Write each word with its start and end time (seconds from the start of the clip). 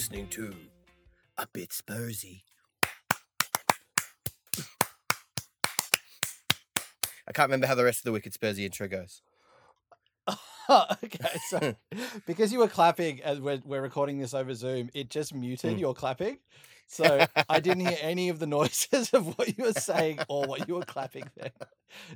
listening 0.00 0.28
to 0.28 0.54
a 1.36 1.46
bit 1.52 1.68
Spursy. 1.70 2.42
I 7.28 7.32
can't 7.32 7.48
remember 7.48 7.66
how 7.66 7.74
the 7.74 7.84
rest 7.84 8.00
of 8.00 8.04
the 8.04 8.12
Wicked 8.12 8.32
Spursy 8.32 8.64
intro 8.64 8.88
goes. 8.88 9.20
okay, 10.70 11.38
so 11.48 11.74
because 12.26 12.52
you 12.52 12.58
were 12.60 12.68
clapping 12.68 13.22
as 13.22 13.40
we're, 13.40 13.60
we're 13.64 13.80
recording 13.82 14.18
this 14.18 14.34
over 14.34 14.54
Zoom, 14.54 14.90
it 14.94 15.10
just 15.10 15.34
muted 15.34 15.76
Mm. 15.76 15.80
your 15.80 15.94
clapping. 15.94 16.38
So 16.86 17.24
I 17.48 17.60
didn't 17.60 17.86
hear 17.86 17.98
any 18.00 18.30
of 18.30 18.40
the 18.40 18.46
noises 18.48 19.10
of 19.12 19.38
what 19.38 19.56
you 19.56 19.64
were 19.64 19.72
saying 19.72 20.18
or 20.28 20.46
what 20.46 20.66
you 20.68 20.74
were 20.74 20.82
clapping 20.84 21.30
there. 21.36 21.52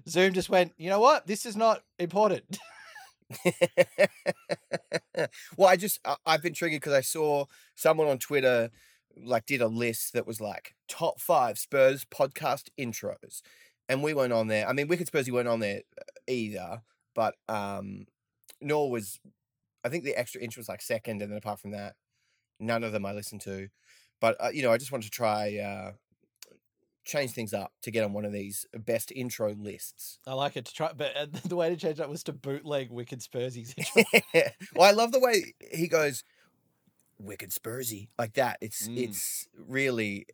Zoom 0.08 0.32
just 0.32 0.48
went, 0.50 0.72
you 0.76 0.90
know 0.90 0.98
what? 0.98 1.26
This 1.28 1.46
is 1.46 1.56
not 1.56 1.82
important. 2.00 2.58
well, 5.56 5.68
I 5.68 5.76
just 5.76 6.00
I- 6.04 6.16
I've 6.26 6.42
been 6.42 6.54
triggered 6.54 6.80
because 6.80 6.92
I 6.92 7.00
saw 7.02 7.46
someone 7.74 8.08
on 8.08 8.18
Twitter 8.18 8.70
like 9.16 9.46
did 9.46 9.60
a 9.60 9.68
list 9.68 10.12
that 10.14 10.26
was 10.26 10.40
like 10.40 10.74
top 10.88 11.20
five 11.20 11.58
Spurs 11.58 12.04
podcast 12.04 12.68
intros, 12.78 13.42
and 13.88 14.02
we 14.02 14.12
weren't 14.12 14.32
on 14.32 14.48
there. 14.48 14.68
I 14.68 14.72
mean, 14.72 14.88
Wicked 14.88 15.08
Spursy 15.10 15.30
weren't 15.30 15.48
on 15.48 15.60
there 15.60 15.82
uh, 15.98 16.02
either, 16.26 16.82
but 17.14 17.34
um, 17.48 18.06
nor 18.60 18.90
was 18.90 19.20
I 19.84 19.88
think 19.88 20.04
the 20.04 20.16
extra 20.16 20.40
intro 20.40 20.60
was 20.60 20.68
like 20.68 20.82
second, 20.82 21.22
and 21.22 21.30
then 21.30 21.38
apart 21.38 21.60
from 21.60 21.72
that, 21.72 21.94
none 22.58 22.84
of 22.84 22.92
them 22.92 23.04
I 23.06 23.12
listened 23.12 23.42
to. 23.42 23.68
But 24.20 24.36
uh, 24.42 24.48
you 24.52 24.62
know, 24.62 24.72
I 24.72 24.78
just 24.78 24.92
wanted 24.92 25.04
to 25.06 25.10
try 25.10 25.58
uh, 25.58 25.92
change 27.04 27.32
things 27.32 27.52
up 27.52 27.72
to 27.82 27.90
get 27.90 28.02
on 28.04 28.12
one 28.14 28.24
of 28.24 28.32
these 28.32 28.64
best 28.74 29.12
intro 29.12 29.52
lists. 29.52 30.18
I 30.26 30.32
like 30.32 30.56
it 30.56 30.64
to 30.64 30.72
try, 30.74 30.92
but 30.96 31.14
uh, 31.16 31.26
the 31.44 31.56
way 31.56 31.68
to 31.68 31.76
change 31.76 31.98
that 31.98 32.08
was 32.08 32.22
to 32.24 32.32
bootleg 32.32 32.90
Wicked 32.90 33.20
Spursy's 33.20 33.74
intro. 33.78 34.04
well, 34.74 34.88
I 34.88 34.92
love 34.92 35.12
the 35.12 35.20
way 35.20 35.54
he 35.72 35.86
goes, 35.88 36.24
"Wicked 37.18 37.50
Spursy," 37.50 38.08
like 38.18 38.34
that. 38.34 38.58
It's 38.60 38.88
Mm. 38.88 38.98
it's 38.98 39.46
really 39.56 40.26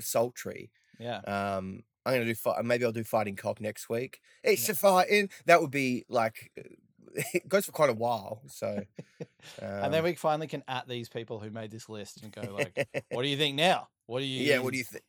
sultry. 0.00 0.70
yeah. 0.98 1.18
Um, 1.20 1.82
I'm 2.08 2.14
gonna 2.14 2.24
do 2.24 2.34
fight. 2.34 2.64
Maybe 2.64 2.84
I'll 2.84 2.92
do 2.92 3.04
fighting 3.04 3.36
cock 3.36 3.60
next 3.60 3.88
week. 3.88 4.20
It's 4.42 4.68
a 4.68 4.74
fighting. 4.74 5.30
That 5.46 5.60
would 5.60 5.70
be 5.70 6.04
like 6.08 6.50
it 7.34 7.48
goes 7.48 7.66
for 7.66 7.72
quite 7.72 7.90
a 7.90 7.94
while. 7.94 8.42
So, 8.48 8.84
and 9.60 9.92
then 9.92 10.00
um, 10.00 10.04
we 10.04 10.14
finally 10.14 10.46
can 10.46 10.62
at 10.68 10.88
these 10.88 11.08
people 11.08 11.38
who 11.38 11.50
made 11.50 11.70
this 11.70 11.88
list 11.88 12.22
and 12.22 12.32
go 12.32 12.42
like, 12.52 12.88
what 13.10 13.22
do 13.22 13.28
you 13.28 13.36
think 13.36 13.56
now? 13.56 13.88
What 14.06 14.20
do 14.20 14.24
you 14.24 14.42
yeah. 14.44 14.60
What 14.60 14.72
do 14.72 14.78
you 14.78 14.84
think? 14.84 15.04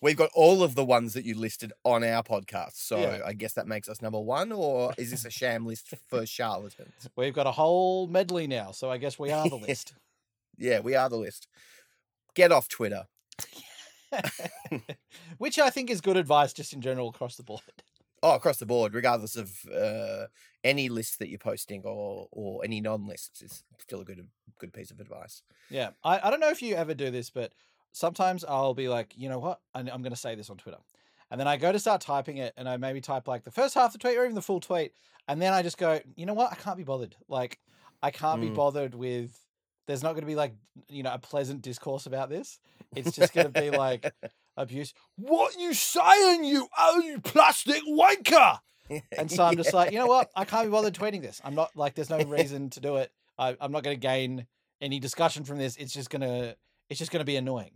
We've 0.00 0.16
got 0.16 0.30
all 0.34 0.64
of 0.64 0.74
the 0.74 0.84
ones 0.84 1.14
that 1.14 1.24
you 1.24 1.36
listed 1.38 1.72
on 1.84 2.02
our 2.02 2.24
podcast. 2.24 2.72
So 2.74 2.98
Yeah. 2.98 3.20
I 3.24 3.32
guess 3.34 3.52
that 3.52 3.68
makes 3.68 3.88
us 3.88 4.02
number 4.02 4.18
one, 4.20 4.50
or 4.50 4.92
is 4.98 5.12
this 5.12 5.24
a 5.24 5.30
sham 5.30 5.64
list 5.64 5.94
for 6.08 6.26
charlatans? 6.26 7.08
We've 7.14 7.32
got 7.34 7.46
a 7.46 7.52
whole 7.52 8.08
medley 8.08 8.48
now, 8.48 8.72
so 8.72 8.90
I 8.90 8.98
guess 8.98 9.16
we 9.16 9.30
are 9.30 9.48
the 9.48 9.54
list. 9.56 9.94
Yeah, 10.58 10.80
we 10.80 10.96
are 10.96 11.08
the 11.08 11.18
list. 11.18 11.46
Get 12.34 12.50
off 12.50 12.68
Twitter. 12.68 13.06
Which 15.38 15.58
I 15.58 15.70
think 15.70 15.90
is 15.90 16.00
good 16.00 16.16
advice 16.16 16.52
just 16.52 16.72
in 16.72 16.80
general 16.80 17.08
across 17.08 17.36
the 17.36 17.42
board. 17.42 17.62
Oh, 18.22 18.34
across 18.34 18.56
the 18.58 18.66
board, 18.66 18.94
regardless 18.94 19.36
of 19.36 19.52
uh, 19.72 20.26
any 20.64 20.88
list 20.88 21.18
that 21.18 21.28
you're 21.28 21.38
posting 21.38 21.82
or 21.84 22.28
or 22.32 22.64
any 22.64 22.80
non-lists, 22.80 23.42
is 23.42 23.62
still 23.78 24.00
a 24.00 24.04
good 24.04 24.26
good 24.58 24.72
piece 24.72 24.90
of 24.90 25.00
advice. 25.00 25.42
Yeah. 25.70 25.90
I, 26.02 26.20
I 26.26 26.30
don't 26.30 26.40
know 26.40 26.48
if 26.50 26.62
you 26.62 26.74
ever 26.76 26.94
do 26.94 27.10
this, 27.10 27.30
but 27.30 27.52
sometimes 27.92 28.44
I'll 28.44 28.74
be 28.74 28.88
like, 28.88 29.12
you 29.16 29.28
know 29.28 29.38
what? 29.38 29.60
I'm, 29.74 29.88
I'm 29.88 30.02
going 30.02 30.12
to 30.14 30.16
say 30.18 30.34
this 30.34 30.48
on 30.50 30.56
Twitter. 30.56 30.78
And 31.30 31.40
then 31.40 31.48
I 31.48 31.56
go 31.56 31.72
to 31.72 31.78
start 31.78 32.00
typing 32.00 32.36
it 32.38 32.54
and 32.56 32.68
I 32.68 32.76
maybe 32.76 33.00
type 33.00 33.26
like 33.28 33.44
the 33.44 33.50
first 33.50 33.74
half 33.74 33.86
of 33.88 33.92
the 33.94 33.98
tweet 33.98 34.16
or 34.16 34.22
even 34.24 34.34
the 34.34 34.42
full 34.42 34.60
tweet. 34.60 34.92
And 35.28 35.42
then 35.42 35.52
I 35.52 35.62
just 35.62 35.76
go, 35.76 36.00
you 36.14 36.24
know 36.24 36.34
what? 36.34 36.52
I 36.52 36.54
can't 36.54 36.76
be 36.76 36.84
bothered. 36.84 37.16
Like, 37.28 37.58
I 38.02 38.10
can't 38.12 38.40
be 38.40 38.48
Mm. 38.48 38.54
bothered 38.54 38.94
with, 38.94 39.36
there's 39.86 40.02
not 40.02 40.12
going 40.12 40.22
to 40.22 40.26
be 40.26 40.34
like, 40.34 40.54
you 40.88 41.02
know, 41.02 41.12
a 41.12 41.18
pleasant 41.18 41.62
discourse 41.62 42.06
about 42.06 42.28
this. 42.28 42.58
It's 42.94 43.12
just 43.12 43.32
going 43.32 43.50
to 43.50 43.60
be 43.60 43.70
like 43.70 44.12
abuse. 44.56 44.94
What 45.16 45.58
you 45.58 45.74
saying, 45.74 46.44
you 46.44 46.68
oh, 46.78 47.00
you 47.00 47.20
plastic 47.20 47.82
wanker? 47.88 48.58
And 49.16 49.30
so 49.30 49.42
I'm 49.42 49.56
just 49.56 49.74
like, 49.74 49.92
you 49.92 49.98
know 49.98 50.06
what? 50.06 50.30
I 50.36 50.44
can't 50.44 50.66
be 50.66 50.70
bothered 50.70 50.94
tweeting 50.94 51.22
this. 51.22 51.40
I'm 51.44 51.54
not 51.54 51.74
like, 51.74 51.94
there's 51.94 52.10
no 52.10 52.18
reason 52.26 52.70
to 52.70 52.80
do 52.80 52.96
it. 52.96 53.10
I, 53.38 53.56
I'm 53.60 53.72
not 53.72 53.82
going 53.82 53.96
to 53.96 54.00
gain 54.00 54.46
any 54.80 55.00
discussion 55.00 55.44
from 55.44 55.58
this. 55.58 55.76
It's 55.76 55.92
just 55.92 56.10
gonna, 56.10 56.54
it's 56.88 56.98
just 56.98 57.10
gonna 57.10 57.24
be 57.24 57.36
annoying. 57.36 57.72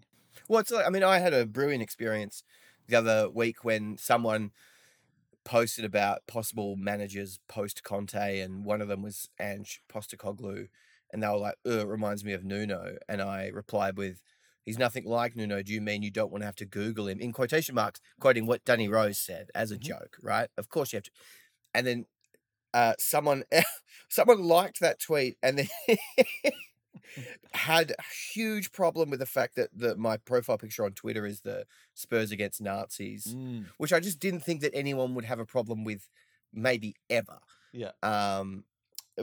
Well, 0.49 0.60
it's 0.60 0.70
like 0.70 0.87
I 0.87 0.91
mean, 0.91 1.03
I 1.03 1.19
had 1.19 1.34
a 1.34 1.47
brewing 1.47 1.81
experience 1.81 2.43
the 2.88 2.97
other 2.97 3.31
week 3.31 3.65
when 3.65 3.97
someone 3.99 4.50
posted 5.44 5.84
about 5.84 6.26
possible 6.26 6.76
managers 6.76 7.41
post 7.49 7.82
Conte, 7.82 8.41
and 8.41 8.65
one 8.65 8.81
of 8.81 8.88
them 8.88 9.03
was 9.03 9.28
Ange 9.38 9.82
Postecoglou, 9.93 10.69
and 11.12 11.22
they 11.22 11.28
were 11.28 11.37
like, 11.38 11.56
it 11.65 11.87
reminds 11.87 12.25
me 12.25 12.32
of 12.32 12.44
Nuno," 12.44 12.97
and 13.09 13.21
I 13.22 13.48
replied 13.48 13.97
with. 13.97 14.22
He's 14.66 14.78
nothing 14.78 15.04
like 15.06 15.34
Nuno. 15.34 15.62
Do 15.62 15.72
you 15.72 15.81
mean 15.81 16.03
you 16.03 16.10
don't 16.10 16.31
want 16.31 16.43
to 16.43 16.47
have 16.47 16.54
to 16.56 16.66
Google 16.66 17.09
him? 17.09 17.19
In 17.19 17.32
quotation 17.32 17.75
marks, 17.75 17.98
quoting 18.21 18.47
what 18.47 18.62
Danny 18.65 18.88
Rose 18.88 19.19
said 19.19 19.49
as 19.54 19.72
a 19.72 19.78
Mhm. 19.78 19.81
joke, 19.81 20.16
right? 20.22 20.50
Of 20.59 20.69
course 20.69 20.93
you 20.93 20.99
have 20.99 21.04
to. 21.04 21.10
And 21.75 21.87
then 21.87 22.06
uh, 22.75 22.94
someone 22.99 23.44
someone 24.10 24.43
liked 24.43 24.81
that 24.81 25.00
tweet 25.00 25.38
and 25.43 25.59
then 25.59 25.69
had 27.53 27.91
a 27.93 28.03
huge 28.32 28.72
problem 28.72 29.10
with 29.10 29.20
the 29.20 29.26
fact 29.26 29.56
that 29.56 29.70
the, 29.76 29.97
my 29.97 30.16
profile 30.16 30.59
picture 30.59 30.84
on 30.84 30.93
Twitter 30.93 31.26
is 31.26 31.41
the 31.41 31.66
Spurs 31.94 32.31
against 32.31 32.60
Nazis, 32.60 33.34
which 33.78 33.93
I 33.93 34.00
just 34.00 34.20
didn't 34.20 34.41
think 34.41 34.60
that 34.60 34.75
anyone 34.75 35.15
would 35.15 35.25
have 35.25 35.41
a 35.41 35.47
problem 35.47 35.84
with, 35.84 36.09
maybe 36.53 36.94
ever. 37.09 37.38
Yeah. 37.72 37.93
Um, 38.03 38.65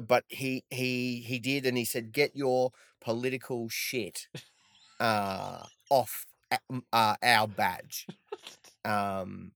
but 0.01 0.25
he 0.29 0.65
he 0.69 1.21
he 1.21 1.39
did, 1.39 1.65
and 1.65 1.77
he 1.77 1.85
said, 1.85 2.11
"Get 2.11 2.35
your 2.35 2.71
political 3.01 3.69
shit 3.69 4.27
uh, 4.99 5.65
off 5.89 6.25
uh, 6.93 7.15
our 7.23 7.47
badge." 7.47 8.09
Um, 8.85 9.53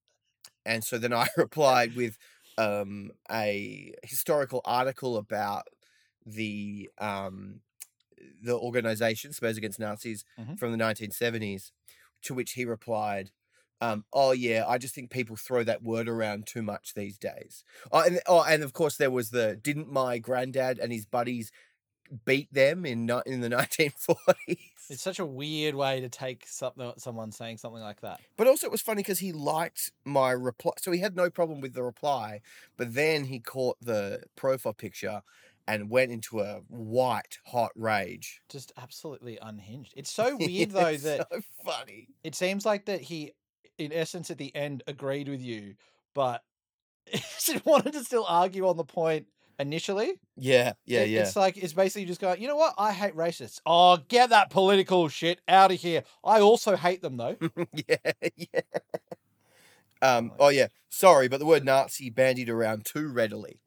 and 0.65 0.83
so 0.83 0.97
then 0.97 1.13
I 1.13 1.27
replied 1.37 1.95
with 1.95 2.17
um, 2.57 3.11
a 3.31 3.93
historical 4.03 4.61
article 4.65 5.17
about 5.17 5.67
the 6.25 6.89
um, 6.99 7.61
the 8.41 8.57
organization 8.57 9.33
Spurs 9.33 9.57
Against 9.57 9.79
Nazis 9.79 10.25
Mhm. 10.37 10.55
from 10.55 10.71
the 10.71 10.77
1970s, 10.77 11.71
to 12.23 12.33
which 12.33 12.53
he 12.53 12.65
replied, 12.65 13.31
um, 13.81 14.05
"Oh 14.13 14.31
yeah, 14.31 14.65
I 14.67 14.77
just 14.77 14.95
think 14.95 15.09
people 15.09 15.35
throw 15.35 15.63
that 15.63 15.83
word 15.83 16.07
around 16.07 16.47
too 16.47 16.61
much 16.61 16.93
these 16.93 17.17
days." 17.17 17.63
Oh, 17.91 18.01
and 18.01 18.19
oh, 18.27 18.43
and 18.43 18.63
of 18.63 18.73
course 18.73 18.97
there 18.97 19.11
was 19.11 19.31
the 19.31 19.55
didn't 19.55 19.91
my 19.91 20.17
granddad 20.19 20.79
and 20.79 20.91
his 20.91 21.05
buddies 21.05 21.51
beat 22.25 22.53
them 22.53 22.85
in 22.85 23.09
in 23.25 23.41
the 23.41 23.49
1940s? 23.49 24.57
It's 24.89 25.01
such 25.01 25.19
a 25.19 25.25
weird 25.25 25.75
way 25.75 26.01
to 26.01 26.09
take 26.09 26.45
something, 26.47 26.91
someone 26.97 27.31
saying 27.31 27.57
something 27.57 27.81
like 27.81 28.01
that. 28.01 28.19
But 28.35 28.47
also, 28.47 28.67
it 28.67 28.71
was 28.71 28.81
funny 28.81 29.01
because 29.01 29.19
he 29.19 29.31
liked 29.31 29.91
my 30.03 30.31
reply. 30.31 30.73
So 30.79 30.91
he 30.91 30.99
had 30.99 31.15
no 31.15 31.29
problem 31.29 31.61
with 31.61 31.73
the 31.73 31.83
reply. 31.83 32.41
But 32.77 32.93
then 32.93 33.25
he 33.25 33.39
caught 33.39 33.77
the 33.81 34.23
profile 34.35 34.73
picture 34.73 35.21
and 35.67 35.89
went 35.89 36.11
into 36.11 36.41
a 36.41 36.61
white 36.67 37.39
hot 37.45 37.71
rage. 37.75 38.41
Just 38.49 38.73
absolutely 38.77 39.37
unhinged. 39.41 39.93
It's 39.95 40.11
so 40.21 40.35
weird 40.35 40.71
though 40.71 40.97
that 40.97 41.27
so 41.31 41.41
funny. 41.63 42.09
it 42.23 42.35
seems 42.35 42.65
like 42.65 42.85
that 42.85 43.01
he, 43.01 43.31
in 43.77 43.91
essence, 43.93 44.29
at 44.31 44.37
the 44.37 44.55
end 44.55 44.83
agreed 44.87 45.27
with 45.29 45.41
you, 45.41 45.75
but 46.13 46.43
he 47.05 47.61
wanted 47.65 47.93
to 47.93 48.03
still 48.03 48.25
argue 48.27 48.67
on 48.67 48.77
the 48.77 48.83
point 48.83 49.27
initially. 49.59 50.13
Yeah, 50.37 50.73
yeah, 50.85 51.01
It- 51.01 51.09
yeah. 51.09 51.21
It's 51.21 51.35
like 51.35 51.57
it's 51.57 51.73
basically 51.73 52.05
just 52.05 52.21
going, 52.21 52.41
you 52.41 52.47
know 52.47 52.55
what? 52.55 52.73
I 52.77 52.91
hate 52.93 53.15
racists. 53.15 53.59
Oh, 53.65 53.97
get 54.07 54.29
that 54.31 54.49
political 54.49 55.07
shit 55.07 55.39
out 55.47 55.71
of 55.71 55.79
here. 55.79 56.03
I 56.23 56.39
also 56.39 56.75
hate 56.75 57.01
them 57.01 57.17
though. 57.17 57.35
yeah, 57.87 58.11
yeah. 58.35 58.61
Um. 60.01 60.31
Oh 60.39 60.49
yeah. 60.49 60.67
Sorry, 60.89 61.27
but 61.27 61.39
the 61.39 61.45
word 61.45 61.63
Nazi 61.63 62.09
bandied 62.09 62.49
around 62.49 62.85
too 62.85 63.07
readily. 63.07 63.59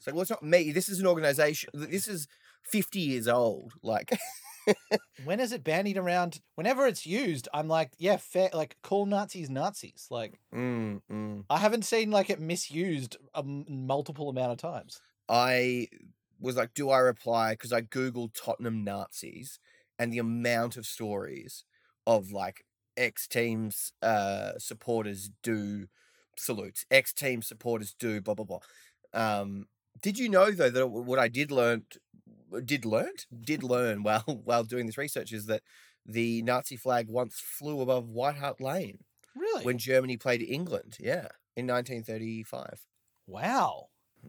So 0.00 0.12
well, 0.12 0.20
it's 0.22 0.30
not 0.30 0.42
me. 0.42 0.70
This 0.70 0.88
is 0.88 1.00
an 1.00 1.06
organization. 1.06 1.70
This 1.74 2.06
is 2.06 2.28
fifty 2.62 3.00
years 3.00 3.26
old. 3.26 3.72
Like, 3.82 4.10
when 5.24 5.40
is 5.40 5.52
it 5.52 5.64
bandied 5.64 5.98
around? 5.98 6.40
Whenever 6.54 6.86
it's 6.86 7.06
used, 7.06 7.48
I'm 7.52 7.68
like, 7.68 7.90
yeah, 7.98 8.16
fair. 8.16 8.50
Like, 8.52 8.76
call 8.82 9.06
Nazis 9.06 9.50
Nazis. 9.50 10.06
Like, 10.10 10.38
mm, 10.54 11.00
mm. 11.10 11.44
I 11.48 11.58
haven't 11.58 11.84
seen 11.84 12.10
like 12.10 12.30
it 12.30 12.40
misused 12.40 13.16
a 13.34 13.42
multiple 13.42 14.28
amount 14.28 14.52
of 14.52 14.58
times. 14.58 15.00
I 15.28 15.88
was 16.40 16.56
like, 16.56 16.74
do 16.74 16.90
I 16.90 16.98
reply? 16.98 17.52
Because 17.52 17.72
I 17.72 17.82
googled 17.82 18.30
Tottenham 18.34 18.84
Nazis 18.84 19.58
and 19.98 20.12
the 20.12 20.18
amount 20.18 20.76
of 20.76 20.86
stories 20.86 21.64
of 22.06 22.32
like 22.32 22.64
ex 22.96 23.28
teams 23.28 23.92
uh, 24.02 24.52
supporters 24.58 25.30
do 25.42 25.86
salutes, 26.36 26.84
ex 26.90 27.12
team 27.12 27.42
supporters 27.42 27.94
do 27.98 28.20
blah 28.20 28.34
blah 28.34 28.44
blah. 28.44 28.60
Um, 29.14 29.66
did 30.00 30.18
you 30.18 30.28
know 30.28 30.50
though 30.50 30.70
that 30.70 30.86
what 30.88 31.18
I 31.18 31.28
did 31.28 31.50
learn 31.50 31.84
did 32.64 32.84
learn 32.84 33.12
did 33.44 33.62
learn 33.62 34.02
while 34.06 34.42
while 34.44 34.64
doing 34.64 34.86
this 34.86 34.98
research 34.98 35.32
is 35.32 35.46
that 35.46 35.62
the 36.04 36.42
Nazi 36.42 36.76
flag 36.76 37.06
once 37.08 37.34
flew 37.38 37.80
above 37.80 38.10
White 38.10 38.36
Hart 38.36 38.60
Lane 38.60 38.98
Really? 39.34 39.64
when 39.64 39.78
Germany 39.78 40.16
played 40.18 40.42
England. 40.42 40.96
Yeah, 41.00 41.28
in 41.56 41.66
1935. 41.66 42.86
wow. 43.26 43.86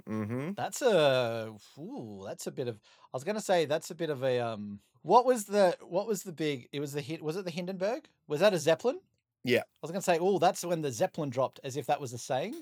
Mm-hmm. 0.10 0.54
That's 0.54 0.82
a 0.82 1.54
ooh, 1.78 2.24
that's 2.26 2.48
a 2.48 2.52
bit 2.52 2.68
of 2.68 2.80
I 3.14 3.16
was 3.16 3.24
gonna 3.24 3.40
say 3.42 3.66
that's 3.66 3.92
a 3.92 3.96
bit 3.96 4.10
of 4.10 4.24
a 4.24 4.40
um 4.40 4.80
what 5.04 5.24
was 5.24 5.46
the 5.46 5.78
what 5.82 6.08
was 6.08 6.24
the 6.24 6.32
big 6.32 6.68
it 6.72 6.80
was 6.80 6.94
the 6.94 7.02
hit 7.02 7.22
was 7.22 7.36
it 7.38 7.46
the 7.46 7.52
Hindenburg? 7.52 8.08
Was 8.28 8.40
that 8.40 8.54
a 8.56 8.58
Zeppelin? 8.58 9.00
Yeah. 9.44 9.60
I 9.60 9.64
was 9.82 9.92
gonna 9.92 10.02
say, 10.02 10.18
oh, 10.20 10.40
that's 10.40 10.64
when 10.64 10.82
the 10.82 10.92
Zeppelin 10.92 11.30
dropped, 11.30 11.60
as 11.64 11.76
if 11.78 11.86
that 11.88 12.00
was 12.00 12.14
a 12.14 12.18
saying. 12.18 12.56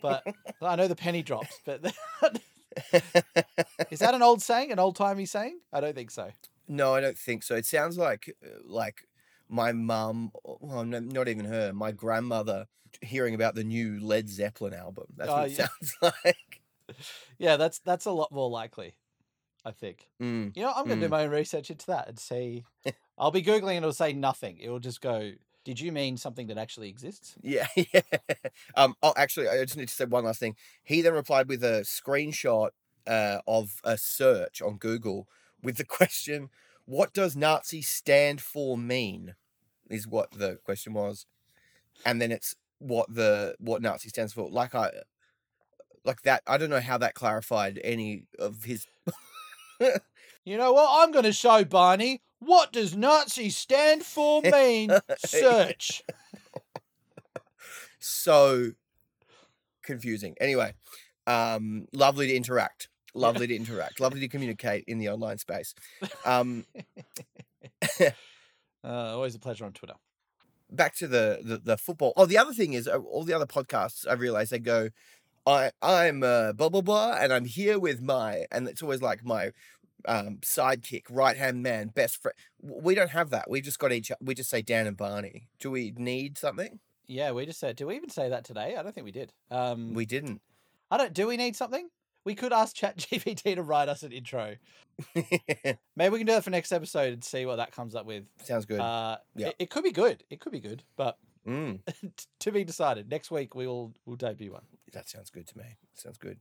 But 0.00 0.22
I 0.62 0.76
know 0.76 0.86
the 0.88 0.94
penny 0.96 1.22
dropped, 1.22 1.60
but 1.64 1.84
is 3.90 3.98
that 3.98 4.14
an 4.14 4.22
old 4.22 4.42
saying, 4.42 4.72
an 4.72 4.78
old 4.78 4.96
timey 4.96 5.26
saying? 5.26 5.58
I 5.72 5.80
don't 5.80 5.94
think 5.94 6.10
so. 6.10 6.30
No, 6.68 6.94
I 6.94 7.00
don't 7.00 7.18
think 7.18 7.42
so. 7.42 7.54
It 7.56 7.66
sounds 7.66 7.98
like 7.98 8.34
uh, 8.44 8.48
like 8.64 9.02
my 9.48 9.72
mum, 9.72 10.30
well, 10.44 10.84
no, 10.84 11.00
not 11.00 11.28
even 11.28 11.44
her, 11.46 11.72
my 11.72 11.92
grandmother 11.92 12.66
hearing 13.00 13.34
about 13.34 13.54
the 13.54 13.64
new 13.64 13.98
Led 14.00 14.28
Zeppelin 14.28 14.74
album. 14.74 15.06
That's 15.16 15.30
Oh, 15.30 15.34
what 15.34 15.46
it 15.50 15.58
yeah. 15.58 15.66
sounds 15.66 15.96
like. 16.24 16.60
Yeah, 17.38 17.56
that's 17.56 17.80
that's 17.80 18.06
a 18.06 18.12
lot 18.12 18.30
more 18.32 18.48
likely, 18.48 18.94
I 19.64 19.72
think. 19.72 20.08
Mm. 20.20 20.56
You 20.56 20.62
know, 20.62 20.72
I'm 20.74 20.86
gonna 20.86 21.00
do 21.00 21.06
Mm. 21.08 21.10
my 21.10 21.24
own 21.24 21.30
research 21.30 21.70
into 21.70 21.86
that 21.86 22.08
and 22.08 22.18
see. 22.18 22.64
I'll 23.18 23.30
be 23.30 23.42
googling 23.42 23.70
and 23.76 23.78
it'll 23.78 23.92
say 23.92 24.12
nothing. 24.12 24.58
It 24.58 24.68
will 24.68 24.78
just 24.80 25.00
go. 25.00 25.32
Did 25.64 25.78
you 25.78 25.92
mean 25.92 26.16
something 26.16 26.48
that 26.48 26.58
actually 26.58 26.88
exists? 26.88 27.36
Yeah, 27.40 27.66
yeah. 27.76 28.00
Um, 28.74 28.94
oh, 29.02 29.14
actually, 29.16 29.48
I 29.48 29.62
just 29.64 29.76
need 29.76 29.88
to 29.88 29.94
say 29.94 30.04
one 30.04 30.24
last 30.24 30.40
thing. 30.40 30.56
He 30.82 31.02
then 31.02 31.14
replied 31.14 31.48
with 31.48 31.62
a 31.62 31.82
screenshot 31.82 32.70
uh, 33.06 33.38
of 33.46 33.80
a 33.84 33.96
search 33.96 34.60
on 34.60 34.76
Google 34.76 35.28
with 35.62 35.76
the 35.76 35.84
question, 35.98 36.50
"What 36.84 37.12
does 37.12 37.36
Nazi 37.36 37.82
stand 37.82 38.40
for 38.40 38.76
mean?" 38.76 39.34
Is 39.88 40.06
what 40.06 40.32
the 40.32 40.58
question 40.64 40.94
was, 40.94 41.26
and 42.04 42.20
then 42.20 42.32
it's 42.32 42.56
what 42.78 43.14
the 43.14 43.54
what 43.58 43.82
Nazi 43.82 44.08
stands 44.08 44.32
for. 44.32 44.50
Like 44.50 44.74
I, 44.74 44.90
like 46.04 46.22
that. 46.22 46.42
I 46.46 46.56
don't 46.56 46.70
know 46.70 46.80
how 46.80 46.98
that 46.98 47.14
clarified 47.14 47.80
any 47.84 48.24
of 48.38 48.64
his. 48.64 48.86
You 50.44 50.56
know 50.56 50.72
what? 50.72 50.88
I'm 50.90 51.12
going 51.12 51.24
to 51.24 51.32
show 51.32 51.64
Barney. 51.64 52.20
What 52.44 52.72
does 52.72 52.96
Nazi 52.96 53.50
stand 53.50 54.02
for 54.04 54.42
mean? 54.52 54.90
Search. 55.18 56.02
so 57.98 58.72
confusing. 59.82 60.34
Anyway, 60.40 60.74
um, 61.26 61.86
lovely 61.92 62.26
to 62.28 62.34
interact. 62.34 62.88
Lovely 63.14 63.46
to 63.46 63.54
interact. 63.54 64.00
Lovely 64.00 64.20
to 64.20 64.28
communicate 64.28 64.84
in 64.88 64.98
the 64.98 65.08
online 65.08 65.38
space. 65.38 65.74
Um, 66.24 66.64
Uh, 68.84 69.14
always 69.14 69.36
a 69.36 69.38
pleasure 69.38 69.64
on 69.64 69.72
Twitter. 69.72 69.94
back 70.68 70.92
to 70.96 71.06
the, 71.06 71.38
the 71.44 71.58
the 71.58 71.76
football. 71.76 72.12
Oh, 72.16 72.26
the 72.26 72.36
other 72.36 72.52
thing 72.52 72.72
is, 72.72 72.88
uh, 72.88 72.96
all 72.98 73.22
the 73.22 73.32
other 73.32 73.46
podcasts 73.46 74.08
I 74.10 74.14
realize 74.14 74.50
they 74.50 74.58
go, 74.58 74.88
I 75.46 75.70
I'm 75.80 76.24
uh, 76.24 76.52
blah 76.52 76.68
blah 76.68 76.80
blah, 76.80 77.12
and 77.20 77.32
I'm 77.32 77.44
here 77.44 77.78
with 77.78 78.02
my, 78.02 78.44
and 78.50 78.66
it's 78.66 78.82
always 78.82 79.00
like 79.00 79.24
my 79.24 79.52
um, 80.06 80.38
sidekick, 80.42 81.04
right 81.10 81.36
hand 81.36 81.62
man, 81.62 81.88
best 81.88 82.20
friend. 82.20 82.34
We 82.60 82.94
don't 82.94 83.10
have 83.10 83.30
that. 83.30 83.50
We've 83.50 83.62
just 83.62 83.78
got 83.78 83.92
each. 83.92 84.10
We 84.20 84.34
just 84.34 84.50
say 84.50 84.62
Dan 84.62 84.86
and 84.86 84.96
Barney. 84.96 85.48
Do 85.58 85.70
we 85.70 85.92
need 85.96 86.38
something? 86.38 86.80
Yeah, 87.06 87.32
we 87.32 87.46
just 87.46 87.60
said. 87.60 87.76
Do 87.76 87.86
we 87.88 87.96
even 87.96 88.10
say 88.10 88.28
that 88.28 88.44
today? 88.44 88.76
I 88.76 88.82
don't 88.82 88.94
think 88.94 89.04
we 89.04 89.12
did. 89.12 89.32
Um, 89.50 89.92
We 89.94 90.06
didn't. 90.06 90.40
I 90.90 90.96
don't. 90.96 91.12
Do 91.12 91.26
we 91.26 91.36
need 91.36 91.56
something? 91.56 91.88
We 92.24 92.34
could 92.34 92.52
ask 92.52 92.76
ChatGPT 92.76 93.54
to 93.56 93.62
write 93.62 93.88
us 93.88 94.02
an 94.02 94.12
intro. 94.12 94.56
Maybe 95.14 96.08
we 96.10 96.18
can 96.18 96.26
do 96.26 96.34
that 96.34 96.44
for 96.44 96.50
next 96.50 96.70
episode 96.72 97.12
and 97.12 97.24
see 97.24 97.46
what 97.46 97.56
that 97.56 97.72
comes 97.72 97.94
up 97.94 98.06
with. 98.06 98.24
Sounds 98.44 98.64
good. 98.66 98.80
Uh, 98.80 99.18
Yeah. 99.34 99.48
it, 99.48 99.56
it 99.60 99.70
could 99.70 99.84
be 99.84 99.92
good. 99.92 100.22
It 100.30 100.40
could 100.40 100.52
be 100.52 100.60
good, 100.60 100.84
but 100.96 101.18
mm. 101.46 101.80
to 102.40 102.52
be 102.52 102.64
decided. 102.64 103.10
Next 103.10 103.30
week 103.30 103.54
we 103.54 103.66
will 103.66 103.92
we'll 104.06 104.16
debut 104.16 104.52
one. 104.52 104.64
That 104.92 105.08
sounds 105.08 105.30
good 105.30 105.46
to 105.48 105.58
me. 105.58 105.64
Sounds 105.94 106.18
good. 106.18 106.38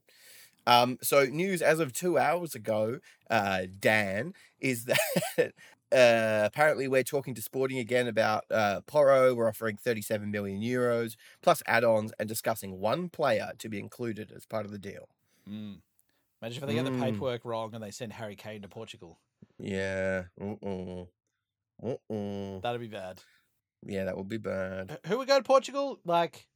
Um, 0.68 0.98
so 1.02 1.26
news 1.26 1.62
as 1.62 1.80
of 1.80 1.94
two 1.94 2.18
hours 2.18 2.56
ago, 2.56 3.00
uh, 3.30 3.64
Dan 3.80 4.34
is 4.60 4.86
that 5.38 5.54
uh, 5.92 6.44
apparently 6.46 6.88
we're 6.88 7.04
talking 7.04 7.34
to 7.36 7.42
Sporting 7.42 7.80
again 7.80 8.08
about 8.08 8.46
uh, 8.52 8.82
Porro. 8.86 9.34
We're 9.34 9.50
offering 9.50 9.78
37 9.78 10.30
million 10.32 10.62
euros 10.62 11.16
plus 11.42 11.64
add-ons 11.66 12.14
and 12.20 12.30
discussing 12.30 12.80
one 12.80 13.10
player 13.10 13.52
to 13.58 13.70
be 13.70 13.80
included 13.80 14.32
as 14.36 14.46
part 14.46 14.66
of 14.66 14.72
the 14.72 14.80
deal. 14.80 15.10
Imagine 15.48 15.82
if 16.44 16.66
they 16.68 16.74
get 16.76 16.86
the 16.86 16.92
Mm. 16.92 17.02
paperwork 17.02 17.44
wrong 17.46 17.74
and 17.74 17.84
they 17.84 17.92
send 17.92 18.14
Harry 18.14 18.36
Kane 18.36 18.62
to 18.62 18.68
Portugal. 18.68 19.20
Yeah. 19.60 20.24
Uh-uh. 20.40 21.06
Uh-uh. 21.84 22.60
That'd 22.62 22.82
be 22.82 22.88
bad. 22.88 23.22
Yeah, 23.86 24.06
that 24.06 24.16
would 24.18 24.30
be 24.30 24.38
bad. 24.38 25.00
Who 25.08 25.18
would 25.18 25.28
go 25.28 25.38
to 25.38 25.44
Portugal? 25.44 26.00
Like 26.06 26.48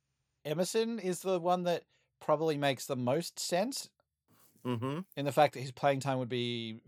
Emerson 0.46 1.00
is 1.00 1.22
the 1.22 1.40
one 1.40 1.64
that 1.64 1.84
probably 2.20 2.58
makes 2.58 2.86
the 2.86 2.96
most 2.96 3.40
sense 3.40 3.90
Mm-hmm. 4.66 5.00
in 5.16 5.26
the 5.26 5.32
fact 5.32 5.54
that 5.54 5.60
his 5.60 5.72
playing 5.72 6.00
time 6.00 6.18
would 6.18 6.30
be 6.30 6.80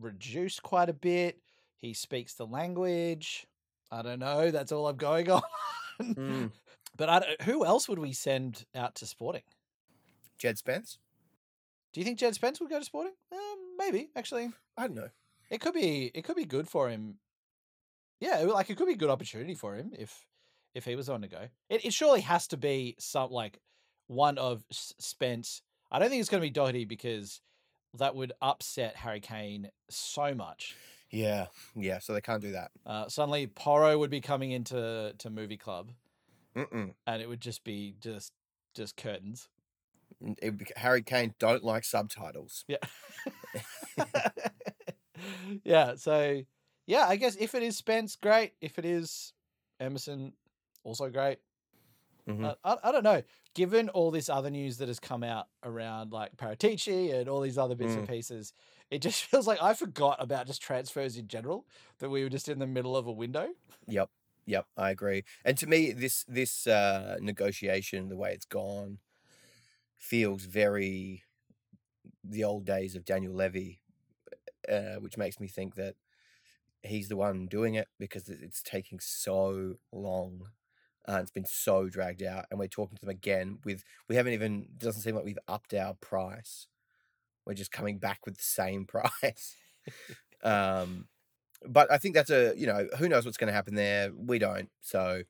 reduced 0.00 0.62
quite 0.62 0.88
a 0.88 0.94
bit. 0.94 1.38
He 1.76 1.94
speaks 1.94 2.34
the 2.34 2.46
language. 2.46 3.46
I 3.90 4.02
don't 4.02 4.18
know. 4.18 4.50
That's 4.50 4.72
all 4.72 4.88
I'm 4.88 4.96
going 4.96 5.30
on. 5.30 5.42
Mm. 6.00 6.50
But 6.96 7.08
I 7.08 7.36
who 7.44 7.64
else 7.64 7.88
would 7.88 7.98
we 7.98 8.12
send 8.12 8.64
out 8.74 8.96
to 8.96 9.06
Sporting? 9.06 9.42
Jed 10.38 10.58
Spence? 10.58 10.98
Do 11.92 12.00
you 12.00 12.04
think 12.04 12.18
Jed 12.18 12.34
Spence 12.34 12.60
would 12.60 12.70
go 12.70 12.78
to 12.78 12.84
Sporting? 12.84 13.12
Um, 13.32 13.76
maybe 13.78 14.08
actually. 14.16 14.50
I 14.76 14.86
don't 14.88 14.96
know. 14.96 15.10
It 15.50 15.60
could 15.60 15.74
be. 15.74 16.10
It 16.14 16.24
could 16.24 16.36
be 16.36 16.44
good 16.44 16.68
for 16.68 16.88
him. 16.88 17.16
Yeah, 18.20 18.38
like 18.40 18.70
it 18.70 18.76
could 18.76 18.86
be 18.86 18.94
a 18.94 18.96
good 18.96 19.10
opportunity 19.10 19.54
for 19.54 19.76
him 19.76 19.92
if 19.96 20.26
if 20.74 20.84
he 20.84 20.96
was 20.96 21.08
on 21.08 21.22
to 21.22 21.28
go. 21.28 21.46
It, 21.68 21.84
it 21.84 21.92
surely 21.92 22.22
has 22.22 22.48
to 22.48 22.56
be 22.56 22.96
some 22.98 23.30
like 23.30 23.60
one 24.08 24.38
of 24.38 24.64
Spence. 24.72 25.62
I 25.94 26.00
don't 26.00 26.10
think 26.10 26.18
it's 26.18 26.28
going 26.28 26.40
to 26.40 26.46
be 26.46 26.50
Doherty 26.50 26.84
because 26.84 27.40
that 27.98 28.16
would 28.16 28.32
upset 28.42 28.96
Harry 28.96 29.20
Kane 29.20 29.70
so 29.88 30.34
much. 30.34 30.74
Yeah. 31.08 31.46
Yeah, 31.76 32.00
so 32.00 32.12
they 32.12 32.20
can't 32.20 32.42
do 32.42 32.50
that. 32.50 32.72
Uh, 32.84 33.08
suddenly, 33.08 33.46
Porro 33.46 33.96
would 33.96 34.10
be 34.10 34.20
coming 34.20 34.50
into 34.50 35.14
to 35.16 35.30
movie 35.30 35.56
club, 35.56 35.92
Mm-mm. 36.56 36.94
and 37.06 37.22
it 37.22 37.28
would 37.28 37.40
just 37.40 37.62
be 37.62 37.94
just 38.00 38.32
just 38.74 38.96
curtains. 38.96 39.48
It 40.42 40.54
Harry 40.76 41.02
Kane 41.02 41.34
don't 41.38 41.62
like 41.62 41.84
subtitles. 41.84 42.64
Yeah. 42.66 42.78
yeah. 45.64 45.94
So, 45.94 46.42
yeah, 46.88 47.06
I 47.06 47.14
guess 47.14 47.36
if 47.36 47.54
it 47.54 47.62
is 47.62 47.76
Spence, 47.76 48.16
great. 48.16 48.54
If 48.60 48.80
it 48.80 48.84
is 48.84 49.32
Emerson, 49.78 50.32
also 50.82 51.08
great. 51.08 51.38
Mhm. 52.26 52.44
Uh, 52.44 52.54
I, 52.64 52.88
I 52.88 52.92
don't 52.92 53.04
know. 53.04 53.22
Given 53.54 53.88
all 53.90 54.10
this 54.10 54.28
other 54.28 54.50
news 54.50 54.78
that 54.78 54.88
has 54.88 54.98
come 54.98 55.22
out 55.22 55.46
around 55.62 56.12
like 56.12 56.36
Paratici 56.36 57.12
and 57.14 57.28
all 57.28 57.40
these 57.40 57.58
other 57.58 57.74
bits 57.74 57.94
and 57.94 58.08
pieces, 58.08 58.52
it 58.90 59.00
just 59.00 59.24
feels 59.30 59.46
like 59.46 59.62
I 59.62 59.74
forgot 59.74 60.22
about 60.22 60.46
just 60.46 60.62
transfers 60.62 61.16
in 61.16 61.28
general. 61.28 61.66
That 61.98 62.10
we 62.10 62.22
were 62.22 62.30
just 62.30 62.48
in 62.48 62.58
the 62.58 62.66
middle 62.66 62.96
of 62.96 63.06
a 63.06 63.12
window. 63.12 63.50
Yep. 63.86 64.10
Yep, 64.46 64.66
I 64.76 64.90
agree. 64.90 65.24
And 65.44 65.56
to 65.58 65.66
me, 65.66 65.92
this 65.92 66.24
this 66.28 66.66
uh, 66.66 67.16
negotiation, 67.20 68.08
the 68.08 68.16
way 68.16 68.32
it's 68.32 68.44
gone, 68.44 68.98
feels 69.96 70.44
very 70.44 71.22
the 72.22 72.44
old 72.44 72.64
days 72.64 72.96
of 72.96 73.04
Daniel 73.04 73.34
Levy, 73.34 73.80
uh, 74.68 74.96
which 74.96 75.16
makes 75.16 75.40
me 75.40 75.48
think 75.48 75.74
that 75.76 75.96
he's 76.82 77.08
the 77.08 77.16
one 77.16 77.46
doing 77.46 77.74
it 77.74 77.88
because 77.98 78.28
it's 78.28 78.62
taking 78.62 79.00
so 79.00 79.76
long. 79.92 80.48
Uh, 81.06 81.18
it's 81.20 81.30
been 81.30 81.44
so 81.44 81.88
dragged 81.88 82.22
out, 82.22 82.46
and 82.50 82.58
we're 82.58 82.66
talking 82.66 82.96
to 82.96 83.00
them 83.00 83.10
again 83.10 83.58
with 83.64 83.84
we 84.08 84.16
haven't 84.16 84.32
even 84.32 84.66
doesn't 84.78 85.02
seem 85.02 85.14
like 85.14 85.24
we've 85.24 85.38
upped 85.48 85.74
our 85.74 85.94
price. 85.94 86.66
We're 87.46 87.54
just 87.54 87.72
coming 87.72 87.98
back 87.98 88.20
with 88.24 88.36
the 88.36 88.42
same 88.42 88.86
price. 88.86 89.56
um, 90.42 91.08
but 91.66 91.90
I 91.92 91.98
think 91.98 92.14
that's 92.14 92.30
a 92.30 92.54
you 92.56 92.66
know 92.66 92.88
who 92.98 93.08
knows 93.08 93.24
what's 93.24 93.36
going 93.36 93.48
to 93.48 93.54
happen 93.54 93.74
there. 93.74 94.10
We 94.16 94.38
don't. 94.38 94.70
So 94.80 95.22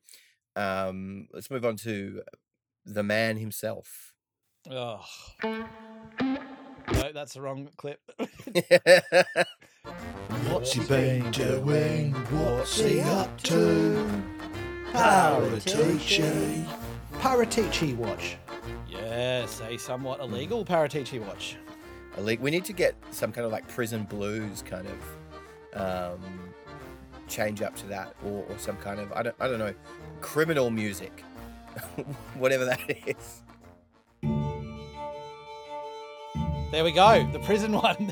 um, 0.55 1.27
let's 1.33 1.51
move 1.51 1.65
on 1.65 1.75
to 1.77 2.21
the 2.85 3.03
man 3.03 3.37
himself. 3.37 4.13
Oh. 4.69 5.05
No, 6.93 7.11
that's 7.13 7.33
the 7.33 7.41
wrong 7.41 7.69
clip. 7.77 7.99
What's 10.49 10.73
he 10.73 10.83
been 10.85 11.31
doing? 11.31 12.13
What's 12.13 12.79
he 12.79 13.01
up 13.01 13.41
to? 13.43 14.34
Paratici. 14.95 16.65
Paratici 17.13 17.95
watch. 17.95 18.37
Yes, 18.89 19.61
a 19.67 19.77
somewhat 19.77 20.19
illegal 20.21 20.63
Paratici 20.65 21.19
watch. 21.25 21.57
A 22.17 22.21
league- 22.21 22.39
we 22.39 22.49
need 22.51 22.65
to 22.65 22.73
get 22.73 22.95
some 23.11 23.31
kind 23.31 23.45
of 23.45 23.51
like 23.51 23.67
prison 23.67 24.03
blues 24.03 24.63
kind 24.63 24.87
of 24.87 26.13
um, 26.13 26.21
change 27.27 27.61
up 27.61 27.75
to 27.77 27.87
that, 27.87 28.15
or, 28.25 28.45
or 28.49 28.57
some 28.57 28.77
kind 28.77 28.99
of 28.99 29.11
I 29.11 29.21
don't 29.23 29.35
I 29.39 29.47
don't 29.47 29.59
know 29.59 29.73
criminal 30.21 30.69
music, 30.69 31.23
whatever 32.35 32.63
that 32.65 32.79
is. 33.05 33.41
There 36.71 36.83
we 36.83 36.91
go. 36.91 37.27
The 37.31 37.39
prison 37.39 37.71
one. 37.81 38.11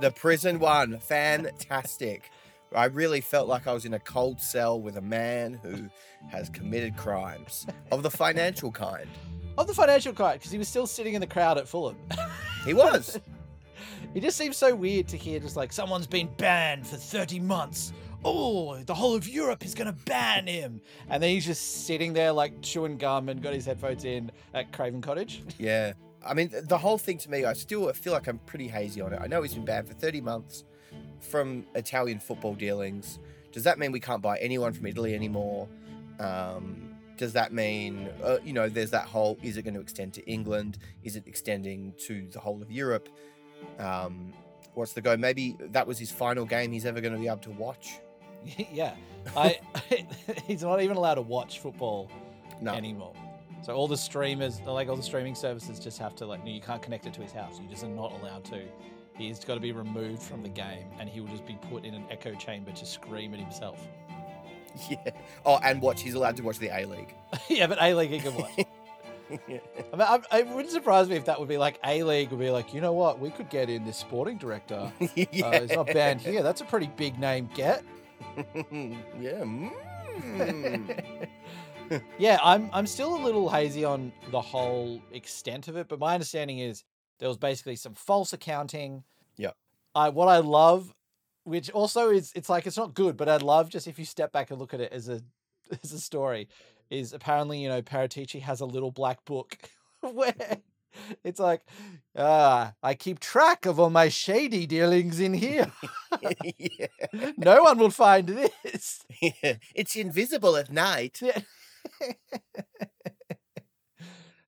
The 0.00 0.10
prison 0.10 0.58
one, 0.58 0.98
fantastic. 0.98 2.30
I 2.74 2.86
really 2.86 3.20
felt 3.20 3.48
like 3.48 3.66
I 3.66 3.72
was 3.72 3.84
in 3.84 3.94
a 3.94 3.98
cold 3.98 4.40
cell 4.40 4.80
with 4.80 4.96
a 4.96 5.00
man 5.00 5.60
who 5.62 5.88
has 6.28 6.48
committed 6.48 6.96
crimes 6.96 7.66
of 7.92 8.02
the 8.02 8.10
financial 8.10 8.72
kind. 8.72 9.08
of 9.56 9.66
the 9.66 9.74
financial 9.74 10.12
kind, 10.12 10.38
because 10.38 10.50
he 10.50 10.58
was 10.58 10.68
still 10.68 10.86
sitting 10.86 11.14
in 11.14 11.20
the 11.20 11.26
crowd 11.26 11.56
at 11.58 11.68
Fulham. 11.68 11.96
He 12.64 12.74
was. 12.74 13.18
It 14.14 14.22
just 14.22 14.36
seems 14.36 14.56
so 14.56 14.76
weird 14.76 15.08
to 15.08 15.16
hear 15.16 15.40
just 15.40 15.56
like 15.56 15.72
someone's 15.72 16.06
been 16.06 16.28
banned 16.36 16.86
for 16.86 16.96
30 16.96 17.40
months. 17.40 17.92
Oh, 18.24 18.76
the 18.84 18.94
whole 18.94 19.16
of 19.16 19.28
Europe 19.28 19.64
is 19.64 19.74
going 19.74 19.92
to 19.92 20.04
ban 20.04 20.46
him. 20.46 20.80
And 21.08 21.20
then 21.20 21.30
he's 21.30 21.44
just 21.44 21.84
sitting 21.84 22.12
there 22.12 22.30
like 22.30 22.62
chewing 22.62 22.96
gum 22.96 23.28
and 23.28 23.42
got 23.42 23.54
his 23.54 23.66
headphones 23.66 24.04
in 24.04 24.30
at 24.54 24.72
Craven 24.72 25.00
Cottage. 25.00 25.42
Yeah. 25.58 25.94
I 26.24 26.32
mean, 26.32 26.50
the 26.68 26.78
whole 26.78 26.96
thing 26.96 27.18
to 27.18 27.30
me, 27.30 27.44
I 27.44 27.52
still 27.54 27.92
feel 27.92 28.12
like 28.12 28.28
I'm 28.28 28.38
pretty 28.38 28.68
hazy 28.68 29.00
on 29.00 29.12
it. 29.12 29.20
I 29.20 29.26
know 29.26 29.42
he's 29.42 29.54
been 29.54 29.64
banned 29.64 29.88
for 29.88 29.94
30 29.94 30.20
months 30.22 30.64
from 31.24 31.66
Italian 31.74 32.18
football 32.18 32.54
dealings. 32.54 33.18
Does 33.52 33.64
that 33.64 33.78
mean 33.78 33.92
we 33.92 34.00
can't 34.00 34.22
buy 34.22 34.38
anyone 34.38 34.72
from 34.72 34.86
Italy 34.86 35.14
anymore? 35.14 35.68
Um, 36.18 36.94
does 37.16 37.32
that 37.34 37.52
mean, 37.52 38.08
uh, 38.22 38.38
you 38.44 38.52
know, 38.52 38.68
there's 38.68 38.90
that 38.90 39.06
whole 39.06 39.38
is 39.42 39.56
it 39.56 39.62
going 39.62 39.74
to 39.74 39.80
extend 39.80 40.14
to 40.14 40.24
England? 40.26 40.78
Is 41.02 41.16
it 41.16 41.24
extending 41.26 41.92
to 42.06 42.26
the 42.32 42.40
whole 42.40 42.60
of 42.60 42.70
Europe? 42.70 43.08
Um, 43.78 44.32
what's 44.74 44.92
the 44.92 45.00
go? 45.00 45.16
Maybe 45.16 45.56
that 45.60 45.86
was 45.86 45.98
his 45.98 46.10
final 46.10 46.44
game 46.44 46.72
he's 46.72 46.86
ever 46.86 47.00
going 47.00 47.12
to 47.14 47.18
be 47.20 47.26
able 47.28 47.38
to 47.38 47.50
watch. 47.52 47.98
yeah. 48.72 48.94
I 49.36 49.58
he's 50.46 50.62
not 50.62 50.82
even 50.82 50.96
allowed 50.96 51.14
to 51.14 51.22
watch 51.22 51.60
football 51.60 52.10
No. 52.60 52.72
anymore. 52.74 53.14
So 53.62 53.72
all 53.72 53.88
the 53.88 53.96
streamers, 53.96 54.60
like 54.66 54.88
all 54.88 54.96
the 54.96 55.02
streaming 55.02 55.34
services, 55.34 55.78
just 55.78 55.98
have 55.98 56.14
to 56.16 56.26
like, 56.26 56.44
no, 56.44 56.50
you 56.50 56.60
can't 56.60 56.82
connect 56.82 57.06
it 57.06 57.14
to 57.14 57.22
his 57.22 57.32
house. 57.32 57.58
You 57.62 57.68
just 57.68 57.82
are 57.84 57.88
not 57.88 58.12
allowed 58.12 58.44
to. 58.46 58.60
He's 59.16 59.44
got 59.44 59.54
to 59.54 59.60
be 59.60 59.72
removed 59.72 60.22
from 60.22 60.42
the 60.42 60.48
game, 60.48 60.86
and 60.98 61.08
he 61.08 61.20
will 61.20 61.28
just 61.28 61.46
be 61.46 61.56
put 61.70 61.84
in 61.84 61.94
an 61.94 62.04
echo 62.10 62.34
chamber 62.34 62.72
to 62.72 62.84
scream 62.86 63.32
at 63.34 63.40
himself. 63.40 63.80
Yeah. 64.90 65.10
Oh, 65.46 65.60
and 65.62 65.80
watch. 65.80 66.02
He's 66.02 66.14
allowed 66.14 66.36
to 66.38 66.42
watch 66.42 66.58
the 66.58 66.66
A 66.66 66.84
League. 66.84 67.14
yeah, 67.48 67.68
but 67.68 67.80
A 67.80 67.94
League 67.94 68.10
he 68.10 68.18
can 68.18 68.34
watch. 68.34 68.50
yeah. 69.46 69.58
I 69.92 69.96
mean, 69.96 70.24
I, 70.32 70.38
it 70.40 70.48
wouldn't 70.48 70.72
surprise 70.72 71.08
me 71.08 71.14
if 71.14 71.26
that 71.26 71.38
would 71.38 71.48
be 71.48 71.58
like 71.58 71.78
A 71.84 72.02
League 72.02 72.30
would 72.30 72.40
be 72.40 72.50
like, 72.50 72.74
you 72.74 72.80
know 72.80 72.92
what, 72.92 73.20
we 73.20 73.30
could 73.30 73.48
get 73.50 73.70
in 73.70 73.84
this 73.84 73.96
sporting 73.96 74.36
director. 74.36 74.92
Uh, 75.00 75.06
he's 75.14 75.70
not 75.70 75.86
banned 75.86 76.22
here. 76.22 76.42
That's 76.42 76.60
a 76.60 76.64
pretty 76.64 76.88
big 76.96 77.20
name 77.20 77.48
get. 77.54 77.84
yeah. 78.36 79.44
Mm. 79.44 79.70
yeah, 82.18 82.38
I'm 82.42 82.68
I'm 82.72 82.88
still 82.88 83.14
a 83.14 83.22
little 83.22 83.48
hazy 83.48 83.84
on 83.84 84.12
the 84.32 84.40
whole 84.40 85.00
extent 85.12 85.68
of 85.68 85.76
it, 85.76 85.86
but 85.86 86.00
my 86.00 86.14
understanding 86.14 86.58
is 86.58 86.82
there 87.18 87.28
was 87.28 87.38
basically 87.38 87.76
some 87.76 87.94
false 87.94 88.32
accounting. 88.32 89.04
Yeah. 89.36 89.52
I 89.94 90.08
what 90.08 90.28
I 90.28 90.38
love, 90.38 90.94
which 91.44 91.70
also 91.70 92.10
is 92.10 92.32
it's 92.34 92.48
like 92.48 92.66
it's 92.66 92.76
not 92.76 92.94
good, 92.94 93.16
but 93.16 93.28
I 93.28 93.36
love 93.36 93.70
just 93.70 93.86
if 93.86 93.98
you 93.98 94.04
step 94.04 94.32
back 94.32 94.50
and 94.50 94.58
look 94.58 94.74
at 94.74 94.80
it 94.80 94.92
as 94.92 95.08
a 95.08 95.20
as 95.82 95.92
a 95.92 96.00
story, 96.00 96.48
is 96.90 97.12
apparently 97.12 97.62
you 97.62 97.68
know 97.68 97.82
Paratici 97.82 98.40
has 98.40 98.60
a 98.60 98.66
little 98.66 98.90
black 98.90 99.24
book 99.24 99.56
where 100.00 100.58
it's 101.24 101.40
like, 101.40 101.62
ah, 102.16 102.74
I 102.82 102.94
keep 102.94 103.20
track 103.20 103.66
of 103.66 103.80
all 103.80 103.90
my 103.90 104.08
shady 104.08 104.66
dealings 104.66 105.20
in 105.20 105.34
here. 105.34 105.72
yeah. 106.58 106.86
no 107.36 107.62
one 107.62 107.78
will 107.78 107.90
find 107.90 108.28
this. 108.28 109.04
Yeah. 109.20 109.56
It's 109.74 109.96
invisible 109.96 110.56
at 110.56 110.70
night. 110.70 111.20
Yeah. 111.20 111.40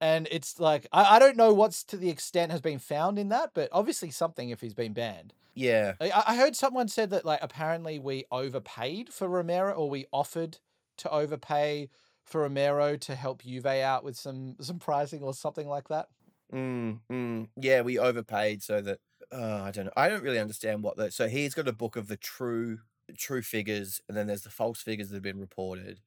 And 0.00 0.28
it's 0.30 0.60
like 0.60 0.86
I, 0.92 1.16
I 1.16 1.18
don't 1.18 1.36
know 1.36 1.52
what's 1.52 1.84
to 1.84 1.96
the 1.96 2.10
extent 2.10 2.52
has 2.52 2.60
been 2.60 2.78
found 2.78 3.18
in 3.18 3.28
that, 3.30 3.50
but 3.54 3.68
obviously 3.72 4.10
something 4.10 4.50
if 4.50 4.60
he's 4.60 4.74
been 4.74 4.92
banned. 4.92 5.34
Yeah. 5.54 5.94
I, 6.00 6.22
I 6.28 6.36
heard 6.36 6.54
someone 6.54 6.88
said 6.88 7.10
that 7.10 7.24
like 7.24 7.40
apparently 7.42 7.98
we 7.98 8.24
overpaid 8.30 9.12
for 9.12 9.28
Romero 9.28 9.72
or 9.72 9.88
we 9.88 10.06
offered 10.12 10.58
to 10.98 11.10
overpay 11.10 11.88
for 12.24 12.42
Romero 12.42 12.96
to 12.96 13.14
help 13.14 13.42
Juve 13.42 13.66
out 13.66 14.04
with 14.04 14.16
some 14.16 14.56
some 14.60 14.78
pricing 14.78 15.22
or 15.22 15.32
something 15.32 15.68
like 15.68 15.88
that. 15.88 16.08
Mm, 16.52 17.00
mm. 17.10 17.48
Yeah, 17.56 17.80
we 17.80 17.98
overpaid 17.98 18.62
so 18.62 18.80
that 18.82 18.98
uh, 19.32 19.62
I 19.62 19.70
don't 19.70 19.86
know. 19.86 19.92
I 19.96 20.08
don't 20.08 20.22
really 20.22 20.38
understand 20.38 20.82
what 20.82 20.96
the 20.96 21.10
so 21.10 21.28
he's 21.28 21.54
got 21.54 21.68
a 21.68 21.72
book 21.72 21.96
of 21.96 22.08
the 22.08 22.16
true 22.16 22.78
true 23.16 23.42
figures, 23.42 24.00
and 24.08 24.16
then 24.16 24.26
there's 24.26 24.42
the 24.42 24.50
false 24.50 24.82
figures 24.82 25.08
that 25.08 25.16
have 25.16 25.22
been 25.22 25.40
reported. 25.40 26.00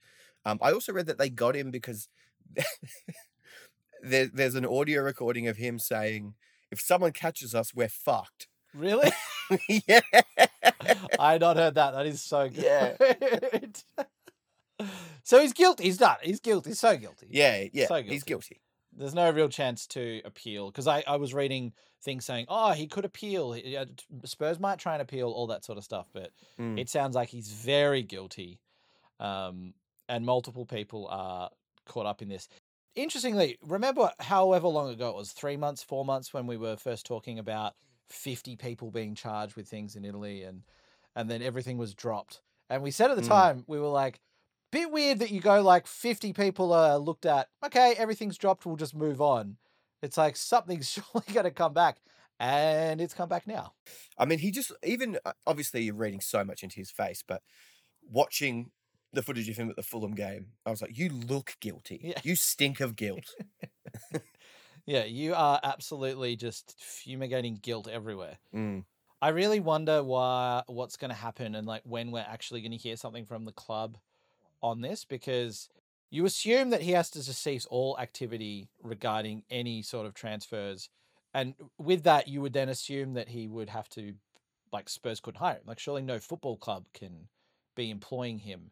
Um, 0.46 0.60
I 0.62 0.72
also 0.72 0.94
read 0.94 1.08
that 1.08 1.18
they 1.18 1.30
got 1.30 1.56
him 1.56 1.72
because 1.72 2.08
there, 4.02 4.28
there's 4.34 4.56
an 4.56 4.66
audio 4.66 5.02
recording 5.02 5.48
of 5.48 5.58
him 5.58 5.80
saying, 5.80 6.34
"If 6.72 6.80
someone 6.82 7.12
catches 7.12 7.54
us, 7.56 7.74
we're 7.74 7.90
fucked." 7.90 8.48
Really? 8.74 9.12
yeah. 9.68 10.02
I 11.20 11.32
had 11.34 11.42
not 11.42 11.58
heard 11.58 11.76
that. 11.76 11.92
That 11.92 12.06
is 12.06 12.22
so 12.22 12.48
good. 12.50 12.64
Yeah. 12.64 14.04
so 15.24 15.40
he's 15.42 15.54
guilty. 15.54 15.84
He's 15.86 15.98
done. 15.98 16.18
He's 16.22 16.40
guilty. 16.40 16.70
He's 16.72 16.80
so 16.80 16.96
guilty. 16.98 17.28
Yeah, 17.30 17.66
yeah. 17.74 17.88
So 17.88 17.96
guilty. 17.96 18.10
He's 18.12 18.24
guilty. 18.24 18.62
there's 18.96 19.14
no 19.14 19.30
real 19.32 19.50
chance 19.50 19.88
to 19.88 20.22
appeal 20.26 20.68
because 20.72 20.88
I, 20.88 21.04
I 21.08 21.16
was 21.18 21.34
reading 21.34 21.74
things 22.02 22.24
saying 22.26 22.46
oh 22.48 22.72
he 22.72 22.88
could 22.88 23.04
appeal 23.06 23.58
spurs 24.24 24.58
might 24.60 24.80
try 24.80 24.94
and 24.94 25.02
appeal 25.02 25.30
all 25.32 25.48
that 25.48 25.66
sort 25.66 25.78
of 25.78 25.84
stuff 25.84 26.08
but 26.14 26.32
Mm. 26.58 26.80
it 26.80 26.90
sounds 26.90 27.14
like 27.14 27.28
he's 27.28 27.50
very 27.52 28.04
guilty 28.04 28.60
um, 29.20 29.74
and 30.08 30.26
multiple 30.26 30.66
people 30.66 31.08
are 31.12 31.50
caught 31.86 32.06
up 32.06 32.22
in 32.22 32.30
this 32.30 32.48
interestingly 32.96 33.58
remember 33.62 34.12
however 34.20 34.68
long 34.68 34.90
ago 34.90 35.10
it 35.10 35.16
was? 35.16 35.32
Three 35.32 35.58
months 35.58 35.84
four 35.84 36.06
months 36.06 36.34
when 36.34 36.48
we 36.48 36.58
were 36.58 36.78
first 36.78 37.06
talking 37.06 37.40
about 37.40 37.74
50 38.10 38.56
people 38.56 38.92
being 38.92 39.16
charged 39.16 39.56
with 39.56 39.68
things 39.68 39.96
in 39.96 40.04
italy 40.04 40.44
and 40.44 40.64
and 41.16 41.30
then 41.30 41.42
everything 41.42 41.78
was 41.78 41.94
dropped. 41.94 42.42
And 42.70 42.84
we 42.84 42.92
said 42.92 43.12
at 43.12 43.16
the 43.16 43.22
Mm. 43.24 43.28
time 43.28 43.64
we 43.68 43.80
were 43.80 43.88
like 43.88 44.20
bit 44.72 44.92
weird 44.92 45.20
that 45.20 45.32
you 45.32 45.42
go 45.42 45.62
like 45.62 45.88
50 45.88 46.34
people 46.34 46.74
are 46.74 46.98
looked 46.98 47.26
at. 47.26 47.50
Okay 47.66 47.96
everything's 47.98 48.38
dropped 48.38 48.66
we'll 48.66 48.76
just 48.76 48.96
move 48.96 49.22
on. 49.22 49.58
It's 50.02 50.18
like 50.18 50.36
something's 50.36 50.90
surely 50.92 51.26
going 51.34 51.44
to 51.46 51.52
come 51.52 51.74
back. 51.74 51.98
And 52.42 53.02
it's 53.02 53.14
come 53.14 53.28
back 53.28 53.48
now. 53.48 53.74
I 54.18 54.24
mean, 54.24 54.40
he 54.40 54.50
just 54.52 54.72
even 54.84 55.20
uh, 55.26 55.34
obviously 55.46 55.84
you're 55.84 55.96
reading 55.96 56.22
so 56.22 56.46
much 56.46 56.64
into 56.64 56.78
his 56.78 56.90
face, 56.90 57.22
but 57.28 57.42
watching 58.10 58.72
the 59.14 59.24
footage 59.24 59.50
of 59.50 59.58
him 59.58 59.70
at 59.70 59.76
the 59.76 59.84
Fulham 59.84 60.14
game, 60.14 60.48
I 60.66 60.70
was 60.72 60.82
like, 60.82 60.98
"You 60.98 61.10
look 61.10 61.56
guilty. 61.60 62.00
Yeah. 62.04 62.20
You 62.24 62.36
stink 62.36 62.80
of 62.80 62.96
guilt." 62.96 63.34
yeah 64.86 65.04
you 65.04 65.34
are 65.36 65.60
absolutely 65.64 66.36
just 66.36 66.76
fumigating 66.80 67.60
guilt 67.62 67.88
everywhere 67.88 68.38
Mm. 68.54 68.86
i 69.22 69.30
really 69.30 69.60
wonder 69.60 70.04
why 70.04 70.64
what's 70.68 70.98
going 70.98 71.10
to 71.10 71.16
happen 71.16 71.56
and 71.56 71.68
like 71.68 71.82
when 71.86 72.12
we're 72.12 72.26
actually 72.28 72.62
going 72.62 72.72
to 72.72 72.78
hear 72.78 72.96
something 72.96 73.26
from 73.26 73.46
the 73.46 73.52
club 73.52 73.98
on 74.62 74.82
this 74.82 75.06
because 75.06 75.70
you 76.10 76.26
assume 76.26 76.70
that 76.72 76.82
he 76.82 76.92
has 76.92 77.10
to 77.12 77.22
cease 77.22 77.66
all 77.68 77.98
activity 78.00 78.70
regarding 78.82 79.44
any 79.50 79.82
sort 79.82 80.06
of 80.08 80.14
transfers 80.14 80.90
and 81.34 81.54
with 81.78 82.04
that 82.04 82.28
you 82.28 82.42
would 82.42 82.54
then 82.54 82.70
assume 82.70 83.14
that 83.14 83.30
he 83.30 83.48
would 83.48 83.70
have 83.70 83.90
to 83.90 84.14
like 84.72 84.90
spurs 84.90 85.20
couldn't 85.20 85.40
hire 85.40 85.56
him 85.56 85.64
like 85.66 85.80
surely 85.80 86.02
no 86.02 86.20
football 86.20 86.58
club 86.58 86.86
can 86.94 87.28
be 87.76 87.90
employing 87.92 88.40
him 88.40 88.72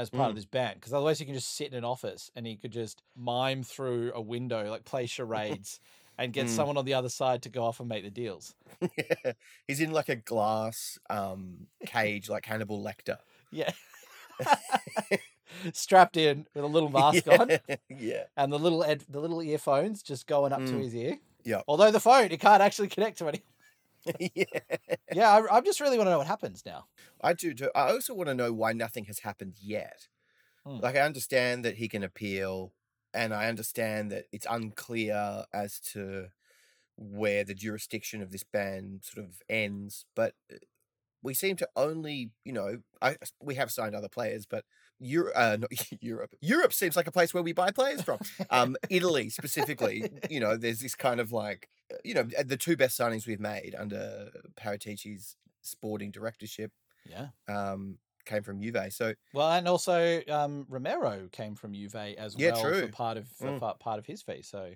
as 0.00 0.10
part 0.10 0.28
of 0.30 0.32
Mm. 0.32 0.36
this 0.36 0.44
band 0.46 0.74
because 0.80 0.92
otherwise 0.92 1.18
he 1.18 1.24
can 1.24 1.34
just 1.34 1.54
sit 1.54 1.68
in 1.72 1.74
an 1.78 1.84
office 1.84 2.30
and 2.34 2.46
he 2.46 2.56
could 2.56 2.72
just 2.72 3.02
mime 3.16 3.62
through 3.62 4.12
a 4.14 4.20
window 4.20 4.70
like 4.70 4.84
play 4.84 5.06
charades 5.14 5.80
and 6.18 6.32
get 6.32 6.46
Mm. 6.46 6.50
someone 6.50 6.76
on 6.76 6.84
the 6.84 6.94
other 6.94 7.08
side 7.08 7.42
to 7.42 7.48
go 7.48 7.62
off 7.64 7.80
and 7.80 7.88
make 7.88 8.04
the 8.04 8.10
deals 8.10 8.54
Yeah. 8.80 9.32
He's 9.68 9.80
in 9.80 9.92
like 9.92 10.08
a 10.08 10.16
glass 10.16 10.98
um 11.08 11.66
cage, 11.86 12.28
like 12.28 12.44
Hannibal 12.46 12.82
Lecter. 12.82 13.18
yeah 13.52 13.70
strapped 15.72 16.16
in 16.16 16.46
with 16.54 16.64
a 16.64 16.66
little 16.66 16.88
mask 16.88 17.26
on 17.28 17.50
yeah. 17.50 17.76
yeah. 17.88 18.22
and 18.36 18.52
the 18.52 18.58
little 18.58 18.82
ed- 18.84 19.04
the 19.08 19.20
little 19.20 19.42
earphones 19.42 20.02
just 20.02 20.26
going 20.26 20.52
up 20.52 20.60
to 20.64 20.72
Mm. 20.72 20.80
his 20.82 20.94
ear 20.94 21.18
Yeah. 21.44 21.62
although 21.68 21.90
the 21.90 22.00
phone 22.00 22.30
it 22.30 22.40
can't 22.40 22.62
actually 22.62 22.88
connect 22.88 23.18
to 23.18 23.28
any 23.28 23.42
yeah. 24.34 24.44
yeah 25.12 25.30
I, 25.30 25.56
I 25.56 25.60
just 25.60 25.80
really 25.80 25.98
want 25.98 26.06
to 26.06 26.12
know 26.12 26.18
what 26.18 26.26
happens 26.26 26.62
now 26.64 26.86
I 27.22 27.32
do 27.32 27.54
too. 27.54 27.70
I 27.74 27.90
also 27.90 28.14
want 28.14 28.28
to 28.28 28.34
know 28.34 28.52
why 28.52 28.72
nothing 28.72 29.04
has 29.04 29.20
happened 29.20 29.54
yet. 29.60 30.08
Mm. 30.66 30.82
Like 30.82 30.96
I 30.96 31.00
understand 31.00 31.64
that 31.64 31.76
he 31.76 31.88
can 31.88 32.02
appeal, 32.02 32.72
and 33.12 33.34
I 33.34 33.48
understand 33.48 34.10
that 34.12 34.26
it's 34.32 34.46
unclear 34.48 35.44
as 35.52 35.80
to 35.92 36.28
where 36.96 37.44
the 37.44 37.54
jurisdiction 37.54 38.22
of 38.22 38.30
this 38.30 38.44
ban 38.44 39.00
sort 39.02 39.26
of 39.26 39.42
ends. 39.48 40.04
But 40.14 40.34
uh, 40.52 40.56
we 41.22 41.34
seem 41.34 41.56
to 41.56 41.68
only, 41.76 42.30
you 42.44 42.52
know, 42.52 42.78
I 43.02 43.16
we 43.42 43.54
have 43.56 43.70
signed 43.70 43.94
other 43.94 44.08
players, 44.08 44.46
but 44.46 44.64
Europe, 45.00 45.32
uh, 45.36 45.56
not 45.60 45.70
Europe, 46.02 46.34
Europe 46.40 46.72
seems 46.72 46.96
like 46.96 47.06
a 47.06 47.12
place 47.12 47.34
where 47.34 47.42
we 47.42 47.52
buy 47.52 47.70
players 47.72 48.02
from. 48.02 48.20
Um, 48.50 48.76
Italy 48.88 49.30
specifically, 49.30 50.08
you 50.28 50.40
know, 50.40 50.56
there's 50.56 50.80
this 50.80 50.94
kind 50.94 51.20
of 51.20 51.32
like, 51.32 51.68
uh, 51.92 51.96
you 52.04 52.14
know, 52.14 52.24
the 52.24 52.56
two 52.56 52.76
best 52.76 52.98
signings 52.98 53.26
we've 53.26 53.40
made 53.40 53.74
under 53.74 54.30
Paratici's 54.56 55.36
sporting 55.62 56.10
directorship 56.10 56.72
yeah 57.04 57.30
um, 57.48 57.98
came 58.26 58.42
from 58.42 58.60
Juve. 58.62 58.92
So 58.92 59.14
well 59.32 59.50
and 59.52 59.66
also 59.68 60.22
um 60.28 60.66
romero 60.68 61.28
came 61.28 61.54
from 61.54 61.72
juve 61.74 61.94
as 61.96 62.36
Yeah, 62.36 62.50
well 62.50 62.52
true. 62.52 62.72
for 62.72 62.88
part 62.88 63.16
of 63.16 63.28
for 63.28 63.52
Mm. 63.52 63.60
part, 63.60 63.80
part 63.80 63.98
of 63.98 64.06
his 64.06 64.22
fee 64.22 64.42
so 64.42 64.74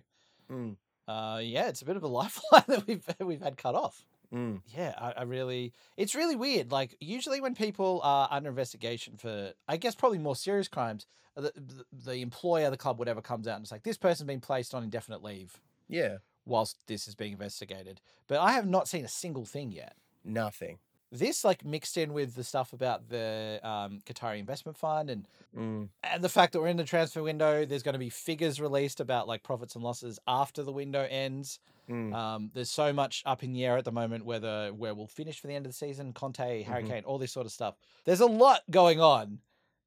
mm, 0.51 0.77
Uh, 1.07 1.41
yeah, 1.43 1.69
it's 1.69 1.83
a 1.83 1.85
bit 1.85 1.97
of 1.97 2.03
a 2.03 2.09
lifeline 2.21 2.65
that 2.69 2.87
we've 2.87 3.07
we've 3.21 3.43
had 3.43 3.57
cut 3.57 3.75
off. 3.75 4.07
Mm. 4.33 4.61
Yeah, 4.77 4.95
I, 4.99 5.13
I 5.19 5.23
really, 5.23 5.73
it's 5.97 6.15
really 6.15 6.37
weird. 6.37 6.71
Like 6.73 6.97
usually 7.01 7.41
when 7.41 7.55
people 7.55 8.01
are 8.03 8.29
under 8.31 8.51
investigation 8.51 9.17
for, 9.17 9.53
I 9.69 9.77
guess 9.77 9.95
probably 9.95 10.19
more 10.19 10.37
serious 10.37 10.69
crimes, 10.69 11.07
uh, 11.37 11.43
the, 11.43 11.53
the, 11.57 11.85
the 12.05 12.17
employer, 12.23 12.71
the 12.71 12.77
club, 12.77 12.99
whatever, 12.99 13.21
comes 13.21 13.47
out 13.49 13.57
and 13.57 13.65
it's 13.65 13.73
like 13.73 13.83
this 13.83 13.97
person's 13.99 14.27
been 14.27 14.41
placed 14.41 14.75
on 14.75 14.83
indefinite 14.83 15.23
leave 15.23 15.61
Yeah, 15.89 16.19
whilst 16.47 16.87
this 16.87 17.09
is 17.09 17.15
being 17.15 17.33
investigated. 17.33 18.01
But 18.29 18.39
I 18.41 18.53
have 18.53 18.67
not 18.67 18.89
seen 18.89 19.05
a 19.05 19.09
single 19.09 19.45
thing 19.45 19.73
yet. 19.73 19.97
nothing. 20.25 20.79
This 21.13 21.45
like 21.45 21.65
mixed 21.65 21.97
in 21.97 22.13
with 22.13 22.35
the 22.35 22.43
stuff 22.43 22.73
about 22.73 23.09
the 23.09 23.61
um, 23.63 24.01
Qatari 24.05 24.41
investment 24.41 24.77
fund 24.77 25.11
and 25.11 25.29
Mm. 25.57 25.89
and 26.03 26.25
the 26.25 26.29
fact 26.29 26.53
that 26.53 26.61
we're 26.61 26.67
in 26.67 26.77
the 26.77 26.83
transfer 26.83 27.23
window. 27.23 27.65
There's 27.65 27.85
going 27.85 27.93
to 27.93 28.01
be 28.01 28.11
figures 28.11 28.61
released 28.61 28.99
about 28.99 29.29
like 29.29 29.45
profits 29.45 29.77
and 29.77 29.85
losses 29.85 30.19
after 30.27 30.65
the 30.65 30.73
window 30.73 31.07
ends. 31.09 31.61
Mm. 31.89 32.15
Um, 32.15 32.51
there's 32.55 32.71
so 32.71 32.93
much 32.93 33.23
up 33.27 33.43
in 33.43 33.53
the 33.53 33.65
air 33.65 33.77
at 33.77 33.85
the 33.85 33.93
moment 33.93 34.25
whether 34.25 34.69
where 34.69 34.95
we'll 34.95 35.07
finish 35.07 35.41
for 35.41 35.49
the 35.49 35.55
end 35.55 35.67
of 35.67 35.73
the 35.73 35.77
season, 35.77 36.13
Conte, 36.13 36.63
Harry 36.63 36.85
Kane, 36.85 37.05
all 37.05 37.19
this 37.19 37.33
sort 37.33 37.47
of 37.47 37.53
stuff. 37.53 37.77
There's 38.05 38.21
a 38.21 38.27
lot 38.27 38.63
going 38.71 39.01
on, 39.01 39.41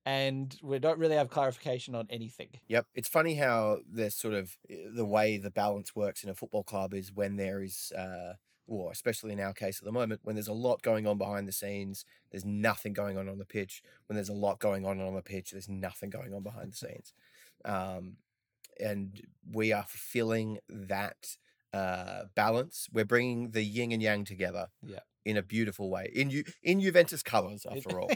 and 0.05 0.55
we 0.61 0.79
don't 0.79 0.99
really 0.99 1.15
have 1.15 1.29
clarification 1.29 1.95
on 1.95 2.07
anything. 2.09 2.49
Yep. 2.67 2.85
It's 2.95 3.09
funny 3.09 3.35
how 3.35 3.79
there's 3.91 4.15
sort 4.15 4.33
of 4.33 4.57
uh, 4.71 4.75
the 4.95 5.05
way 5.05 5.37
the 5.37 5.51
balance 5.51 5.95
works 5.95 6.23
in 6.23 6.29
a 6.29 6.35
football 6.35 6.63
club 6.63 6.93
is 6.93 7.11
when 7.11 7.35
there 7.35 7.63
is, 7.63 7.91
uh, 7.97 8.33
or 8.67 8.91
especially 8.91 9.33
in 9.33 9.39
our 9.39 9.53
case 9.53 9.79
at 9.79 9.85
the 9.85 9.91
moment, 9.91 10.21
when 10.23 10.35
there's 10.35 10.47
a 10.47 10.53
lot 10.53 10.81
going 10.81 11.07
on 11.07 11.17
behind 11.17 11.47
the 11.47 11.51
scenes, 11.51 12.05
there's 12.31 12.45
nothing 12.45 12.93
going 12.93 13.17
on 13.17 13.27
on 13.27 13.37
the 13.37 13.45
pitch. 13.45 13.81
When 14.07 14.15
there's 14.15 14.29
a 14.29 14.33
lot 14.33 14.59
going 14.59 14.85
on 14.85 15.01
on 15.01 15.15
the 15.15 15.21
pitch, 15.21 15.51
there's 15.51 15.69
nothing 15.69 16.09
going 16.09 16.33
on 16.33 16.43
behind 16.43 16.71
the 16.73 16.77
scenes. 16.77 17.13
Um, 17.65 18.17
and 18.79 19.21
we 19.51 19.73
are 19.73 19.83
fulfilling 19.83 20.59
that 20.69 21.37
uh, 21.77 22.25
balance. 22.35 22.87
We're 22.91 23.05
bringing 23.05 23.51
the 23.51 23.63
yin 23.63 23.91
and 23.91 24.01
yang 24.01 24.25
together. 24.25 24.67
Yeah. 24.81 24.99
In 25.25 25.35
a 25.35 25.43
beautiful 25.43 25.89
way, 25.89 26.09
in 26.15 26.29
Ju- 26.29 26.45
in 26.63 26.79
Juventus 26.79 27.21
colours, 27.21 27.65
after 27.69 27.99
all. 27.99 28.09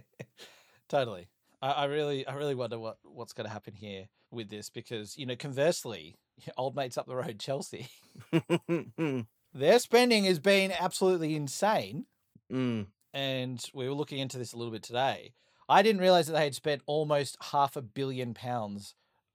totally. 0.88 1.28
I, 1.62 1.70
I 1.70 1.84
really, 1.86 2.26
I 2.26 2.34
really 2.34 2.54
wonder 2.54 2.78
what 2.78 2.98
what's 3.02 3.32
going 3.32 3.46
to 3.46 3.52
happen 3.52 3.74
here 3.74 4.08
with 4.30 4.50
this 4.50 4.68
because 4.68 5.16
you 5.16 5.24
know, 5.24 5.36
conversely, 5.36 6.16
old 6.58 6.76
mates 6.76 6.98
up 6.98 7.06
the 7.06 7.16
road, 7.16 7.38
Chelsea, 7.38 7.88
their 9.54 9.78
spending 9.78 10.24
has 10.24 10.38
been 10.38 10.70
absolutely 10.70 11.34
insane. 11.34 12.04
Mm. 12.52 12.86
and 13.12 13.62
we 13.74 13.86
were 13.86 13.94
looking 13.94 14.18
into 14.18 14.38
this 14.38 14.54
a 14.54 14.56
little 14.56 14.72
bit 14.72 14.82
today. 14.82 15.32
I 15.68 15.82
didn't 15.82 16.00
realize 16.00 16.26
that 16.26 16.32
they 16.32 16.44
had 16.44 16.54
spent 16.54 16.80
almost 16.86 17.36
half 17.52 17.76
a 17.76 17.82
billion 17.82 18.32
pounds 18.32 18.94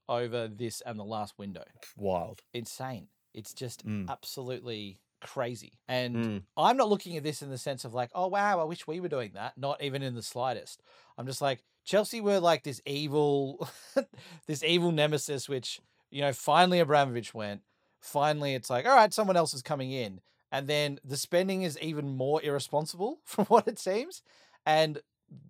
over 0.09 0.47
this 0.47 0.81
and 0.81 0.99
the 0.99 1.03
last 1.03 1.35
window. 1.37 1.63
Wild. 1.97 2.41
Insane. 2.53 3.07
It's 3.33 3.53
just 3.53 3.85
Mm. 3.85 4.09
absolutely 4.09 4.99
crazy. 5.21 5.79
And 5.87 6.15
Mm. 6.15 6.43
I'm 6.57 6.77
not 6.77 6.89
looking 6.89 7.15
at 7.17 7.23
this 7.23 7.41
in 7.41 7.49
the 7.49 7.57
sense 7.57 7.85
of 7.85 7.93
like, 7.93 8.09
oh 8.13 8.27
wow, 8.27 8.59
I 8.59 8.63
wish 8.65 8.85
we 8.87 8.99
were 8.99 9.07
doing 9.09 9.31
that. 9.33 9.57
Not 9.57 9.81
even 9.81 10.01
in 10.03 10.15
the 10.15 10.21
slightest. 10.21 10.81
I'm 11.17 11.25
just 11.25 11.41
like 11.41 11.63
Chelsea 11.85 12.21
were 12.21 12.39
like 12.39 12.63
this 12.63 12.81
evil, 12.85 13.67
this 14.47 14.63
evil 14.63 14.91
nemesis. 14.91 15.47
Which 15.49 15.79
you 16.11 16.21
know, 16.21 16.33
finally 16.33 16.79
Abramovich 16.79 17.33
went. 17.33 17.61
Finally, 17.99 18.53
it's 18.53 18.69
like, 18.69 18.85
all 18.85 18.95
right, 18.95 19.13
someone 19.13 19.37
else 19.37 19.53
is 19.53 19.61
coming 19.61 19.91
in, 19.91 20.19
and 20.51 20.67
then 20.67 20.99
the 21.05 21.15
spending 21.17 21.63
is 21.63 21.79
even 21.79 22.17
more 22.17 22.41
irresponsible 22.43 23.19
from 23.25 23.45
what 23.45 23.67
it 23.67 23.79
seems. 23.79 24.21
And 24.65 25.01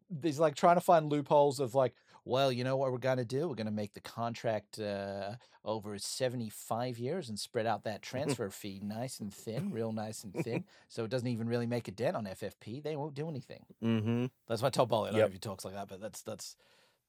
there's 0.09 0.39
like 0.39 0.55
trying 0.55 0.75
to 0.77 0.81
find 0.81 1.11
loopholes 1.11 1.59
of 1.59 1.73
like, 1.75 1.95
well, 2.25 2.51
you 2.51 2.63
know 2.63 2.77
what 2.77 2.91
we're 2.91 2.97
going 2.97 3.17
to 3.17 3.25
do? 3.25 3.47
We're 3.47 3.55
going 3.55 3.65
to 3.65 3.71
make 3.71 3.93
the 3.93 3.99
contract 4.01 4.79
uh, 4.79 5.35
over 5.65 5.97
75 5.97 6.97
years 6.97 7.29
and 7.29 7.37
spread 7.37 7.65
out 7.65 7.83
that 7.83 8.01
transfer 8.03 8.49
fee 8.49 8.79
nice 8.83 9.19
and 9.19 9.33
thin, 9.33 9.71
real 9.71 9.91
nice 9.91 10.23
and 10.23 10.33
thin. 10.33 10.63
So 10.87 11.03
it 11.03 11.09
doesn't 11.09 11.27
even 11.27 11.49
really 11.49 11.65
make 11.65 11.87
a 11.87 11.91
dent 11.91 12.15
on 12.15 12.25
FFP. 12.25 12.83
They 12.83 12.95
won't 12.95 13.15
do 13.15 13.27
anything. 13.27 13.65
Mm-hmm. 13.83 14.25
That's 14.47 14.61
my 14.61 14.69
Todd 14.69 14.89
Boehly. 14.89 15.09
I 15.09 15.11
don't 15.11 15.21
know 15.21 15.25
if 15.25 15.33
he 15.33 15.39
talks 15.39 15.65
like 15.65 15.73
that, 15.73 15.87
but 15.87 15.99
that's 15.99 16.21
that's 16.21 16.55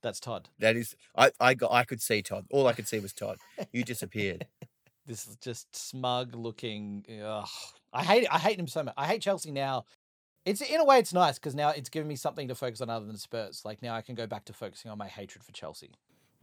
that's 0.02 0.20
Todd. 0.20 0.48
That 0.58 0.76
is, 0.76 0.96
I, 1.16 1.32
I 1.38 1.54
got, 1.54 1.70
I 1.70 1.84
could 1.84 2.00
see 2.00 2.22
Todd. 2.22 2.46
All 2.50 2.66
I 2.66 2.72
could 2.72 2.88
see 2.88 2.98
was 2.98 3.12
Todd. 3.12 3.38
You 3.72 3.84
disappeared. 3.84 4.46
This 5.06 5.28
is 5.28 5.36
just 5.36 5.76
smug 5.76 6.34
looking. 6.34 7.04
Ugh. 7.22 7.46
I 7.92 8.02
hate. 8.02 8.26
I 8.30 8.38
hate 8.38 8.58
him 8.58 8.66
so 8.66 8.84
much. 8.84 8.94
I 8.96 9.06
hate 9.06 9.20
Chelsea 9.20 9.52
now. 9.52 9.84
It's 10.44 10.60
in 10.60 10.80
a 10.80 10.84
way 10.84 10.98
it's 10.98 11.12
nice 11.12 11.38
because 11.38 11.54
now 11.54 11.70
it's 11.70 11.88
given 11.88 12.06
me 12.06 12.16
something 12.16 12.48
to 12.48 12.54
focus 12.54 12.80
on 12.80 12.90
other 12.90 13.06
than 13.06 13.16
Spurs. 13.16 13.62
Like 13.64 13.82
now 13.82 13.94
I 13.94 14.02
can 14.02 14.14
go 14.14 14.26
back 14.26 14.44
to 14.46 14.52
focusing 14.52 14.90
on 14.90 14.98
my 14.98 15.08
hatred 15.08 15.42
for 15.42 15.52
Chelsea. 15.52 15.92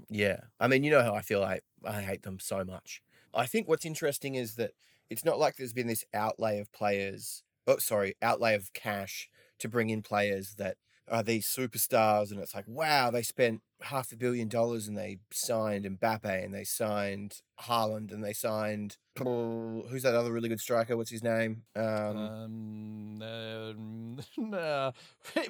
Yeah. 0.10 0.42
I 0.60 0.68
mean, 0.68 0.84
you 0.84 0.92
know 0.92 1.04
how 1.04 1.14
I 1.14 1.22
feel. 1.22 1.44
I, 1.44 1.60
I 1.86 2.02
hate 2.02 2.24
them 2.24 2.40
so 2.40 2.64
much. 2.64 3.02
I 3.34 3.46
think 3.46 3.68
what's 3.68 3.86
interesting 3.86 4.36
is 4.36 4.56
that 4.56 4.72
it's 5.10 5.24
not 5.24 5.40
like 5.40 5.56
there's 5.56 5.74
been 5.74 5.88
this 5.88 6.06
outlay 6.14 6.60
of 6.60 6.72
players. 6.72 7.44
Oh, 7.68 7.78
sorry, 7.78 8.16
outlay 8.22 8.56
of 8.56 8.74
cash 8.74 9.30
to 9.60 9.70
bring 9.70 9.90
in 9.90 10.02
players 10.02 10.56
that 10.56 10.78
are 11.12 11.22
these 11.24 11.46
superstars, 11.46 12.32
and 12.32 12.40
it's 12.40 12.56
like, 12.56 12.66
wow, 12.68 13.12
they 13.12 13.22
spent 13.22 13.62
half 13.82 14.12
a 14.12 14.16
billion 14.16 14.48
dollars 14.48 14.88
and 14.88 14.98
they 14.98 15.18
signed 15.32 15.86
Mbappe 15.86 16.44
and 16.46 16.54
they 16.54 16.64
signed 16.64 17.42
Haaland 17.62 18.12
and 18.12 18.24
they 18.24 18.34
signed 18.34 18.98
who's 19.18 20.04
that 20.04 20.16
other 20.16 20.32
really 20.32 20.50
good 20.50 20.60
striker? 20.60 20.96
What's 20.96 21.12
his 21.12 21.24
name? 21.24 21.64
Um, 21.76 21.84
Um, 22.18 23.22
um, 23.22 24.20
no. 24.38 24.94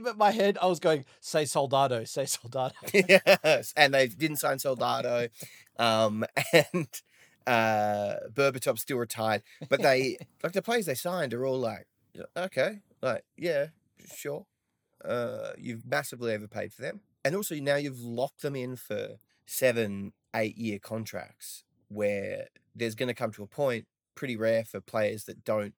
but 0.01 0.17
my 0.25 0.31
head, 0.31 0.57
I 0.61 0.65
was 0.65 0.79
going, 0.79 1.05
say 1.19 1.45
Soldado, 1.45 2.03
say 2.05 2.25
Soldado. 2.25 2.73
yes, 2.93 3.73
and 3.77 3.93
they 3.93 4.07
didn't 4.07 4.37
sign 4.37 4.59
Soldado, 4.59 5.27
um, 5.77 6.25
and 6.53 6.87
uh, 7.45 8.15
Berbatov's 8.33 8.81
still 8.81 8.97
retired. 8.97 9.43
But 9.69 9.81
they 9.81 10.17
like 10.43 10.53
the 10.53 10.61
players 10.61 10.85
they 10.87 10.95
signed 10.95 11.33
are 11.33 11.45
all 11.45 11.59
like, 11.59 11.87
okay, 12.35 12.79
like 13.01 13.23
yeah, 13.37 13.67
sure. 14.15 14.45
Uh, 15.05 15.51
you've 15.57 15.85
massively 15.85 16.33
overpaid 16.33 16.73
for 16.73 16.81
them, 16.81 17.01
and 17.23 17.35
also 17.35 17.55
now 17.55 17.75
you've 17.75 17.99
locked 17.99 18.41
them 18.41 18.55
in 18.55 18.75
for 18.75 19.17
seven, 19.45 20.13
eight 20.35 20.57
year 20.57 20.79
contracts 20.79 21.63
where 21.89 22.47
there's 22.75 22.95
going 22.95 23.07
to 23.07 23.13
come 23.13 23.31
to 23.31 23.43
a 23.43 23.47
point 23.47 23.85
pretty 24.15 24.37
rare 24.37 24.63
for 24.63 24.79
players 24.79 25.25
that 25.25 25.43
don't 25.43 25.73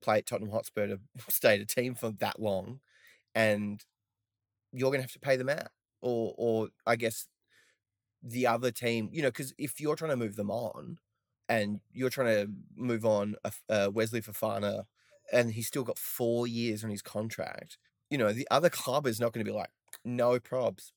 play 0.00 0.18
at 0.18 0.26
Tottenham 0.26 0.52
Hotspur 0.52 0.86
to 0.86 1.00
stay 1.28 1.54
at 1.54 1.60
a 1.60 1.66
team 1.66 1.94
for 1.94 2.10
that 2.10 2.40
long, 2.40 2.80
and 3.34 3.84
you're 4.72 4.90
going 4.90 5.00
to 5.00 5.04
have 5.04 5.12
to 5.12 5.18
pay 5.18 5.36
them 5.36 5.48
out 5.48 5.68
or 6.00 6.34
or 6.36 6.68
I 6.86 6.96
guess 6.96 7.26
the 8.22 8.46
other 8.46 8.70
team, 8.70 9.08
you 9.12 9.22
know, 9.22 9.28
because 9.28 9.54
if 9.58 9.80
you're 9.80 9.96
trying 9.96 10.10
to 10.10 10.16
move 10.16 10.36
them 10.36 10.50
on, 10.50 10.98
and 11.48 11.80
you're 11.92 12.10
trying 12.10 12.34
to 12.34 12.52
move 12.76 13.04
on 13.04 13.36
a 13.44 13.52
uh, 13.68 13.90
Wesley 13.92 14.20
Fofana, 14.20 14.84
and 15.32 15.52
he's 15.52 15.66
still 15.66 15.84
got 15.84 15.98
four 15.98 16.46
years 16.46 16.84
on 16.84 16.90
his 16.90 17.02
contract, 17.02 17.78
you 18.10 18.18
know, 18.18 18.32
the 18.32 18.48
other 18.50 18.70
club 18.70 19.06
is 19.06 19.20
not 19.20 19.32
going 19.32 19.44
to 19.44 19.50
be 19.50 19.56
like, 19.56 19.70
no 20.04 20.38
probs. 20.38 20.92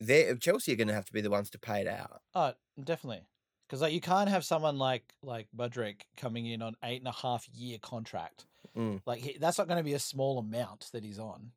They 0.00 0.34
Chelsea 0.40 0.72
are 0.72 0.76
going 0.76 0.88
to 0.88 0.94
have 0.94 1.06
to 1.06 1.12
be 1.12 1.20
the 1.20 1.30
ones 1.30 1.50
to 1.50 1.58
pay 1.58 1.80
it 1.80 1.86
out. 1.86 2.20
Oh, 2.34 2.52
definitely. 2.82 3.22
Because 3.66 3.80
like 3.80 3.94
you 3.94 4.00
can't 4.00 4.28
have 4.28 4.44
someone 4.44 4.78
like 4.78 5.14
like 5.22 5.48
Budrick 5.56 6.02
coming 6.16 6.46
in 6.46 6.62
on 6.62 6.76
eight 6.84 7.00
and 7.00 7.08
a 7.08 7.12
half 7.12 7.48
year 7.54 7.78
contract. 7.80 8.44
Mm. 8.76 9.00
Like 9.06 9.20
he, 9.20 9.38
that's 9.38 9.58
not 9.58 9.68
going 9.68 9.78
to 9.78 9.84
be 9.84 9.94
a 9.94 9.98
small 9.98 10.38
amount 10.38 10.90
that 10.92 11.02
he's 11.02 11.18
on. 11.18 11.50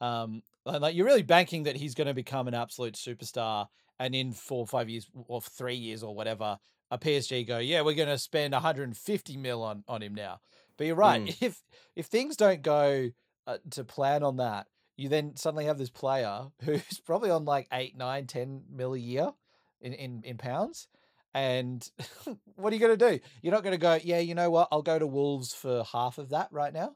Um, 0.00 0.42
like 0.64 0.94
you're 0.94 1.06
really 1.06 1.22
banking 1.22 1.64
that 1.64 1.76
he's 1.76 1.94
going 1.94 2.06
to 2.06 2.14
become 2.14 2.48
an 2.48 2.54
absolute 2.54 2.94
superstar, 2.94 3.68
and 3.98 4.14
in 4.14 4.32
four 4.32 4.60
or 4.60 4.66
five 4.66 4.88
years 4.88 5.06
or 5.28 5.40
three 5.42 5.76
years 5.76 6.02
or 6.02 6.14
whatever, 6.14 6.58
a 6.90 6.98
PSG 6.98 7.46
go, 7.46 7.58
yeah, 7.58 7.82
we're 7.82 7.94
going 7.94 8.08
to 8.08 8.18
spend 8.18 8.52
150 8.52 9.36
mil 9.36 9.62
on 9.62 9.84
on 9.86 10.02
him 10.02 10.14
now. 10.14 10.40
But 10.76 10.86
you're 10.86 10.96
right. 10.96 11.22
Mm. 11.22 11.36
If 11.42 11.62
if 11.94 12.06
things 12.06 12.36
don't 12.36 12.62
go 12.62 13.10
uh, 13.46 13.58
to 13.70 13.84
plan 13.84 14.22
on 14.22 14.36
that, 14.36 14.66
you 14.96 15.08
then 15.08 15.36
suddenly 15.36 15.66
have 15.66 15.78
this 15.78 15.90
player 15.90 16.46
who's 16.64 17.00
probably 17.04 17.30
on 17.30 17.44
like 17.44 17.68
eight, 17.72 17.96
nine, 17.96 18.26
ten 18.26 18.62
mil 18.70 18.94
a 18.94 18.98
year 18.98 19.32
in 19.80 19.92
in, 19.92 20.22
in 20.24 20.38
pounds. 20.38 20.88
And 21.36 21.88
what 22.54 22.72
are 22.72 22.76
you 22.76 22.80
going 22.80 22.96
to 22.96 23.10
do? 23.10 23.20
You're 23.42 23.52
not 23.52 23.64
going 23.64 23.72
to 23.74 23.78
go, 23.78 23.98
yeah, 24.02 24.20
you 24.20 24.36
know 24.36 24.50
what? 24.50 24.68
I'll 24.70 24.82
go 24.82 24.98
to 25.00 25.06
Wolves 25.06 25.52
for 25.52 25.82
half 25.82 26.18
of 26.18 26.28
that 26.28 26.48
right 26.52 26.72
now. 26.72 26.94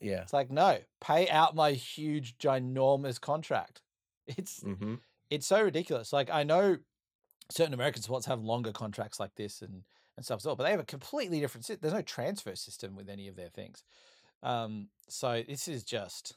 Yeah. 0.00 0.22
It's 0.22 0.32
like, 0.32 0.50
no, 0.50 0.78
pay 1.00 1.28
out 1.28 1.54
my 1.54 1.70
huge, 1.72 2.36
ginormous 2.36 3.20
contract. 3.20 3.82
It's 4.26 4.60
Mm-hmm. 4.60 4.96
it's 5.30 5.46
so 5.46 5.62
ridiculous. 5.62 6.12
Like 6.12 6.30
I 6.30 6.42
know 6.42 6.78
certain 7.48 7.74
American 7.74 8.02
sports 8.02 8.26
have 8.26 8.42
longer 8.42 8.72
contracts 8.72 9.20
like 9.20 9.36
this 9.36 9.62
and 9.62 9.84
and 10.16 10.24
stuff 10.24 10.40
as 10.40 10.46
well, 10.46 10.56
but 10.56 10.64
they 10.64 10.70
have 10.72 10.80
a 10.80 10.84
completely 10.84 11.38
different. 11.40 11.70
There's 11.80 11.94
no 11.94 12.02
transfer 12.02 12.56
system 12.56 12.96
with 12.96 13.08
any 13.08 13.28
of 13.28 13.36
their 13.36 13.50
things. 13.50 13.84
Um, 14.42 14.88
so 15.08 15.42
this 15.46 15.68
is 15.68 15.82
just 15.84 16.36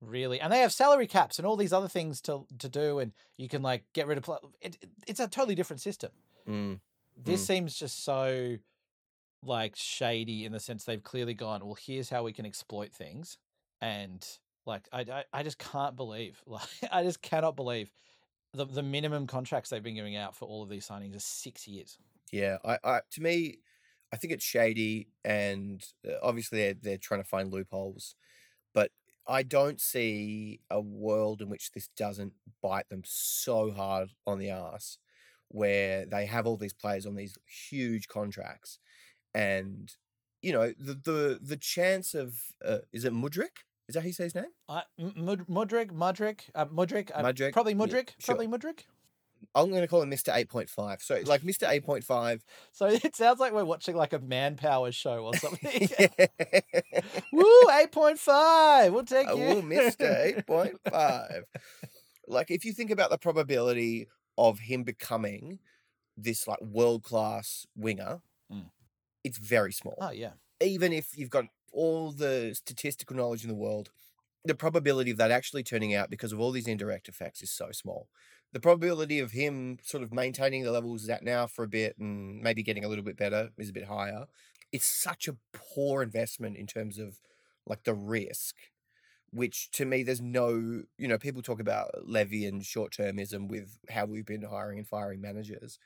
really, 0.00 0.40
and 0.40 0.52
they 0.52 0.60
have 0.60 0.72
salary 0.72 1.06
caps 1.06 1.38
and 1.38 1.46
all 1.46 1.56
these 1.56 1.72
other 1.72 1.88
things 1.88 2.20
to 2.22 2.46
to 2.58 2.68
do, 2.68 2.98
and 2.98 3.12
you 3.36 3.48
can 3.48 3.62
like 3.62 3.84
get 3.92 4.06
rid 4.06 4.18
of. 4.18 4.28
It, 4.60 4.76
it, 4.80 4.90
it's 5.06 5.20
a 5.20 5.28
totally 5.28 5.54
different 5.54 5.80
system. 5.80 6.10
Mm. 6.48 6.80
This 7.16 7.42
Mm. 7.42 7.46
seems 7.46 7.78
just 7.78 8.04
so 8.04 8.56
like 9.42 9.76
shady 9.76 10.44
in 10.44 10.52
the 10.52 10.60
sense 10.60 10.84
they've 10.84 11.02
clearly 11.02 11.34
gone. 11.34 11.64
Well, 11.64 11.76
here's 11.80 12.10
how 12.10 12.22
we 12.22 12.32
can 12.32 12.46
exploit 12.46 12.92
things, 12.92 13.38
and 13.80 14.26
like 14.66 14.88
I 14.92 15.00
I, 15.00 15.24
I 15.32 15.42
just 15.42 15.58
can't 15.58 15.96
believe 15.96 16.42
like 16.46 16.68
I 16.90 17.02
just 17.02 17.22
cannot 17.22 17.56
believe 17.56 17.90
the 18.52 18.64
the 18.64 18.82
minimum 18.82 19.26
contracts 19.26 19.70
they've 19.70 19.82
been 19.82 19.94
giving 19.94 20.16
out 20.16 20.34
for 20.36 20.46
all 20.46 20.62
of 20.62 20.68
these 20.68 20.86
signings 20.86 21.16
are 21.16 21.20
six 21.20 21.66
years. 21.66 21.98
Yeah, 22.32 22.58
I, 22.64 22.78
I 22.82 23.00
to 23.12 23.20
me, 23.22 23.58
I 24.14 24.16
think 24.16 24.32
it's 24.32 24.44
shady, 24.44 25.08
and 25.24 25.84
uh, 26.08 26.12
obviously 26.22 26.60
they're, 26.60 26.74
they're 26.80 26.98
trying 26.98 27.20
to 27.20 27.28
find 27.28 27.52
loopholes, 27.52 28.14
but 28.72 28.92
I 29.26 29.42
don't 29.42 29.80
see 29.80 30.60
a 30.70 30.80
world 30.80 31.42
in 31.42 31.48
which 31.48 31.72
this 31.72 31.88
doesn't 31.96 32.32
bite 32.62 32.88
them 32.90 33.02
so 33.04 33.72
hard 33.72 34.10
on 34.24 34.38
the 34.38 34.50
ass, 34.50 34.98
where 35.48 36.06
they 36.06 36.26
have 36.26 36.46
all 36.46 36.56
these 36.56 36.72
players 36.72 37.06
on 37.06 37.16
these 37.16 37.36
huge 37.68 38.06
contracts, 38.06 38.78
and 39.34 39.92
you 40.42 40.52
know 40.52 40.72
the 40.78 40.94
the 40.94 41.40
the 41.42 41.56
chance 41.56 42.14
of 42.14 42.38
uh, 42.64 42.78
is 42.92 43.04
it 43.04 43.12
Mudrik? 43.12 43.64
Is 43.88 43.94
that 43.94 44.02
how 44.02 44.06
you 44.06 44.12
say 44.12 44.24
his 44.24 44.36
name? 44.36 44.52
M- 44.96 45.12
Mud- 45.16 45.48
Mudrik, 45.48 45.90
Mudrik, 45.90 46.42
uh, 46.54 46.66
Mudrik, 46.66 47.10
uh, 47.12 47.24
Mudryk, 47.24 47.52
probably 47.52 47.72
yeah, 47.72 47.78
Mudrik, 47.78 48.10
sure. 48.20 48.36
probably 48.36 48.46
Mudrik. 48.46 48.84
I'm 49.54 49.70
going 49.70 49.82
to 49.82 49.88
call 49.88 50.02
him 50.02 50.12
Point 50.48 50.70
Five. 50.70 51.00
So 51.02 51.20
like 51.26 51.42
Point 51.84 52.04
Five. 52.04 52.44
So 52.72 52.86
it 52.86 53.14
sounds 53.16 53.40
like 53.40 53.52
we're 53.52 53.64
watching 53.64 53.96
like 53.96 54.12
a 54.12 54.18
manpower 54.18 54.90
show 54.92 55.24
or 55.24 55.34
something. 55.36 55.88
Woo, 57.32 57.70
eight 57.80 57.92
point 57.92 58.18
five. 58.18 58.92
We'll 58.92 59.04
take 59.04 59.28
you. 59.28 59.62
miss 59.62 59.94
the 59.96 60.42
8.5. 60.48 61.42
Like, 62.26 62.50
if 62.50 62.64
you 62.64 62.72
think 62.72 62.90
about 62.90 63.10
the 63.10 63.18
probability 63.18 64.08
of 64.38 64.58
him 64.60 64.82
becoming 64.82 65.58
this 66.16 66.46
like 66.48 66.60
world 66.60 67.02
class 67.02 67.66
winger, 67.76 68.20
Mm. 68.52 68.66
it's 69.24 69.38
very 69.38 69.72
small. 69.72 69.96
Oh 70.00 70.10
yeah. 70.10 70.32
Even 70.60 70.92
if 70.92 71.16
you've 71.16 71.30
got 71.30 71.46
all 71.72 72.12
the 72.12 72.52
statistical 72.54 73.16
knowledge 73.16 73.42
in 73.42 73.48
the 73.48 73.54
world, 73.54 73.90
the 74.44 74.54
probability 74.54 75.10
of 75.10 75.16
that 75.16 75.30
actually 75.30 75.62
turning 75.62 75.94
out 75.94 76.10
because 76.10 76.30
of 76.32 76.38
all 76.40 76.50
these 76.50 76.68
indirect 76.68 77.08
effects 77.08 77.42
is 77.42 77.50
so 77.50 77.70
small. 77.72 78.08
The 78.54 78.60
probability 78.60 79.18
of 79.18 79.32
him 79.32 79.78
sort 79.82 80.02
of 80.02 80.14
maintaining 80.14 80.62
the 80.62 80.72
levels 80.72 81.08
at 81.08 81.22
now 81.22 81.46
for 81.46 81.64
a 81.64 81.68
bit 81.68 81.98
and 81.98 82.40
maybe 82.40 82.62
getting 82.62 82.84
a 82.84 82.88
little 82.88 83.04
bit 83.04 83.18
better 83.18 83.50
is 83.58 83.68
a 83.68 83.74
bit 83.74 83.86
higher. 83.86 84.26
It's 84.72 84.86
such 84.86 85.28
a 85.28 85.36
poor 85.52 86.02
investment 86.02 86.56
in 86.56 86.66
terms 86.66 86.98
of 86.98 87.18
like 87.66 87.84
the 87.84 87.94
risk 87.94 88.56
which 89.34 89.70
to 89.72 89.84
me 89.84 90.02
there's 90.02 90.20
no 90.20 90.82
you 90.96 91.08
know 91.08 91.18
people 91.18 91.42
talk 91.42 91.60
about 91.60 91.90
levy 92.06 92.46
and 92.46 92.64
short-termism 92.64 93.48
with 93.48 93.78
how 93.90 94.04
we've 94.04 94.26
been 94.26 94.42
hiring 94.42 94.78
and 94.78 94.88
firing 94.88 95.20
managers 95.20 95.78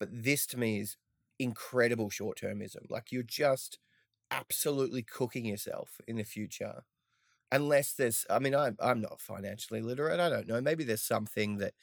but 0.00 0.08
this 0.12 0.46
to 0.46 0.58
me 0.58 0.80
is 0.80 0.96
incredible 1.38 2.10
short-termism 2.10 2.90
like 2.90 3.12
you're 3.12 3.22
just 3.22 3.78
absolutely 4.30 5.02
cooking 5.02 5.46
yourself 5.46 6.00
in 6.08 6.16
the 6.16 6.24
future 6.24 6.82
unless 7.52 7.92
there's 7.92 8.26
i 8.28 8.38
mean 8.38 8.54
i'm, 8.54 8.76
I'm 8.80 9.00
not 9.00 9.20
financially 9.20 9.80
literate 9.80 10.18
i 10.18 10.28
don't 10.28 10.48
know 10.48 10.60
maybe 10.60 10.82
there's 10.82 11.02
something 11.02 11.58
that 11.58 11.74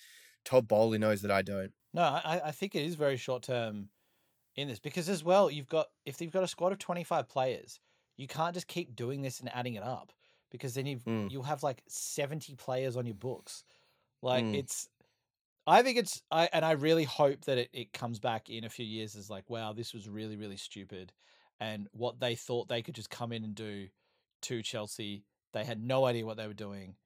todd 0.46 0.68
boehly 0.68 0.98
knows 0.98 1.22
that 1.22 1.32
i 1.32 1.42
don't 1.42 1.74
No, 1.94 2.04
I, 2.04 2.42
I 2.46 2.52
think 2.52 2.76
it 2.76 2.84
is 2.86 2.96
very 2.96 3.18
short 3.18 3.44
term 3.44 3.90
in 4.56 4.68
this 4.68 4.80
because 4.80 5.10
as 5.10 5.24
well 5.24 5.52
you've 5.52 5.68
got 5.70 5.88
if 6.06 6.22
you've 6.22 6.32
got 6.34 6.44
a 6.44 6.48
squad 6.48 6.72
of 6.72 6.80
twenty 6.80 7.04
five 7.04 7.28
players, 7.30 7.80
you 8.18 8.28
can't 8.28 8.54
just 8.54 8.68
keep 8.68 8.96
doing 8.96 9.22
this 9.22 9.40
and 9.40 9.50
adding 9.54 9.76
it 9.76 9.84
up 9.84 10.14
because 10.52 10.74
then 10.76 10.86
you've 10.86 11.04
Mm. 11.06 11.30
you'll 11.32 11.44
have 11.44 11.64
like 11.64 11.84
seventy 11.88 12.56
players 12.56 12.98
on 12.98 13.06
your 13.06 13.16
books. 13.16 13.64
Like 14.22 14.46
Mm. 14.46 14.56
it's 14.56 14.90
I 15.68 15.82
think 15.84 15.98
it's 15.98 16.22
I 16.32 16.50
and 16.54 16.64
I 16.66 16.72
really 16.74 17.04
hope 17.06 17.46
that 17.46 17.58
it, 17.58 17.70
it 17.74 17.94
comes 17.94 18.20
back 18.20 18.50
in 18.50 18.64
a 18.64 18.70
few 18.70 18.86
years 18.86 19.16
as 19.16 19.30
like, 19.30 19.50
wow, 19.50 19.74
this 19.74 19.94
was 19.94 20.08
really, 20.10 20.38
really 20.38 20.58
stupid. 20.58 21.14
And 21.60 21.88
what 21.94 22.20
they 22.20 22.36
thought 22.36 22.68
they 22.68 22.82
could 22.84 22.96
just 22.96 23.10
come 23.10 23.32
in 23.32 23.44
and 23.44 23.56
do 23.56 23.88
to 24.44 24.62
Chelsea, 24.62 25.26
they 25.54 25.64
had 25.66 25.82
no 25.82 26.06
idea 26.06 26.26
what 26.26 26.38
they 26.38 26.48
were 26.48 26.54
doing. 26.54 26.98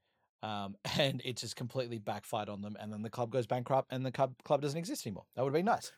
Um, 0.41 0.75
and 0.97 1.21
it 1.25 1.37
just 1.37 1.55
completely 1.55 1.99
backfired 1.99 2.49
on 2.49 2.61
them, 2.61 2.77
and 2.79 2.91
then 2.91 3.01
the 3.01 3.09
club 3.09 3.31
goes 3.31 3.47
bankrupt, 3.47 3.91
and 3.91 4.05
the 4.05 4.11
club 4.11 4.33
club 4.43 4.61
doesn't 4.61 4.77
exist 4.77 5.05
anymore. 5.05 5.25
That 5.35 5.43
would 5.43 5.49
have 5.49 5.59
been 5.59 5.65
nice. 5.65 5.91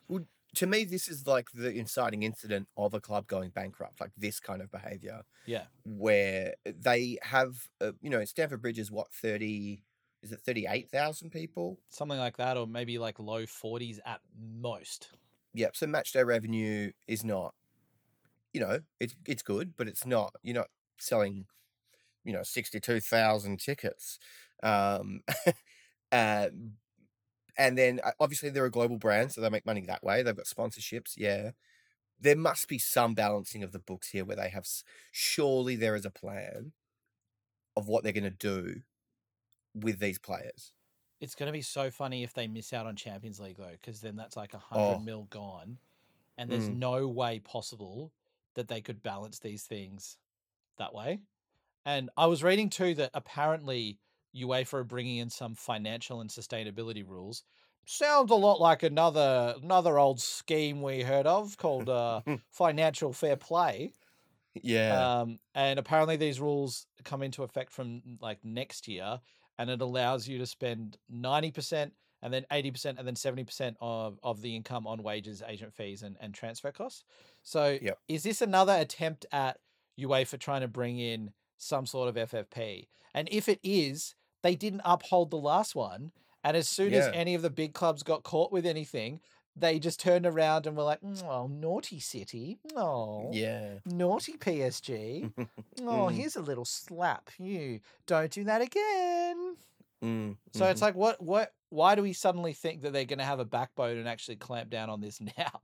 to 0.56 0.68
me 0.68 0.84
this 0.84 1.08
is 1.08 1.26
like 1.28 1.48
the 1.54 1.72
inciting 1.72 2.24
incident 2.24 2.68
of 2.76 2.94
a 2.94 3.00
club 3.00 3.26
going 3.28 3.50
bankrupt 3.52 4.02
like 4.02 4.12
this 4.18 4.40
kind 4.40 4.62
of 4.62 4.70
behavior 4.72 5.22
Yeah, 5.46 5.64
where 5.86 6.56
they 6.66 7.18
have, 7.22 7.56
uh, 7.80 7.92
you 8.02 8.10
know, 8.10 8.26
Stamford 8.26 8.62
Bridge 8.62 8.80
is 8.80 8.92
what 8.92 9.14
thirty, 9.14 9.84
is 10.24 10.32
it 10.32 10.42
thirty 10.42 10.66
eight 10.68 10.90
thousand 10.90 11.30
people? 11.30 11.80
something 11.90 12.18
like 12.18 12.38
that, 12.38 12.58
or 12.58 12.68
maybe 12.68 12.98
like 12.98 13.20
low 13.20 13.46
forties 13.46 14.00
at 14.06 14.22
most. 14.40 15.10
Yep. 15.54 15.76
So 15.76 15.88
match 15.88 16.14
day 16.14 16.24
revenue 16.24 16.92
is 17.08 17.24
not, 17.24 17.54
you 18.54 18.62
know, 18.62 18.80
it's 19.00 19.16
it's 19.26 19.44
good, 19.44 19.74
but 19.78 19.88
it's 19.88 20.06
not. 20.06 20.34
You're 20.44 20.56
not 20.56 20.70
selling, 20.98 21.46
you 22.24 22.34
know, 22.34 22.44
sixty 22.44 22.80
two 22.80 23.00
thousand 23.02 23.60
tickets. 23.60 24.20
Um, 24.64 25.22
uh, 26.12 26.50
and 27.58 27.78
then 27.78 28.00
uh, 28.04 28.12
obviously 28.20 28.50
they're 28.50 28.66
a 28.66 28.72
global 28.72 28.98
brand, 28.98 29.32
so 29.32 29.42
they 29.42 29.50
make 29.50 29.66
money 29.66 29.82
that 29.82 30.04
way. 30.04 30.24
They've 30.24 30.36
got 30.36 30.46
sponsorships, 30.46 31.14
yeah. 31.18 31.52
There 32.20 32.36
must 32.38 32.68
be 32.68 32.80
some 32.80 33.16
balancing 33.16 33.64
of 33.64 33.72
the 33.74 33.80
books 33.80 34.10
here 34.10 34.26
where 34.26 34.38
they 34.38 34.50
have. 34.50 34.68
Surely 35.12 35.76
there 35.76 35.96
is 35.96 36.06
a 36.06 36.12
plan 36.12 36.74
of 37.76 37.88
what 37.88 38.04
they're 38.04 38.14
going 38.14 38.24
to 38.24 38.30
do 38.30 38.82
with 39.74 40.00
these 40.00 40.20
players. 40.20 40.74
It's 41.20 41.36
going 41.36 41.48
to 41.48 41.54
be 41.54 41.62
so 41.62 41.92
funny 41.92 42.24
if 42.24 42.34
they 42.34 42.48
miss 42.48 42.74
out 42.74 42.88
on 42.88 42.96
Champions 42.96 43.40
League 43.40 43.58
though, 43.58 43.72
because 43.72 44.02
then 44.02 44.16
that's 44.16 44.36
like 44.36 44.54
a 44.54 44.60
hundred 44.60 45.00
Oh. 45.00 45.06
mil 45.06 45.26
gone, 45.26 45.80
and 46.38 46.52
there's 46.52 46.70
Mm. 46.70 46.78
no 46.80 47.08
way 47.08 47.40
possible 47.40 48.14
that 48.56 48.68
they 48.68 48.82
could 48.82 49.04
balance 49.04 49.40
these 49.40 49.66
things 49.66 50.18
that 50.78 50.94
way. 50.94 51.22
And 51.86 52.10
I 52.18 52.28
was 52.28 52.44
reading 52.44 52.70
too 52.70 52.94
that 52.96 53.12
apparently 53.14 54.00
UEFA 54.36 54.74
are 54.76 54.84
bringing 54.84 55.18
in 55.18 55.30
some 55.30 55.56
financial 55.56 56.22
and 56.22 56.30
sustainability 56.30 57.08
rules. 57.08 57.44
Sounds 57.86 58.32
a 58.32 58.36
lot 58.36 58.60
like 58.60 58.84
another 58.84 59.56
another 59.62 59.98
old 59.98 60.22
scheme 60.22 60.82
we 60.82 61.02
heard 61.02 61.26
of 61.26 61.58
called 61.58 61.90
uh, 61.90 62.22
financial 62.52 63.12
fair 63.12 63.36
play. 63.36 63.94
Yeah. 64.56 65.10
Um, 65.22 65.40
and 65.56 65.80
apparently 65.80 66.18
these 66.18 66.40
rules 66.40 66.88
come 67.04 67.24
into 67.24 67.44
effect 67.44 67.72
from 67.72 68.18
like 68.22 68.44
next 68.44 68.88
year, 68.88 69.22
and 69.58 69.70
it 69.70 69.82
allows 69.82 70.28
you 70.28 70.38
to 70.40 70.46
spend 70.46 70.98
ninety 71.10 71.52
percent, 71.52 71.94
and 72.22 72.34
then 72.34 72.46
eighty 72.52 72.72
percent, 72.72 73.00
and 73.00 73.08
then 73.08 73.16
seventy 73.16 73.44
percent 73.44 73.78
of 73.80 74.20
of 74.24 74.42
the 74.42 74.56
income 74.56 74.88
on 74.88 75.04
wages, 75.04 75.42
agent 75.48 75.74
fees, 75.74 76.04
and 76.04 76.18
and 76.20 76.34
transfer 76.34 76.72
costs. 76.72 77.04
So, 77.44 77.80
Yep. 77.80 78.00
is 78.08 78.24
this 78.24 78.42
another 78.42 78.74
attempt 78.74 79.26
at 79.32 79.60
UEFA 80.00 80.40
trying 80.40 80.62
to 80.62 80.68
bring 80.68 81.00
in 81.00 81.32
some 81.62 81.86
sort 81.86 82.10
of 82.10 82.30
FFP? 82.30 82.88
And 83.14 83.28
if 83.32 83.48
it 83.48 83.60
is, 83.64 84.16
they 84.42 84.56
didn't 84.56 84.82
uphold 84.84 85.30
the 85.30 85.38
last 85.38 85.76
one. 85.76 86.12
And 86.44 86.58
as 86.58 86.68
soon 86.68 86.94
as 86.94 87.08
any 87.14 87.36
of 87.36 87.42
the 87.44 87.50
big 87.52 87.74
clubs 87.74 88.02
got 88.04 88.24
caught 88.24 88.52
with 88.52 88.66
anything, 88.66 89.22
they 89.56 89.78
just 89.80 90.00
turned 90.00 90.26
around 90.26 90.66
and 90.66 90.76
were 90.76 90.84
like, 90.84 91.00
"Oh, 91.24 91.46
naughty 91.48 92.00
City! 92.00 92.58
Oh, 92.76 93.30
yeah. 93.34 93.76
naughty 93.86 94.34
PSG. 94.38 95.32
Oh, 95.82 96.08
Mm. 96.08 96.12
here's 96.14 96.36
a 96.36 96.42
little 96.42 96.66
slap. 96.66 97.30
You 97.38 97.80
don't 98.06 98.32
do 98.32 98.44
that 98.46 98.62
again. 98.62 99.56
Mm, 100.04 100.38
So 100.54 100.66
mhm. 100.66 100.72
it's 100.72 100.82
like, 100.82 100.96
what, 100.96 101.22
what, 101.22 101.54
why 101.70 101.96
do 101.96 102.02
we 102.02 102.14
suddenly 102.14 102.54
think 102.54 102.82
that 102.82 102.92
they're 102.94 103.06
going 103.06 103.20
to 103.20 103.26
have 103.26 103.40
a 103.40 103.46
backbone 103.46 103.98
and 103.98 104.08
actually 104.08 104.36
clamp 104.38 104.70
down 104.70 104.90
on 104.90 105.00
this 105.02 105.20
now? 105.38 105.60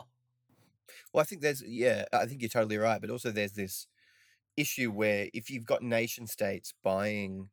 Well, 1.14 1.22
I 1.22 1.26
think 1.26 1.42
there's 1.42 1.62
yeah, 1.64 2.06
I 2.14 2.26
think 2.26 2.42
you're 2.42 2.50
totally 2.50 2.78
right, 2.78 3.00
but 3.02 3.10
also 3.10 3.32
there's 3.32 3.54
this 3.54 3.88
issue 4.58 4.92
where 4.92 5.30
if 5.34 5.50
you've 5.50 5.66
got 5.66 5.84
nation 5.84 6.28
states 6.28 6.74
buying 6.84 7.50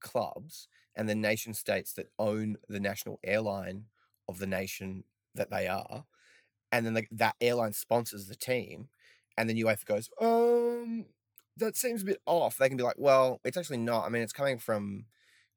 clubs 0.00 0.68
and 0.94 1.08
the 1.08 1.14
nation 1.14 1.54
states 1.54 1.92
that 1.94 2.06
own 2.18 2.56
the 2.68 2.80
national 2.80 3.20
airline 3.24 3.84
of 4.28 4.38
the 4.38 4.46
nation 4.46 5.04
that 5.34 5.50
they 5.50 5.66
are, 5.68 6.04
and 6.72 6.84
then 6.84 6.94
the, 6.94 7.04
that 7.12 7.36
airline 7.40 7.72
sponsors 7.72 8.26
the 8.26 8.34
team, 8.34 8.88
and 9.36 9.48
then 9.48 9.56
UEFA 9.56 9.84
goes, 9.84 10.10
um, 10.20 11.06
that 11.56 11.76
seems 11.76 12.02
a 12.02 12.06
bit 12.06 12.20
off. 12.26 12.56
They 12.56 12.68
can 12.68 12.76
be 12.76 12.82
like, 12.82 12.96
well, 12.98 13.40
it's 13.44 13.56
actually 13.56 13.78
not. 13.78 14.04
I 14.04 14.08
mean, 14.08 14.22
it's 14.22 14.32
coming 14.32 14.58
from 14.58 15.06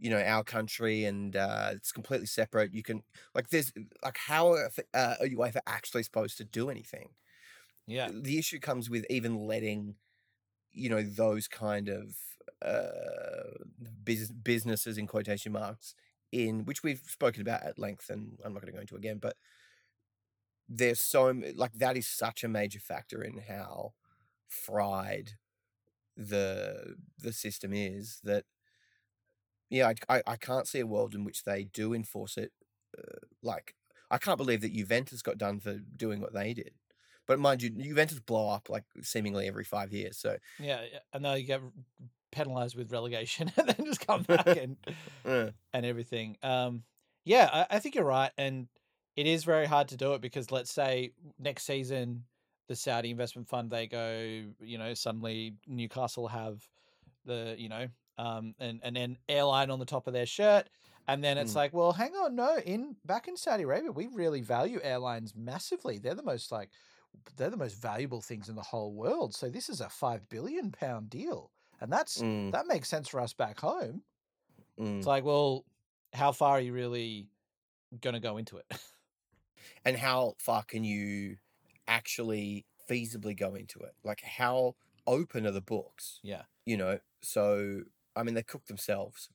you 0.02 0.10
know 0.10 0.20
our 0.20 0.44
country 0.44 1.06
and 1.06 1.36
uh, 1.36 1.70
it's 1.74 1.92
completely 1.92 2.26
separate. 2.26 2.74
You 2.74 2.84
can 2.84 3.04
like 3.36 3.50
there's 3.50 3.72
like 4.04 4.18
how 4.18 4.54
are, 4.54 4.70
uh, 4.94 5.16
are 5.20 5.28
UEFA 5.28 5.60
actually 5.68 6.04
supposed 6.04 6.38
to 6.38 6.44
do 6.44 6.70
anything? 6.70 7.10
Yeah. 7.88 8.10
the 8.14 8.38
issue 8.38 8.60
comes 8.60 8.90
with 8.90 9.06
even 9.10 9.36
letting 9.36 9.96
you 10.74 10.90
know 10.90 11.02
those 11.04 11.48
kind 11.48 11.90
of 11.90 12.16
uh 12.64 13.64
bus- 14.06 14.32
businesses 14.32 14.98
in 14.98 15.08
quotation 15.08 15.52
marks 15.52 15.96
in 16.32 16.66
which 16.66 16.84
we've 16.84 17.02
spoken 17.08 17.42
about 17.42 17.64
at 17.64 17.80
length 17.80 18.10
and 18.10 18.38
i'm 18.46 18.54
not 18.54 18.62
going 18.62 18.72
to 18.72 18.78
go 18.78 18.82
into 18.82 18.96
again 18.96 19.18
but 19.18 19.36
there's 20.70 21.00
so 21.02 21.34
like 21.56 21.74
that 21.74 21.98
is 21.98 22.08
such 22.08 22.44
a 22.44 22.48
major 22.48 22.80
factor 22.80 23.22
in 23.22 23.40
how 23.48 23.94
fried 24.48 25.32
the 26.18 26.96
the 27.20 27.34
system 27.34 27.74
is 27.74 28.20
that 28.24 28.46
yeah 29.70 29.92
I, 30.10 30.18
I, 30.18 30.24
I 30.28 30.36
can't 30.36 30.68
see 30.68 30.80
a 30.80 30.88
world 30.88 31.16
in 31.16 31.24
which 31.24 31.44
they 31.44 31.64
do 31.66 31.94
enforce 31.94 32.38
it 32.38 32.52
uh, 32.98 33.26
like 33.42 33.76
i 34.10 34.18
can't 34.18 34.38
believe 34.38 34.62
that 34.62 34.74
juventus 34.74 35.22
got 35.22 35.38
done 35.38 35.60
for 35.60 35.76
doing 35.96 36.22
what 36.22 36.34
they 36.34 36.54
did 36.54 36.72
but 37.32 37.40
mind 37.40 37.62
you, 37.62 37.70
Juventus 37.70 38.20
blow 38.20 38.50
up 38.50 38.70
like 38.70 38.84
seemingly 39.02 39.48
every 39.48 39.64
five 39.64 39.94
years. 39.94 40.18
So 40.18 40.36
Yeah. 40.60 40.82
yeah, 40.92 41.00
And 41.14 41.24
then 41.24 41.38
you 41.38 41.44
get 41.46 41.62
penalized 42.34 42.76
with 42.76 42.92
relegation 42.92 43.50
and 43.58 43.70
then 43.70 43.86
just 43.86 44.06
come 44.06 44.24
back 44.24 44.48
and, 44.58 44.76
uh, 45.26 45.52
and 45.74 45.86
everything. 45.86 46.36
Um, 46.44 46.84
yeah, 47.24 47.50
I, 47.54 47.78
I 47.78 47.80
think 47.80 47.96
you're 47.96 48.04
right. 48.04 48.32
And 48.38 48.68
it 49.16 49.28
is 49.28 49.46
very 49.46 49.66
hard 49.66 49.88
to 49.90 49.98
do 49.98 50.14
it 50.14 50.20
because 50.22 50.52
let's 50.52 50.74
say 50.74 51.14
next 51.40 51.64
season 51.64 52.26
the 52.68 52.76
Saudi 52.76 53.12
investment 53.12 53.48
fund 53.48 53.72
they 53.72 53.88
go, 53.88 54.44
you 54.60 54.78
know, 54.78 54.94
suddenly 54.94 55.54
Newcastle 55.68 56.28
have 56.28 56.68
the, 57.26 57.56
you 57.58 57.70
know, 57.70 57.88
um 58.18 58.54
and 58.60 58.82
and 58.84 58.98
an 58.98 59.18
airline 59.30 59.72
on 59.72 59.80
the 59.80 59.86
top 59.86 60.06
of 60.06 60.12
their 60.12 60.26
shirt 60.26 60.68
and 61.08 61.24
then 61.24 61.38
it's 61.38 61.54
Mm. 61.54 61.56
like, 61.56 61.74
well, 61.74 61.94
hang 61.94 62.14
on, 62.16 62.36
no, 62.36 62.58
in 62.58 62.98
back 63.06 63.30
in 63.30 63.38
Saudi 63.38 63.64
Arabia, 63.64 63.92
we 63.92 64.08
really 64.08 64.42
value 64.42 64.80
airlines 64.84 65.34
massively. 65.36 65.98
They're 65.98 66.14
the 66.16 66.24
most 66.24 66.52
like 66.52 66.70
they're 67.38 67.50
the 67.50 67.58
most 67.58 67.76
valuable 67.76 68.22
things 68.22 68.50
in 68.50 68.56
the 68.56 68.62
whole 68.62 68.94
world. 68.94 69.34
So 69.36 69.50
this 69.50 69.70
is 69.70 69.82
a 69.82 69.90
5 69.90 70.30
billion 70.30 70.72
pound 70.72 71.10
deal. 71.10 71.52
And 71.80 71.92
that's 71.92 72.24
Mm, 72.24 72.52
that 72.52 72.68
makes 72.68 72.90
sense 72.90 73.08
for 73.08 73.20
us 73.20 73.34
back 73.34 73.60
home. 73.60 74.04
mm. 74.78 75.02
It's 75.02 75.08
like, 75.08 75.24
well, 75.24 75.66
how 76.14 76.32
far 76.32 76.54
are 76.58 76.62
you 76.62 76.74
really 76.74 77.30
going 78.02 78.16
to 78.16 78.20
go 78.20 78.38
into 78.38 78.58
it? 78.58 78.68
and 79.86 79.98
how 79.98 80.36
far 80.40 80.64
can 80.64 80.84
you 80.84 81.38
actually 81.88 82.66
feasibly 82.90 83.38
go 83.38 83.56
into 83.56 83.80
it? 83.80 83.94
Like, 84.04 84.22
how 84.22 84.76
open 85.08 85.46
are 85.46 85.52
the 85.52 85.62
books? 85.62 86.22
yeah. 86.22 86.44
You 86.66 86.78
know, 86.78 87.00
so 87.22 87.84
I 88.16 88.24
mean, 88.24 88.36
they 88.36 88.44
cooked 88.44 88.68
themselves, 88.68 89.30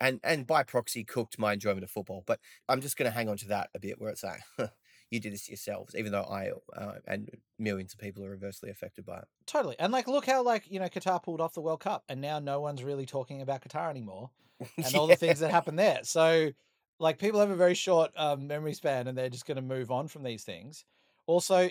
and 0.00 0.20
and 0.24 0.46
by 0.46 0.62
proxy, 0.64 1.04
cooked 1.04 1.38
my 1.38 1.54
enjoyment 1.54 1.84
of 1.84 1.90
football. 1.90 2.24
But 2.26 2.40
I'm 2.68 2.80
just 2.80 2.96
going 2.96 3.10
to 3.10 3.16
hang 3.16 3.28
on 3.28 3.38
to 3.38 3.48
that 3.48 3.70
a 3.74 3.80
bit, 3.80 4.00
where 4.00 4.10
it's 4.10 4.24
like, 4.24 4.40
you 5.10 5.20
do 5.20 5.30
this 5.30 5.48
yourselves, 5.48 5.94
even 5.94 6.12
though 6.12 6.22
I 6.22 6.50
uh, 6.76 6.94
and 7.06 7.30
millions 7.58 7.92
of 7.92 8.00
people 8.00 8.24
are 8.24 8.32
adversely 8.32 8.70
affected 8.70 9.06
by 9.06 9.18
it. 9.18 9.28
Totally. 9.46 9.76
And 9.78 9.92
like 9.92 10.08
look 10.08 10.26
how 10.26 10.42
like, 10.42 10.70
you 10.70 10.80
know, 10.80 10.88
Qatar 10.88 11.22
pulled 11.22 11.40
off 11.40 11.54
the 11.54 11.60
World 11.60 11.80
Cup 11.80 12.04
and 12.08 12.20
now 12.20 12.38
no 12.38 12.60
one's 12.60 12.82
really 12.82 13.06
talking 13.06 13.40
about 13.40 13.62
Qatar 13.62 13.90
anymore 13.90 14.30
and 14.76 14.94
all 14.94 15.06
the 15.06 15.16
things 15.16 15.40
that 15.40 15.50
happened 15.50 15.78
there. 15.78 16.00
So 16.02 16.50
like 16.98 17.18
people 17.18 17.40
have 17.40 17.50
a 17.50 17.56
very 17.56 17.74
short 17.74 18.12
um, 18.16 18.46
memory 18.46 18.74
span 18.74 19.06
and 19.06 19.16
they're 19.16 19.30
just 19.30 19.46
going 19.46 19.56
to 19.56 19.62
move 19.62 19.90
on 19.90 20.08
from 20.08 20.22
these 20.22 20.44
things. 20.44 20.84
Also, 21.26 21.70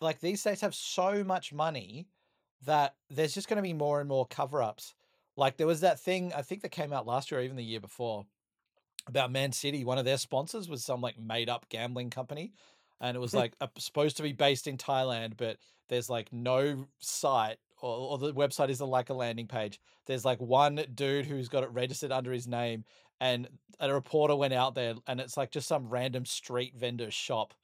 like 0.00 0.20
these 0.20 0.40
states 0.40 0.60
have 0.60 0.74
so 0.74 1.24
much 1.24 1.52
money 1.52 2.08
that 2.64 2.94
there's 3.10 3.34
just 3.34 3.48
going 3.48 3.56
to 3.56 3.62
be 3.62 3.72
more 3.72 4.00
and 4.00 4.08
more 4.08 4.26
cover-ups. 4.26 4.94
Like 5.36 5.56
there 5.56 5.66
was 5.66 5.80
that 5.80 6.00
thing 6.00 6.32
I 6.34 6.42
think 6.42 6.62
that 6.62 6.70
came 6.70 6.92
out 6.92 7.06
last 7.06 7.30
year 7.30 7.40
or 7.40 7.42
even 7.42 7.56
the 7.56 7.64
year 7.64 7.80
before 7.80 8.24
about 9.06 9.30
Man 9.30 9.52
City. 9.52 9.84
One 9.84 9.98
of 9.98 10.04
their 10.04 10.18
sponsors 10.18 10.68
was 10.68 10.84
some 10.84 11.00
like 11.00 11.18
made-up 11.18 11.68
gambling 11.68 12.10
company, 12.10 12.52
and 13.00 13.16
it 13.16 13.20
was 13.20 13.34
like 13.34 13.54
uh, 13.60 13.68
supposed 13.78 14.16
to 14.18 14.22
be 14.22 14.32
based 14.32 14.66
in 14.66 14.76
Thailand, 14.76 15.36
but 15.36 15.58
there's 15.88 16.10
like 16.10 16.32
no 16.32 16.86
site 16.98 17.58
or, 17.80 17.94
or 17.94 18.18
the 18.18 18.32
website 18.32 18.70
isn't 18.70 18.88
like 18.88 19.10
a 19.10 19.14
landing 19.14 19.46
page. 19.46 19.80
There's 20.06 20.24
like 20.24 20.40
one 20.40 20.82
dude 20.94 21.26
who's 21.26 21.48
got 21.48 21.62
it 21.62 21.70
registered 21.70 22.12
under 22.12 22.32
his 22.32 22.46
name, 22.48 22.84
and 23.20 23.48
a 23.80 23.92
reporter 23.92 24.34
went 24.36 24.54
out 24.54 24.74
there, 24.74 24.94
and 25.06 25.20
it's 25.20 25.36
like 25.36 25.50
just 25.50 25.68
some 25.68 25.88
random 25.88 26.24
street 26.24 26.74
vendor 26.76 27.10
shop, 27.10 27.54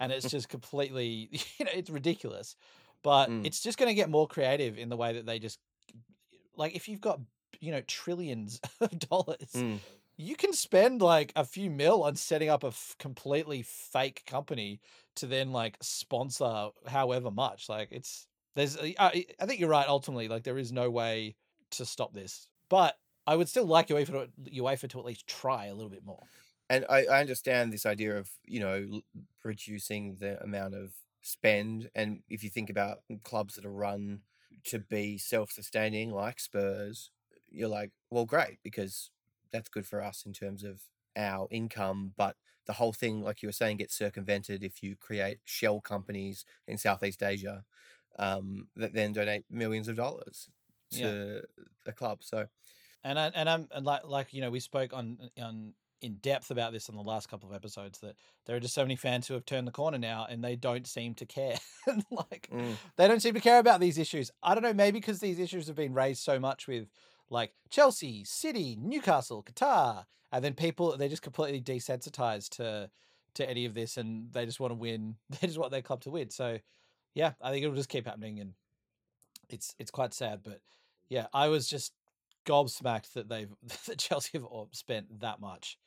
and 0.00 0.12
it's 0.12 0.30
just 0.30 0.48
completely, 0.48 1.28
you 1.58 1.64
know, 1.64 1.72
it's 1.74 1.90
ridiculous. 1.90 2.56
But 3.02 3.28
Mm. 3.30 3.46
it's 3.46 3.60
just 3.60 3.78
going 3.78 3.88
to 3.88 3.94
get 3.94 4.10
more 4.10 4.26
creative 4.26 4.78
in 4.78 4.88
the 4.88 4.96
way 4.96 5.12
that 5.12 5.26
they 5.26 5.38
just, 5.38 5.60
like, 6.56 6.74
if 6.74 6.88
you've 6.88 7.00
got, 7.00 7.20
you 7.60 7.70
know, 7.70 7.82
trillions 7.82 8.60
of 8.80 8.98
dollars, 8.98 9.50
Mm. 9.54 9.78
You 10.16 10.36
can 10.36 10.52
spend 10.52 11.02
like 11.02 11.32
a 11.36 11.44
few 11.44 11.70
mil 11.70 12.02
on 12.04 12.16
setting 12.16 12.48
up 12.48 12.64
a 12.64 12.68
f- 12.68 12.96
completely 12.98 13.62
fake 13.62 14.22
company 14.26 14.80
to 15.16 15.26
then 15.26 15.52
like 15.52 15.76
sponsor 15.82 16.70
however 16.86 17.30
much. 17.30 17.68
Like 17.68 17.88
it's 17.90 18.26
there's 18.54 18.76
uh, 18.76 18.90
I, 18.98 19.26
I 19.40 19.46
think 19.46 19.60
you're 19.60 19.68
right. 19.68 19.88
Ultimately, 19.88 20.28
like 20.28 20.44
there 20.44 20.58
is 20.58 20.72
no 20.72 20.90
way 20.90 21.36
to 21.72 21.84
stop 21.84 22.12
this, 22.14 22.48
but 22.70 22.96
I 23.26 23.36
would 23.36 23.48
still 23.48 23.66
like 23.66 23.88
UEFA 23.88 24.06
to, 24.06 24.50
UEFA 24.50 24.88
to 24.90 24.98
at 24.98 25.04
least 25.04 25.26
try 25.26 25.66
a 25.66 25.74
little 25.74 25.90
bit 25.90 26.04
more. 26.04 26.28
and 26.68 26.84
I, 26.88 27.04
I 27.06 27.20
understand 27.20 27.72
this 27.72 27.86
idea 27.86 28.16
of 28.18 28.30
you 28.44 28.60
know 28.60 29.00
reducing 29.44 30.16
the 30.16 30.42
amount 30.42 30.74
of 30.74 30.94
spend 31.22 31.90
and 31.94 32.22
if 32.28 32.44
you 32.44 32.50
think 32.50 32.70
about 32.70 32.98
clubs 33.24 33.54
that 33.54 33.64
are 33.64 33.72
run 33.72 34.20
to 34.64 34.78
be 34.78 35.18
self-sustaining 35.18 36.10
like 36.12 36.38
spurs 36.38 37.10
you're 37.50 37.68
like 37.68 37.90
well 38.10 38.26
great 38.26 38.58
because 38.62 39.10
that's 39.52 39.68
good 39.68 39.86
for 39.86 40.02
us 40.02 40.24
in 40.26 40.32
terms 40.32 40.64
of 40.64 40.82
our 41.16 41.46
income 41.50 42.12
but 42.16 42.36
the 42.66 42.74
whole 42.74 42.92
thing 42.92 43.22
like 43.22 43.42
you 43.42 43.48
were 43.48 43.52
saying 43.52 43.76
gets 43.76 43.94
circumvented 43.96 44.62
if 44.62 44.82
you 44.82 44.96
create 44.96 45.38
shell 45.44 45.80
companies 45.80 46.44
in 46.66 46.76
southeast 46.78 47.22
asia 47.22 47.64
um, 48.18 48.68
that 48.76 48.94
then 48.94 49.12
donate 49.12 49.44
millions 49.50 49.88
of 49.88 49.96
dollars 49.96 50.48
to 50.90 50.98
Yeah. 50.98 51.40
the 51.84 51.92
club 51.92 52.22
so 52.22 52.46
And 53.04 53.18
I, 53.18 53.30
and 53.34 53.48
I'm 53.48 53.68
and 53.72 53.84
like 53.84 54.04
like 54.04 54.32
you 54.32 54.40
know 54.40 54.50
we 54.50 54.60
spoke 54.60 54.92
on 54.92 55.30
on 55.40 55.74
in 56.02 56.14
depth 56.16 56.50
about 56.50 56.72
this 56.72 56.88
in 56.88 56.96
the 56.96 57.02
last 57.02 57.28
couple 57.28 57.48
of 57.48 57.54
episodes 57.54 58.00
that 58.00 58.16
there 58.44 58.54
are 58.56 58.60
just 58.60 58.74
so 58.74 58.82
many 58.82 58.96
fans 58.96 59.26
who 59.26 59.34
have 59.34 59.46
turned 59.46 59.66
the 59.66 59.72
corner 59.72 59.96
now 59.98 60.26
and 60.28 60.44
they 60.44 60.54
don't 60.56 60.86
seem 60.86 61.14
to 61.14 61.26
care. 61.26 61.56
Like 62.10 62.50
mm, 62.50 62.78
they 62.96 63.06
don't 63.06 63.20
seem 63.20 63.34
to 63.34 63.40
care 63.40 63.60
about 63.60 63.78
these 63.80 63.96
issues. 63.96 64.30
I 64.42 64.54
don't 64.54 64.62
know, 64.64 64.74
maybe 64.74 64.98
because 64.98 65.20
these 65.20 65.38
issues 65.38 65.68
have 65.68 65.76
been 65.76 65.94
raised 65.94 66.20
so 66.22 66.40
much 66.40 66.66
with 66.66 66.88
like 67.30 67.52
Chelsea, 67.70 68.24
City, 68.24 68.76
Newcastle, 68.80 69.42
Qatar, 69.42 70.04
and 70.32 70.44
then 70.44 70.54
people 70.54 70.96
they're 70.96 71.08
just 71.08 71.22
completely 71.22 71.60
desensitized 71.60 72.50
to 72.56 72.90
to 73.34 73.48
any 73.48 73.66
of 73.66 73.74
this 73.74 73.96
and 73.96 74.32
they 74.32 74.46
just 74.46 74.60
want 74.60 74.70
to 74.72 74.76
win. 74.76 75.16
They 75.40 75.46
just 75.46 75.58
want 75.58 75.72
their 75.72 75.82
club 75.82 76.02
to 76.02 76.10
win. 76.10 76.30
So 76.30 76.58
yeah, 77.14 77.32
I 77.42 77.50
think 77.50 77.64
it'll 77.64 77.76
just 77.76 77.88
keep 77.88 78.06
happening 78.06 78.40
and 78.40 78.54
it's 79.48 79.74
it's 79.78 79.90
quite 79.90 80.14
sad. 80.14 80.40
But 80.42 80.60
yeah, 81.08 81.26
I 81.32 81.48
was 81.48 81.68
just 81.68 81.92
gobsmacked 82.46 83.12
that 83.14 83.28
they've 83.28 83.52
that 83.86 83.98
Chelsea 83.98 84.38
have 84.38 84.46
spent 84.72 85.20
that 85.20 85.40
much. 85.40 85.78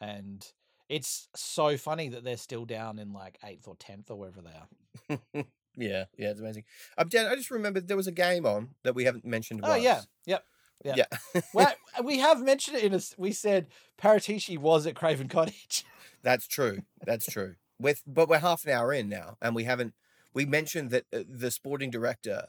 And 0.00 0.46
it's 0.88 1.28
so 1.34 1.76
funny 1.76 2.10
that 2.10 2.24
they're 2.24 2.36
still 2.36 2.64
down 2.64 2.98
in 2.98 3.12
like 3.12 3.38
eighth 3.44 3.66
or 3.66 3.76
tenth 3.76 4.10
or 4.10 4.18
wherever 4.18 4.42
they 4.42 5.16
are. 5.16 5.44
Yeah, 5.76 6.04
yeah, 6.16 6.30
it's 6.30 6.40
amazing. 6.40 6.64
Um, 6.96 7.08
Dan, 7.08 7.26
I 7.26 7.34
just 7.34 7.50
remembered 7.50 7.88
there 7.88 7.96
was 7.96 8.06
a 8.06 8.12
game 8.12 8.46
on 8.46 8.70
that 8.84 8.94
we 8.94 9.04
haven't 9.04 9.24
mentioned. 9.24 9.60
Oh 9.64 9.74
yeah, 9.74 10.02
yep. 10.24 10.44
Yeah. 10.84 10.94
yeah. 11.34 11.40
well, 11.52 11.72
we 12.04 12.18
have 12.18 12.40
mentioned 12.42 12.76
it 12.78 12.84
in 12.84 12.94
a. 12.94 13.00
We 13.16 13.32
said 13.32 13.66
Paratici 14.00 14.58
was 14.58 14.86
at 14.86 14.94
Craven 14.96 15.28
Cottage. 15.28 15.84
That's 16.22 16.46
true. 16.46 16.82
That's 17.04 17.26
true. 17.26 17.56
With 17.78 18.02
but 18.06 18.28
we're 18.28 18.38
half 18.38 18.64
an 18.64 18.70
hour 18.72 18.92
in 18.92 19.08
now, 19.08 19.36
and 19.42 19.54
we 19.54 19.64
haven't. 19.64 19.94
We 20.32 20.46
mentioned 20.46 20.90
that 20.90 21.04
uh, 21.12 21.20
the 21.28 21.50
sporting 21.50 21.90
director, 21.90 22.46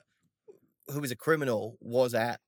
who 0.91 1.01
was 1.01 1.11
a 1.11 1.15
criminal, 1.15 1.77
was 1.81 2.13
at 2.13 2.39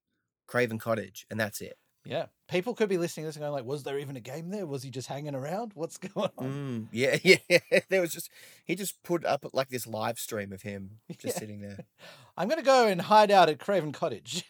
Craven 0.48 0.80
Cottage, 0.80 1.26
and 1.30 1.40
that's 1.40 1.60
it. 1.62 1.78
Yeah, 2.06 2.28
people 2.48 2.74
could 2.74 2.88
be 2.88 2.98
listening 2.98 3.26
to 3.26 3.28
this 3.28 3.36
and 3.36 3.44
going 3.44 3.52
like, 3.52 3.66
"Was 3.66 3.84
there 3.84 4.00
even 4.00 4.16
a 4.16 4.22
game 4.22 4.50
there? 4.50 4.66
Was 4.66 4.84
he 4.84 4.90
just 4.90 5.08
hanging 5.10 5.36
around? 5.36 5.72
What's 5.76 5.98
going 6.14 6.30
on?" 6.38 6.46
Mm, 6.46 6.88
yeah, 6.94 7.18
yeah. 7.24 7.60
There 7.90 8.00
was 8.00 8.14
just 8.14 8.30
he 8.64 8.76
just 8.76 9.04
put 9.04 9.26
up 9.26 9.46
like 9.54 9.68
this 9.70 9.86
live 9.86 10.18
stream 10.18 10.54
of 10.54 10.62
him 10.62 11.00
just 11.20 11.36
Yeah. 11.36 11.40
sitting 11.40 11.60
there. 11.62 11.80
I'm 12.38 12.48
going 12.48 12.60
to 12.62 12.66
go 12.66 12.88
and 12.88 13.02
hide 13.02 13.32
out 13.32 13.50
at 13.50 13.60
Craven 13.60 13.92
Cottage. 13.92 14.46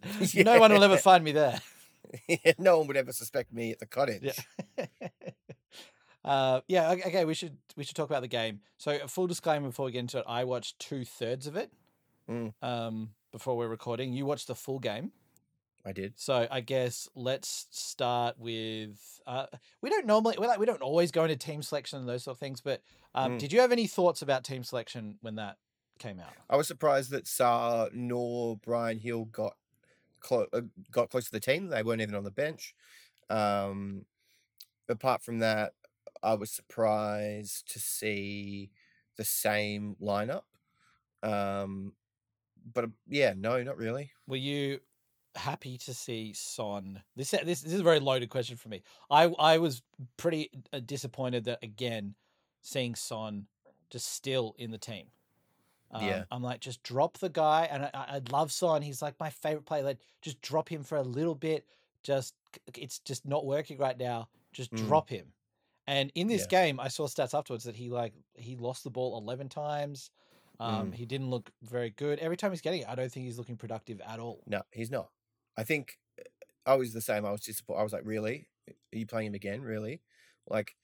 no 0.36 0.58
one 0.60 0.72
will 0.72 0.84
ever 0.84 0.96
find 0.96 1.22
me 1.24 1.32
there. 1.32 1.60
no 2.58 2.78
one 2.78 2.86
would 2.88 2.96
ever 2.96 3.12
suspect 3.12 3.52
me 3.52 3.72
at 3.72 3.78
the 3.78 3.86
cottage. 3.86 4.38
Yeah. 4.76 4.86
uh, 6.24 6.60
yeah. 6.68 6.90
Okay. 6.90 7.24
We 7.24 7.34
should 7.34 7.56
we 7.76 7.84
should 7.84 7.96
talk 7.96 8.08
about 8.10 8.22
the 8.22 8.28
game. 8.28 8.60
So, 8.78 8.92
a 9.02 9.08
full 9.08 9.26
disclaimer 9.26 9.68
before 9.68 9.86
we 9.86 9.92
get 9.92 10.00
into 10.00 10.18
it. 10.18 10.24
I 10.26 10.44
watched 10.44 10.78
two 10.78 11.04
thirds 11.04 11.46
of 11.46 11.56
it. 11.56 11.70
Mm. 12.30 12.52
Um, 12.62 13.10
before 13.32 13.56
we're 13.56 13.68
recording, 13.68 14.12
you 14.12 14.26
watched 14.26 14.46
the 14.46 14.54
full 14.54 14.78
game. 14.78 15.12
I 15.84 15.90
did. 15.92 16.12
So 16.16 16.46
I 16.48 16.60
guess 16.60 17.08
let's 17.16 17.66
start 17.70 18.38
with. 18.38 19.20
Uh, 19.26 19.46
we 19.80 19.90
don't 19.90 20.06
normally 20.06 20.36
we 20.38 20.46
like 20.46 20.60
we 20.60 20.66
don't 20.66 20.82
always 20.82 21.10
go 21.10 21.24
into 21.24 21.36
team 21.36 21.62
selection 21.62 21.98
and 21.98 22.08
those 22.08 22.24
sort 22.24 22.36
of 22.36 22.38
things. 22.40 22.60
But 22.60 22.82
um, 23.14 23.32
Mm. 23.32 23.38
did 23.40 23.52
you 23.52 23.60
have 23.60 23.72
any 23.72 23.86
thoughts 23.88 24.22
about 24.22 24.44
team 24.44 24.62
selection 24.62 25.18
when 25.22 25.34
that 25.36 25.56
came 25.98 26.20
out? 26.20 26.30
I 26.48 26.56
was 26.56 26.68
surprised 26.68 27.10
that 27.10 27.24
Sarr 27.24 27.92
nor 27.92 28.56
Bryan 28.58 28.98
Gil 28.98 29.24
got 29.24 29.56
clo- 30.22 30.46
uh, 30.52 30.62
got 30.90 31.10
close 31.10 31.26
to 31.26 31.32
the 31.32 31.40
team. 31.40 31.68
They 31.68 31.82
weren't 31.82 32.00
even 32.00 32.14
on 32.14 32.24
the 32.24 32.30
bench. 32.30 32.74
Um, 33.28 34.06
apart 34.88 35.22
from 35.22 35.38
that, 35.40 35.72
I 36.22 36.34
was 36.34 36.50
surprised 36.50 37.70
to 37.72 37.78
see 37.78 38.70
the 39.16 39.24
same 39.24 39.96
lineup. 40.00 40.42
Um, 41.22 41.94
but 42.72 42.84
uh, 42.84 42.88
yeah, 43.08 43.34
no, 43.36 43.62
not 43.62 43.76
really. 43.76 44.10
Were 44.26 44.36
you 44.36 44.80
happy 45.34 45.78
to 45.78 45.94
see 45.94 46.32
Son? 46.34 47.02
This 47.16 47.30
this 47.30 47.62
this 47.62 47.72
is 47.72 47.80
a 47.80 47.84
very 47.84 48.00
loaded 48.00 48.30
question 48.30 48.56
for 48.56 48.68
me. 48.68 48.82
I 49.10 49.24
I 49.38 49.58
was 49.58 49.82
pretty 50.16 50.50
uh, 50.72 50.80
disappointed 50.84 51.44
that 51.44 51.58
again 51.62 52.14
seeing 52.62 52.94
Son 52.94 53.46
just 53.90 54.12
still 54.12 54.54
in 54.58 54.70
the 54.70 54.78
team. 54.78 55.08
Um, 55.92 56.00
Yeah. 56.06 56.24
I'm 56.30 56.42
like, 56.42 56.60
just 56.60 56.82
drop 56.82 57.18
the 57.18 57.28
guy, 57.28 57.64
and 57.70 57.84
I, 57.84 57.90
I 57.94 58.20
love 58.30 58.50
Son. 58.52 58.82
He's 58.82 59.02
like 59.02 59.18
my 59.20 59.30
favorite 59.30 59.66
player. 59.66 59.82
Like, 59.82 60.00
just 60.22 60.40
drop 60.40 60.68
him 60.70 60.82
for 60.84 60.96
a 60.96 61.02
little 61.02 61.34
bit. 61.34 61.66
Just 62.02 62.34
it's 62.74 62.98
just 63.00 63.26
not 63.26 63.44
working 63.46 63.78
right 63.78 63.98
now. 63.98 64.28
Just 64.52 64.72
Mm. 64.72 64.78
drop 64.86 65.08
him. 65.10 65.34
And 65.86 66.10
in 66.14 66.28
this 66.28 66.42
Yeah. 66.42 66.46
game, 66.46 66.80
I 66.80 66.88
saw 66.88 67.06
stats 67.08 67.36
afterwards 67.38 67.64
that 67.64 67.76
he 67.76 67.90
like 67.90 68.14
he 68.34 68.56
lost 68.56 68.84
the 68.84 68.90
ball 68.90 69.18
eleven 69.18 69.48
times. 69.48 70.10
Um, 70.60 70.92
Mm. 70.92 70.94
He 70.94 71.06
didn't 71.06 71.30
look 71.30 71.50
very 71.62 71.90
good. 71.90 72.18
Every 72.20 72.36
time 72.36 72.52
he's 72.52 72.60
getting 72.60 72.82
it, 72.82 72.88
I 72.88 72.94
don't 72.94 73.10
think 73.10 73.26
he's 73.26 73.38
looking 73.38 73.56
productive 73.56 74.00
at 74.00 74.20
all. 74.20 74.44
No, 74.46 74.62
he's 74.72 74.90
not. 74.90 75.10
I 75.56 75.64
think 75.64 75.98
uh, 76.18 76.24
I 76.66 76.74
was 76.76 76.92
the 76.92 77.00
same. 77.00 77.24
I 77.24 77.32
was 77.32 77.42
disappointed. 77.42 77.80
I 77.80 77.82
was 77.82 77.92
like, 77.92 78.04
really? 78.06 78.48
Are 78.68 78.98
you 78.98 79.06
playing 79.06 79.28
him 79.28 79.34
again? 79.34 79.60
Really? 79.62 80.02
Like, 80.46 80.76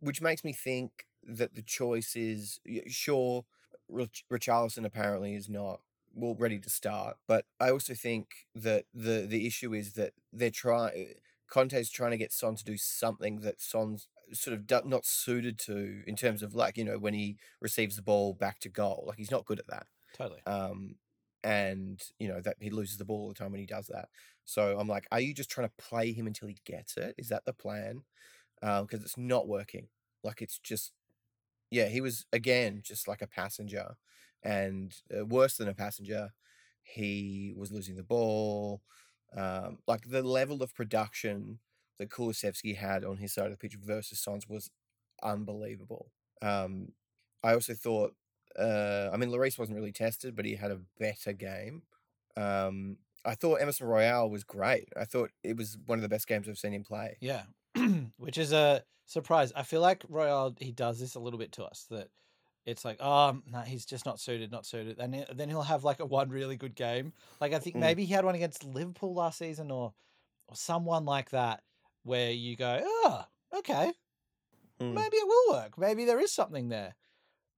which 0.00 0.20
makes 0.22 0.44
me 0.44 0.52
think 0.52 1.06
that 1.24 1.54
the 1.54 1.62
choice 1.62 2.16
is 2.16 2.60
sure. 2.88 3.44
Rich- 3.90 4.24
Richarlison 4.32 4.84
apparently 4.84 5.34
is 5.34 5.48
not 5.48 5.80
well 6.14 6.34
ready 6.38 6.58
to 6.58 6.70
start, 6.70 7.16
but 7.26 7.44
I 7.60 7.70
also 7.70 7.94
think 7.94 8.46
that 8.54 8.84
the 8.94 9.26
the 9.28 9.46
issue 9.46 9.74
is 9.74 9.94
that 9.94 10.12
they're 10.32 10.50
trying. 10.50 11.14
Conte's 11.48 11.90
trying 11.90 12.12
to 12.12 12.16
get 12.16 12.32
Son 12.32 12.54
to 12.54 12.64
do 12.64 12.76
something 12.76 13.40
that 13.40 13.60
Son's 13.60 14.06
sort 14.32 14.56
of 14.56 14.86
not 14.86 15.04
suited 15.04 15.58
to 15.58 16.02
in 16.06 16.14
terms 16.14 16.42
of 16.42 16.54
like 16.54 16.76
you 16.76 16.84
know 16.84 16.98
when 16.98 17.14
he 17.14 17.36
receives 17.60 17.96
the 17.96 18.02
ball 18.02 18.34
back 18.34 18.60
to 18.60 18.68
goal, 18.68 19.04
like 19.06 19.18
he's 19.18 19.32
not 19.32 19.46
good 19.46 19.58
at 19.58 19.66
that. 19.66 19.86
Totally. 20.16 20.40
Um, 20.46 20.96
and 21.42 22.00
you 22.18 22.28
know 22.28 22.40
that 22.40 22.56
he 22.60 22.70
loses 22.70 22.98
the 22.98 23.04
ball 23.04 23.22
all 23.22 23.28
the 23.28 23.34
time 23.34 23.50
when 23.50 23.60
he 23.60 23.66
does 23.66 23.86
that. 23.86 24.08
So 24.44 24.78
I'm 24.78 24.88
like, 24.88 25.06
are 25.12 25.20
you 25.20 25.32
just 25.34 25.50
trying 25.50 25.68
to 25.68 25.84
play 25.84 26.12
him 26.12 26.26
until 26.26 26.48
he 26.48 26.58
gets 26.64 26.96
it? 26.96 27.14
Is 27.18 27.28
that 27.28 27.44
the 27.44 27.52
plan? 27.52 28.02
Because 28.60 29.02
it's 29.02 29.16
not 29.16 29.48
working. 29.48 29.88
Like 30.22 30.42
it's 30.42 30.58
just, 30.58 30.92
yeah, 31.70 31.86
he 31.88 32.00
was 32.00 32.26
again 32.32 32.80
just 32.84 33.08
like 33.08 33.22
a 33.22 33.26
passenger, 33.26 33.96
and 34.42 34.94
uh, 35.16 35.24
worse 35.26 35.56
than 35.56 35.68
a 35.68 35.74
passenger. 35.74 36.30
He 36.82 37.54
was 37.56 37.70
losing 37.70 37.96
the 37.96 38.02
ball. 38.02 38.82
Um, 39.36 39.78
like 39.86 40.08
the 40.08 40.22
level 40.22 40.62
of 40.62 40.74
production 40.74 41.60
that 41.98 42.10
Kulusevski 42.10 42.76
had 42.76 43.04
on 43.04 43.18
his 43.18 43.32
side 43.32 43.46
of 43.46 43.52
the 43.52 43.56
pitch 43.56 43.76
versus 43.80 44.20
Sons 44.20 44.48
was 44.48 44.70
unbelievable. 45.22 46.10
Um, 46.42 46.92
I 47.44 47.52
also 47.54 47.74
thought 47.74 48.14
uh, 48.58 49.10
I 49.12 49.16
mean, 49.16 49.30
Lloris 49.30 49.58
wasn't 49.58 49.76
really 49.76 49.92
tested, 49.92 50.34
but 50.34 50.44
he 50.44 50.54
had 50.56 50.70
a 50.70 50.80
better 50.98 51.32
game. 51.32 51.82
Um, 52.36 52.98
I 53.24 53.34
thought 53.34 53.60
Emerson 53.60 53.86
Royal 53.86 54.30
was 54.30 54.44
great. 54.44 54.88
I 54.96 55.04
thought 55.04 55.30
it 55.44 55.56
was 55.56 55.76
one 55.86 55.98
of 55.98 56.02
the 56.02 56.08
best 56.08 56.26
games 56.26 56.48
I've 56.48 56.58
seen 56.58 56.72
him 56.72 56.84
play. 56.84 57.16
Yeah, 57.20 57.42
which 58.16 58.38
is 58.38 58.52
a 58.52 58.84
surprise. 59.06 59.52
I 59.54 59.62
feel 59.62 59.80
like 59.80 60.04
Royal 60.08 60.54
he 60.58 60.72
does 60.72 60.98
this 61.00 61.14
a 61.14 61.20
little 61.20 61.38
bit 61.38 61.52
to 61.52 61.64
us 61.64 61.86
that 61.90 62.08
it's 62.66 62.84
like, 62.84 62.98
oh, 63.00 63.40
no, 63.50 63.60
he's 63.60 63.86
just 63.86 64.04
not 64.06 64.20
suited, 64.20 64.50
not 64.52 64.66
suited, 64.66 64.98
and 64.98 65.26
then 65.34 65.48
he'll 65.48 65.62
have 65.62 65.82
like 65.84 66.00
a 66.00 66.06
one 66.06 66.28
really 66.28 66.56
good 66.56 66.74
game. 66.74 67.12
Like 67.40 67.52
I 67.52 67.58
think 67.58 67.76
Mm. 67.76 67.80
maybe 67.80 68.04
he 68.04 68.12
had 68.12 68.24
one 68.24 68.34
against 68.34 68.64
Liverpool 68.64 69.14
last 69.14 69.38
season 69.38 69.70
or 69.70 69.94
or 70.48 70.56
someone 70.56 71.04
like 71.04 71.30
that 71.30 71.62
where 72.02 72.30
you 72.32 72.56
go, 72.56 72.80
oh, 72.82 73.24
okay, 73.58 73.92
Mm. 74.80 74.94
maybe 74.94 75.16
it 75.16 75.26
will 75.26 75.54
work. 75.54 75.78
Maybe 75.78 76.04
there 76.04 76.20
is 76.20 76.32
something 76.32 76.68
there. 76.68 76.94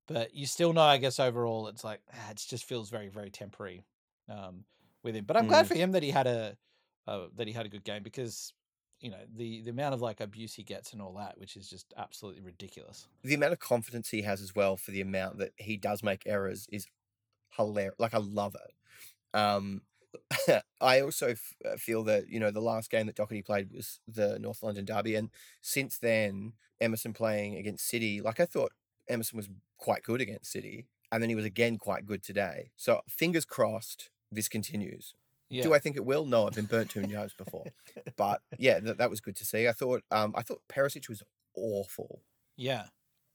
But 0.07 0.35
you 0.35 0.47
still 0.47 0.73
know, 0.73 0.83
I 0.83 0.99
guess, 0.99 1.21
overall, 1.21 1.69
it's 1.69 1.85
like 1.85 2.01
ah, 2.13 2.31
it 2.31 2.37
just 2.37 2.65
feels 2.65 2.91
very, 2.91 3.09
very 3.09 3.31
temporary 3.31 3.85
um, 4.29 4.65
with 5.03 5.15
him. 5.15 5.25
But 5.25 5.37
I'm 5.37 5.47
glad 5.47 5.67
Mm. 5.67 5.69
for 5.69 5.75
him 5.75 5.93
that 5.93 6.03
he 6.03 6.11
had 6.11 6.27
a 6.27 6.57
uh, 7.07 7.29
that 7.37 7.47
he 7.47 7.53
had 7.53 7.67
a 7.67 7.69
good 7.69 7.85
game 7.85 8.03
because 8.03 8.53
you 9.03 9.11
know 9.11 9.19
the 9.37 9.61
the 9.63 9.71
amount 9.71 9.95
of 9.95 10.01
like 10.01 10.21
abuse 10.21 10.55
he 10.55 10.63
gets 10.63 10.93
and 10.93 11.03
all 11.03 11.13
that, 11.15 11.39
which 11.39 11.57
is 11.57 11.69
just 11.69 11.93
absolutely 11.99 12.41
ridiculous. 12.41 13.09
The 13.23 13.35
amount 13.35 13.53
of 13.53 13.59
confidence 13.59 14.09
he 14.09 14.23
has 14.23 14.41
as 14.41 14.55
well 14.55 14.77
for 14.77 14.93
the 14.93 15.01
amount 15.01 15.39
that 15.39 15.53
he 15.57 15.77
does 15.77 16.03
make 16.03 16.23
errors 16.25 16.69
is 16.71 16.87
hilarious. 17.57 17.97
Like 17.99 18.15
I 18.15 18.19
love 18.19 18.55
it. 18.55 19.37
Um, 19.37 19.83
I 20.81 21.01
also 21.01 21.31
f- 21.31 21.55
uh, 21.65 21.77
feel 21.77 22.05
that 22.05 22.29
you 22.29 22.39
know 22.39 22.53
the 22.53 22.61
last 22.61 22.91
game 22.91 23.07
that 23.07 23.17
Doherty 23.17 23.43
played 23.43 23.73
was 23.75 24.01
the 24.07 24.39
North 24.39 24.63
London 24.63 24.85
derby, 24.85 25.17
and 25.17 25.31
since 25.61 25.99
then 25.99 26.53
Emerson 26.81 27.13
playing 27.13 27.57
against 27.57 27.89
City, 27.89 28.21
like 28.21 28.39
I 28.39 28.47
thought 28.47 28.73
Emerson 29.09 29.37
was 29.37 29.51
quite 29.79 30.05
good 30.05 30.21
against 30.21 30.53
City, 30.53 30.87
and 31.11 31.21
then 31.21 31.29
he 31.29 31.35
was 31.35 31.45
again 31.45 31.77
quite 31.77 32.07
good 32.07 32.23
today. 32.23 32.71
So 32.77 33.01
fingers 33.09 33.45
crossed 33.45 34.11
this 34.31 34.49
continues. 34.49 35.15
Yeah, 35.53 35.63
Do 35.65 35.75
I 35.75 35.79
think 35.79 35.97
it 35.97 36.05
will? 36.05 36.25
No, 36.25 36.47
I've 36.47 36.55
been 36.55 36.65
burnt 36.65 36.91
two 36.91 37.03
times 37.03 37.35
before, 37.35 37.67
but 38.17 38.41
yeah, 38.59 38.81
that, 38.81 38.97
that 38.99 39.11
was 39.11 39.21
good 39.21 39.37
to 39.37 39.45
see. 39.45 39.69
I 39.69 39.73
thought 39.73 40.03
um 40.11 40.33
I 40.35 40.43
thought 40.43 40.63
Perisic 40.69 41.09
was 41.09 41.23
awful. 41.55 42.23
yeah, 42.57 42.87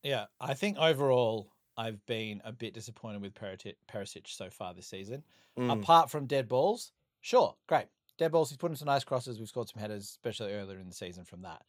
yeah. 0.04 0.26
I 0.40 0.54
think 0.56 0.78
overall, 0.78 1.52
I've 1.78 2.04
been 2.08 2.42
a 2.44 2.52
bit 2.52 2.74
disappointed 2.74 3.22
with 3.22 3.36
Perisic, 3.36 4.28
so 4.28 4.50
far 4.50 4.74
this 4.74 4.88
season. 4.88 5.24
Mm, 5.60 5.72
Apart 5.82 6.10
from 6.10 6.26
dead 6.26 6.48
balls, 6.48 6.92
sure, 7.22 7.56
great. 7.68 7.86
Dead 8.18 8.32
balls, 8.32 8.50
he's 8.50 8.58
put 8.58 8.72
in 8.72 8.78
some 8.78 8.88
nice 8.88 9.04
crosses. 9.04 9.38
We've 9.38 9.48
scored 9.48 9.70
some 9.70 9.80
headers, 9.80 10.04
especially 10.06 10.54
earlier 10.54 10.80
in 10.80 10.88
the 10.88 10.94
season 10.96 11.24
from 11.24 11.44
that. 11.44 11.62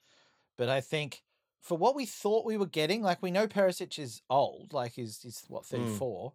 But 0.56 0.70
I 0.70 0.80
think 0.80 1.22
for 1.60 1.76
what 1.76 1.94
we 1.94 2.06
thought 2.06 2.46
we 2.46 2.56
were 2.56 2.66
getting, 2.66 3.02
like 3.02 3.20
we 3.22 3.30
know 3.30 3.46
Perisic 3.46 3.98
is 3.98 4.22
old, 4.30 4.72
like 4.72 4.92
he's, 4.92 5.20
he's 5.20 5.44
what, 5.48 5.66
34, 5.66 6.32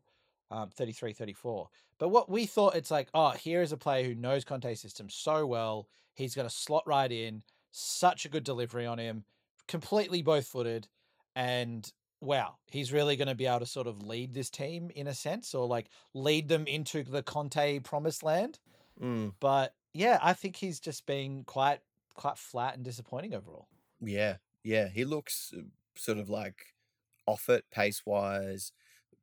um, 0.53 0.69
33, 0.69 1.13
34. 1.13 1.69
But 1.99 2.09
what 2.09 2.29
we 2.29 2.45
thought, 2.45 2.75
it's 2.75 2.91
like, 2.91 3.09
oh, 3.13 3.31
here 3.31 3.61
is 3.61 3.71
a 3.71 3.77
player 3.77 4.03
who 4.05 4.15
knows 4.15 4.43
Conte's 4.45 4.81
system 4.81 5.09
so 5.09 5.45
well. 5.45 5.89
He's 6.13 6.35
going 6.35 6.47
to 6.47 6.53
slot 6.53 6.83
right 6.87 7.11
in, 7.11 7.43
such 7.71 8.25
a 8.25 8.29
good 8.29 8.43
delivery 8.43 8.85
on 8.85 8.99
him, 8.99 9.25
completely 9.67 10.21
both 10.21 10.47
footed. 10.47 10.87
And 11.35 11.91
wow, 12.21 12.57
he's 12.67 12.93
really 12.93 13.15
going 13.15 13.27
to 13.27 13.35
be 13.35 13.47
able 13.47 13.59
to 13.59 13.65
sort 13.65 13.87
of 13.87 14.03
lead 14.03 14.33
this 14.33 14.49
team 14.49 14.91
in 14.95 15.07
a 15.07 15.13
sense 15.13 15.53
or 15.55 15.67
like 15.67 15.89
lead 16.13 16.47
them 16.47 16.67
into 16.67 17.03
the 17.03 17.23
Conte 17.23 17.79
promised 17.79 18.23
land. 18.23 18.59
mm, 18.99 19.33
But 19.39 19.75
yeah, 19.93 20.19
I 20.21 20.33
think 20.33 20.55
he's 20.57 20.79
just 20.79 21.05
been 21.05 21.43
quite 21.45 21.81
quite 22.15 22.37
flat 22.37 22.75
and 22.75 22.83
disappointing 22.85 23.33
overall. 23.33 23.69
yeah, 23.99 24.37
yeah. 24.63 24.87
He 24.89 25.05
looks 25.05 25.53
uh, 25.57 25.61
sort 25.95 26.17
of 26.17 26.29
like 26.29 26.75
off 27.27 27.49
it 27.49 27.65
pace 27.71 28.05
wise. 28.05 28.71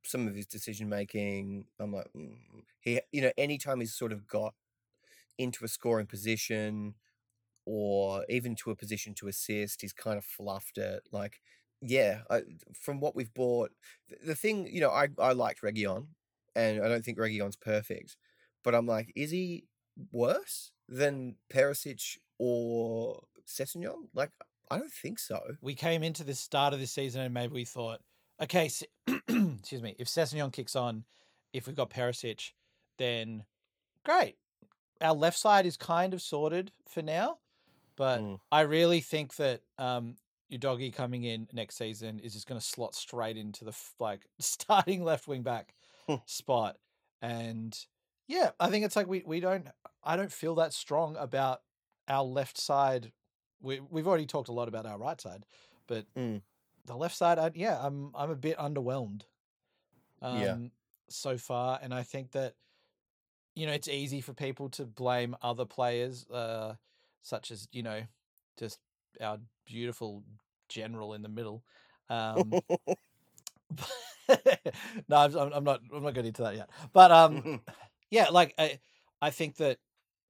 Some 0.02 0.26
of 0.26 0.34
his 0.34 0.46
decision 0.46 0.88
making, 0.88 1.66
I'm 1.78 1.92
like, 1.92 2.08
mm. 2.16 2.36
he, 2.80 3.00
you 3.12 3.22
know, 3.22 3.32
anytime 3.36 3.80
he's 3.80 3.94
sort 3.94 4.12
of 4.12 4.26
got 4.26 4.54
into 5.38 5.64
a 5.64 5.68
scoring 5.68 6.06
position 6.06 6.94
or 7.66 8.24
even 8.28 8.54
to 8.56 8.70
a 8.70 8.76
position 8.76 9.14
to 9.14 9.28
assist, 9.28 9.82
he's 9.82 9.92
kind 9.92 10.18
of 10.18 10.24
fluffed 10.24 10.78
it. 10.78 11.02
Like, 11.12 11.40
yeah, 11.82 12.20
I, 12.30 12.42
from 12.72 13.00
what 13.00 13.14
we've 13.14 13.32
bought, 13.32 13.70
th- 14.08 14.20
the 14.26 14.34
thing, 14.34 14.66
you 14.66 14.80
know, 14.80 14.90
I, 14.90 15.08
I 15.18 15.32
liked 15.32 15.62
Reguilón 15.62 16.06
and 16.54 16.82
I 16.82 16.88
don't 16.88 17.04
think 17.04 17.18
Reguilón's 17.18 17.56
perfect, 17.56 18.16
but 18.64 18.74
I'm 18.74 18.86
like, 18.86 19.12
is 19.14 19.30
he 19.30 19.64
worse 20.12 20.72
than 20.88 21.36
Perisic 21.52 22.18
or 22.38 23.22
Sessegnon? 23.46 24.08
Like, 24.14 24.30
I 24.70 24.78
don't 24.78 24.92
think 24.92 25.18
so. 25.18 25.40
We 25.60 25.74
came 25.74 26.02
into 26.02 26.24
the 26.24 26.34
start 26.34 26.74
of 26.74 26.80
this 26.80 26.92
season 26.92 27.22
and 27.22 27.34
maybe 27.34 27.54
we 27.54 27.64
thought, 27.64 28.00
okay, 28.40 28.66
S- 28.66 28.84
excuse 29.06 29.82
me, 29.82 29.94
if 29.98 30.08
Sessegnon 30.08 30.52
kicks 30.52 30.76
on, 30.76 31.04
if 31.52 31.66
we've 31.66 31.76
got 31.76 31.90
Perisic, 31.90 32.52
then 32.98 33.44
great. 34.04 34.36
Our 35.00 35.14
left 35.14 35.38
side 35.38 35.66
is 35.66 35.76
kind 35.76 36.12
of 36.14 36.20
sorted 36.22 36.72
for 36.88 37.02
now, 37.02 37.38
but 37.96 38.20
Mm. 38.20 38.40
I 38.52 38.62
really 38.62 39.00
think 39.00 39.36
that 39.36 39.62
um, 39.78 40.16
Udogie 40.52 40.92
coming 40.92 41.24
in 41.24 41.48
next 41.52 41.76
season 41.76 42.18
is 42.20 42.34
just 42.34 42.46
going 42.46 42.60
to 42.60 42.66
slot 42.66 42.94
straight 42.94 43.36
into 43.36 43.64
the 43.64 43.70
f- 43.70 43.94
like 43.98 44.26
starting 44.38 45.02
left 45.04 45.26
wing 45.28 45.42
back 45.42 45.74
Hmm. 46.06 46.16
spot, 46.26 46.76
and 47.22 47.78
yeah, 48.26 48.50
I 48.60 48.68
think 48.70 48.84
it's 48.84 48.96
like 48.96 49.06
we 49.06 49.22
we 49.24 49.40
don't 49.40 49.68
I 50.02 50.16
don't 50.16 50.32
feel 50.32 50.54
that 50.56 50.72
strong 50.72 51.16
about 51.16 51.60
our 52.08 52.24
left 52.24 52.58
side. 52.58 53.12
We 53.62 53.80
we've 53.80 54.08
already 54.08 54.26
talked 54.26 54.48
a 54.48 54.52
lot 54.52 54.68
about 54.68 54.86
our 54.86 54.98
right 54.98 55.20
side, 55.20 55.44
but 55.86 56.06
Mm. 56.16 56.42
The 56.90 56.96
left 56.96 57.16
side, 57.16 57.38
I, 57.38 57.50
yeah, 57.54 57.78
I'm 57.80 58.10
I'm 58.14 58.30
a 58.30 58.36
bit 58.36 58.56
underwhelmed. 58.58 59.22
Um, 60.22 60.40
Yeah. 60.40 60.56
So 61.08 61.36
far, 61.36 61.78
and 61.82 61.92
I 61.92 62.02
think 62.04 62.32
that 62.32 62.54
you 63.56 63.66
know 63.66 63.72
it's 63.72 63.88
easy 63.88 64.20
for 64.20 64.32
people 64.32 64.68
to 64.70 64.84
blame 64.84 65.34
other 65.42 65.64
players, 65.64 66.24
uh, 66.30 66.74
such 67.22 67.50
as 67.50 67.66
you 67.72 67.82
know, 67.82 68.02
just 68.58 68.78
our 69.20 69.38
beautiful 69.66 70.22
general 70.68 71.14
in 71.14 71.22
the 71.22 71.28
middle. 71.28 71.64
Um, 72.08 72.52
no, 75.08 75.16
I'm, 75.16 75.52
I'm 75.52 75.64
not. 75.64 75.80
I'm 75.92 76.02
not 76.02 76.14
getting 76.14 76.28
into 76.28 76.42
that 76.42 76.56
yet. 76.56 76.70
But 76.92 77.10
um, 77.10 77.60
yeah, 78.10 78.28
like 78.30 78.54
I, 78.58 78.78
I 79.20 79.30
think 79.30 79.56
that 79.56 79.78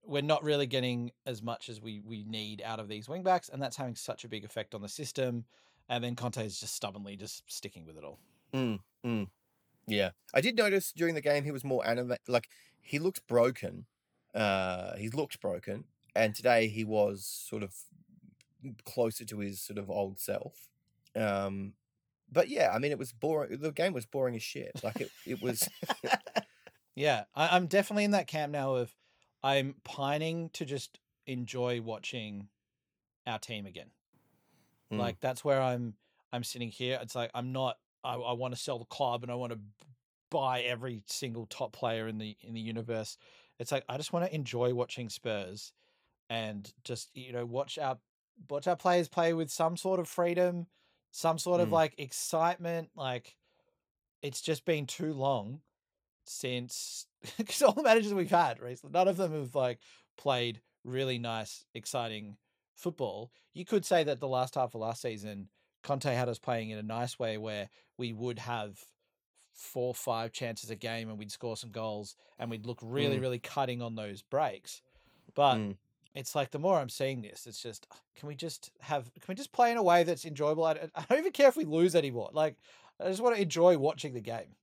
we're 0.03 0.23
not 0.23 0.43
really 0.43 0.67
getting 0.67 1.13
as 1.27 1.43
much 1.43 1.69
as 1.69 1.81
we 1.81 2.01
we 2.05 2.25
need 2.25 2.63
out 2.65 2.81
of 2.81 2.89
these 2.89 3.07
wingbacks, 3.07 3.53
and 3.53 3.63
that's 3.63 3.77
having 3.77 3.97
such 3.97 4.25
a 4.25 4.29
big 4.29 4.45
effect 4.45 4.75
on 4.75 4.83
the 4.83 4.89
system. 4.89 5.45
And 5.91 6.05
then 6.05 6.15
Conte 6.15 6.47
is 6.47 6.61
just 6.61 6.75
stubbornly 6.75 7.17
just 7.17 7.43
sticking 7.49 7.85
with 7.85 7.99
it 7.99 8.05
all. 8.05 8.21
Mm, 8.55 8.79
mm. 9.05 9.27
Yeah, 9.87 10.11
I 10.33 10.41
did 10.41 10.57
notice 10.57 10.93
during 10.93 11.17
the 11.17 11.21
game 11.21 11.43
he 11.43 11.51
was 11.51 11.65
more 11.65 11.87
animated. 11.87 12.29
Like 12.29 12.49
he 12.81 13.01
looks 13.01 13.19
broken. 13.19 13.87
Uh, 14.33 14.97
he 14.97 15.09
looked 15.09 15.41
broken, 15.41 15.85
and 16.15 16.33
today 16.33 16.69
he 16.69 16.85
was 16.85 17.27
sort 17.27 17.65
of 17.65 17.75
closer 18.85 19.25
to 19.25 19.39
his 19.41 19.61
sort 19.61 19.79
of 19.79 19.91
old 19.91 20.21
self. 20.21 20.69
Um, 21.17 21.73
but 22.31 22.49
yeah, 22.49 22.71
I 22.73 22.79
mean, 22.79 22.93
it 22.93 22.99
was 22.99 23.13
boring. 23.13 23.59
The 23.61 23.73
game 23.73 23.93
was 23.93 24.07
boring 24.07 24.37
as 24.37 24.45
shit. 24.45 24.71
Like 24.85 25.01
it, 25.01 25.11
it 25.27 25.43
was. 25.43 25.69
yeah, 26.95 27.25
I, 27.35 27.57
I'm 27.57 27.67
definitely 27.67 28.05
in 28.05 28.13
that 28.13 28.29
camp 28.29 28.53
now 28.53 28.77
of 28.77 28.95
I'm 29.43 29.75
pining 29.83 30.51
to 30.51 30.65
just 30.65 31.01
enjoy 31.27 31.81
watching 31.81 32.49
our 33.27 33.41
team 33.41 33.67
again. 33.67 33.91
Mm. 34.93 34.99
Like 34.99 35.21
that's 35.21 35.45
where 35.45 35.61
I'm 35.61 35.95
I'm 36.33 36.45
sitting 36.45 36.69
here. 36.71 36.99
It's 37.03 37.15
like 37.15 37.31
I'm 37.35 37.53
not 37.53 37.77
I, 38.05 38.15
I 38.15 38.33
want 38.33 38.55
to 38.55 38.61
sell 38.61 38.79
the 38.79 38.85
club 38.87 39.23
and 39.23 39.31
I 39.31 39.35
want 39.35 39.53
to 39.53 39.59
buy 40.31 40.61
every 40.63 41.03
single 41.07 41.47
top 41.47 41.73
player 41.73 42.07
in 42.09 42.19
the 42.19 42.37
in 42.41 42.55
the 42.55 42.61
universe. 42.61 43.17
It's 43.59 43.73
like 43.73 43.85
I 43.89 43.97
just 43.97 44.13
want 44.13 44.25
to 44.27 44.35
enjoy 44.35 44.75
watching 44.75 45.09
Spurs 45.09 45.73
and 46.29 46.73
just 46.85 47.11
you 47.15 47.33
know 47.33 47.45
watch 47.45 47.79
our 47.79 47.99
watch 48.49 48.67
our 48.67 48.77
players 48.77 49.09
play 49.09 49.33
with 49.35 49.51
some 49.51 49.77
sort 49.77 50.01
of 50.01 50.09
freedom, 50.09 50.67
some 51.11 51.39
sort 51.39 51.61
of 51.61 51.69
Mm. 51.69 51.73
like 51.73 51.95
excitement. 51.99 52.91
Like 52.95 53.37
it's 54.23 54.41
just 54.41 54.65
been 54.65 54.87
too 54.87 55.13
long 55.13 55.61
since 56.25 57.07
because 57.39 57.63
all 57.63 57.73
the 57.73 57.83
managers 57.83 58.15
we've 58.15 58.31
had 58.31 58.61
recently, 58.61 58.93
none 58.93 59.09
of 59.09 59.17
them 59.17 59.33
have 59.33 59.55
like 59.55 59.81
played 60.17 60.61
really 60.85 61.19
nice, 61.19 61.65
exciting 61.75 62.37
football. 62.81 63.33
You 63.55 63.65
could 63.65 63.85
say 63.85 64.05
that 64.05 64.21
the 64.21 64.29
last 64.29 64.55
half 64.55 64.75
of 64.75 64.81
last 64.81 65.03
season, 65.03 65.51
Conte 65.83 66.13
had 66.13 66.29
us 66.29 66.39
playing 66.39 66.71
in 66.71 66.79
a 66.79 66.83
nice 66.83 67.19
way 67.19 67.39
where 67.39 67.69
we 67.99 68.13
would 68.13 68.39
have 68.41 68.85
four, 69.53 69.95
five 69.95 70.33
chances 70.33 70.71
a 70.71 70.77
game 70.77 71.09
and 71.09 71.19
we'd 71.19 71.33
score 71.33 71.57
some 71.57 71.71
goals 71.71 72.17
and 72.39 72.51
we'd 72.51 72.67
look 72.67 72.79
really, 72.83 73.19
Mm. 73.19 73.21
really 73.21 73.39
cutting 73.39 73.83
on 73.83 73.95
those 73.95 74.23
breaks. 74.23 74.83
But 75.35 75.57
Mm. 75.57 75.79
it's 76.15 76.35
like 76.35 76.51
the 76.51 76.59
more 76.59 76.79
I'm 76.79 76.89
seeing 76.89 77.23
this, 77.23 77.47
it's 77.47 77.63
just 77.63 77.87
"Ah, 77.93 78.01
can 78.15 78.29
we 78.29 78.35
just 78.35 78.71
have 78.81 79.13
can 79.15 79.25
we 79.29 79.35
just 79.35 79.53
play 79.53 79.71
in 79.71 79.77
a 79.79 79.83
way 79.83 80.05
that's 80.05 80.25
enjoyable? 80.25 80.65
I 80.65 80.75
don't, 80.75 80.93
I 80.95 81.05
don't 81.09 81.19
even 81.19 81.33
care 81.33 81.49
if 81.49 81.57
we 81.57 81.65
lose 81.65 81.95
anymore. 81.95 82.31
Like 82.33 82.59
I 83.01 83.09
just 83.09 83.21
want 83.23 83.37
to 83.37 83.43
enjoy 83.43 83.79
watching 83.79 84.15
the 84.15 84.21
game. 84.21 84.57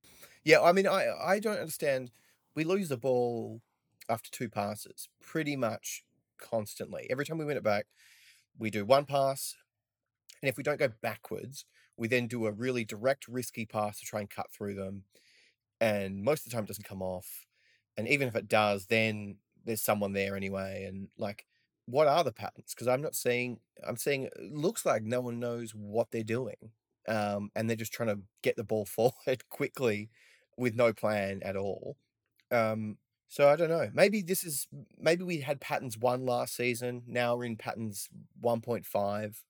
Yeah, 0.43 0.61
I 0.61 0.71
mean, 0.71 0.87
I 0.87 1.07
I 1.11 1.39
don't 1.39 1.59
understand. 1.59 2.11
We 2.55 2.63
lose 2.63 2.89
the 2.89 2.97
ball 2.97 3.61
after 4.09 4.31
two 4.31 4.49
passes 4.49 5.09
pretty 5.21 5.55
much 5.55 6.03
constantly. 6.39 7.07
Every 7.09 7.25
time 7.25 7.37
we 7.37 7.45
win 7.45 7.57
it 7.57 7.63
back, 7.63 7.87
we 8.57 8.69
do 8.69 8.85
one 8.85 9.05
pass, 9.05 9.55
and 10.41 10.49
if 10.49 10.57
we 10.57 10.63
don't 10.63 10.79
go 10.79 10.89
backwards, 11.01 11.65
we 11.97 12.07
then 12.07 12.27
do 12.27 12.45
a 12.45 12.51
really 12.51 12.85
direct, 12.85 13.27
risky 13.27 13.65
pass 13.65 13.99
to 13.99 14.05
try 14.05 14.19
and 14.19 14.29
cut 14.29 14.51
through 14.51 14.75
them. 14.75 15.03
And 15.81 16.23
most 16.23 16.45
of 16.45 16.51
the 16.51 16.55
time, 16.55 16.63
it 16.63 16.67
doesn't 16.67 16.87
come 16.87 17.01
off. 17.01 17.45
And 17.97 18.07
even 18.07 18.27
if 18.27 18.35
it 18.35 18.47
does, 18.47 18.85
then 18.87 19.37
there's 19.65 19.81
someone 19.81 20.13
there 20.13 20.35
anyway. 20.35 20.85
And 20.87 21.09
like, 21.17 21.45
what 21.85 22.07
are 22.07 22.23
the 22.23 22.31
patterns? 22.31 22.73
Because 22.73 22.87
I'm 22.87 23.01
not 23.01 23.15
seeing. 23.15 23.59
I'm 23.85 23.97
seeing. 23.97 24.29
Looks 24.39 24.85
like 24.85 25.03
no 25.03 25.21
one 25.21 25.39
knows 25.39 25.71
what 25.71 26.11
they're 26.11 26.23
doing, 26.23 26.71
um, 27.07 27.49
and 27.55 27.69
they're 27.69 27.77
just 27.77 27.93
trying 27.93 28.09
to 28.09 28.19
get 28.43 28.55
the 28.55 28.63
ball 28.63 28.85
forward 28.85 29.49
quickly 29.49 30.09
with 30.57 30.75
no 30.75 30.93
plan 30.93 31.41
at 31.43 31.55
all. 31.55 31.97
Um, 32.51 32.97
so 33.27 33.49
I 33.49 33.55
don't 33.55 33.69
know. 33.69 33.89
Maybe 33.93 34.21
this 34.21 34.43
is 34.43 34.67
maybe 34.99 35.23
we 35.23 35.41
had 35.41 35.59
patterns 35.59 35.97
one 35.97 36.25
last 36.25 36.55
season. 36.55 37.03
Now 37.07 37.35
we're 37.35 37.45
in 37.45 37.57
patterns 37.57 38.09
one 38.39 38.61
point 38.61 38.85
five, 38.85 39.43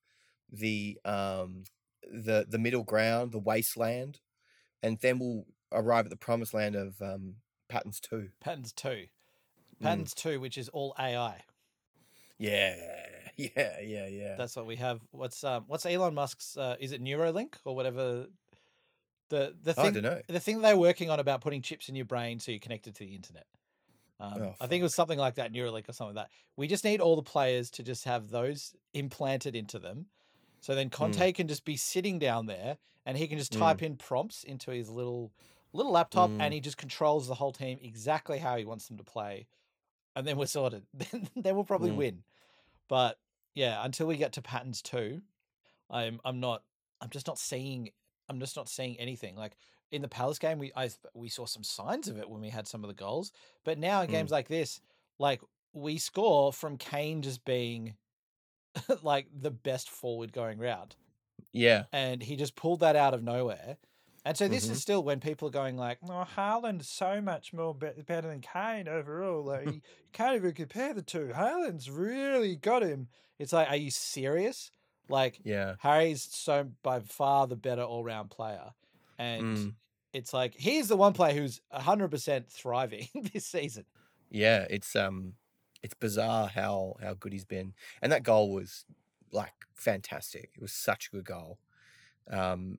the 0.52 0.98
um 1.04 1.64
the 2.02 2.46
the 2.48 2.58
middle 2.58 2.82
ground, 2.82 3.32
the 3.32 3.38
wasteland, 3.38 4.20
and 4.82 4.98
then 4.98 5.18
we'll 5.18 5.44
arrive 5.72 6.06
at 6.06 6.10
the 6.10 6.16
promised 6.16 6.54
land 6.54 6.74
of 6.74 7.00
um 7.00 7.36
patterns 7.68 8.00
two. 8.00 8.30
Patterns 8.40 8.72
two. 8.72 9.06
Mm. 9.80 9.82
Patterns 9.82 10.14
two, 10.14 10.40
which 10.40 10.58
is 10.58 10.68
all 10.70 10.94
AI. 10.98 11.42
Yeah, 12.38 12.76
yeah, 13.36 13.80
yeah, 13.80 14.06
yeah. 14.06 14.34
That's 14.36 14.56
what 14.56 14.66
we 14.66 14.76
have. 14.76 15.00
What's 15.12 15.44
um 15.44 15.64
what's 15.68 15.86
Elon 15.86 16.14
Musk's 16.14 16.56
uh, 16.56 16.76
is 16.80 16.90
it 16.90 17.02
Neuralink 17.02 17.54
or 17.64 17.76
whatever 17.76 18.26
the 19.28 19.54
the 19.62 19.74
thing 19.74 19.86
I 19.86 19.90
don't 19.90 20.02
know. 20.02 20.20
the 20.26 20.40
thing 20.40 20.62
they're 20.62 20.76
working 20.76 21.10
on 21.10 21.20
about 21.20 21.42
putting 21.42 21.62
chips 21.62 21.88
in 21.88 21.94
your 21.94 22.06
brain 22.06 22.40
so 22.40 22.50
you're 22.50 22.58
connected 22.58 22.94
to 22.96 23.04
the 23.04 23.14
internet. 23.14 23.46
Um, 24.20 24.42
Oh, 24.42 24.54
I 24.60 24.66
think 24.66 24.80
it 24.80 24.84
was 24.84 24.94
something 24.94 25.18
like 25.18 25.36
that, 25.36 25.52
Neuralink 25.52 25.88
or 25.88 25.92
something 25.92 26.16
like 26.16 26.26
that. 26.26 26.32
We 26.56 26.66
just 26.66 26.84
need 26.84 27.00
all 27.00 27.14
the 27.16 27.22
players 27.22 27.70
to 27.72 27.82
just 27.82 28.04
have 28.04 28.30
those 28.30 28.74
implanted 28.92 29.54
into 29.54 29.78
them. 29.78 30.06
So 30.60 30.74
then 30.74 30.90
Conte 30.90 31.32
can 31.32 31.46
just 31.46 31.64
be 31.64 31.76
sitting 31.76 32.18
down 32.18 32.46
there 32.46 32.78
and 33.06 33.16
he 33.16 33.28
can 33.28 33.38
just 33.38 33.52
Mm. 33.52 33.60
type 33.60 33.82
in 33.82 33.96
prompts 33.96 34.42
into 34.44 34.70
his 34.72 34.90
little 34.90 35.32
little 35.72 35.92
laptop 35.92 36.30
Mm. 36.30 36.36
and 36.40 36.54
he 36.54 36.60
just 36.60 36.78
controls 36.78 37.28
the 37.28 37.34
whole 37.34 37.52
team 37.52 37.78
exactly 37.82 38.38
how 38.38 38.56
he 38.56 38.64
wants 38.64 38.88
them 38.88 38.96
to 38.96 39.04
play. 39.04 39.46
And 40.16 40.26
then 40.26 40.36
we're 40.36 40.46
sorted. 40.46 40.86
Then 40.94 41.28
then 41.36 41.54
we'll 41.54 41.64
probably 41.64 41.90
Mm. 41.90 41.96
win. 41.96 42.24
But 42.88 43.18
yeah, 43.54 43.84
until 43.84 44.06
we 44.06 44.16
get 44.16 44.32
to 44.32 44.42
patterns 44.42 44.82
two, 44.82 45.22
I'm 45.90 46.20
I'm 46.24 46.40
not 46.40 46.64
I'm 47.00 47.10
just 47.10 47.26
not 47.28 47.38
seeing 47.38 47.90
I'm 48.28 48.40
just 48.40 48.56
not 48.56 48.68
seeing 48.68 48.98
anything. 48.98 49.36
Like 49.36 49.56
in 49.90 50.02
the 50.02 50.08
Palace 50.08 50.38
game, 50.38 50.58
we 50.58 50.72
I 50.76 50.90
we 51.14 51.28
saw 51.28 51.46
some 51.46 51.64
signs 51.64 52.08
of 52.08 52.18
it 52.18 52.28
when 52.28 52.40
we 52.40 52.50
had 52.50 52.66
some 52.68 52.84
of 52.84 52.88
the 52.88 52.94
goals, 52.94 53.32
but 53.64 53.78
now 53.78 54.02
in 54.02 54.08
Mm. 54.08 54.12
games 54.12 54.30
like 54.30 54.48
this, 54.48 54.80
like 55.18 55.40
we 55.72 55.98
score 55.98 56.52
from 56.52 56.78
Kane 56.78 57.22
just 57.22 57.44
being 57.44 57.96
like 59.02 59.28
the 59.32 59.50
best 59.50 59.90
forward 59.90 60.32
going 60.32 60.58
round, 60.58 60.96
Yeah, 61.52 61.86
and 61.92 62.22
he 62.22 62.36
just 62.36 62.56
pulled 62.56 62.80
that 62.80 62.96
out 62.96 63.14
of 63.14 63.22
nowhere. 63.22 63.78
And 64.24 64.36
so 64.36 64.48
this 64.48 64.68
Mhm. 64.68 64.72
is 64.72 64.80
still 64.80 65.02
when 65.02 65.20
people 65.20 65.48
are 65.48 65.52
going 65.52 65.76
like, 65.76 65.98
"Oh, 66.02 66.24
Haaland's 66.36 66.88
so 66.88 67.20
much 67.20 67.52
more 67.52 67.74
be- 67.74 68.02
better 68.02 68.28
than 68.28 68.40
Kane 68.42 68.88
overall. 68.88 69.44
Like 69.44 69.66
you 69.72 69.82
can't 70.12 70.36
even 70.36 70.54
compare 70.54 70.92
the 70.94 71.02
two. 71.02 71.28
Haaland's 71.34 71.90
really 71.90 72.56
got 72.56 72.82
him." 72.82 73.08
It's 73.38 73.52
like, 73.52 73.68
are 73.70 73.76
you 73.76 73.90
serious? 73.90 74.70
Like 75.08 75.42
yeah. 75.44 75.76
Harry's 75.78 76.22
so 76.24 76.72
by 76.82 77.00
far 77.00 77.46
the 77.46 77.56
better 77.56 77.82
all 77.82 78.04
round 78.04 78.30
player. 78.30 78.72
And 79.18 79.50
Mm. 79.50 79.76
it's 80.12 80.32
like 80.32 80.54
he's 80.54 80.88
the 80.88 80.96
one 80.96 81.12
player 81.12 81.34
who's 81.34 81.60
100% 81.70 82.50
thriving 82.50 83.08
this 83.32 83.46
season. 83.46 83.86
Yeah, 84.30 84.66
it's 84.68 84.94
um 84.96 85.34
it's 85.82 85.94
bizarre 85.94 86.48
how 86.48 86.96
how 87.00 87.14
good 87.14 87.32
he's 87.32 87.44
been. 87.44 87.74
And 88.02 88.12
that 88.12 88.22
goal 88.22 88.52
was 88.52 88.84
like 89.32 89.54
fantastic. 89.74 90.50
It 90.54 90.60
was 90.62 90.72
such 90.72 91.08
a 91.08 91.10
good 91.10 91.24
goal. 91.24 91.58
Um 92.30 92.78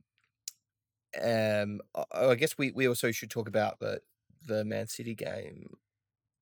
um 1.21 1.81
I, 1.95 2.05
I 2.13 2.35
guess 2.35 2.57
we 2.57 2.71
we 2.71 2.87
also 2.87 3.11
should 3.11 3.31
talk 3.31 3.47
about 3.47 3.79
the 3.79 4.01
the 4.45 4.63
Man 4.65 4.87
City 4.87 5.15
game. 5.15 5.77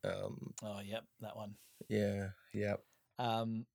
Um 0.04 0.56
Oh, 0.62 0.80
yep, 0.82 1.06
that 1.22 1.36
one. 1.36 1.58
yeah, 1.90 2.32
yeah. 2.54 2.78
Um, 3.20 3.66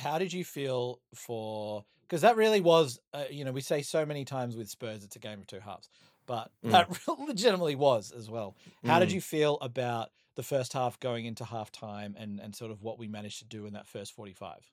how 0.00 0.18
did 0.18 0.32
you 0.32 0.44
feel 0.44 1.00
for 1.14 1.84
because 2.02 2.22
that 2.22 2.36
really 2.36 2.60
was, 2.60 2.98
uh, 3.14 3.24
you 3.30 3.44
know, 3.44 3.52
we 3.52 3.60
say 3.60 3.82
so 3.82 4.04
many 4.04 4.24
times 4.24 4.56
with 4.56 4.68
Spurs 4.68 5.04
it's 5.04 5.14
a 5.16 5.20
game 5.20 5.38
of 5.38 5.46
two 5.46 5.60
halves, 5.60 5.88
but 6.26 6.50
Mm. 6.64 6.70
that 6.72 7.18
legitimately 7.28 7.76
was 7.76 8.10
as 8.10 8.28
well. 8.28 8.56
How 8.84 8.98
did 8.98 9.10
Mm. 9.10 9.14
you 9.14 9.20
feel 9.20 9.58
about 9.60 10.10
the 10.34 10.42
first 10.42 10.72
half 10.72 10.98
going 11.00 11.26
into 11.26 11.44
half 11.44 11.70
time 11.70 12.14
and 12.18 12.40
and 12.40 12.54
sort 12.56 12.70
of 12.70 12.82
what 12.82 12.98
we 12.98 13.06
managed 13.08 13.38
to 13.40 13.44
do 13.44 13.66
in 13.66 13.72
that 13.74 13.86
first 13.86 14.12
45? 14.14 14.70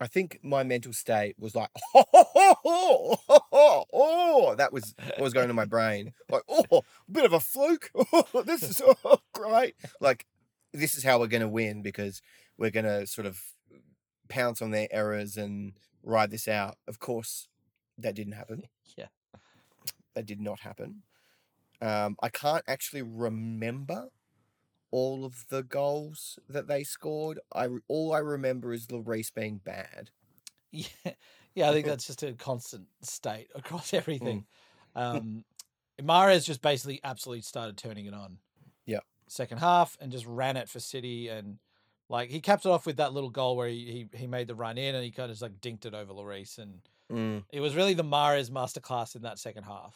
I 0.00 0.08
think 0.08 0.40
my 0.42 0.64
mental 0.64 0.92
state 0.92 1.36
was 1.38 1.54
like, 1.54 1.70
oh, 1.94 2.04
oh, 2.12 2.26
oh, 2.64 3.16
oh, 3.30 3.44
oh, 3.52 3.84
oh. 3.92 4.54
that 4.56 4.72
was 4.72 4.92
what 4.98 5.20
was 5.20 5.32
going 5.32 5.48
in 5.48 5.56
my 5.56 5.64
brain. 5.76 6.12
Like, 6.28 6.42
oh, 6.48 6.82
a 7.08 7.12
bit 7.12 7.24
of 7.24 7.32
a 7.32 7.38
fluke. 7.40 7.90
Oh, 8.12 8.42
this 8.44 8.62
is 8.64 8.82
oh, 9.04 9.18
great. 9.32 9.76
Like, 10.00 10.26
this 10.72 10.96
is 10.96 11.04
how 11.04 11.20
we're 11.20 11.28
going 11.28 11.42
to 11.42 11.48
win 11.48 11.80
because 11.82 12.20
we're 12.58 12.72
going 12.72 12.84
to 12.86 13.06
sort 13.06 13.26
of 13.26 13.40
pounce 14.28 14.62
on 14.62 14.70
their 14.70 14.88
errors 14.90 15.36
and 15.36 15.74
ride 16.02 16.30
this 16.30 16.48
out. 16.48 16.76
Of 16.86 16.98
course, 16.98 17.48
that 17.98 18.14
didn't 18.14 18.34
happen. 18.34 18.64
Yeah. 18.96 19.06
That 20.14 20.26
did 20.26 20.40
not 20.40 20.60
happen. 20.60 21.02
Um, 21.80 22.16
I 22.22 22.28
can't 22.28 22.62
actually 22.68 23.02
remember 23.02 24.10
all 24.92 25.24
of 25.24 25.48
the 25.48 25.64
goals 25.64 26.38
that 26.48 26.68
they 26.68 26.84
scored. 26.84 27.40
I 27.52 27.68
all 27.88 28.12
I 28.12 28.18
remember 28.18 28.72
is 28.72 28.86
Lloris 28.86 29.34
being 29.34 29.60
bad. 29.64 30.10
Yeah, 30.70 31.12
yeah, 31.54 31.70
I 31.70 31.72
think 31.72 31.86
that's 31.86 32.06
just 32.06 32.22
a 32.22 32.32
constant 32.32 32.86
state 33.02 33.48
across 33.54 33.94
everything. 33.94 34.44
Um, 34.96 35.44
Mahrez 36.00 36.44
just 36.44 36.62
basically 36.62 37.00
absolutely 37.04 37.42
started 37.42 37.76
turning 37.76 38.06
it 38.06 38.14
on. 38.14 38.38
Yeah. 38.86 39.00
Second 39.28 39.58
half 39.58 39.96
and 40.00 40.10
just 40.10 40.26
ran 40.26 40.56
it 40.56 40.68
for 40.68 40.80
City 40.80 41.28
and 41.28 41.58
like 42.08 42.30
he 42.30 42.40
capped 42.40 42.64
it 42.66 42.68
off 42.68 42.86
with 42.86 42.96
that 42.96 43.12
little 43.12 43.30
goal 43.30 43.56
where 43.56 43.68
he 43.68 44.08
he, 44.12 44.18
he 44.18 44.26
made 44.26 44.48
the 44.48 44.54
run 44.54 44.78
in 44.78 44.94
and 44.94 45.04
he 45.04 45.10
kind 45.10 45.30
of 45.30 45.32
just 45.32 45.42
like 45.42 45.60
dinked 45.60 45.86
it 45.86 45.94
over 45.94 46.12
Lloris 46.12 46.58
and 46.58 46.80
Mm, 47.12 47.44
it 47.52 47.60
was 47.60 47.76
really 47.76 47.94
the 47.94 48.02
Mahrez 48.04 48.50
masterclass 48.50 49.14
in 49.14 49.22
that 49.22 49.38
second 49.38 49.64
half. 49.64 49.94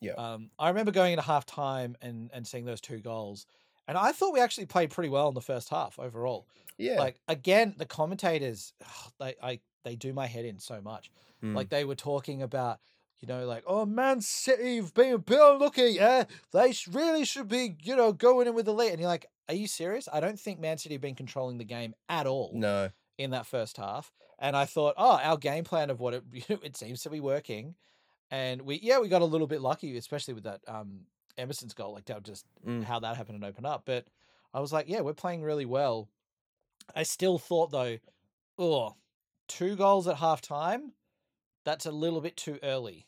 Yeah. 0.00 0.12
Um, 0.12 0.50
I 0.58 0.68
remember 0.68 0.92
going 0.92 1.12
into 1.12 1.22
half 1.24 1.46
time 1.46 1.96
and 2.00 2.30
and 2.32 2.46
seeing 2.46 2.64
those 2.64 2.80
two 2.80 2.98
goals. 3.00 3.46
And 3.88 3.98
I 3.98 4.12
thought 4.12 4.32
we 4.32 4.40
actually 4.40 4.66
played 4.66 4.90
pretty 4.90 5.08
well 5.08 5.28
in 5.28 5.34
the 5.34 5.40
first 5.40 5.68
half 5.68 5.98
overall. 5.98 6.46
yeah. 6.78 6.98
Like 6.98 7.18
again, 7.26 7.74
the 7.76 7.86
commentators, 7.86 8.72
they 9.18 9.34
I 9.42 9.60
they 9.84 9.96
do 9.96 10.12
my 10.12 10.26
head 10.26 10.44
in 10.44 10.58
so 10.58 10.80
much. 10.80 11.10
Mm. 11.42 11.56
Like 11.56 11.70
they 11.70 11.84
were 11.84 11.96
talking 11.96 12.40
about, 12.40 12.78
you 13.18 13.26
know, 13.26 13.44
like 13.44 13.64
oh 13.66 13.84
Man 13.84 14.20
City 14.20 14.76
have 14.76 14.94
been 14.94 15.14
a 15.14 15.18
bit 15.18 15.40
unlucky. 15.40 15.96
Yeah, 15.96 16.24
they 16.52 16.72
really 16.90 17.24
should 17.24 17.48
be, 17.48 17.74
you 17.82 17.96
know, 17.96 18.12
going 18.12 18.46
in 18.46 18.54
with 18.54 18.66
the 18.66 18.74
lead. 18.74 18.92
And 18.92 19.00
you're 19.00 19.08
like, 19.08 19.26
are 19.52 19.56
you 19.56 19.66
serious? 19.66 20.08
I 20.12 20.20
don't 20.20 20.40
think 20.40 20.58
Man 20.58 20.78
City 20.78 20.94
have 20.94 21.02
been 21.02 21.14
controlling 21.14 21.58
the 21.58 21.64
game 21.64 21.94
at 22.08 22.26
all 22.26 22.52
no. 22.54 22.90
in 23.18 23.30
that 23.30 23.46
first 23.46 23.76
half. 23.76 24.10
And 24.38 24.56
I 24.56 24.64
thought, 24.64 24.94
oh, 24.96 25.20
our 25.22 25.36
game 25.36 25.62
plan 25.62 25.90
of 25.90 26.00
what 26.00 26.14
it 26.14 26.24
it 26.48 26.76
seems 26.76 27.02
to 27.02 27.10
be 27.10 27.20
working. 27.20 27.74
And 28.30 28.62
we 28.62 28.80
yeah 28.82 28.98
we 28.98 29.08
got 29.08 29.22
a 29.22 29.26
little 29.26 29.46
bit 29.46 29.60
lucky, 29.60 29.96
especially 29.96 30.34
with 30.34 30.44
that 30.44 30.60
um 30.66 31.00
Emerson's 31.36 31.74
goal. 31.74 31.92
Like 31.92 32.06
that 32.06 32.22
just 32.22 32.46
Mm. 32.66 32.84
how 32.84 32.98
that 33.00 33.16
happened 33.16 33.36
and 33.36 33.44
open 33.44 33.66
up. 33.66 33.82
But 33.84 34.06
I 34.54 34.60
was 34.60 34.72
like, 34.72 34.88
yeah, 34.88 35.00
we're 35.00 35.14
playing 35.14 35.42
really 35.42 35.66
well. 35.66 36.08
I 36.96 37.02
still 37.02 37.38
thought 37.38 37.70
though, 37.70 37.98
oh, 38.58 38.96
two 39.48 39.76
goals 39.76 40.08
at 40.08 40.16
half 40.16 40.40
time, 40.40 40.92
that's 41.64 41.86
a 41.86 41.92
little 41.92 42.20
bit 42.20 42.36
too 42.36 42.58
early 42.62 43.06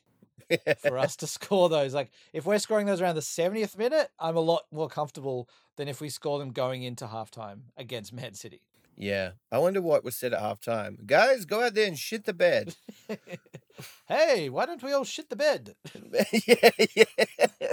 for 0.79 0.99
us 0.99 1.17
to 1.19 1.27
score 1.27 1.69
those. 1.69 1.95
Like 1.95 2.11
if 2.33 2.47
we're 2.47 2.59
scoring 2.59 2.87
those 2.87 3.01
around 3.01 3.15
the 3.15 3.21
70th 3.21 3.77
minute, 3.79 4.11
I'm 4.19 4.37
a 4.37 4.41
lot 4.41 4.63
more 4.73 4.89
comfortable 4.89 5.49
than 5.77 5.89
if 5.89 6.01
we 6.01 6.09
score 6.09 6.39
them 6.39 6.51
going 6.51 6.83
into 6.83 7.07
halftime 7.07 7.61
against 7.77 8.13
Man 8.13 8.35
City. 8.35 8.61
yeah. 8.97 9.33
I 9.51 9.59
wonder 9.59 9.81
what 9.81 10.05
was 10.05 10.17
said 10.17 10.33
at 10.33 10.41
halftime. 10.41 11.05
Guys, 11.07 11.45
go 11.45 11.63
out 11.63 11.75
there 11.75 11.87
and 11.87 11.99
shit 11.99 12.25
the 12.25 12.33
bed. 12.33 12.75
hey, 14.09 14.49
why 14.49 14.67
don't 14.67 14.83
we 14.83 14.93
all 14.93 15.05
shit 15.05 15.31
the 15.31 15.37
bed? 15.37 15.75
yeah, 16.47 16.71
yeah. 16.95 17.73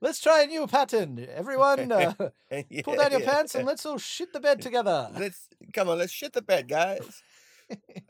Let's 0.00 0.20
try 0.20 0.42
a 0.42 0.46
new 0.46 0.66
pattern. 0.66 1.26
Everyone, 1.34 1.90
uh, 1.90 2.14
yeah, 2.50 2.82
pull 2.82 2.96
down 2.96 3.10
your 3.10 3.20
yeah. 3.20 3.32
pants 3.32 3.54
and 3.54 3.66
let's 3.66 3.84
all 3.84 3.98
shit 3.98 4.32
the 4.32 4.40
bed 4.40 4.62
together. 4.62 5.10
let's 5.18 5.48
come 5.72 5.88
on, 5.88 5.98
let's 5.98 6.12
shit 6.12 6.32
the 6.32 6.42
bed, 6.42 6.68
guys. 6.68 7.22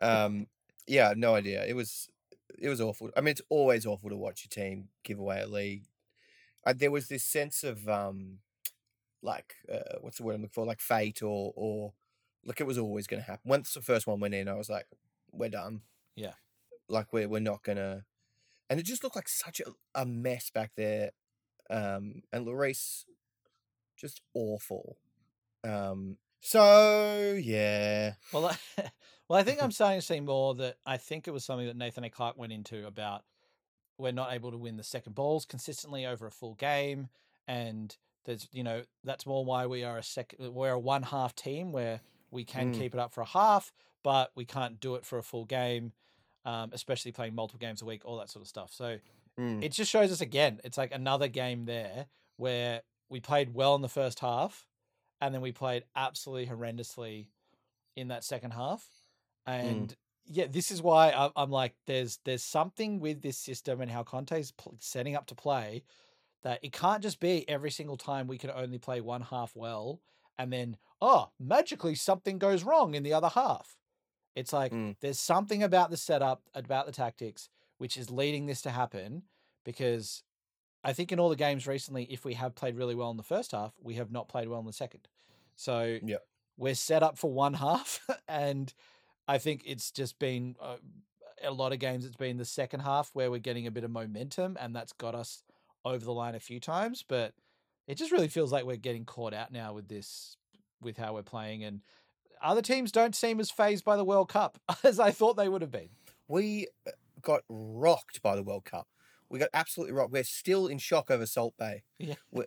um, 0.01 0.47
yeah, 0.87 1.15
no 1.17 1.35
idea. 1.35 1.65
It 1.67 1.75
was 1.75 2.09
it 2.61 2.69
was 2.69 2.81
awful. 2.81 3.11
I 3.17 3.21
mean, 3.21 3.33
it's 3.33 3.43
always 3.49 3.87
awful 3.87 4.11
to 4.11 4.17
watch 4.17 4.45
your 4.45 4.65
team 4.65 4.89
give 5.05 5.19
away 5.19 5.41
a 5.41 5.47
lead. 5.47 5.85
Uh, 6.67 6.75
there 6.77 6.91
was 6.91 7.09
this 7.09 7.25
sense 7.25 7.65
of 7.65 7.89
um, 7.89 8.39
like 9.23 9.55
uh, 9.73 9.99
what's 10.01 10.19
the 10.19 10.25
word 10.25 10.35
I'm 10.35 10.43
looking 10.43 10.53
for? 10.53 10.67
Like 10.67 10.81
fate 10.81 11.23
or 11.23 11.53
or 11.57 11.93
like 12.45 12.61
it 12.61 12.67
was 12.67 12.79
always 12.79 13.07
going 13.07 13.21
to 13.23 13.27
happen. 13.27 13.49
Once 13.49 13.75
the 13.75 13.81
first 13.81 14.07
one 14.07 14.21
went 14.21 14.35
in, 14.35 14.49
I 14.49 14.55
was 14.55 14.69
like, 14.71 14.87
we're 15.33 15.49
done. 15.49 15.83
Yeah. 16.17 16.33
like 16.89 17.13
we're 17.13 17.29
we're 17.29 17.41
not 17.41 17.63
gonna. 17.63 18.05
And 18.71 18.79
it 18.79 18.83
just 18.83 19.03
looked 19.03 19.17
like 19.17 19.29
such 19.29 19.61
a, 19.61 19.73
a 19.95 20.05
mess 20.05 20.51
back 20.51 20.73
there. 20.77 21.11
Um, 21.71 22.23
and 22.33 22.47
Lloris, 22.47 23.05
just 23.97 24.21
awful. 24.35 24.97
Um, 25.65 26.19
so 26.41 27.39
yeah, 27.41 28.15
Well, 28.33 28.47
I, 28.47 28.57
well, 29.29 29.39
I 29.39 29.43
think 29.43 29.63
I'm 29.63 29.73
starting 29.73 30.01
to 30.01 30.07
see 30.07 30.21
more 30.21 30.55
that 30.57 30.77
I 30.87 30.97
think 30.97 31.27
it 31.29 31.33
was 31.33 31.45
something 31.45 31.67
that 31.67 31.77
Nathan 31.77 32.05
A. 32.05 32.11
Clark 32.11 32.39
went 32.39 32.53
into 32.53 32.87
about 32.87 33.25
we're 33.99 34.13
not 34.13 34.33
able 34.33 34.51
to 34.53 34.57
win 34.59 34.77
the 34.77 34.85
second 34.85 35.15
balls 35.15 35.45
consistently 35.45 36.07
over 36.07 36.27
a 36.27 36.31
full 36.31 36.55
game, 36.55 37.09
and 37.49 37.97
there's 38.25 38.49
you 38.53 38.63
know 38.63 38.83
that's 39.05 39.27
more 39.27 39.45
why 39.45 39.67
we 39.67 39.83
are 39.85 39.99
a 39.99 40.03
second 40.03 40.55
we're 40.55 40.73
a 40.73 40.79
one 40.79 41.03
half 41.03 41.35
team 41.35 41.73
where 41.73 42.01
we 42.31 42.45
can 42.45 42.71
Mm. 42.73 42.79
keep 42.79 42.95
it 42.95 43.01
up 43.01 43.13
for 43.13 43.23
a 43.23 43.27
half, 43.27 43.73
but 44.05 44.31
we 44.37 44.45
can't 44.45 44.79
do 44.81 44.95
it 44.97 45.05
for 45.05 45.19
a 45.19 45.23
full 45.23 45.47
game, 45.47 45.93
um, 46.45 46.71
especially 46.73 47.11
playing 47.11 47.35
multiple 47.35 47.59
games 47.59 47.81
a 47.83 47.87
week, 47.87 48.03
all 48.05 48.19
that 48.19 48.29
sort 48.31 48.43
of 48.43 48.49
stuff. 48.49 48.73
So 48.73 48.99
Mm. 49.39 49.63
it 49.65 49.73
just 49.73 49.91
shows 49.91 50.11
us 50.13 50.21
again. 50.21 50.61
It's 50.65 50.77
like 50.77 50.93
another 50.93 51.29
game 51.29 51.65
there 51.65 52.07
where 52.37 52.83
we 53.09 53.21
played 53.21 53.55
well 53.55 53.75
in 53.77 53.83
the 53.83 53.89
first 53.89 54.19
half, 54.21 54.67
and 55.21 55.35
then 55.35 55.41
we 55.41 55.53
played 55.53 55.85
absolutely 55.97 56.47
horrendously 56.47 57.29
in 57.97 58.09
that 58.09 58.25
second 58.25 58.53
half. 58.53 58.87
And 59.47 59.95
yeah, 60.27 60.47
this 60.49 60.71
is 60.71 60.83
why 60.83 61.13
I'm, 61.13 61.31
I'm 61.37 61.51
like, 61.51 61.75
there's 61.87 62.19
there's 62.25 62.43
something 62.45 63.01
with 63.01 63.23
this 63.23 63.39
system 63.39 63.81
and 63.81 63.91
how 63.91 64.03
Conte's 64.03 64.53
pl- 64.53 64.77
setting 64.81 65.17
up 65.17 65.27
to 65.27 65.35
play 65.35 65.85
that 66.43 66.61
it 66.63 66.73
can't 66.73 67.03
just 67.03 67.21
be 67.21 67.49
every 67.49 67.71
single 67.71 67.97
time 67.97 68.27
we 68.27 68.39
can 68.39 68.51
only 68.51 68.79
play 68.79 69.01
one 69.01 69.23
half 69.23 69.57
well, 69.57 70.01
and 70.39 70.53
then 70.53 70.77
oh 71.01 71.31
magically 71.39 71.95
something 71.95 72.39
goes 72.39 72.65
wrong 72.65 72.95
in 72.95 73.03
the 73.03 73.13
other 73.15 73.29
half. 73.29 73.79
It's 74.35 74.53
like 74.53 74.73
Mm. 74.73 74.97
there's 75.01 75.19
something 75.19 75.63
about 75.63 75.91
the 75.91 75.97
setup, 75.97 76.43
about 76.55 76.87
the 76.87 76.93
tactics, 76.93 77.49
which 77.79 77.97
is 77.97 78.11
leading 78.11 78.47
this 78.47 78.63
to 78.63 78.71
happen 78.71 79.25
because 79.65 80.23
I 80.85 80.93
think 80.93 81.11
in 81.13 81.19
all 81.21 81.29
the 81.29 81.37
games 81.37 81.67
recently, 81.67 82.05
if 82.05 82.25
we 82.25 82.35
have 82.35 82.55
played 82.55 82.77
really 82.77 82.95
well 82.95 83.11
in 83.11 83.17
the 83.17 83.23
first 83.23 83.53
half, 83.53 83.73
we 83.83 83.95
have 83.95 84.11
not 84.13 84.29
played 84.29 84.49
well 84.49 84.61
in 84.61 84.67
the 84.67 84.73
second. 84.73 85.09
So 85.57 85.99
Yep. 86.03 86.23
we're 86.57 86.75
set 86.75 87.03
up 87.03 87.19
for 87.19 87.33
one 87.33 87.55
half, 87.65 88.01
and 88.29 88.73
I 89.27 89.39
think 89.39 89.63
it's 89.67 89.91
just 89.91 90.19
been 90.19 90.55
uh, 90.61 90.77
a 91.43 91.51
lot 91.51 91.73
of 91.73 91.79
games. 91.81 92.05
It's 92.05 92.17
been 92.17 92.37
the 92.37 92.45
second 92.45 92.81
half 92.81 93.11
where 93.13 93.31
we're 93.31 93.39
getting 93.41 93.67
a 93.67 93.71
bit 93.73 93.85
of 93.85 93.91
momentum, 93.91 94.57
and 94.61 94.75
that's 94.75 94.93
got 94.93 95.15
us 95.15 95.43
over 95.85 96.05
the 96.05 96.13
line 96.13 96.35
a 96.35 96.41
few 96.41 96.61
times. 96.61 97.05
But 97.07 97.35
it 97.87 97.97
just 97.97 98.13
really 98.13 98.29
feels 98.29 98.53
like 98.53 98.65
we're 98.65 98.77
getting 98.77 99.05
caught 99.05 99.35
out 99.35 99.51
now 99.53 99.73
with 99.73 99.89
this, 99.89 100.37
with 100.81 100.97
how 100.97 101.15
we're 101.15 101.23
playing, 101.23 101.65
and 101.65 101.81
other 102.41 102.63
teams 102.63 102.93
don't 102.93 103.17
seem 103.17 103.41
as 103.41 103.51
phased 103.51 103.85
by 103.85 103.97
the 103.97 104.05
World 104.05 104.29
Cup 104.29 104.59
as 104.85 105.01
I 105.01 105.11
thought 105.11 105.37
they 105.37 105.49
would 105.49 105.63
have 105.63 105.73
been. 105.73 105.89
we 106.29 106.69
uh, 106.87 106.93
got 107.21 107.43
rocked 107.49 108.23
by 108.23 108.37
the 108.37 108.45
World 108.45 108.65
Cup. 108.65 108.87
We 109.31 109.39
got 109.39 109.51
absolutely 109.53 109.95
rocked. 109.95 110.13
We're 110.13 110.25
still 110.25 110.67
in 110.67 110.79
shock 110.79 111.11
over 111.11 111.27
Salt 111.27 111.55
Bae. 111.59 111.83
Yeah. 111.99 112.15
We're, 112.31 112.47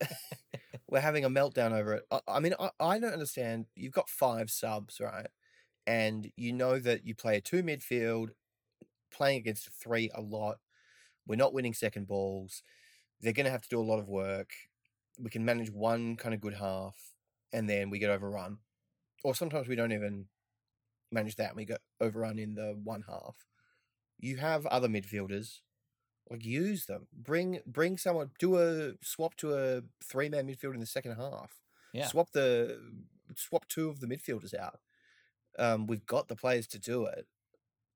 we're 0.88 1.00
having 1.00 1.24
a 1.24 1.30
meltdown 1.30 1.72
over 1.72 1.94
it. 1.94 2.04
I, 2.10 2.20
I 2.28 2.40
mean, 2.40 2.54
I, 2.58 2.70
I 2.80 2.98
don't 2.98 3.12
understand. 3.12 3.66
You've 3.74 3.92
got 3.92 4.08
five 4.08 4.50
subs, 4.50 5.00
right? 5.00 5.28
And 5.86 6.30
you 6.36 6.52
know 6.52 6.78
that 6.80 7.06
you 7.06 7.14
play 7.14 7.36
a 7.36 7.40
two 7.40 7.62
midfield, 7.62 8.30
playing 9.12 9.38
against 9.38 9.68
a 9.68 9.70
three 9.70 10.10
a 10.14 10.20
lot. 10.20 10.56
We're 11.26 11.36
not 11.36 11.54
winning 11.54 11.74
second 11.74 12.06
balls. 12.06 12.62
They're 13.20 13.32
going 13.32 13.46
to 13.46 13.52
have 13.52 13.62
to 13.62 13.68
do 13.68 13.80
a 13.80 13.82
lot 13.82 13.98
of 13.98 14.08
work. 14.08 14.50
We 15.18 15.30
can 15.30 15.44
manage 15.44 15.70
one 15.70 16.16
kind 16.16 16.34
of 16.34 16.40
good 16.40 16.54
half, 16.54 16.96
and 17.52 17.68
then 17.70 17.88
we 17.88 17.98
get 17.98 18.10
overrun. 18.10 18.58
Or 19.24 19.34
sometimes 19.34 19.68
we 19.68 19.76
don't 19.76 19.92
even 19.92 20.26
manage 21.10 21.36
that 21.36 21.48
and 21.48 21.56
we 21.56 21.64
get 21.64 21.80
overrun 22.00 22.38
in 22.38 22.54
the 22.54 22.78
one 22.82 23.04
half. 23.08 23.46
You 24.18 24.36
have 24.38 24.66
other 24.66 24.88
midfielders, 24.88 25.60
like 26.30 26.44
use 26.44 26.86
them. 26.86 27.06
Bring 27.12 27.60
bring 27.66 27.96
someone 27.98 28.30
do 28.38 28.56
a 28.58 28.94
swap 29.02 29.36
to 29.36 29.54
a 29.54 29.82
three 30.04 30.28
man 30.28 30.46
midfield 30.48 30.74
in 30.74 30.80
the 30.80 30.86
second 30.86 31.16
half. 31.16 31.60
Yeah. 31.92 32.06
Swap 32.06 32.30
the 32.32 32.80
swap 33.36 33.66
two 33.68 33.88
of 33.88 34.00
the 34.00 34.06
midfielders 34.06 34.54
out. 34.54 34.80
Um, 35.58 35.86
we've 35.86 36.04
got 36.06 36.28
the 36.28 36.36
players 36.36 36.66
to 36.68 36.78
do 36.78 37.06
it, 37.06 37.26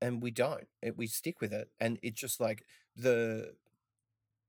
and 0.01 0.23
we 0.23 0.31
don't. 0.31 0.69
It, 0.81 0.97
we 0.97 1.07
stick 1.07 1.41
with 1.41 1.53
it, 1.53 1.69
and 1.81 1.99
it's 2.03 2.21
just 2.21 2.41
like 2.41 2.65
the 2.97 3.55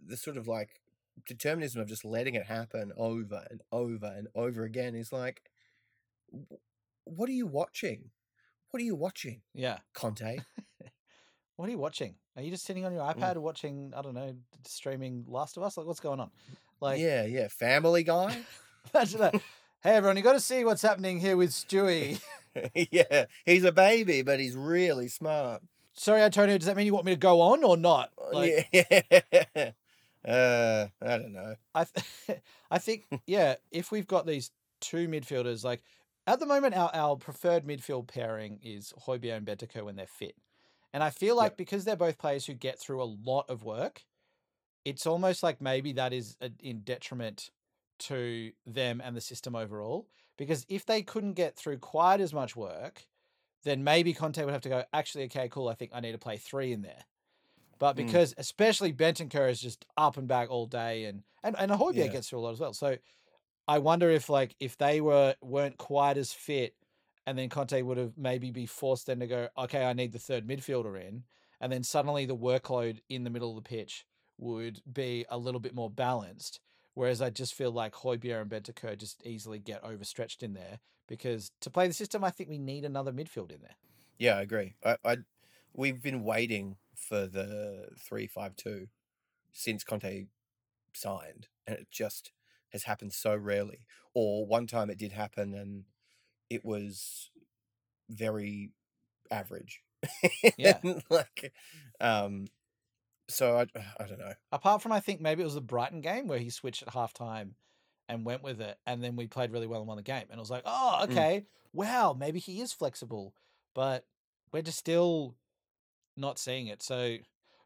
the 0.04 0.18
sort 0.18 0.38
of 0.38 0.48
like 0.48 0.82
determinism 1.28 1.82
of 1.82 1.88
just 1.88 2.06
letting 2.06 2.36
it 2.36 2.46
happen 2.46 2.92
over 2.98 3.46
and 3.50 3.62
over 3.72 4.06
and 4.06 4.28
over 4.34 4.64
again 4.64 4.96
is 4.96 5.12
like, 5.12 5.42
what 7.04 7.30
are 7.30 7.34
you 7.34 7.46
watching? 7.46 8.12
What 8.72 8.82
are 8.82 8.86
you 8.86 8.96
watching, 8.96 9.42
Yeah. 9.54 9.80
Conte? 9.94 10.40
What 11.56 11.68
are 11.68 11.72
you 11.72 11.78
watching? 11.78 12.16
Are 12.36 12.42
you 12.42 12.50
just 12.52 12.66
sitting 12.66 12.86
on 12.86 12.94
your 12.94 13.04
Mm. 13.04 13.16
iPad 13.18 13.38
watching, 13.38 13.94
I 13.96 14.02
don't 14.02 14.14
know, 14.16 14.36
streaming 14.66 15.26
Last 15.28 15.58
of 15.58 15.64
Us? 15.64 15.78
Like, 15.78 15.86
what's 15.86 16.00
going 16.00 16.20
on? 16.20 16.32
Like, 16.80 17.00
yeah, 17.00 17.26
yeah, 17.26 17.48
Family 17.50 18.04
Guy. 18.04 18.38
imagine 18.94 19.20
that. 19.20 19.36
Hey, 19.84 19.96
everyone, 19.96 20.18
you 20.18 20.24
got 20.24 20.34
to 20.34 20.40
see 20.40 20.64
what's 20.64 20.82
happening 20.82 21.20
here 21.20 21.38
with 21.38 21.52
Stewie. 21.52 22.22
yeah, 22.92 23.26
he's 23.46 23.64
a 23.64 23.72
baby, 23.72 24.22
but 24.22 24.40
he's 24.40 24.56
really 24.56 25.08
smart. 25.08 25.62
Sorry, 25.94 26.22
Antonio, 26.22 26.58
does 26.58 26.68
that 26.68 26.78
mean 26.78 26.86
you 26.86 26.94
want 26.94 27.06
me 27.06 27.12
to 27.14 27.20
go 27.20 27.42
on 27.42 27.64
or 27.64 27.78
not? 27.78 28.12
Like, 28.32 28.68
yeah. 28.72 29.72
Uh, 30.28 30.88
I 31.02 31.18
don't 31.18 31.34
know. 31.34 31.56
I, 31.74 31.86
th- 31.86 32.40
I 32.70 32.78
think, 32.78 33.06
yeah, 33.26 33.56
if 33.72 33.92
we've 33.92 34.08
got 34.08 34.26
these 34.26 34.52
two 34.80 35.08
midfielders, 35.08 35.64
like 35.64 35.82
at 36.28 36.40
the 36.40 36.46
moment, 36.46 36.76
our, 36.76 36.92
our 36.94 37.16
preferred 37.16 37.66
midfield 37.66 38.08
pairing 38.08 38.60
is 38.64 38.94
Højbjerg 39.08 39.38
and 39.38 39.46
Bentancur 39.46 39.84
when 39.84 39.96
they're 39.96 40.06
fit. 40.08 40.36
And 40.94 41.04
I 41.04 41.10
feel 41.10 41.36
like 41.36 41.58
because 41.58 41.86
they're 41.86 41.96
both 41.96 42.18
players 42.18 42.46
who 42.46 42.54
get 42.54 42.80
through 42.80 43.02
a 43.02 43.06
lot 43.06 43.50
of 43.50 43.64
work, 43.64 44.04
it's 44.84 45.06
almost 45.06 45.44
like 45.44 45.62
maybe 45.62 45.94
that 45.94 46.14
is 46.14 46.36
a, 46.42 46.52
in 46.60 46.82
detriment 46.82 47.50
to 48.00 48.52
them 48.66 49.02
and 49.04 49.16
the 49.16 49.22
system 49.22 49.56
overall. 49.56 50.08
Because 50.38 50.66
if 50.70 50.86
they 50.86 51.02
couldn't 51.02 51.34
get 51.34 51.56
through 51.56 51.78
quite 51.78 52.20
as 52.20 52.34
much 52.34 52.56
work, 52.56 53.08
then 53.64 53.84
maybe 53.84 54.14
Conte 54.14 54.44
would 54.44 54.52
have 54.54 54.64
to 54.64 54.70
go, 54.70 54.84
actually, 54.92 55.26
okay, 55.26 55.48
cool, 55.50 55.70
I 55.70 55.76
think 55.76 55.92
I 55.94 56.00
need 56.00 56.14
to 56.14 56.18
play 56.18 56.38
three 56.38 56.72
in 56.72 56.82
there. 56.82 57.06
But 57.80 57.96
Mm. 57.96 57.96
because 57.96 58.34
especially 58.38 58.94
Bentancur 58.94 59.50
is 59.50 59.62
just 59.62 59.86
up 59.98 60.18
and 60.18 60.28
back 60.28 60.50
all 60.50 60.66
day 60.68 61.06
and 61.06 61.24
and, 61.44 61.56
and 61.58 61.72
Højbjerg 61.72 61.96
Yeah. 61.96 62.08
gets 62.10 62.30
through 62.30 62.40
a 62.40 62.42
lot 62.42 62.52
as 62.52 62.60
well. 62.60 62.74
So 62.74 62.98
I 63.68 63.80
wonder 63.80 64.10
if 64.10 64.30
like 64.30 64.56
if 64.60 64.78
they 64.78 65.02
were 65.02 65.36
weren't 65.42 65.78
quite 65.78 66.18
as 66.18 66.34
fit 66.34 66.76
and 67.26 67.38
then 67.38 67.50
Conte 67.50 67.82
would 67.82 67.98
have 67.98 68.18
maybe 68.18 68.52
be 68.52 68.66
forced 68.66 69.08
then 69.08 69.20
to 69.20 69.28
go, 69.28 69.48
okay, 69.58 69.86
I 69.86 69.94
need 69.94 70.12
the 70.12 70.20
third 70.20 70.48
midfielder 70.48 71.00
in, 71.00 71.24
and 71.60 71.72
then 71.72 71.84
suddenly 71.84 72.26
the 72.26 72.36
workload 72.36 73.00
in 73.10 73.24
the 73.24 73.30
middle 73.30 73.56
of 73.58 73.64
the 73.64 73.70
pitch 73.70 74.06
would 74.38 74.82
be 74.92 75.26
a 75.30 75.38
little 75.38 75.60
bit 75.60 75.76
more 75.76 75.90
balanced. 75.90 76.60
Whereas 76.94 77.22
I 77.22 77.30
just 77.30 77.54
feel 77.54 77.72
like 77.72 77.94
Højbjerg 77.94 78.42
and 78.42 78.50
Bentancur 78.52 78.98
just 78.98 79.26
easily 79.26 79.60
get 79.60 79.84
overstretched 79.84 80.44
in 80.44 80.54
there 80.54 80.80
because 81.08 81.52
to 81.62 81.70
play 81.70 81.88
the 81.88 81.94
system, 81.94 82.24
I 82.24 82.32
think 82.32 82.50
we 82.50 82.58
need 82.58 82.84
another 82.84 83.14
midfield 83.14 83.52
in 83.52 83.62
there. 83.62 83.76
Yeah, 84.18 84.38
I 84.38 84.42
agree. 84.42 84.76
I, 84.84 84.98
I 85.04 85.18
we've 85.74 86.02
been 86.02 86.24
waiting 86.24 86.78
for 86.96 87.28
the 87.28 87.90
three 87.98 88.28
five 88.28 88.56
two 88.56 88.88
since 89.52 89.84
Conte 89.84 90.26
signed, 90.94 91.48
and 91.66 91.78
it 91.78 91.88
just 91.92 92.32
has 92.70 92.84
happened 92.84 93.14
so 93.14 93.36
rarely. 93.36 93.86
Or 94.14 94.46
one 94.46 94.68
time 94.68 94.90
it 94.90 94.98
did 94.98 95.14
happen, 95.14 95.54
and 95.54 95.86
it 96.52 96.66
was 96.66 97.30
very 98.10 98.72
average. 99.32 99.82
Yeah. 100.58 100.80
like, 101.10 101.54
um, 102.02 102.48
so 103.30 103.58
I 103.58 103.62
I 104.00 104.06
don't 104.08 104.20
know. 104.20 104.34
Apart 104.52 104.82
from 104.82 104.92
I 104.92 105.00
think 105.00 105.22
maybe 105.22 105.42
it 105.42 105.46
was 105.46 105.56
the 105.56 105.62
Brighton 105.62 106.02
game 106.02 106.28
where 106.28 106.40
he 106.40 106.50
switched 106.50 106.82
at 106.84 106.90
halftime 106.90 107.52
and 108.10 108.26
went 108.26 108.44
with 108.44 108.60
it, 108.60 108.78
and 108.86 109.02
then 109.02 109.16
we 109.16 109.28
played 109.28 109.52
really 109.52 109.68
well 109.68 109.80
and 109.80 109.88
won 109.88 109.96
the 109.98 110.04
game. 110.04 110.26
And 110.30 110.38
it 110.38 110.40
was 110.40 110.52
like, 110.52 110.64
oh, 110.66 111.00
Mm. 111.02 111.12
okay, 111.12 111.46
wow, 111.72 112.14
maybe 112.18 112.40
he 112.40 112.60
is 112.60 112.74
flexible, 112.74 113.34
but 113.74 114.06
we're 114.52 114.62
just 114.62 114.78
still 114.80 115.36
not 116.18 116.38
seeing 116.38 116.68
it. 116.68 116.84
So 116.84 117.16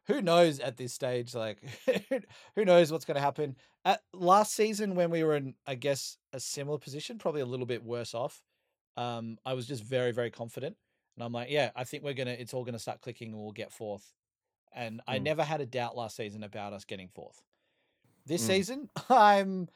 who 0.06 0.22
knows 0.22 0.60
at 0.60 0.76
this 0.76 0.92
stage? 0.92 1.34
Like, 1.34 1.58
who 2.54 2.64
knows 2.64 2.92
what's 2.92 3.04
going 3.04 3.16
to 3.16 3.20
happen? 3.20 3.56
At 3.84 4.02
last 4.12 4.54
season, 4.54 4.94
when 4.94 5.10
we 5.10 5.24
were 5.24 5.34
in, 5.34 5.54
I 5.66 5.74
guess, 5.74 6.16
a 6.32 6.38
similar 6.38 6.78
position, 6.78 7.18
probably 7.18 7.40
a 7.40 7.46
little 7.46 7.66
bit 7.66 7.82
worse 7.82 8.14
off. 8.14 8.40
Um, 8.96 9.38
I 9.44 9.52
was 9.54 9.66
just 9.66 9.82
very, 9.82 10.12
very 10.12 10.30
confident, 10.30 10.76
And 11.16 11.24
I'm 11.24 11.32
like, 11.32 11.50
yeah, 11.50 11.70
I 11.74 11.84
think 11.84 12.02
we're 12.04 12.14
gonna. 12.14 12.32
It's 12.32 12.52
all 12.54 12.64
gonna 12.64 12.78
start 12.78 13.00
clicking, 13.00 13.32
and 13.32 13.40
we'll 13.40 13.52
get 13.52 13.72
fourth. 13.72 14.12
And 14.72 15.00
I 15.06 15.18
Mm. 15.18 15.22
never 15.22 15.44
had 15.44 15.60
a 15.60 15.66
doubt 15.66 15.96
last 15.96 16.16
season 16.16 16.42
about 16.42 16.72
us 16.74 16.84
getting 16.84 17.08
fourth. 17.08 17.42
This 18.26 18.42
Mm. 18.42 18.46
season, 18.46 18.90
I'm, 19.08 19.68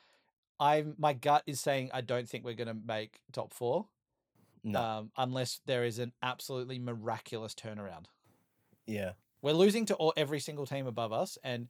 I'm. 0.58 0.94
My 0.98 1.12
gut 1.14 1.42
is 1.46 1.60
saying 1.60 1.90
I 1.94 2.00
don't 2.02 2.28
think 2.28 2.44
we're 2.44 2.54
gonna 2.54 2.74
make 2.74 3.20
top 3.32 3.54
four, 3.54 3.88
No. 4.64 4.80
um, 4.80 5.12
unless 5.16 5.60
there 5.66 5.84
is 5.84 5.98
an 5.98 6.12
absolutely 6.22 6.78
miraculous 6.78 7.54
turnaround. 7.54 8.06
yeah. 8.86 9.12
We're 9.42 9.52
losing 9.54 9.86
to 9.86 9.94
all, 9.94 10.12
every 10.18 10.40
single 10.40 10.66
team 10.66 10.86
above 10.86 11.12
us, 11.12 11.38
and 11.42 11.68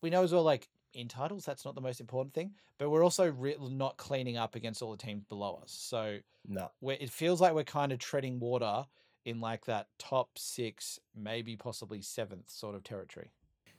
we 0.00 0.08
know 0.08 0.22
as 0.22 0.32
well, 0.32 0.42
like 0.44 0.70
in 0.94 1.08
titles, 1.08 1.44
that's 1.44 1.64
not 1.64 1.74
the 1.74 1.80
most 1.80 2.00
important 2.00 2.34
thing. 2.34 2.54
But 2.78 2.90
we're 2.90 3.04
also 3.04 3.30
re- 3.30 3.56
not 3.60 3.96
cleaning 3.96 4.36
up 4.36 4.54
against 4.54 4.82
all 4.82 4.90
the 4.90 4.96
teams 4.96 5.24
below 5.24 5.56
us. 5.56 5.72
So 5.72 6.18
No. 6.44 6.72
we're, 6.80 6.98
it 7.00 7.10
feels 7.10 7.40
like 7.40 7.54
we're 7.54 7.64
kind 7.64 7.92
of 7.92 7.98
treading 7.98 8.40
water 8.40 8.86
in 9.24 9.40
like 9.40 9.66
that 9.66 9.88
top 9.98 10.38
six, 10.38 10.98
maybe 11.14 11.56
possibly 11.56 12.02
seventh 12.02 12.50
sort 12.50 12.74
of 12.74 12.84
territory. 12.84 13.32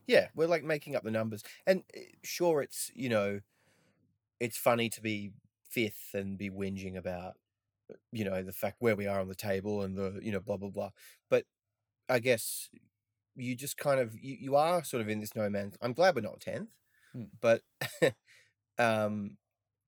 Yeah, 0.07 0.30
we're 0.36 0.47
like 0.47 0.64
making 0.64 0.95
up 0.95 1.03
the 1.03 1.11
numbers. 1.11 1.43
And 1.66 1.84
eh, 1.93 2.03
sure, 2.24 2.61
it's, 2.61 2.91
you 2.93 3.09
know, 3.09 3.39
it's 4.39 4.57
funny 4.57 4.89
to 4.89 5.01
be 5.01 5.32
fifth 5.70 6.11
and 6.14 6.38
be 6.38 6.49
whinging 6.49 6.97
about, 6.97 7.36
you 8.11 8.26
know, 8.26 8.43
the 8.43 8.53
fact 8.53 8.78
where 8.80 8.95
we 8.95 9.07
are 9.07 9.20
on 9.22 9.28
the 9.30 9.36
table 9.36 9.82
and 9.84 9.97
the, 9.97 10.20
you 10.24 10.32
know, 10.32 10.39
blah, 10.39 10.57
blah, 10.57 10.70
blah. 10.70 10.91
But 11.30 11.45
I 12.09 12.20
guess 12.20 12.70
you 13.36 13.55
just 13.55 13.78
kind 13.78 13.99
of, 13.99 14.16
you, 14.20 14.36
you 14.39 14.55
are 14.55 14.84
sort 14.84 15.01
of 15.01 15.09
in 15.09 15.22
this 15.22 15.36
no 15.36 15.49
man's. 15.49 15.78
I'm 15.82 15.93
glad 15.93 16.16
we're 16.16 16.22
not 16.22 16.41
10th, 16.41 16.70
Hmm. 17.14 17.24
but 17.41 17.61
um, 18.80 19.38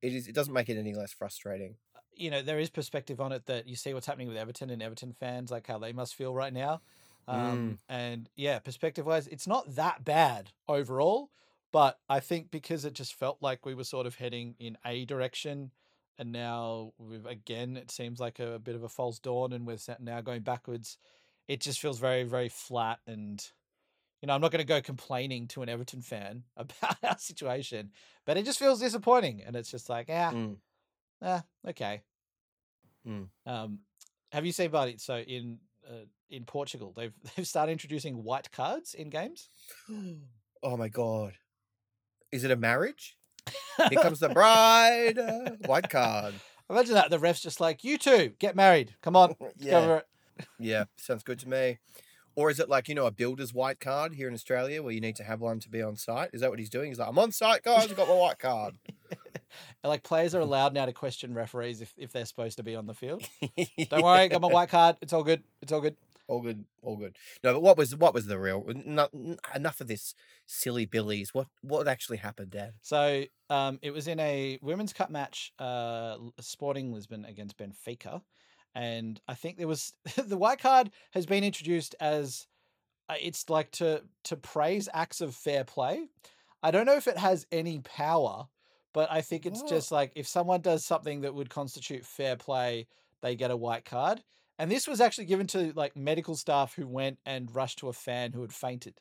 it 0.01 0.13
is, 0.13 0.28
it 0.28 0.36
doesn't 0.36 0.53
make 0.53 0.69
it 0.69 0.78
any 0.78 0.93
less 0.93 1.13
frustrating. 1.13 1.76
You 2.15 2.32
know, 2.32 2.41
there 2.41 2.59
is 2.59 2.69
perspective 2.69 3.19
on 3.19 3.32
it 3.32 3.45
that 3.47 3.67
you 3.67 3.76
see 3.76 3.93
what's 3.93 4.07
happening 4.07 4.28
with 4.28 4.38
Everton 4.38 4.69
and 4.69 4.82
Everton 4.82 5.13
fans, 5.19 5.51
like 5.51 5.67
how 5.67 5.80
they 5.80 5.91
must 5.91 6.15
feel 6.15 6.34
right 6.34 6.53
now. 6.53 6.82
Um, 7.28 7.80
And 7.89 8.30
yeah, 8.36 8.59
perspective 8.59 9.05
wise, 9.05 9.28
it's 9.28 9.47
not 9.47 9.76
that 9.76 10.05
bad 10.05 10.51
overall. 10.67 11.30
But 11.76 11.99
I 12.07 12.21
think 12.21 12.51
because 12.51 12.86
it 12.86 12.93
just 12.93 13.15
felt 13.15 13.39
like 13.41 13.65
we 13.65 13.76
were 13.76 13.84
sort 13.84 14.07
of 14.07 14.15
heading 14.15 14.55
in 14.59 14.78
a 14.86 15.03
direction, 15.03 15.71
and 16.17 16.32
now 16.32 16.93
we've 16.97 17.26
again, 17.26 17.76
it 17.76 17.91
seems 17.91 18.17
like 18.17 18.39
a, 18.39 18.59
bit 18.59 18.76
of 18.76 18.84
a 18.84 18.88
false 18.88 19.19
dawn, 19.19 19.51
and 19.51 19.67
we're 19.67 19.78
now 19.99 20.21
going 20.21 20.41
backwards. 20.41 20.97
It 21.49 21.59
just 21.59 21.82
feels 21.82 21.99
very, 21.99 22.23
very 22.23 22.47
flat. 22.47 22.99
And, 23.05 23.45
you 24.22 24.28
know, 24.28 24.34
I'm 24.34 24.41
not 24.41 24.51
going 24.51 24.59
to 24.61 24.66
go 24.66 24.82
complaining 24.82 25.47
to 25.49 25.61
an 25.61 25.70
Everton 25.70 26.01
fan 26.01 26.43
about 26.57 26.97
our 27.03 27.18
situation, 27.18 27.91
but 28.26 28.38
it 28.38 28.45
just 28.45 28.59
feels 28.59 28.80
disappointing. 28.80 29.41
And 29.45 29.55
it's 29.55 29.70
just 29.72 29.89
like, 29.89 30.07
yeah, 30.09 30.32
Mm. 30.32 30.55
ah, 31.22 31.43
okay. 31.68 32.01
Mm. 33.07 33.28
Um, 33.45 33.80
have 34.32 34.45
you 34.45 34.51
seen, 34.51 34.72
buddy? 34.72 34.97
So 34.97 35.18
in 35.18 35.59
uh, 35.88 36.05
in 36.30 36.43
Portugal, 36.45 36.91
they've 36.95 37.13
they've 37.36 37.47
started 37.47 37.72
introducing 37.74 38.24
white 38.24 38.51
cards 38.51 38.93
in 38.93 39.09
games. 39.09 39.49
Oh 40.63 40.78
my 40.78 40.88
God. 40.88 41.34
Is 42.32 42.43
it 42.43 42.49
a 42.49 42.55
marriage? 42.55 43.18
Here 43.78 43.99
comes 44.01 44.20
the 44.20 44.30
bride. 44.30 45.20
uh, 45.20 45.51
White 45.68 45.91
card. 45.91 46.34
Imagine 46.72 46.95
that 46.95 47.11
the 47.11 47.20
refs 47.20 47.39
just 47.43 47.59
like 47.61 47.84
you 47.84 47.99
two 47.99 48.34
get 48.39 48.55
married. 48.55 48.95
Come 49.03 49.16
on, 49.16 49.36
Yeah. 49.59 49.97
it. 49.97 50.07
Yeah, 50.57 50.86
sounds 50.97 51.22
good 51.22 51.38
to 51.39 51.47
me. 51.49 51.78
Or 52.36 52.49
is 52.49 52.59
it 52.59 52.69
like, 52.69 52.89
you 52.89 52.95
know, 52.95 53.05
a 53.05 53.11
builder's 53.11 53.53
white 53.53 53.79
card 53.79 54.13
here 54.15 54.27
in 54.27 54.33
Australia 54.33 54.83
where 54.83 54.93
you 54.93 55.01
need 55.01 55.15
to 55.17 55.23
have 55.23 55.39
one 55.39 55.59
to 55.61 55.69
be 55.69 55.81
on 55.81 55.95
site? 55.95 56.31
Is 56.33 56.41
that 56.41 56.49
what 56.49 56.59
he's 56.59 56.69
doing? 56.69 56.89
He's 56.89 56.99
like, 56.99 57.07
I'm 57.07 57.17
on 57.17 57.31
site, 57.31 57.63
guys. 57.63 57.86
I've 57.86 57.95
got 57.95 58.09
my 58.09 58.15
white 58.15 58.39
card. 58.39 58.75
And 59.83 59.89
like 59.89 60.03
players 60.03 60.36
are 60.36 60.41
allowed 60.41 60.73
now 60.73 60.86
to 60.86 60.91
question 60.91 61.33
referees 61.33 61.81
if, 61.81 61.93
if 61.97 62.11
they're 62.11 62.25
supposed 62.25 62.57
to 62.57 62.63
be 62.63 62.75
on 62.75 62.88
the 62.88 62.93
field. 62.93 63.23
Don't 63.89 64.03
worry, 64.03 64.27
got 64.27 64.41
my 64.41 64.47
white 64.47 64.69
card. 64.69 64.97
It's 65.01 65.13
all 65.13 65.23
good. 65.23 65.43
It's 65.61 65.71
all 65.71 65.79
good. 65.81 65.95
All 66.27 66.41
good, 66.41 66.65
all 66.81 66.97
good. 66.97 67.15
No, 67.43 67.53
but 67.53 67.61
what 67.61 67.77
was 67.77 67.95
what 67.95 68.13
was 68.13 68.25
the 68.25 68.39
real? 68.39 68.65
No, 68.83 69.07
enough 69.53 69.79
of 69.79 69.88
this 69.88 70.15
silly 70.47 70.86
billies. 70.86 71.36
What 71.36 71.47
what 71.61 71.88
actually 71.88 72.17
happened, 72.17 72.49
Dad? 72.49 72.73
So 72.81 73.25
um, 73.51 73.77
it 73.83 73.91
was 73.91 74.07
in 74.07 74.19
a 74.19 74.57
women's 74.63 74.91
cup 74.91 75.11
match, 75.11 75.53
uh, 75.59 76.17
Sporting 76.39 76.91
Lisbon 76.91 77.25
against 77.25 77.57
Benfica, 77.59 78.23
and 78.76 79.19
I 79.28 79.34
think 79.34 79.57
there 79.57 79.67
was 79.67 79.93
the 80.28 80.38
white 80.38 80.59
card 80.59 80.91
has 81.11 81.26
been 81.26 81.43
introduced 81.43 81.95
as 81.99 82.45
uh, 83.09 83.15
it's 83.19 83.49
like 83.49 83.71
to 83.71 84.03
to 84.26 84.36
praise 84.36 84.88
acts 84.93 85.21
of 85.21 85.34
fair 85.36 85.63
play. 85.63 86.09
I 86.61 86.71
don't 86.71 86.86
know 86.86 86.95
if 86.97 87.07
it 87.07 87.17
has 87.17 87.45
any 87.51 87.80
power, 87.80 88.47
but 88.93 89.11
I 89.11 89.21
think 89.21 89.45
it's 89.45 89.61
What? 89.61 89.69
just 89.69 89.91
like 89.91 90.11
if 90.15 90.28
someone 90.28 90.61
does 90.61 90.84
something 90.86 91.21
that 91.21 91.34
would 91.36 91.49
constitute 91.49 92.05
fair 92.05 92.36
play, 92.36 92.88
they 93.21 93.36
get 93.36 93.51
a 93.51 93.57
white 93.57 93.86
card. 93.86 94.23
And 94.57 94.71
this 94.71 94.88
was 94.88 95.01
actually 95.01 95.26
given 95.26 95.47
to 95.47 95.73
like 95.76 95.95
medical 95.95 96.36
staff 96.36 96.76
who 96.76 96.88
went 96.88 97.19
and 97.26 97.53
rushed 97.53 97.80
to 97.80 97.89
a 97.89 97.93
fan 97.93 98.32
who 98.34 98.41
had 98.41 98.53
fainted. 98.53 98.99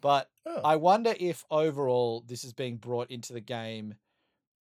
But 0.00 0.28
Oh. 0.46 0.60
I 0.64 0.76
wonder 0.76 1.14
if 1.20 1.44
overall 1.50 2.24
this 2.26 2.42
is 2.44 2.52
being 2.52 2.76
brought 2.76 3.10
into 3.10 3.32
the 3.32 3.40
game 3.40 3.94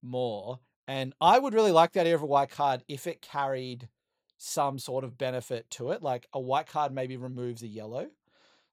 more. 0.02 0.60
And 0.88 1.14
I 1.22 1.39
would 1.39 1.54
really 1.54 1.72
like 1.72 1.91
the 1.93 2.02
idea 2.02 2.16
of 2.16 2.22
a 2.22 2.26
white 2.28 2.50
card 2.52 2.84
if 2.88 3.08
it 3.08 3.22
carried 3.22 3.88
some 4.40 4.80
sort 4.80 5.04
of 5.04 5.18
benefit 5.18 5.70
to 5.70 5.92
it. 5.92 6.02
Like 6.02 6.28
a 6.34 6.40
white 6.40 6.66
card 6.66 6.92
maybe 6.94 7.18
removes 7.18 7.62
a 7.62 7.68
yellow. 7.68 8.08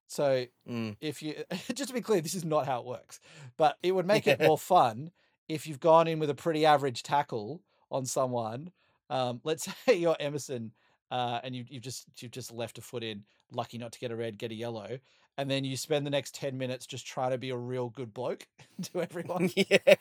So 0.07 0.45
Mm. 0.67 0.95
if 1.01 1.21
you 1.21 1.35
just 1.75 1.89
to 1.89 1.93
be 1.93 2.01
clear, 2.01 2.21
this 2.21 2.33
is 2.33 2.45
not 2.45 2.65
how 2.65 2.79
it 2.79 2.85
works. 2.85 3.19
But 3.57 3.77
it 3.83 3.91
would 3.91 4.07
make 4.07 4.25
it 4.25 4.39
more 4.39 4.57
fun 4.57 5.11
if 5.47 5.67
you've 5.67 5.79
gone 5.81 6.07
in 6.07 6.19
with 6.19 6.29
a 6.29 6.35
pretty 6.35 6.65
average 6.65 7.03
tackle 7.03 7.61
on 7.91 8.05
someone. 8.05 8.71
Um, 9.09 9.41
let's 9.43 9.67
say 9.85 9.95
you're 9.97 10.15
Emerson 10.19 10.71
uh, 11.11 11.39
and 11.43 11.53
you, 11.55 11.65
you've 11.69 11.83
just 11.83 12.05
you've 12.19 12.31
just 12.31 12.51
left 12.53 12.77
a 12.77 12.81
foot 12.81 13.03
in, 13.03 13.23
lucky 13.51 13.77
not 13.77 13.91
to 13.91 13.99
get 13.99 14.11
a 14.11 14.15
red, 14.15 14.37
get 14.37 14.51
a 14.51 14.55
yellow, 14.55 14.97
and 15.37 15.51
then 15.51 15.65
you 15.65 15.75
spend 15.75 16.05
the 16.05 16.09
next 16.11 16.33
ten 16.33 16.57
minutes 16.57 16.85
just 16.85 17.05
trying 17.05 17.31
to 17.31 17.37
be 17.37 17.49
a 17.49 17.57
real 17.57 17.89
good 17.89 18.13
bloke 18.13 18.47
to 18.83 19.01
everyone. 19.01 19.49
yeah. 19.55 19.95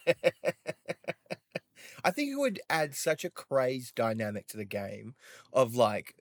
I 2.06 2.12
think 2.12 2.30
it 2.32 2.38
would 2.38 2.60
add 2.70 2.94
such 2.94 3.24
a 3.24 3.30
crazy 3.30 3.90
dynamic 3.96 4.46
to 4.48 4.56
the 4.56 4.64
game 4.64 5.14
of 5.52 5.74
like 5.74 6.14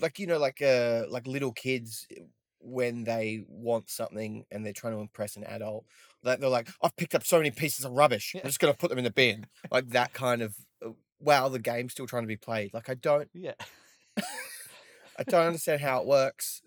like 0.00 0.18
you 0.20 0.26
know 0.28 0.38
like 0.38 0.62
uh 0.62 1.04
like 1.10 1.26
little 1.26 1.52
kids 1.52 2.06
eh, 2.16 2.20
when 2.60 3.04
they 3.04 3.44
want 3.48 3.90
something 3.90 4.44
and 4.50 4.64
they're 4.64 4.72
trying 4.72 4.94
to 4.94 5.00
impress 5.00 5.36
an 5.36 5.44
adult 5.44 5.84
like 6.22 6.38
they're 6.40 6.48
like 6.48 6.68
I've 6.80 6.96
picked 6.96 7.14
up 7.16 7.24
so 7.24 7.36
many 7.38 7.50
pieces 7.50 7.84
of 7.84 7.92
rubbish. 7.92 8.34
I'm 8.36 8.42
just 8.48 8.60
going 8.60 8.72
to 8.72 8.78
put 8.78 8.90
them 8.90 8.98
in 8.98 9.04
the 9.04 9.10
bin 9.12 9.46
like 9.70 9.88
that 9.88 10.12
kind 10.14 10.40
of 10.40 10.54
uh, 10.86 10.90
wow 11.20 11.48
the 11.48 11.58
game's 11.58 11.92
still 11.92 12.06
trying 12.06 12.22
to 12.22 12.28
be 12.28 12.36
played 12.36 12.72
like 12.72 12.88
I 12.88 12.94
don't 12.94 13.28
yeah. 13.34 13.54
I 15.18 15.22
don't 15.24 15.46
understand 15.46 15.80
how 15.80 16.00
it 16.00 16.06
works 16.06 16.62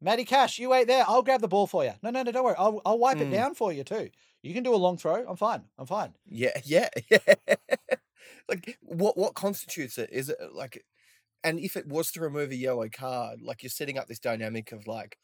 Matty 0.00 0.24
Cash, 0.24 0.58
you 0.58 0.68
wait 0.68 0.88
there. 0.88 1.04
I'll 1.06 1.22
grab 1.22 1.40
the 1.40 1.48
ball 1.48 1.68
for 1.68 1.84
you. 1.84 1.92
No, 2.02 2.10
no, 2.10 2.24
no, 2.24 2.32
don't 2.32 2.44
worry. 2.44 2.56
I'll 2.58 2.82
I'll 2.84 2.98
wipe 2.98 3.20
it 3.20 3.28
Mm. 3.28 3.30
down 3.30 3.54
for 3.54 3.72
you 3.72 3.84
too. 3.84 4.10
You 4.42 4.54
can 4.54 4.62
do 4.64 4.74
a 4.74 4.76
long 4.76 4.96
throw. 4.96 5.24
I'm 5.26 5.36
fine. 5.36 5.62
I'm 5.78 5.86
fine. 5.86 6.14
Yeah, 6.26 6.58
yeah, 6.64 6.88
yeah. 7.10 7.18
like 8.48 8.78
what 8.82 9.16
what 9.16 9.34
constitutes 9.34 9.98
it? 9.98 10.10
Is 10.12 10.28
it 10.28 10.36
uh, 10.42 10.48
like 10.52 10.84
and 11.44 11.60
if 11.60 11.76
it 11.76 11.86
was 11.86 12.10
to 12.12 12.20
remove 12.20 12.50
a 12.50 12.56
yellow 12.56 12.88
card, 12.88 13.42
like 13.42 13.62
you're 13.62 13.70
setting 13.70 13.98
up 13.98 14.08
this 14.08 14.18
dynamic 14.20 14.72
of 14.72 14.86
like 14.86 15.18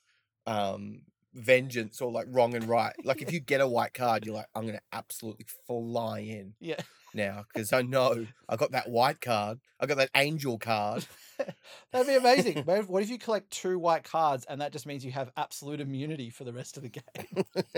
um 0.46 1.02
vengeance 1.34 2.00
or 2.00 2.10
like 2.12 2.26
wrong 2.30 2.54
and 2.54 2.68
right. 2.68 2.94
Like 3.04 3.22
if 3.22 3.32
you 3.32 3.40
get 3.40 3.60
a 3.60 3.68
white 3.68 3.94
card, 3.94 4.26
you're 4.26 4.34
like, 4.34 4.48
I'm 4.54 4.66
gonna 4.66 4.80
absolutely 4.92 5.46
fly 5.66 6.20
in 6.20 6.54
Yeah. 6.60 6.80
Now 7.18 7.44
because 7.52 7.72
I 7.74 7.82
know 7.82 8.26
I 8.48 8.56
got 8.56 8.72
that 8.72 8.88
white 8.88 9.20
card. 9.20 9.58
I 9.78 9.86
got 9.86 9.98
that 9.98 10.10
angel 10.16 10.58
card. 10.58 11.04
That'd 11.92 12.06
be 12.08 12.16
amazing. 12.16 12.62
What 12.64 12.78
if- 12.78 12.88
what 12.88 13.02
if 13.02 13.10
you 13.10 13.18
collect 13.18 13.50
two 13.50 13.78
white 13.78 14.04
cards 14.04 14.46
and 14.48 14.60
that 14.60 14.72
just 14.72 14.86
means 14.86 15.04
you 15.04 15.12
have 15.12 15.30
absolute 15.36 15.80
immunity 15.80 16.30
for 16.30 16.44
the 16.44 16.52
rest 16.52 16.76
of 16.78 16.82
the 16.82 16.88
game? 16.88 17.44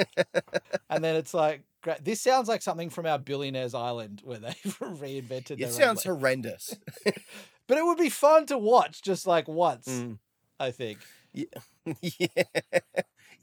and 0.91 1.03
then 1.03 1.17
it's 1.17 1.35
like, 1.35 1.63
great. 1.83 2.05
This 2.05 2.21
sounds 2.21 2.49
like 2.49 2.63
something 2.63 2.91
from 2.91 3.07
our 3.07 3.19
Billionaires 3.19 3.75
Island 3.75 4.23
where 4.25 4.39
they've 4.39 4.55
reinvented. 4.81 5.61
It 5.61 5.73
sounds 5.73 6.05
horrendous. 6.05 6.77
but 7.67 7.79
it 7.79 7.85
would 7.85 7.99
be 7.99 8.09
fun 8.11 8.47
to 8.47 8.57
watch 8.59 9.03
just 9.03 9.27
like 9.27 9.49
once. 9.49 9.89
Mm. 9.89 10.19
I 10.59 10.71
think. 10.71 10.99
yeah. 11.33 11.45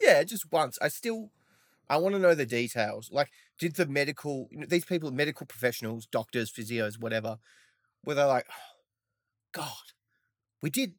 yeah, 0.01 0.23
just 0.23 0.51
once. 0.51 0.77
I 0.81 0.87
still 0.87 1.31
I 1.89 1.97
want 1.97 2.15
to 2.15 2.19
know 2.19 2.35
the 2.35 2.45
details. 2.45 3.09
Like, 3.11 3.29
did 3.59 3.75
the 3.75 3.85
medical 3.85 4.47
you 4.51 4.59
know, 4.59 4.65
these 4.67 4.85
people, 4.85 5.11
medical 5.11 5.45
professionals, 5.45 6.05
doctors, 6.05 6.51
physios, 6.51 6.99
whatever, 6.99 7.37
were 8.05 8.15
they 8.15 8.23
like, 8.23 8.47
God, 9.53 9.71
we 10.61 10.69
did 10.69 10.93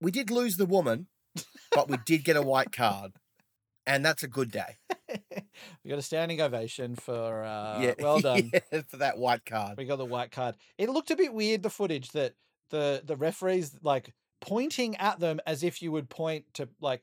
we 0.00 0.10
did 0.10 0.30
lose 0.30 0.56
the 0.56 0.66
woman, 0.66 1.06
but 1.72 1.88
we 1.88 1.98
did 2.04 2.24
get 2.24 2.36
a 2.36 2.42
white 2.42 2.72
card. 2.72 3.12
And 3.86 4.04
that's 4.04 4.22
a 4.22 4.28
good 4.28 4.50
day. 4.50 4.78
we 5.08 5.90
got 5.90 5.98
a 5.98 6.02
standing 6.02 6.40
ovation 6.40 6.96
for 6.96 7.44
uh, 7.44 7.80
yeah. 7.80 7.94
well 7.98 8.20
done. 8.22 8.50
yeah, 8.52 8.80
for 8.88 8.96
that 8.96 9.18
white 9.18 9.44
card. 9.44 9.76
We 9.76 9.84
got 9.84 9.96
the 9.96 10.06
white 10.06 10.30
card. 10.30 10.56
It 10.78 10.88
looked 10.88 11.10
a 11.10 11.16
bit 11.16 11.34
weird 11.34 11.62
the 11.62 11.70
footage 11.70 12.10
that 12.12 12.34
the 12.70 13.02
the 13.04 13.16
referees 13.16 13.76
like 13.82 14.12
pointing 14.40 14.96
at 14.96 15.20
them 15.20 15.40
as 15.46 15.62
if 15.62 15.82
you 15.82 15.92
would 15.92 16.08
point 16.08 16.44
to 16.54 16.68
like 16.80 17.02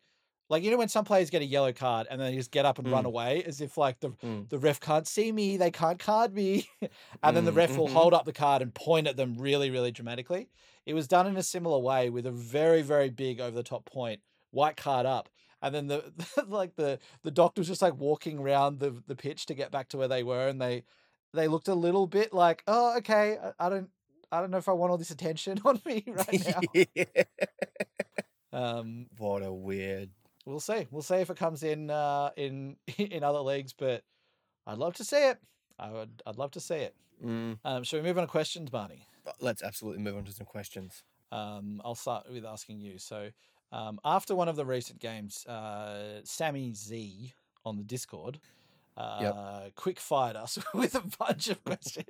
Like 0.52 0.64
you 0.64 0.70
know 0.70 0.78
when 0.78 0.90
some 0.90 1.06
players 1.06 1.30
get 1.30 1.42
a 1.42 1.46
yellow 1.46 1.72
card 1.72 2.08
and 2.12 2.20
then 2.20 2.30
they 2.32 2.38
just 2.38 2.52
get 2.52 2.66
up 2.66 2.78
and 2.78 2.92
run 2.92 3.06
Mm. 3.06 3.08
away 3.08 3.44
as 3.46 3.62
if 3.62 3.78
like 3.78 4.02
the 4.02 4.12
Mm. 4.22 4.50
the 4.50 4.60
ref 4.60 4.80
can't 4.82 5.08
see 5.08 5.32
me, 5.32 5.56
they 5.58 5.72
can't 5.72 5.98
card 5.98 6.34
me, 6.36 6.68
and 7.24 7.38
then 7.38 7.46
the 7.46 7.52
Mm, 7.54 7.56
ref 7.56 7.78
will 7.78 7.88
mhm. 7.88 7.94
hold 7.94 8.14
up 8.14 8.26
the 8.26 8.34
card 8.34 8.62
and 8.62 8.74
point 8.76 9.08
at 9.08 9.16
them 9.16 9.36
really 9.40 9.70
really 9.72 9.92
dramatically. 9.92 10.50
It 10.86 10.94
was 10.94 11.08
done 11.08 11.26
in 11.26 11.38
a 11.38 11.44
similar 11.44 11.80
way 11.80 12.10
with 12.10 12.26
a 12.26 12.32
very 12.32 12.82
very 12.82 13.10
big 13.10 13.40
over 13.40 13.56
the 13.56 13.64
top 13.64 13.86
point, 13.86 14.22
white 14.52 14.76
card 14.76 15.06
up, 15.06 15.30
and 15.62 15.74
then 15.74 15.88
the 15.88 16.12
like 16.48 16.76
the 16.76 17.00
the 17.24 17.32
doctor 17.32 17.62
was 17.62 17.68
just 17.70 17.82
like 17.82 17.96
walking 17.96 18.38
around 18.40 18.80
the 18.80 18.92
the 19.08 19.16
pitch 19.16 19.46
to 19.48 19.54
get 19.54 19.72
back 19.72 19.88
to 19.90 19.98
where 19.98 20.10
they 20.10 20.22
were, 20.24 20.48
and 20.50 20.62
they 20.62 20.84
they 21.34 21.48
looked 21.48 21.70
a 21.70 21.76
little 21.76 22.08
bit 22.08 22.34
like, 22.34 22.62
oh 22.68 22.98
okay, 22.98 23.38
I, 23.42 23.68
I 23.68 23.70
don't. 23.70 23.90
I 24.34 24.40
don't 24.40 24.50
know 24.52 24.58
if 24.60 24.70
I 24.70 24.72
want 24.74 24.92
all 24.92 24.98
this 24.98 25.12
attention 25.12 25.60
on 25.66 25.82
me 25.86 26.06
right 26.08 26.46
now. 26.56 26.62
Yeah. 26.74 27.24
Um, 28.54 29.08
What 29.18 29.44
a 29.44 29.54
weird. 29.54 30.10
We'll 30.46 30.60
see. 30.60 30.88
We'll 30.92 31.02
see 31.02 31.16
if 31.16 31.30
it 31.30 31.38
comes 31.38 31.64
in 31.64 31.90
uh, 31.90 32.32
in 32.38 32.78
in 32.98 33.24
other 33.24 33.40
leagues, 33.40 33.74
but 33.74 34.04
I'd 34.66 34.78
love 34.78 34.96
to 34.96 35.04
see 35.04 35.30
it. 35.30 35.40
I 35.80 35.92
would. 35.92 36.22
I'd 36.26 36.38
love 36.38 36.52
to 36.52 36.60
see 36.60 36.76
it. 36.76 36.96
Mm. 37.24 37.60
Um, 37.64 37.84
shall 37.84 38.00
we 38.00 38.08
move 38.08 38.18
on 38.18 38.26
to 38.26 38.32
questions, 38.32 38.70
Barney? 38.70 39.06
Let's 39.40 39.62
absolutely 39.62 40.02
move 40.02 40.18
on 40.18 40.24
to 40.26 40.32
some 40.32 40.46
questions. 40.46 41.04
Um, 41.32 41.82
I'll 41.86 41.96
start 41.96 42.26
with 42.32 42.46
asking 42.46 42.82
you. 42.82 42.98
So, 42.98 43.30
um, 43.72 44.00
after 44.04 44.36
one 44.36 44.50
of 44.50 44.56
the 44.56 44.66
recent 44.66 45.00
games, 45.00 45.46
uh, 45.46 46.22
Sammy 46.24 46.74
Z 46.74 47.34
on 47.64 47.78
the 47.78 47.84
Discord, 47.84 48.40
uh, 48.98 49.70
quick 49.76 50.00
fired 50.00 50.36
us 50.36 50.58
with 50.74 50.96
a 50.96 51.04
bunch 51.18 51.50
of 51.50 51.64
questions. 51.64 52.06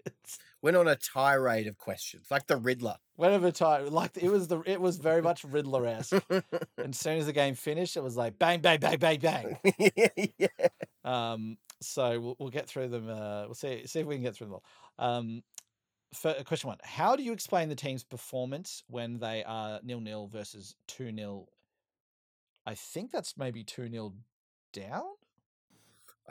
Went 0.62 0.78
on 0.78 0.88
a 0.88 0.96
tirade 0.96 1.68
of 1.68 1.78
questions, 1.78 2.28
like 2.32 2.48
the 2.48 2.58
Riddler. 2.58 2.98
Went 3.18 3.34
on 3.34 3.44
a 3.44 3.52
time, 3.52 3.90
like 3.92 4.18
it 4.18 4.30
was 4.30 4.48
the, 4.48 4.62
it 4.66 4.82
was 4.82 4.98
very 4.98 5.22
much 5.30 5.44
Riddler 5.44 5.86
esque. 5.86 6.24
and 6.30 6.44
as 6.90 7.00
soon 7.00 7.18
as 7.18 7.26
the 7.26 7.34
game 7.34 7.56
finished, 7.56 7.98
it 7.98 8.04
was 8.04 8.18
like 8.18 8.38
bang, 8.40 8.62
bang, 8.62 8.80
bang, 8.80 8.98
bang, 8.98 9.20
bang. 9.20 9.58
yeah. 10.38 10.48
Um, 11.04 11.58
so 11.82 12.20
we'll, 12.20 12.36
we'll 12.40 12.50
get 12.50 12.68
through 12.68 12.90
them. 12.90 13.10
Uh, 13.10 13.46
we'll 13.46 13.54
see 13.54 13.86
see 13.86 14.00
if 14.00 14.08
we 14.08 14.16
can 14.16 14.24
get 14.24 14.36
through 14.36 14.48
them 14.48 14.56
all. 14.56 14.64
Um, 14.98 15.44
for, 16.14 16.34
question 16.46 16.68
one: 16.68 16.78
How 16.84 17.16
do 17.16 17.24
you 17.24 17.32
explain 17.32 17.70
the 17.70 17.76
team's 17.76 18.04
performance 18.04 18.84
when 18.88 19.20
they 19.20 19.44
are 19.44 19.80
nil 19.84 20.02
nil 20.02 20.28
versus 20.28 20.76
two 20.88 21.14
0 21.16 21.48
I 22.66 22.76
think 22.76 23.12
that's 23.12 23.38
maybe 23.38 23.64
two 23.64 23.90
0 23.90 24.14
down. 24.74 25.04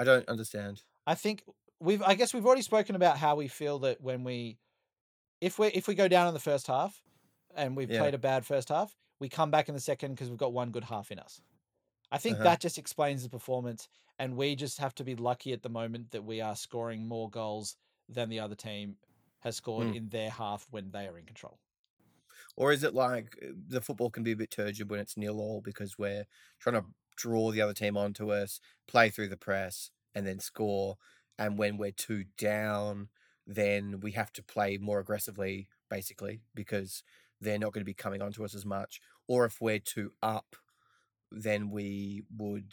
I 0.01 0.05
don't 0.05 0.29
understand. 0.29 0.83
I 1.07 1.15
think 1.15 1.45
we've. 1.79 2.03
I 2.03 2.15
guess 2.15 2.33
we've 2.33 2.47
already 2.47 2.63
spoken 2.63 2.95
about 2.97 3.19
how 3.19 3.37
we 3.37 3.49
feel 3.49 3.79
that 3.81 4.01
when 4.01 4.25
we, 4.25 4.59
if 5.41 5.59
we 5.59 5.69
if 5.69 5.87
we 5.89 5.95
go 5.95 6.09
down 6.09 6.29
in 6.29 6.35
the 6.35 6.41
first 6.41 6.67
half, 6.67 7.03
and 7.55 7.77
we've 7.77 7.91
Yeah. 7.91 7.99
played 8.01 8.15
a 8.15 8.19
bad 8.19 8.47
first 8.47 8.71
half, 8.71 8.97
we 9.21 9.29
come 9.29 9.51
back 9.51 9.69
in 9.69 9.75
the 9.75 9.81
second 9.81 10.13
because 10.15 10.31
we've 10.31 10.39
got 10.39 10.53
one 10.55 10.71
good 10.71 10.85
half 10.85 11.11
in 11.11 11.19
us. 11.19 11.43
I 12.11 12.19
think 12.19 12.37
Uh-huh. 12.37 12.45
that 12.45 12.61
just 12.61 12.79
explains 12.79 13.23
the 13.23 13.29
performance, 13.29 13.89
and 14.19 14.37
we 14.37 14.57
just 14.57 14.79
have 14.79 14.95
to 14.97 15.05
be 15.05 15.17
lucky 15.17 15.53
at 15.53 15.63
the 15.63 15.69
moment 15.71 16.13
that 16.13 16.25
we 16.25 16.41
are 16.41 16.57
scoring 16.57 17.07
more 17.07 17.29
goals 17.31 17.77
than 18.09 18.29
the 18.31 18.41
other 18.41 18.57
team 18.57 18.97
has 19.41 19.57
scored 19.57 19.89
Mm. 19.89 19.97
in 19.97 20.09
their 20.09 20.31
half 20.31 20.67
when 20.71 20.91
they 20.91 21.07
are 21.09 21.19
in 21.19 21.27
control. 21.27 21.61
Or 22.57 22.73
is 22.73 22.85
it 22.85 22.95
like 22.95 23.39
uh, 23.43 23.53
the 23.69 23.81
football 23.81 24.11
can 24.11 24.23
be 24.23 24.33
a 24.33 24.37
bit 24.37 24.51
turgid 24.51 24.91
when 24.91 25.01
it's 25.01 25.17
nil 25.17 25.41
all 25.41 25.61
because 25.61 25.99
we're 25.99 26.27
trying 26.59 26.77
to 26.83 26.87
draw 27.21 27.51
the 27.51 27.61
other 27.61 27.75
team 27.75 27.97
onto 27.97 28.33
us, 28.33 28.61
play 28.89 29.11
through 29.11 29.29
the 29.29 29.37
press, 29.37 29.91
and 30.15 30.27
then 30.27 30.41
score. 30.41 30.97
And 31.39 31.59
when 31.59 31.77
we're 31.77 31.93
two 31.93 32.25
down, 32.39 33.09
then 33.47 34.01
we 34.01 34.13
have 34.13 34.33
to 34.35 34.43
play 34.43 34.79
more 34.79 35.01
aggressively, 35.01 35.69
basically, 35.89 36.43
because 36.55 37.03
they're 37.41 37.59
not 37.59 37.73
going 37.73 37.83
to 37.83 37.87
be 37.87 37.95
coming 37.95 38.23
onto 38.23 38.45
us 38.45 38.55
as 38.55 38.65
much. 38.65 39.01
Or 39.27 39.45
if 39.45 39.61
we're 39.61 39.79
two 39.79 40.13
up, 40.23 40.57
then 41.31 41.71
we 41.71 42.23
would 42.37 42.73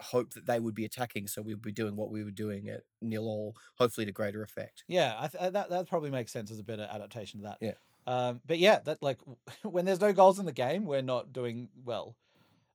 hope 0.00 0.34
that 0.34 0.46
they 0.46 0.60
would 0.60 0.74
be 0.74 0.84
attacking, 0.84 1.26
so 1.26 1.42
we'd 1.42 1.62
be 1.62 1.72
doing 1.72 1.96
what 1.96 2.10
we 2.10 2.22
were 2.22 2.30
doing 2.30 2.68
at 2.68 2.82
nil 3.02 3.24
all, 3.24 3.56
hopefully 3.76 4.06
to 4.06 4.12
greater 4.12 4.42
effect. 4.42 4.84
Yeah, 4.86 5.14
I 5.18 5.28
th- 5.28 5.52
that 5.52 5.70
that 5.70 5.88
probably 5.88 6.10
makes 6.10 6.32
sense 6.32 6.50
as 6.50 6.58
a 6.58 6.64
better 6.64 6.88
adaptation 6.90 7.40
to 7.40 7.44
that. 7.46 7.58
Yeah. 7.60 7.74
Um, 8.06 8.40
but 8.46 8.58
yeah, 8.58 8.78
that 8.84 9.02
like 9.02 9.18
when 9.62 9.84
there's 9.84 10.00
no 10.00 10.12
goals 10.12 10.38
in 10.38 10.46
the 10.46 10.52
game, 10.52 10.84
we're 10.84 11.02
not 11.02 11.32
doing 11.32 11.68
well. 11.84 12.16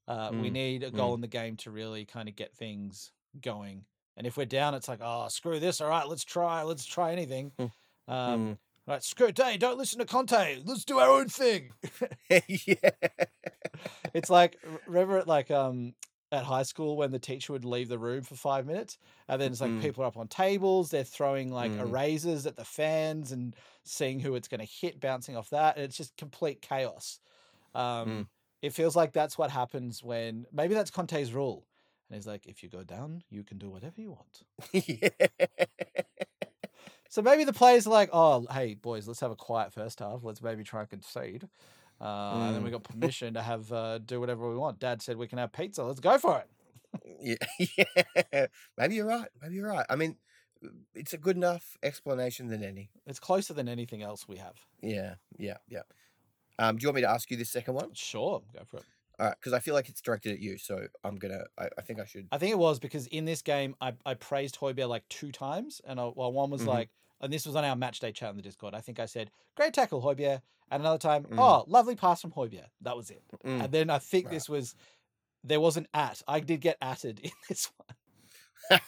Uh, 0.07 0.31
We 0.35 0.49
Mm, 0.49 0.53
need 0.53 0.83
a 0.83 0.91
goal 0.91 1.13
in 1.15 1.21
the 1.21 1.27
game 1.27 1.57
to 1.57 1.71
really 1.71 2.05
kind 2.05 2.27
of 2.29 2.35
get 2.35 2.53
things 2.55 3.11
going. 3.41 3.85
And 4.17 4.27
if 4.27 4.37
we're 4.37 4.45
down, 4.45 4.75
it's 4.75 4.87
like, 4.87 4.99
oh, 5.01 5.27
screw 5.29 5.59
this. 5.59 5.81
All 5.81 5.89
right, 5.89 6.07
let's 6.07 6.23
try. 6.23 6.61
Let's 6.63 6.85
try 6.85 7.11
anything. 7.11 7.51
Mm, 7.59 7.71
Um, 8.07 8.39
Mm. 8.53 8.57
Right, 8.85 9.01
screw 9.03 9.31
day. 9.31 9.55
Don't 9.57 9.77
listen 9.77 9.99
to 9.99 10.05
Conte. 10.05 10.61
Let's 10.65 10.83
do 10.83 10.99
our 10.99 11.09
own 11.09 11.29
thing. 11.29 11.71
yeah. 12.29 12.89
it's 14.13 14.29
like 14.29 14.59
remember 14.85 15.17
at 15.17 15.27
like 15.27 15.51
um 15.51 15.93
at 16.31 16.43
high 16.43 16.63
school 16.63 16.97
when 16.97 17.11
the 17.11 17.19
teacher 17.19 17.53
would 17.53 17.63
leave 17.65 17.89
the 17.89 17.97
room 17.99 18.23
for 18.23 18.35
five 18.35 18.65
minutes 18.65 18.97
and 19.27 19.39
then 19.41 19.51
it's 19.51 19.61
like 19.61 19.71
Mm. 19.71 19.81
people 19.81 20.03
are 20.03 20.07
up 20.07 20.17
on 20.17 20.27
tables 20.27 20.89
they're 20.89 21.03
throwing 21.03 21.51
like 21.51 21.71
Mm. 21.73 21.79
erasers 21.81 22.45
at 22.45 22.55
the 22.55 22.65
fans 22.65 23.31
and 23.31 23.55
seeing 23.83 24.19
who 24.19 24.35
it's 24.35 24.47
going 24.47 24.59
to 24.59 24.65
hit 24.65 24.99
bouncing 24.99 25.37
off 25.37 25.49
that 25.51 25.75
and 25.75 25.85
it's 25.85 25.97
just 25.97 26.17
complete 26.17 26.61
chaos 26.61 27.19
um 27.75 28.07
Mm. 28.09 28.27
It 28.64 28.74
feels 28.74 28.95
like 28.95 29.11
that's 29.14 29.38
what 29.38 29.51
happens 29.51 30.03
when 30.03 30.45
maybe 30.51 30.74
that's 30.74 30.89
conte's 30.89 31.32
rule 31.34 31.68
and 32.09 32.16
he's 32.16 32.26
like 32.26 32.47
if 32.47 32.64
you 32.64 32.70
go 32.70 32.84
down 32.84 33.22
you 33.30 33.43
can 33.43 33.59
do 33.59 33.70
whatever 33.70 34.01
you 34.01 34.09
want 34.11 34.43
yeah. 34.72 35.09
so 37.09 37.22
maybe 37.22 37.43
the 37.43 37.53
players 37.53 37.86
are 37.86 37.91
like 37.91 38.09
oh 38.14 38.47
hey 38.51 38.74
boys 38.74 39.07
let's 39.07 39.20
have 39.20 39.32
a 39.32 39.36
quiet 39.36 39.72
first 39.74 39.99
half 39.99 40.24
let's 40.24 40.41
maybe 40.41 40.64
try 40.64 40.82
and 40.82 40.89
concede 40.89 41.47
uh, 42.01 42.32
and 42.47 42.55
then 42.55 42.64
we 42.64 42.70
Mm. 42.70 42.74
got 42.74 42.84
permission 42.91 43.34
to 43.36 43.41
have 43.41 43.72
uh, 43.72 43.97
do 43.99 44.20
whatever 44.20 44.49
we 44.49 44.57
want. 44.57 44.80
Dad 44.80 45.01
said 45.01 45.16
we 45.16 45.28
can 45.28 45.38
have 45.38 45.53
pizza. 45.53 45.84
Let's 45.84 46.01
go 46.01 46.18
for 46.18 46.43
it. 46.43 47.38
Yeah, 47.57 47.66
yeah. 48.34 48.47
Maybe 48.78 48.95
you're 48.95 49.05
right. 49.05 49.30
Maybe 49.41 49.55
you're 49.55 49.70
right. 49.70 49.86
I 49.89 49.95
mean, 49.95 50.18
it's 50.93 51.14
a 51.14 51.18
good 51.18 51.38
enough 51.38 51.78
explanation 51.82 52.47
than 52.47 52.61
any. 52.61 52.89
It's 53.05 53.20
closer 53.20 53.53
than 53.53 53.70
anything 53.70 54.01
else 54.01 54.28
we 54.28 54.38
have. 54.38 54.55
Yeah, 54.82 55.16
yeah, 55.38 55.57
yeah. 55.70 55.84
Um, 56.59 56.77
do 56.77 56.83
you 56.83 56.87
want 56.89 56.95
me 56.97 57.01
to 57.01 57.09
ask 57.09 57.29
you 57.31 57.37
this 57.37 57.49
second 57.49 57.73
one? 57.73 57.93
Sure, 57.93 58.41
go 58.53 58.61
for 58.65 58.77
it. 58.77 58.83
All 59.19 59.27
right, 59.27 59.35
because 59.39 59.53
I 59.53 59.59
feel 59.59 59.73
like 59.75 59.89
it's 59.89 60.01
directed 60.01 60.33
at 60.33 60.39
you, 60.39 60.57
so 60.57 60.87
I'm 61.03 61.17
gonna. 61.17 61.43
I, 61.57 61.69
I 61.77 61.81
think 61.81 61.99
I 61.99 62.05
should. 62.05 62.27
I 62.31 62.37
think 62.37 62.51
it 62.51 62.57
was 62.57 62.79
because 62.79 63.05
in 63.07 63.25
this 63.25 63.41
game 63.41 63.75
I, 63.81 63.93
I 64.05 64.13
praised 64.15 64.57
Højbjerg 64.59 64.89
like 64.89 65.07
two 65.09 65.31
times, 65.31 65.81
and 65.85 65.99
I, 65.99 66.11
well, 66.15 66.31
one 66.31 66.49
was 66.49 66.63
Mhm. 66.63 66.67
like, 66.67 66.89
and 67.21 67.31
this 67.31 67.45
was 67.45 67.55
on 67.55 67.63
our 67.63 67.75
match 67.75 67.99
day 67.99 68.11
chat 68.11 68.31
in 68.31 68.37
the 68.37 68.41
Discord. 68.41 68.73
I 68.73 68.81
think 68.81 68.99
I 68.99 69.05
said, 69.05 69.29
"Great 69.55 69.73
tackle, 69.73 70.01
Højbjerg," 70.01 70.41
and 70.71 70.81
another 70.81 70.97
time, 70.97 71.25
Mm. 71.25 71.37
"Oh, 71.39 71.63
lovely 71.67 71.95
pass 71.95 72.21
from 72.21 72.31
Højbjerg." 72.31 72.65
That 72.81 72.97
was 72.97 73.11
it. 73.11 73.23
Mm. 73.45 73.63
And 73.65 73.71
then 73.71 73.89
I 73.91 73.99
think 73.99 74.25
Right. 74.25 74.33
this 74.33 74.49
was 74.49 74.73
there 75.43 75.59
was 75.61 75.77
an 75.77 75.87
at. 75.93 76.21
I 76.27 76.39
did 76.39 76.61
get 76.61 76.77
atted 76.81 77.19
in 77.23 77.31
this 77.49 77.69
one. 77.77 78.79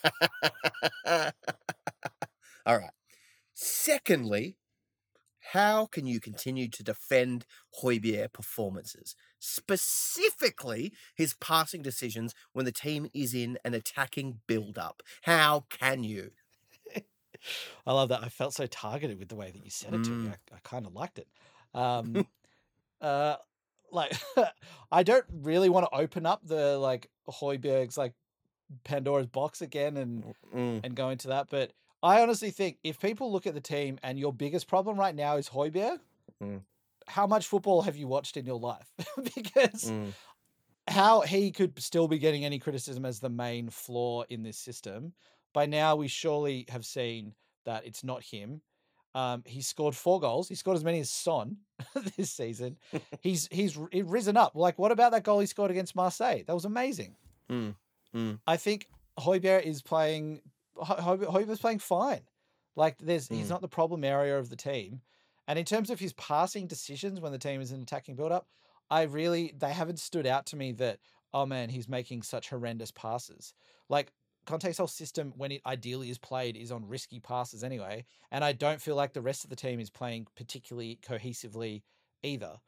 All 2.66 2.78
right. 2.78 2.92
Secondly, 3.54 4.58
how 5.52 5.86
can 5.86 6.06
you 6.06 6.20
continue 6.20 6.68
to 6.70 6.84
defend 6.84 7.46
Højbjerg 7.82 8.34
performances, 8.34 9.16
specifically 9.40 10.94
his 11.16 11.36
passing 11.36 11.82
decisions 11.82 12.34
when 12.54 12.66
the 12.66 12.72
team 12.72 13.08
is 13.14 13.34
in 13.34 13.58
an 13.64 13.74
attacking 13.74 14.40
build-up? 14.48 15.02
How 15.24 15.66
can 15.70 16.04
you? 16.04 16.32
I 17.86 17.94
love 17.94 18.10
that. 18.10 18.24
I 18.24 18.30
felt 18.30 18.54
so 18.54 18.66
targeted 18.66 19.20
with 19.20 19.30
the 19.30 19.36
way 19.36 19.52
that 19.52 19.64
you 19.64 19.70
said 19.70 19.94
it 19.94 20.04
to 20.06 20.10
me. 20.10 20.30
Mm. 20.30 20.32
I, 20.32 20.56
I 20.56 20.60
kind 20.64 20.86
of 20.86 20.94
liked 20.94 21.20
it. 21.20 21.28
Um, 21.74 22.26
uh, 23.02 23.36
like 23.92 24.14
I 24.92 25.04
don't 25.04 25.26
really 25.32 25.70
want 25.70 25.86
to 25.90 25.96
open 25.96 26.26
up 26.26 26.42
the 26.44 26.78
like 26.78 27.10
Højbjerg's 27.30 27.98
like 27.98 28.14
Pandora's 28.84 29.28
box 29.28 29.62
again 29.62 29.98
and 29.98 30.24
Mm, 30.56 30.82
and 30.84 30.96
go 30.96 31.10
into 31.10 31.28
that, 31.30 31.48
but 31.50 31.74
I 32.06 32.22
honestly 32.22 32.52
think 32.52 32.78
if 32.84 33.00
people 33.00 33.32
look 33.32 33.48
at 33.48 33.54
the 33.54 33.62
team 33.62 33.98
and 34.04 34.20
your 34.20 34.32
biggest 34.34 34.68
problem 34.68 34.98
right 35.00 35.16
now 35.16 35.38
is 35.38 35.50
Højbjerg, 35.50 36.00
Mm. 36.44 36.62
how 37.08 37.26
much 37.28 37.48
football 37.48 37.82
have 37.84 37.96
you 37.96 38.08
watched 38.08 38.36
in 38.38 38.46
your 38.46 38.60
life? 38.60 38.90
because 39.36 39.86
mm, 39.92 40.12
how 40.88 41.22
he 41.22 41.52
could 41.52 41.80
still 41.80 42.08
be 42.08 42.20
getting 42.20 42.44
any 42.46 42.60
criticism 42.60 43.06
as 43.06 43.20
the 43.20 43.30
main 43.30 43.70
flaw 43.70 44.24
in 44.30 44.44
this 44.44 44.58
system. 44.58 45.14
By 45.54 45.66
now, 45.66 45.96
we 45.96 46.08
surely 46.10 46.66
have 46.70 46.86
seen 46.86 47.34
that 47.66 47.86
it's 47.86 48.04
not 48.04 48.22
him. 48.24 48.62
Um, 49.16 49.44
he 49.46 49.62
scored 49.62 49.96
four 49.96 50.20
goals. 50.20 50.50
He 50.50 50.56
scored 50.56 50.76
as 50.78 50.84
many 50.84 51.00
as 51.00 51.10
Son 51.10 51.58
this 52.18 52.32
season. 52.32 52.78
he's 53.22 53.48
he's 53.50 53.78
risen 53.78 54.36
up. 54.36 54.52
Like, 54.56 54.78
what 54.78 54.92
about 54.92 55.14
that 55.14 55.24
goal 55.24 55.40
he 55.40 55.46
scored 55.48 55.72
against 55.72 55.96
Marseille? 55.96 56.44
That 56.46 56.54
was 56.54 56.66
amazing. 56.66 57.16
mm, 57.50 57.74
mm. 58.14 58.40
I 58.46 58.58
think 58.58 58.88
Højbjerg 59.18 59.64
is 59.64 59.82
playing. 59.82 60.42
Ho- 60.76 61.02
Ho- 61.02 61.18
Højbjerg's 61.18 61.60
playing 61.60 61.80
fine. 61.80 62.28
Like, 62.76 62.98
there's 62.98 63.28
he's 63.28 63.48
Mm. 63.48 63.50
not 63.50 63.62
the 63.62 63.68
problem 63.70 64.04
area 64.04 64.38
of 64.38 64.50
the 64.50 64.56
team. 64.56 65.02
And 65.48 65.60
in 65.60 65.66
terms 65.66 65.90
of 65.90 66.00
his 66.00 66.14
passing 66.14 66.68
decisions 66.68 67.20
when 67.22 67.32
the 67.32 67.38
team 67.40 67.62
is 67.62 67.72
in 67.72 67.82
attacking 67.82 68.16
build 68.16 68.32
up, 68.32 68.48
I 68.90 69.04
really 69.04 69.54
they 69.58 69.74
haven't 69.74 70.00
stood 70.00 70.26
out 70.28 70.46
to 70.48 70.56
me 70.56 70.72
that 70.74 71.00
oh 71.34 71.46
man 71.46 71.70
he's 71.70 71.88
making 71.88 72.24
such 72.24 72.50
horrendous 72.50 72.92
passes. 72.92 73.54
Like 73.90 74.12
Conte's 74.46 74.78
whole 74.78 74.88
system 74.88 75.34
when 75.38 75.52
it 75.52 75.62
ideally 75.66 76.10
is 76.10 76.18
played 76.20 76.56
is 76.56 76.72
on 76.72 76.88
risky 76.88 77.20
passes 77.20 77.64
anyway, 77.64 78.06
and 78.32 78.44
I 78.44 78.52
don't 78.54 78.82
feel 78.82 78.96
like 78.96 79.14
the 79.14 79.22
rest 79.22 79.44
of 79.44 79.50
the 79.50 79.56
team 79.56 79.80
is 79.80 79.90
playing 79.90 80.28
particularly 80.36 81.00
cohesively 81.02 81.82
either. 82.24 82.60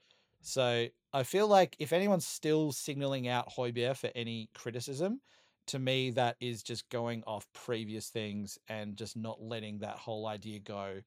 So 0.42 0.88
I 1.14 1.24
feel 1.24 1.48
like 1.48 1.76
if 1.80 1.92
anyone's 1.94 2.26
still 2.28 2.72
signaling 2.72 3.28
out 3.28 3.50
Højbjerg 3.50 3.98
for 3.98 4.12
any 4.16 4.50
criticism, 4.54 5.22
to 5.68 5.80
me 5.80 6.12
that 6.12 6.36
is 6.40 6.64
just 6.64 6.90
going 6.90 7.24
off 7.28 7.48
previous 7.54 8.10
things 8.10 8.58
and 8.68 8.96
just 8.98 9.16
not 9.18 9.42
letting 9.42 9.80
that 9.80 9.98
whole 9.98 10.26
idea 10.28 10.60
go 10.60 11.02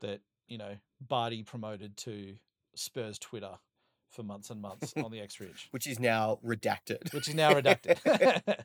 that, 0.00 0.20
you 0.48 0.58
know, 0.58 0.76
Barty 1.00 1.42
promoted 1.42 1.96
to 1.98 2.36
Spurs 2.74 3.18
Twitter 3.18 3.58
for 4.10 4.22
months 4.22 4.50
and 4.50 4.60
months 4.62 4.94
on 4.96 5.10
the 5.10 5.20
X 5.20 5.40
Ridge, 5.40 5.68
which 5.72 5.86
is 5.86 5.98
now 5.98 6.38
redacted. 6.44 7.12
which 7.12 7.28
is 7.28 7.34
now 7.34 7.52
redacted. 7.52 8.64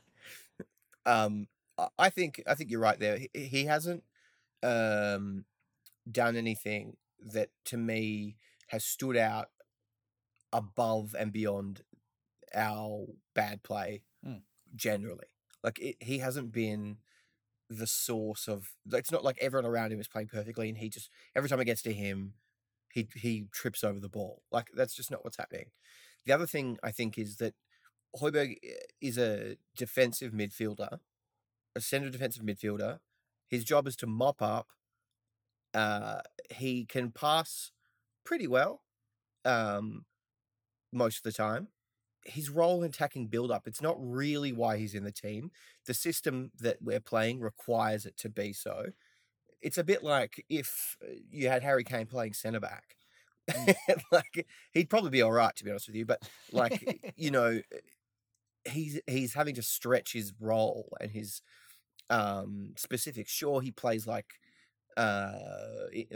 um, 1.06 1.46
I- 1.98 2.10
think 2.10 2.42
I 2.46 2.54
think 2.54 2.70
you're 2.70 2.80
right 2.80 2.98
there. 2.98 3.18
He, 3.18 3.30
he 3.34 3.64
hasn't 3.64 4.04
um, 4.62 5.44
done 6.10 6.36
anything 6.36 6.96
that 7.24 7.50
to 7.66 7.76
me 7.76 8.36
has 8.68 8.84
stood 8.84 9.16
out 9.16 9.48
above 10.52 11.14
and 11.18 11.32
beyond 11.32 11.82
our 12.54 13.06
bad 13.34 13.62
play 13.62 14.02
Mm. 14.24 14.42
generally. 14.76 15.26
Like 15.62 15.78
it, 15.80 15.96
he 16.00 16.18
hasn't 16.18 16.52
been 16.52 16.98
the 17.68 17.86
source 17.86 18.48
of. 18.48 18.72
It's 18.92 19.12
not 19.12 19.24
like 19.24 19.38
everyone 19.40 19.70
around 19.70 19.92
him 19.92 20.00
is 20.00 20.08
playing 20.08 20.28
perfectly, 20.28 20.68
and 20.68 20.78
he 20.78 20.88
just 20.88 21.10
every 21.36 21.48
time 21.48 21.60
it 21.60 21.66
gets 21.66 21.82
to 21.82 21.92
him, 21.92 22.34
he 22.92 23.08
he 23.14 23.46
trips 23.52 23.84
over 23.84 24.00
the 24.00 24.08
ball. 24.08 24.42
Like 24.50 24.68
that's 24.74 24.94
just 24.94 25.10
not 25.10 25.24
what's 25.24 25.36
happening. 25.38 25.66
The 26.26 26.32
other 26.32 26.46
thing 26.46 26.78
I 26.82 26.90
think 26.92 27.18
is 27.18 27.36
that 27.36 27.54
Højbjerg 28.20 28.56
eh, 28.62 28.74
is 29.00 29.18
a 29.18 29.56
defensive 29.76 30.32
midfielder, 30.32 30.98
a 31.74 31.80
centre 31.80 32.10
defensive 32.10 32.44
midfielder. 32.44 32.98
His 33.48 33.64
job 33.64 33.86
is 33.86 33.96
to 33.96 34.06
mop 34.06 34.40
up. 34.42 34.68
Uh, 35.74 36.20
he 36.50 36.84
can 36.84 37.10
pass 37.10 37.72
pretty 38.24 38.46
well, 38.46 38.82
um, 39.44 40.04
most 40.92 41.18
of 41.18 41.22
the 41.22 41.32
time. 41.32 41.68
His 42.24 42.50
role 42.50 42.82
in 42.82 42.90
attacking 42.90 43.28
build 43.28 43.50
up, 43.50 43.66
it's 43.66 43.82
not 43.82 43.96
really 43.98 44.52
why 44.52 44.76
he's 44.78 44.94
in 44.94 45.04
the 45.04 45.12
team. 45.12 45.50
The 45.86 45.94
system 45.94 46.52
that 46.60 46.78
we're 46.80 47.00
playing 47.00 47.40
requires 47.40 48.06
it 48.06 48.16
to 48.18 48.28
be 48.28 48.52
so. 48.52 48.86
It's 49.60 49.78
a 49.78 49.84
bit 49.84 50.02
like 50.02 50.44
if 50.48 50.96
uh, 51.02 51.12
you 51.30 51.48
had 51.48 51.62
Harry 51.62 51.84
Kane 51.84 52.06
playing 52.06 52.34
centre 52.34 52.60
back. 52.60 52.96
like 54.12 54.46
he'd 54.72 54.88
probably 54.88 55.10
be 55.10 55.22
all 55.22 55.32
right 55.32 55.54
to 55.56 55.64
be 55.64 55.70
honest 55.70 55.88
with 55.88 55.96
you, 55.96 56.06
but 56.06 56.22
like 56.52 57.12
you 57.16 57.30
know 57.30 57.60
he's 58.64 59.00
he's 59.06 59.34
having 59.34 59.54
to 59.54 59.62
stretch 59.62 60.12
his 60.12 60.32
role 60.40 60.88
and 61.00 61.10
his 61.10 61.42
um 62.10 62.72
specifics 62.76 63.32
sure 63.32 63.60
he 63.60 63.70
plays 63.70 64.06
like 64.06 64.34
uh 64.96 65.32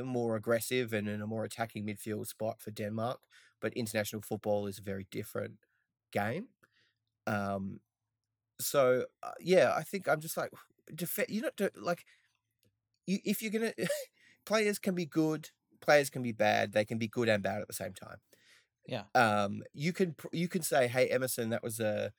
more 0.04 0.36
aggressive 0.36 0.92
and 0.92 1.09
in 1.09 1.22
a 1.22 1.26
more 1.26 1.44
attacking 1.44 1.86
midfield 1.86 2.26
spot 2.26 2.61
for 2.61 2.70
denmark 2.70 3.20
but 3.61 3.72
international 3.74 4.22
football 4.22 4.66
is 4.66 4.78
very 4.78 5.07
different 5.11 5.54
game 6.12 6.48
um 7.26 7.80
so 8.61 9.04
uh, 9.22 9.32
yeah 9.40 9.72
i 9.76 9.82
think 9.82 10.09
i'm 10.09 10.20
just 10.20 10.36
like 10.36 10.50
def- 10.94 11.18
you're 11.28 11.44
not 11.44 11.57
do- 11.57 11.70
like 11.76 12.04
you, 13.07 13.18
if 13.24 13.42
you're 13.42 13.50
gonna 13.52 13.72
players 14.46 14.78
can 14.78 14.94
be 14.94 15.07
good 15.07 15.50
players 15.80 16.11
can 16.11 16.22
be 16.22 16.32
bad 16.32 16.72
they 16.72 16.84
can 16.84 16.98
be 16.98 17.09
good 17.09 17.28
and 17.28 17.42
bad 17.42 17.61
at 17.61 17.66
the 17.68 17.74
same 17.74 17.92
time 17.92 18.18
Yeah. 18.86 19.04
um 19.14 19.62
you 19.72 19.92
can 19.92 20.14
you 20.32 20.48
can 20.48 20.62
say 20.62 20.88
hey 20.88 21.09
emerson 21.09 21.50
that 21.50 21.62
was 21.62 21.80
a 21.80 22.12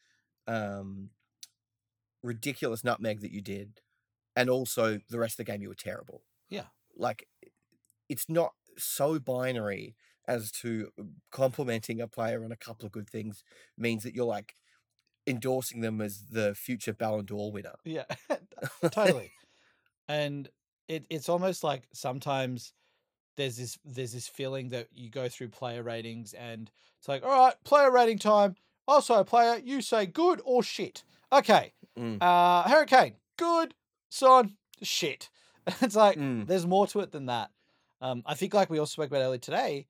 um 0.47 1.09
ridiculous 2.23 2.83
nutmeg 2.83 3.21
that 3.21 3.31
you 3.31 3.41
did 3.41 3.81
and 4.35 4.49
also 4.49 4.99
the 5.09 5.19
rest 5.19 5.33
of 5.39 5.45
the 5.45 5.51
game 5.51 5.61
you 5.61 5.69
were 5.69 5.75
terrible 5.75 6.23
Yeah. 6.49 6.65
like 6.95 7.27
it's 8.09 8.29
not 8.29 8.53
so 8.77 9.19
binary 9.19 9.95
as 10.27 10.51
to 10.51 10.89
uh, 10.99 11.03
complimenting 11.31 12.01
a 12.01 12.07
player 12.07 12.43
on 12.43 12.51
a 12.51 12.57
couple 12.57 12.85
of 12.85 12.91
good 12.91 13.09
things 13.09 13.43
means 13.77 14.03
that 14.03 14.13
you're 14.15 14.25
like 14.25 14.55
endorsing 15.25 15.81
them 15.81 16.01
as 16.01 16.25
the 16.31 16.55
future 16.55 16.93
Ballon 16.93 17.25
d'Or 17.25 17.51
winner. 17.51 17.75
Yeah, 17.83 18.05
totally. 18.91 19.31
And 20.07 20.49
it 20.87 21.05
it's 21.09 21.29
almost 21.29 21.63
like 21.63 21.87
sometimes 21.93 22.73
there's 23.35 23.57
this 23.57 23.77
there's 23.85 24.13
this 24.13 24.27
feeling 24.27 24.69
that 24.69 24.87
you 24.93 25.09
go 25.09 25.29
through 25.29 25.49
player 25.49 25.83
ratings 25.83 26.33
and 26.33 26.71
it's 26.99 27.07
like, 27.07 27.23
all 27.23 27.45
right, 27.45 27.55
player 27.63 27.91
rating 27.91 28.19
time. 28.19 28.55
I'll 28.87 29.03
a 29.09 29.25
player, 29.25 29.59
you 29.63 29.81
say 29.81 30.05
good 30.05 30.41
or 30.45 30.63
shit. 30.63 31.03
Okay. 31.31 31.73
Mm. 31.99 32.17
Uh 32.21 32.63
Hurricane, 32.69 33.15
good, 33.37 33.73
Son, 34.09 34.57
shit. 34.81 35.29
It's 35.81 35.95
like 35.95 36.17
Mm. 36.17 36.47
there's 36.47 36.65
more 36.65 36.87
to 36.87 37.01
it 37.01 37.11
than 37.11 37.25
that. 37.25 37.51
Um, 37.99 38.23
I 38.25 38.35
think 38.35 38.53
like 38.53 38.69
we 38.69 38.79
also 38.79 38.91
spoke 38.93 39.07
about 39.07 39.21
earlier 39.21 39.39
today, 39.39 39.87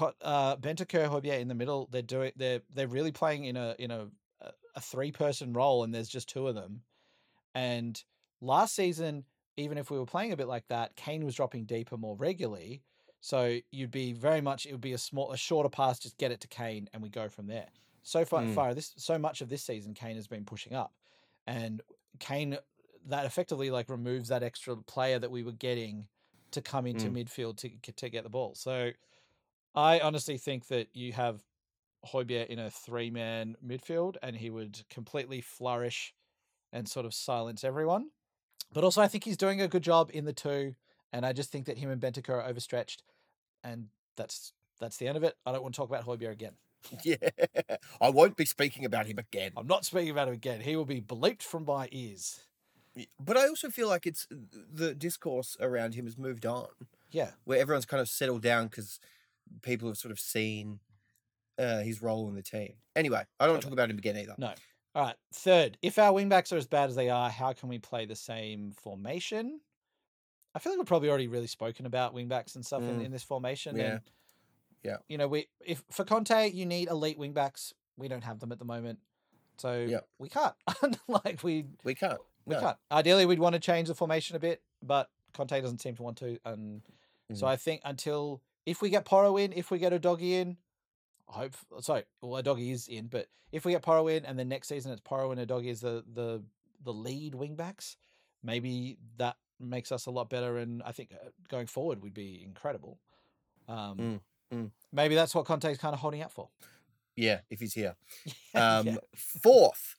uh, 0.00 0.56
Højbjerg 0.56 1.40
in 1.40 1.48
the 1.48 1.54
middle. 1.54 1.88
They're 1.90 2.02
doing. 2.02 2.32
They're 2.36 2.62
they're 2.74 2.88
really 2.88 3.12
playing 3.12 3.44
in 3.44 3.56
a 3.56 3.74
in 3.78 3.90
a 3.90 4.08
a- 4.74 4.80
three 4.80 5.10
person 5.12 5.52
role, 5.52 5.84
and 5.84 5.94
there's 5.94 6.08
just 6.08 6.28
two 6.28 6.48
of 6.48 6.54
them. 6.54 6.82
And 7.54 8.02
last 8.40 8.74
season, 8.74 9.24
even 9.56 9.78
if 9.78 9.90
we 9.90 9.98
were 9.98 10.06
playing 10.06 10.32
a 10.32 10.36
bit 10.36 10.48
like 10.48 10.68
that, 10.68 10.96
Kane 10.96 11.24
was 11.24 11.34
dropping 11.34 11.64
deeper 11.64 11.96
more 11.96 12.16
regularly. 12.16 12.82
So 13.20 13.58
you'd 13.72 13.90
be 13.90 14.12
very 14.12 14.40
much. 14.40 14.66
It 14.66 14.72
would 14.72 14.80
be 14.80 14.92
a 14.92 14.98
small, 14.98 15.32
a 15.32 15.36
shorter 15.36 15.70
pass. 15.70 15.98
Just 15.98 16.18
get 16.18 16.30
it 16.30 16.40
to 16.42 16.48
Kane, 16.48 16.88
and 16.92 17.02
we 17.02 17.08
go 17.08 17.28
from 17.28 17.46
there. 17.46 17.68
So 18.02 18.24
far, 18.24 18.42
Mm. 18.42 18.54
far 18.54 18.74
this 18.74 18.92
so 18.96 19.18
much 19.18 19.40
of 19.40 19.48
this 19.48 19.64
season, 19.64 19.94
Kane 19.94 20.16
has 20.16 20.28
been 20.28 20.44
pushing 20.44 20.74
up, 20.74 20.92
and 21.46 21.80
Kane 22.18 22.58
that 23.06 23.24
effectively 23.24 23.70
like 23.70 23.88
removes 23.88 24.28
that 24.28 24.42
extra 24.42 24.76
player 24.76 25.18
that 25.18 25.30
we 25.30 25.42
were 25.42 25.52
getting 25.52 26.08
to 26.50 26.60
come 26.60 26.86
into 26.86 27.08
midfield 27.10 27.56
to 27.56 27.92
to 27.92 28.08
get 28.08 28.22
the 28.24 28.30
ball. 28.30 28.54
So 28.54 28.90
I 29.76 30.00
honestly 30.00 30.38
think 30.38 30.68
that 30.68 30.88
you 30.94 31.12
have 31.12 31.42
Højbjerg 32.06 32.46
in 32.46 32.58
a 32.58 32.70
three 32.70 33.10
man 33.10 33.56
midfield 33.64 34.16
and 34.22 34.36
he 34.36 34.50
would 34.50 34.80
completely 34.88 35.40
flourish 35.40 36.14
and 36.72 36.88
sort 36.88 37.06
of 37.06 37.14
silence 37.14 37.62
everyone. 37.64 38.10
But 38.72 38.84
also 38.84 39.02
I 39.02 39.08
think 39.08 39.24
he's 39.24 39.36
doing 39.36 39.60
a 39.60 39.68
good 39.68 39.82
job 39.82 40.10
in 40.12 40.24
the 40.24 40.32
two 40.32 40.74
and 41.12 41.24
I 41.26 41.32
just 41.32 41.50
think 41.50 41.66
that 41.66 41.78
him 41.78 41.90
and 41.90 42.00
Bentancur 42.00 42.30
are 42.30 42.46
overstretched 42.46 43.02
and 43.62 43.88
that's 44.16 44.52
that's 44.80 44.96
the 44.98 45.08
end 45.08 45.16
of 45.16 45.24
it. 45.24 45.34
I 45.46 45.52
don't 45.52 45.62
want 45.62 45.74
to 45.74 45.78
talk 45.80 45.88
about 45.88 46.04
Højbjerg 46.06 46.32
again. 46.32 46.54
Yeah, 47.04 47.16
I 48.00 48.10
won't 48.10 48.36
be 48.36 48.44
speaking 48.44 48.84
about 48.84 49.06
him 49.06 49.18
again. 49.18 49.50
I'm 49.56 49.66
not 49.66 49.84
speaking 49.84 50.10
about 50.10 50.28
him 50.28 50.34
again. 50.34 50.60
He 50.60 50.76
will 50.76 50.84
be 50.84 51.00
bleeped 51.00 51.42
from 51.42 51.64
my 51.64 51.88
ears. 51.90 52.44
But 53.18 53.36
I 53.36 53.48
also 53.48 53.70
feel 53.70 53.88
like 53.88 54.06
it's 54.06 54.26
the 54.30 54.94
discourse 54.94 55.56
around 55.60 55.94
him 55.94 56.04
has 56.04 56.16
moved 56.16 56.46
on, 56.46 56.68
Yeah. 57.10 57.32
where 57.44 57.58
everyone's 57.58 57.86
kind 57.86 58.00
of 58.00 58.08
settled 58.08 58.42
down 58.42 58.68
because 58.68 59.00
people 59.62 59.88
have 59.88 59.96
sort 59.98 60.12
of 60.12 60.18
seen 60.20 60.80
uh, 61.58 61.80
his 61.80 62.02
role 62.02 62.28
in 62.28 62.34
the 62.34 62.42
team. 62.42 62.74
Anyway, 62.94 63.22
I 63.40 63.44
don't 63.44 63.54
want 63.54 63.62
to 63.62 63.68
talk 63.68 63.72
about 63.72 63.90
him 63.90 63.98
again 63.98 64.16
either. 64.16 64.34
No. 64.38 64.52
All 64.94 65.02
right. 65.04 65.14
Third, 65.34 65.76
if 65.82 65.98
our 65.98 66.12
wingbacks 66.12 66.52
are 66.52 66.56
as 66.56 66.66
bad 66.66 66.88
as 66.90 66.96
they 66.96 67.10
are, 67.10 67.28
how 67.30 67.52
can 67.52 67.68
we 67.68 67.78
play 67.78 68.06
the 68.06 68.16
same 68.16 68.72
formation? 68.72 69.60
I 70.54 70.58
feel 70.58 70.72
like 70.72 70.78
we've 70.78 70.86
probably 70.86 71.08
already 71.10 71.28
really 71.28 71.46
spoken 71.46 71.84
about 71.86 72.14
wingbacks 72.14 72.54
and 72.54 72.64
stuff 72.64 72.82
in, 72.82 73.00
Mm. 73.00 73.04
in 73.06 73.12
this 73.12 73.22
formation. 73.22 73.76
Yeah. 73.76 73.84
And, 73.92 74.00
Yeah. 74.82 74.96
You 75.08 75.18
know, 75.18 75.28
we 75.28 75.48
if 75.64 75.82
for 75.90 76.04
Conte 76.04 76.50
you 76.50 76.64
need 76.64 76.88
elite 76.88 77.18
wingbacks. 77.18 77.72
We 77.98 78.08
don't 78.08 78.24
have 78.24 78.40
them 78.40 78.52
at 78.52 78.58
the 78.58 78.64
moment, 78.64 78.98
so 79.58 79.84
Yeah. 79.86 80.00
we 80.18 80.28
can't. 80.28 80.54
like 81.08 81.42
we 81.42 81.66
We 81.84 81.94
can't. 81.94 82.20
we 82.46 82.54
no. 82.54 82.60
can't. 82.60 82.76
Ideally, 82.92 83.26
we'd 83.26 83.38
want 83.38 83.54
to 83.54 83.58
change 83.60 83.88
the 83.88 83.94
formation 83.94 84.36
a 84.36 84.38
bit, 84.38 84.62
but 84.82 85.10
Conte 85.34 85.60
doesn't 85.60 85.80
seem 85.80 85.94
to 85.96 86.02
want 86.02 86.16
to. 86.18 86.38
And 86.44 86.82
so 87.34 87.44
Mm. 87.46 87.48
I 87.50 87.56
think 87.56 87.80
until 87.84 88.40
if 88.66 88.82
we 88.82 88.90
get 88.90 89.04
Porro 89.04 89.36
in, 89.36 89.52
if 89.52 89.70
we 89.70 89.78
get 89.78 89.92
Udogie 89.92 90.32
in, 90.32 90.56
I 91.28 91.32
hope 91.38 91.52
sorry, 91.80 92.04
well 92.20 92.42
Udogie 92.42 92.72
is 92.72 92.88
in, 92.88 93.06
but 93.06 93.28
if 93.52 93.64
we 93.64 93.72
get 93.72 93.82
Porro 93.82 94.08
in 94.08 94.24
and 94.26 94.38
then 94.38 94.48
next 94.48 94.68
season 94.68 94.92
it's 94.92 95.00
Porro 95.00 95.30
and 95.32 95.40
Udogie 95.40 95.70
is 95.70 95.80
the 95.80 96.04
the 96.12 96.42
the 96.84 96.92
lead 96.92 97.34
wing 97.34 97.54
backs, 97.54 97.96
maybe 98.42 98.98
that 99.16 99.36
makes 99.58 99.90
us 99.90 100.06
a 100.06 100.10
lot 100.10 100.28
better. 100.28 100.58
And 100.58 100.82
I 100.84 100.92
think 100.92 101.10
uh, 101.12 101.28
going 101.48 101.66
forward 101.66 102.02
would 102.02 102.12
be 102.14 102.42
incredible. 102.44 102.98
Um, 103.68 103.96
Mm, 103.96 104.20
mm. 104.56 104.70
Maybe 104.92 105.14
that's 105.14 105.34
what 105.34 105.46
Conte's 105.46 105.78
kind 105.78 105.94
of 105.94 106.00
holding 106.00 106.22
out 106.22 106.30
for. 106.32 106.48
Yeah, 107.16 107.40
if 107.50 107.60
he's 107.60 107.72
here. 107.74 107.96
Yeah, 108.54 108.78
Um, 108.78 108.98
Fourth, 109.14 109.96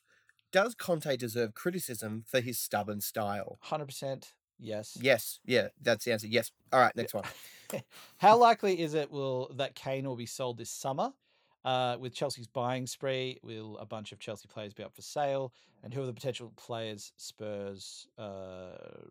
does 0.52 0.74
Conte 0.74 1.16
deserve 1.16 1.54
criticism 1.54 2.24
for 2.26 2.40
his 2.40 2.58
stubborn 2.58 3.00
style? 3.00 3.58
hundred 3.60 3.86
percent. 3.86 4.32
Yes. 4.58 4.96
Yes. 5.00 5.40
Yeah, 5.44 5.68
that's 5.80 6.04
the 6.04 6.12
answer. 6.12 6.26
Yes. 6.26 6.50
All 6.72 6.80
right, 6.80 6.94
next 6.96 7.14
one. 7.14 7.24
How 8.18 8.36
likely 8.36 8.80
is 8.80 8.94
it 8.94 9.10
will 9.10 9.50
that 9.56 9.74
Kane 9.74 10.06
will 10.06 10.16
be 10.16 10.26
sold 10.26 10.58
this 10.58 10.70
summer? 10.70 11.12
Uh, 11.64 11.96
with 11.98 12.14
Chelsea's 12.14 12.46
buying 12.46 12.86
spree, 12.86 13.38
will 13.42 13.76
a 13.78 13.84
bunch 13.84 14.12
of 14.12 14.18
Chelsea 14.18 14.48
players 14.48 14.72
be 14.72 14.82
up 14.82 14.94
for 14.94 15.02
sale? 15.02 15.52
And 15.82 15.92
who 15.92 16.02
are 16.02 16.06
the 16.06 16.12
potential 16.12 16.52
players 16.56 17.12
Spurs 17.16 18.06
uh, 18.16 19.06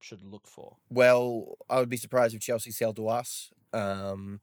should 0.00 0.22
look 0.22 0.46
for? 0.46 0.76
Well, 0.90 1.56
I 1.70 1.78
would 1.78 1.88
be 1.88 1.96
surprised 1.96 2.34
if 2.34 2.40
Chelsea 2.42 2.70
sell 2.70 2.92
to 2.94 3.08
us. 3.08 3.50
Um, 3.72 4.40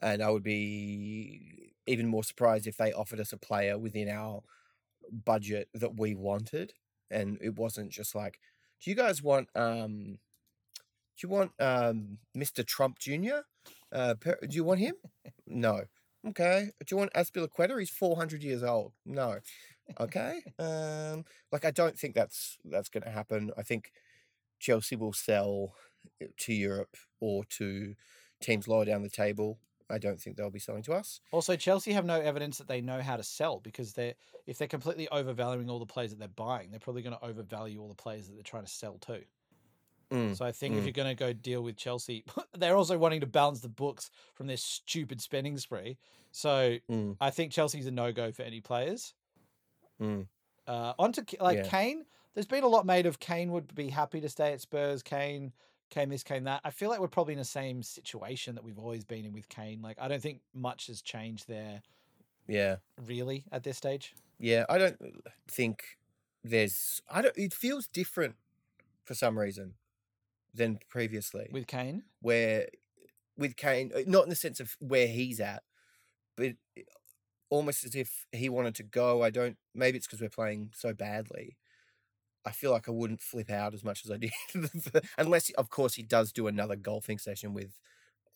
and 0.00 0.22
I 0.22 0.30
would 0.30 0.42
be 0.42 1.72
even 1.86 2.06
more 2.06 2.24
surprised 2.24 2.66
if 2.66 2.76
they 2.76 2.92
offered 2.92 3.20
us 3.20 3.32
a 3.32 3.38
player 3.38 3.78
within 3.78 4.08
our 4.08 4.42
budget 5.24 5.68
that 5.74 5.98
we 5.98 6.14
wanted. 6.14 6.72
And 7.10 7.38
it 7.40 7.56
wasn't 7.56 7.90
just 7.90 8.14
like, 8.14 8.38
do 8.82 8.90
you 8.90 8.96
guys 8.96 9.22
want 9.22 9.48
um 9.54 10.18
do 11.18 11.26
you 11.26 11.28
want 11.28 11.52
um 11.58 12.18
Mr. 12.36 12.64
Trump 12.64 12.98
Jr.? 12.98 13.40
Uh 13.92 14.14
per- 14.14 14.38
do 14.40 14.54
you 14.54 14.64
want 14.64 14.80
him? 14.80 14.94
No. 15.46 15.84
Okay. 16.28 16.70
Do 16.80 16.86
you 16.90 16.96
want 16.98 17.12
Azpilicueta? 17.14 17.78
He's 17.78 17.90
400 17.90 18.42
years 18.42 18.62
old. 18.62 18.92
No. 19.06 19.38
Okay. 19.98 20.42
um, 20.58 21.24
like 21.52 21.64
I 21.64 21.70
don't 21.70 21.98
think 21.98 22.14
that's 22.14 22.58
that's 22.64 22.88
going 22.88 23.04
to 23.04 23.10
happen. 23.10 23.50
I 23.56 23.62
think 23.62 23.92
Chelsea 24.58 24.96
will 24.96 25.12
sell 25.12 25.74
to 26.38 26.52
Europe 26.52 26.96
or 27.20 27.44
to 27.44 27.94
teams 28.42 28.68
lower 28.68 28.84
down 28.84 29.02
the 29.02 29.10
table. 29.10 29.58
I 29.90 29.98
don't 29.98 30.20
think 30.20 30.36
they'll 30.36 30.50
be 30.50 30.58
selling 30.58 30.82
to 30.82 30.92
us. 30.92 31.20
Also, 31.32 31.56
Chelsea 31.56 31.92
have 31.92 32.04
no 32.04 32.20
evidence 32.20 32.58
that 32.58 32.68
they 32.68 32.82
know 32.82 33.00
how 33.00 33.16
to 33.16 33.22
sell 33.22 33.58
because 33.60 33.94
they're 33.94 34.14
if 34.46 34.58
they're 34.58 34.68
completely 34.68 35.08
overvaluing 35.08 35.70
all 35.70 35.78
the 35.78 35.86
players 35.86 36.10
that 36.10 36.18
they're 36.18 36.28
buying, 36.28 36.70
they're 36.70 36.80
probably 36.80 37.02
going 37.02 37.16
to 37.16 37.24
overvalue 37.24 37.80
all 37.80 37.88
the 37.88 37.94
players 37.94 38.26
that 38.26 38.34
they're 38.34 38.42
trying 38.42 38.64
to 38.64 38.70
sell 38.70 38.98
too. 38.98 39.22
Mm, 40.12 40.36
So 40.36 40.44
I 40.44 40.52
think 40.52 40.74
if 40.74 40.80
mm. 40.82 40.84
you're 40.86 40.92
going 40.92 41.08
to 41.08 41.14
go 41.14 41.32
deal 41.32 41.62
with 41.62 41.76
Chelsea, 41.76 42.24
they're 42.56 42.76
also 42.76 42.96
wanting 42.98 43.20
to 43.20 43.26
balance 43.26 43.60
the 43.60 43.68
books 43.68 44.10
from 44.34 44.46
their 44.46 44.56
stupid 44.56 45.20
spending 45.20 45.58
spree. 45.58 45.98
So 46.32 46.76
Mm. 46.90 47.16
I 47.20 47.30
think 47.30 47.52
Chelsea's 47.52 47.86
a 47.86 47.90
no 47.90 48.12
go 48.12 48.32
for 48.32 48.42
any 48.42 48.60
players. 48.60 49.14
Mm. 50.00 50.26
Uh, 50.66 50.92
onto 50.98 51.22
K- 51.24 51.38
like 51.40 51.58
Yeah. 51.58 51.68
Kane. 51.68 52.04
There's 52.34 52.46
been 52.46 52.62
a 52.64 52.68
lot 52.68 52.86
made 52.86 53.06
of 53.06 53.18
Kane 53.18 53.50
would 53.52 53.74
be 53.74 53.88
happy 53.88 54.20
to 54.20 54.28
stay 54.28 54.52
at 54.52 54.60
Spurs. 54.60 55.02
Kane 55.02 55.52
came 55.90 56.08
this, 56.10 56.22
came 56.22 56.44
that. 56.44 56.60
I 56.64 56.70
feel 56.70 56.88
like 56.90 57.00
we're 57.00 57.08
probably 57.08 57.32
in 57.32 57.38
the 57.38 57.44
same 57.44 57.82
situation 57.82 58.54
that 58.54 58.62
we've 58.64 58.78
always 58.78 59.04
been 59.04 59.24
in 59.24 59.32
with 59.32 59.48
Kane. 59.48 59.80
Like 59.82 59.98
I 60.00 60.06
don't 60.08 60.22
think 60.22 60.40
much 60.54 60.86
has 60.86 61.02
changed 61.02 61.48
there 61.48 61.82
Yeah. 62.46 62.76
really 63.06 63.44
at 63.50 63.62
this 63.64 63.76
stage. 63.78 64.14
Yeah. 64.38 64.66
I 64.68 64.78
don't 64.78 64.98
think 65.48 65.98
there's. 66.44 67.02
I 67.10 67.22
don't. 67.22 67.36
It 67.36 67.52
feels 67.52 67.86
different 67.88 68.36
for 69.04 69.14
some 69.14 69.38
reason 69.38 69.74
than 70.54 70.78
previously. 70.88 71.48
with 71.52 71.66
Kane. 71.66 72.04
where 72.20 72.68
with 73.36 73.56
Kane, 73.56 73.92
uh, 73.94 74.00
not 74.06 74.24
in 74.24 74.30
the 74.30 74.36
sense 74.36 74.60
of 74.60 74.76
where 74.80 75.06
he's 75.06 75.40
at, 75.40 75.62
but 76.36 76.54
almost 77.50 77.84
as 77.84 77.94
if 77.94 78.26
he 78.32 78.48
wanted 78.48 78.74
to 78.76 78.82
go. 78.82 79.22
I 79.22 79.30
don't. 79.30 79.56
Maybe 79.74 79.96
it's 79.98 80.06
because 80.06 80.20
we're 80.20 80.28
playing 80.28 80.70
so 80.74 80.92
badly. 80.92 81.56
I 82.44 82.50
feel 82.50 82.70
like 82.70 82.88
I 82.88 82.92
wouldn't 82.92 83.20
flip 83.20 83.50
out 83.50 83.74
as 83.74 83.84
much 83.84 84.04
as 84.04 84.10
I 84.10 84.16
did, 84.16 84.32
unless, 85.18 85.50
of 85.50 85.68
course, 85.70 85.94
he 85.94 86.02
does 86.02 86.32
do 86.32 86.46
another 86.46 86.76
golfing 86.76 87.18
session 87.18 87.52
with 87.52 87.72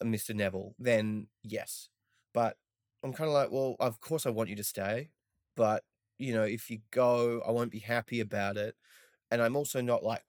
uh, 0.02 0.04
Mr. 0.04 0.34
Neville. 0.34 0.74
Then 0.78 1.28
yes, 1.42 1.88
but 2.34 2.56
I'm 3.02 3.12
kind 3.12 3.28
of 3.28 3.34
like, 3.34 3.50
well, 3.50 3.76
of 3.80 4.00
course 4.00 4.26
I 4.26 4.30
want 4.30 4.50
you 4.50 4.56
to 4.56 4.64
stay, 4.64 5.10
but 5.56 5.84
you 6.18 6.34
know, 6.34 6.42
if 6.42 6.70
you 6.70 6.80
go, 6.90 7.42
I 7.46 7.50
won't 7.52 7.70
be 7.72 7.78
happy 7.78 8.20
about 8.20 8.56
it, 8.56 8.74
and 9.30 9.40
I'm 9.40 9.56
also 9.56 9.80
not 9.80 10.04
like 10.04 10.22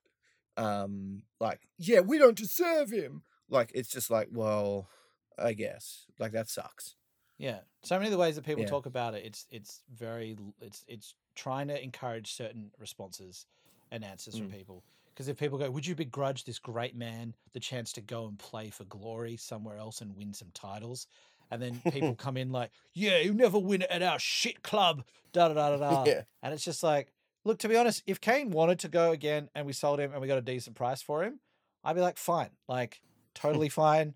um 0.58 1.24
like 1.40 1.68
yeah 1.78 2.00
we 2.00 2.18
don't 2.18 2.38
deserve 2.38 2.92
him 2.92 3.24
like 3.50 3.72
it's 3.74 3.90
just 3.90 4.10
like 4.10 4.28
well 4.32 4.90
i 5.38 5.54
guess 5.54 6.06
like 6.20 6.32
that 6.32 6.50
sucks 6.50 6.96
Yeah, 7.38 7.62
so 7.84 7.96
many 7.96 8.08
of 8.08 8.12
the 8.12 8.18
ways 8.18 8.36
that 8.36 8.46
people 8.46 8.64
Yeah. 8.64 8.70
talk 8.70 8.86
about 8.86 9.16
it, 9.16 9.26
it's 9.26 9.48
it's 9.50 9.84
very 9.90 10.38
it's 10.62 10.84
it's 10.88 11.16
trying 11.36 11.68
to 11.70 11.82
encourage 11.84 12.34
certain 12.34 12.72
responses 12.78 13.46
and 13.92 14.04
answers 14.04 14.38
from 14.38 14.48
Mm. 14.48 14.52
people. 14.52 14.86
Because 15.14 15.28
if 15.28 15.38
people 15.38 15.58
go, 15.58 15.70
"Would 15.70 15.86
you 15.86 15.96
begrudge 15.96 16.44
this 16.44 16.60
great 16.60 16.96
man 16.96 17.36
the 17.54 17.60
chance 17.60 17.92
to 17.94 18.02
go 18.02 18.28
and 18.28 18.38
play 18.40 18.70
for 18.70 18.86
glory 18.86 19.38
somewhere 19.38 19.78
else 19.78 20.02
and 20.02 20.16
win 20.16 20.34
some 20.34 20.52
titles?" 20.54 21.08
And 21.52 21.62
then 21.62 21.84
people 21.90 22.16
come 22.16 22.38
in 22.38 22.52
like, 22.52 22.72
"Yeah, 22.94 23.18
you 23.20 23.34
never 23.34 23.60
win 23.60 23.82
at 23.84 24.04
our 24.04 24.20
shit 24.20 24.62
club." 24.64 25.04
Da 25.34 25.48
da 25.50 25.54
da 25.56 25.70
da 25.72 25.78
da. 25.78 26.10
yeah 26.10 26.24
And 26.44 26.54
it's 26.54 26.64
just 26.66 26.84
like, 26.84 27.14
look, 27.46 27.60
to 27.60 27.68
be 27.68 27.76
honest, 27.78 28.04
if 28.06 28.22
Kane 28.22 28.52
wanted 28.52 28.80
to 28.80 28.90
go 28.90 29.12
again 29.12 29.50
and 29.56 29.66
we 29.66 29.74
sold 29.74 30.00
him 30.00 30.12
and 30.12 30.22
we 30.22 30.28
got 30.28 30.38
a 30.38 30.42
decent 30.42 30.76
price 30.76 31.02
for 31.02 31.24
him, 31.24 31.40
I'd 31.84 31.96
be 31.96 32.02
like, 32.02 32.18
fine, 32.18 32.50
like 32.68 33.02
totally 33.34 33.70
fine. 33.70 34.14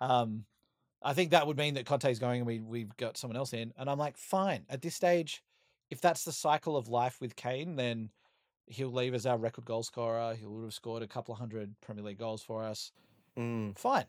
Um, 0.00 0.44
I 1.02 1.14
think 1.14 1.30
that 1.30 1.46
would 1.46 1.56
mean 1.56 1.74
that 1.74 1.86
Conte's 1.86 2.18
going 2.18 2.40
and 2.40 2.46
we 2.46 2.60
we've 2.60 2.96
got 2.96 3.16
someone 3.16 3.36
else 3.36 3.52
in, 3.52 3.72
and 3.78 3.88
I'm 3.88 3.98
like, 3.98 4.16
fine. 4.16 4.64
At 4.68 4.82
this 4.82 4.94
stage, 4.94 5.42
if 5.90 6.00
that's 6.00 6.24
the 6.24 6.32
cycle 6.32 6.76
of 6.76 6.88
life 6.88 7.20
with 7.20 7.36
Kane, 7.36 7.76
then 7.76 8.10
he'll 8.66 8.92
leave 8.92 9.14
as 9.14 9.26
our 9.26 9.36
record 9.36 9.64
goal 9.64 9.82
scorer. 9.82 10.34
He 10.34 10.46
would 10.46 10.64
have 10.64 10.74
scored 10.74 11.02
a 11.02 11.08
couple 11.08 11.32
of 11.32 11.38
hundred 11.40 11.74
Premier 11.80 12.04
League 12.04 12.18
goals 12.18 12.42
for 12.42 12.64
us. 12.64 12.92
Mm, 13.38 13.76
Fine. 13.76 14.04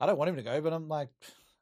I 0.00 0.06
don't 0.06 0.18
want 0.18 0.30
him 0.30 0.36
to 0.36 0.42
go, 0.42 0.60
but 0.60 0.72
I'm 0.72 0.88
like, 0.88 1.08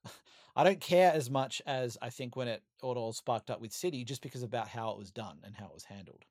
I 0.56 0.64
don't 0.64 0.80
care 0.80 1.12
as 1.12 1.28
much 1.28 1.60
as 1.66 1.98
I 2.00 2.10
think 2.10 2.36
when 2.36 2.48
it 2.48 2.62
all 2.80 3.12
sparked 3.12 3.50
up 3.50 3.60
with 3.60 3.72
City, 3.72 4.04
just 4.04 4.22
because 4.22 4.42
about 4.42 4.68
how 4.68 4.90
it 4.90 4.98
was 4.98 5.10
done 5.10 5.38
and 5.44 5.54
how 5.56 5.66
it 5.66 5.74
was 5.74 5.84
handled. 5.84 6.24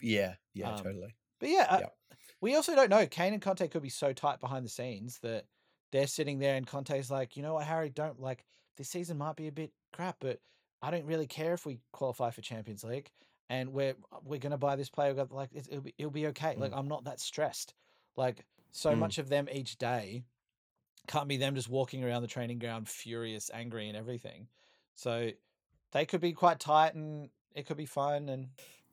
Yeah 0.00 0.34
yeah 0.54 0.68
Um, 0.70 0.76
totally 0.76 1.14
But 1.38 1.48
yeah, 1.48 1.78
Yep. 1.80 1.96
we 2.40 2.54
also 2.54 2.74
don't 2.74 2.90
know. 2.90 3.06
Kane 3.06 3.32
and 3.32 3.42
Conte 3.42 3.66
could 3.68 3.82
be 3.82 3.88
so 3.88 4.12
tight 4.12 4.40
behind 4.40 4.64
the 4.64 4.70
scenes 4.70 5.18
that 5.20 5.46
they're 5.92 6.06
sitting 6.06 6.38
there 6.38 6.54
and 6.56 6.66
Conte's 6.66 7.10
like, 7.10 7.36
you 7.36 7.42
know 7.42 7.54
what, 7.54 7.66
Harry, 7.66 7.88
don't 7.90 8.20
like 8.20 8.44
this 8.76 8.88
season 8.88 9.18
might 9.18 9.36
be 9.36 9.48
a 9.48 9.52
bit 9.52 9.72
crap, 9.92 10.16
but 10.20 10.40
I 10.82 10.90
don't 10.90 11.04
really 11.04 11.26
care 11.26 11.52
if 11.54 11.66
we 11.66 11.80
qualify 11.92 12.30
for 12.30 12.40
Champions 12.40 12.84
League 12.84 13.10
and 13.48 13.72
we're 13.72 13.94
we're 14.24 14.38
gonna 14.38 14.56
buy 14.58 14.76
this 14.76 14.88
player. 14.88 15.12
Like 15.30 15.50
it'll 15.52 15.80
be 15.82 15.94
it'll 15.98 16.10
be 16.10 16.28
okay. 16.28 16.56
Like 16.56 16.72
I'm 16.74 16.88
not 16.88 17.04
that 17.04 17.20
stressed. 17.20 17.74
Like 18.16 18.44
so 18.72 18.94
Mm. 18.94 18.98
much 19.00 19.18
of 19.18 19.28
them 19.28 19.48
each 19.52 19.78
day 19.78 20.24
can't 21.06 21.28
be 21.28 21.36
them 21.36 21.54
just 21.54 21.68
walking 21.68 22.04
around 22.04 22.22
the 22.22 22.28
training 22.28 22.58
ground 22.58 22.88
furious, 22.88 23.50
angry, 23.52 23.88
and 23.88 23.96
everything. 23.96 24.48
So 24.94 25.30
they 25.92 26.06
could 26.06 26.20
be 26.20 26.32
quite 26.32 26.60
tight 26.60 26.94
and 26.94 27.30
it 27.54 27.66
could 27.66 27.76
be 27.76 27.86
fun 27.86 28.28
and 28.28 28.48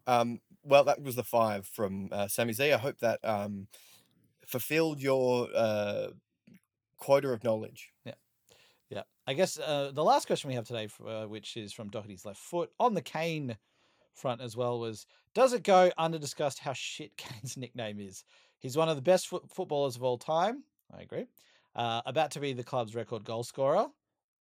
um 0.08 0.40
well 0.68 0.84
that 0.84 1.02
was 1.02 1.16
the 1.16 1.24
five 1.24 1.66
from 1.68 2.10
uh, 2.12 2.28
Sami 2.28 2.54
Z. 2.54 2.72
I 2.74 2.78
hope 2.78 3.00
that 3.00 3.20
um 3.24 3.68
fulfilled 4.46 5.02
your 5.02 5.50
uh 5.56 6.08
quota 6.98 7.30
of 7.30 7.44
knowledge 7.44 7.92
Yeah, 8.06 8.14
Yeah. 8.90 9.04
I 9.28 9.34
guess 9.34 9.60
uh, 9.60 9.92
the 9.94 10.04
last 10.04 10.26
question 10.26 10.48
we 10.48 10.56
have 10.56 10.66
today, 10.66 10.88
uh, 11.06 11.26
which 11.26 11.58
is 11.58 11.74
from 11.74 11.90
Doherty's 11.90 12.26
left 12.26 12.40
foot 12.40 12.72
on 12.80 12.94
the 12.94 13.02
Kane 13.02 13.58
front 14.14 14.42
as 14.42 14.56
well, 14.58 14.80
was 14.80 15.06
Does 15.34 15.54
it 15.54 15.64
go 15.64 15.92
under 15.98 16.18
discussed 16.18 16.60
how 16.60 16.74
shit 16.74 17.16
Kane's 17.18 17.58
nickname 17.58 18.00
is? 18.00 18.24
He's 18.60 18.78
one 18.78 18.90
of 18.90 18.96
the 18.96 19.02
best 19.02 19.28
foot 19.28 19.44
footballers 19.52 19.96
of 19.96 20.04
all 20.04 20.18
time. 20.18 20.64
I 20.92 21.02
agree. 21.02 21.26
Uh, 21.76 22.02
about 22.06 22.32
to 22.32 22.40
be 22.40 22.54
the 22.54 22.64
club's 22.64 22.96
record 22.96 23.24
goal 23.24 23.44
scorer, 23.44 23.88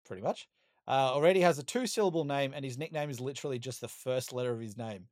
pretty 0.06 0.22
much. 0.22 0.50
Uh, 0.88 1.14
already 1.14 1.40
has 1.40 1.58
a 1.60 1.64
two 1.64 1.88
syllable 1.88 2.26
name, 2.26 2.52
and 2.54 2.66
his 2.66 2.78
nickname 2.78 3.10
is 3.10 3.22
literally 3.22 3.60
just 3.60 3.80
the 3.80 3.88
first 3.88 4.34
letter 4.34 4.52
of 4.52 4.60
his 4.60 4.76
name. 4.78 5.08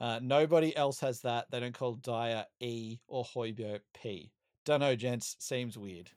Uh, 0.00 0.20
nobody 0.22 0.76
else 0.76 1.00
has 1.00 1.20
that. 1.22 1.50
They 1.50 1.60
don't 1.60 1.74
call 1.74 1.94
Dier 1.94 2.44
E 2.60 2.98
or 3.08 3.24
Højbjerg 3.24 3.80
P. 3.94 4.30
Dunno, 4.64 4.94
gents. 4.96 5.36
Seems 5.38 5.78
weird. 5.78 6.10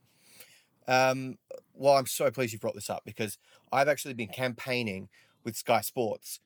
Um, 0.88 1.38
well, 1.73 1.93
I'm 1.95 2.07
so 2.07 2.32
pleased 2.32 2.51
you 2.53 2.59
brought 2.59 2.75
this 2.75 2.89
up 2.89 3.03
because 3.05 3.38
I've 3.71 3.88
actually 3.88 4.15
been 4.15 4.30
campaigning 4.30 5.09
with 5.43 5.55
Sky 5.55 5.82
Sports 5.82 6.39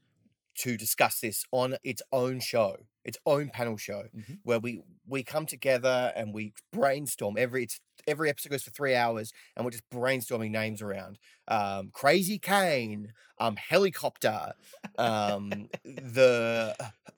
to 0.60 0.78
discuss 0.78 1.20
this 1.22 1.46
on 1.52 1.78
its 1.84 2.02
own 2.12 2.40
show, 2.40 2.76
its 3.04 3.18
own 3.26 3.50
panel 3.50 3.78
show, 3.78 4.04
Mhm. 4.16 4.40
where 4.44 4.60
we 4.60 4.82
we 5.08 5.24
come 5.24 5.46
together 5.46 6.12
and 6.16 6.34
we 6.34 6.54
brainstorm. 6.72 7.38
Every 7.38 7.64
it's 7.64 7.80
every 8.08 8.30
episode 8.30 8.50
goes 8.50 8.64
for 8.64 8.72
three 8.72 8.96
hours, 8.96 9.34
and 9.56 9.66
we're 9.66 9.72
just 9.72 9.90
brainstorming 9.90 10.52
names 10.52 10.82
around. 10.82 11.20
Um, 11.48 11.90
Crazy 11.94 12.40
Kane, 12.40 13.14
um, 13.40 13.56
helicopter, 13.56 14.54
um, 14.98 15.70
the 15.84 16.76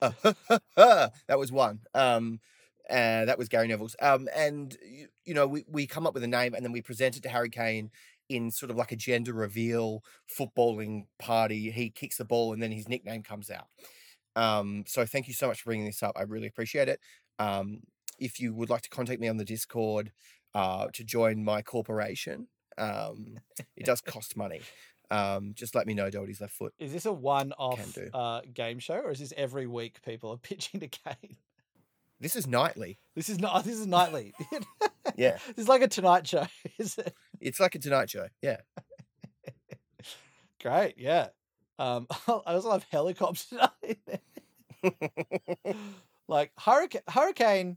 that 0.76 1.38
was 1.38 1.52
one. 1.52 1.80
Um, 1.94 2.40
uh, 2.88 3.24
that 3.24 3.38
was 3.38 3.48
Gary 3.48 3.66
Neville's. 3.66 3.96
Um, 4.00 4.28
and 4.34 4.76
you, 4.84 5.08
you 5.24 5.34
know, 5.34 5.46
we, 5.46 5.64
we 5.68 5.86
come 5.86 6.06
up 6.06 6.14
with 6.14 6.22
a 6.22 6.28
name 6.28 6.54
and 6.54 6.64
then 6.64 6.72
we 6.72 6.82
present 6.82 7.16
it 7.16 7.22
to 7.24 7.28
Harry 7.28 7.50
Kane 7.50 7.90
in 8.28 8.50
sort 8.50 8.70
of 8.70 8.76
like 8.76 8.92
a 8.92 8.96
gender 8.96 9.32
reveal 9.32 10.02
footballing 10.38 11.06
party. 11.18 11.70
He 11.70 11.90
kicks 11.90 12.16
the 12.16 12.24
ball 12.24 12.52
and 12.52 12.62
then 12.62 12.72
his 12.72 12.88
nickname 12.88 13.22
comes 13.22 13.50
out. 13.50 13.66
Um, 14.36 14.84
so 14.86 15.06
thank 15.06 15.28
you 15.28 15.34
so 15.34 15.48
much 15.48 15.62
for 15.62 15.70
bringing 15.70 15.86
this 15.86 16.02
up. 16.02 16.16
I 16.16 16.22
really 16.22 16.46
appreciate 16.46 16.88
it. 16.88 17.00
Um, 17.38 17.80
if 18.18 18.40
you 18.40 18.54
would 18.54 18.70
like 18.70 18.82
to 18.82 18.88
contact 18.88 19.20
me 19.20 19.28
on 19.28 19.36
the 19.36 19.44
Discord 19.44 20.12
uh, 20.56 20.86
to 20.94 21.04
join 21.04 21.44
my 21.44 21.60
corporation, 21.60 22.48
um, 22.78 23.38
it 23.76 23.84
does 23.84 24.00
cost 24.14 24.38
money. 24.38 24.62
Um, 25.10 25.52
just 25.54 25.74
let 25.74 25.86
me 25.86 25.92
know, 25.92 26.08
Doherty's 26.08 26.40
left 26.40 26.54
foot. 26.54 26.72
Is 26.78 26.92
this 26.94 27.04
a 27.04 27.12
one-off 27.12 27.96
uh, 28.14 28.40
game 28.52 28.78
show, 28.78 28.94
or 28.96 29.10
is 29.10 29.18
this 29.18 29.34
every 29.36 29.66
week 29.66 30.00
people 30.02 30.32
are 30.32 30.36
pitching 30.42 30.80
to 30.80 30.88
Kane? 30.88 31.36
This 32.18 32.34
is 32.34 32.46
nightly. 32.46 32.98
This 33.14 33.28
is 33.28 33.38
not. 33.38 33.64
This 33.66 33.78
is 33.78 33.86
nightly. 33.86 34.32
Yeah, 35.14 35.36
this 35.48 35.64
is 35.64 35.68
like 35.68 35.82
a 35.82 35.88
Tonight 35.88 36.26
Show. 36.26 36.46
Is 36.78 36.96
it? 36.96 37.14
it's 37.38 37.60
like 37.60 37.74
a 37.74 37.78
Tonight 37.78 38.08
Show. 38.08 38.28
Yeah. 38.40 38.56
Great. 40.62 40.94
Yeah. 40.96 41.28
Um, 41.78 42.06
I 42.26 42.54
also 42.54 42.70
love 42.70 42.86
helicopters. 42.90 43.52
like 46.26 46.52
hurricane. 46.58 47.02
Hurricane. 47.08 47.76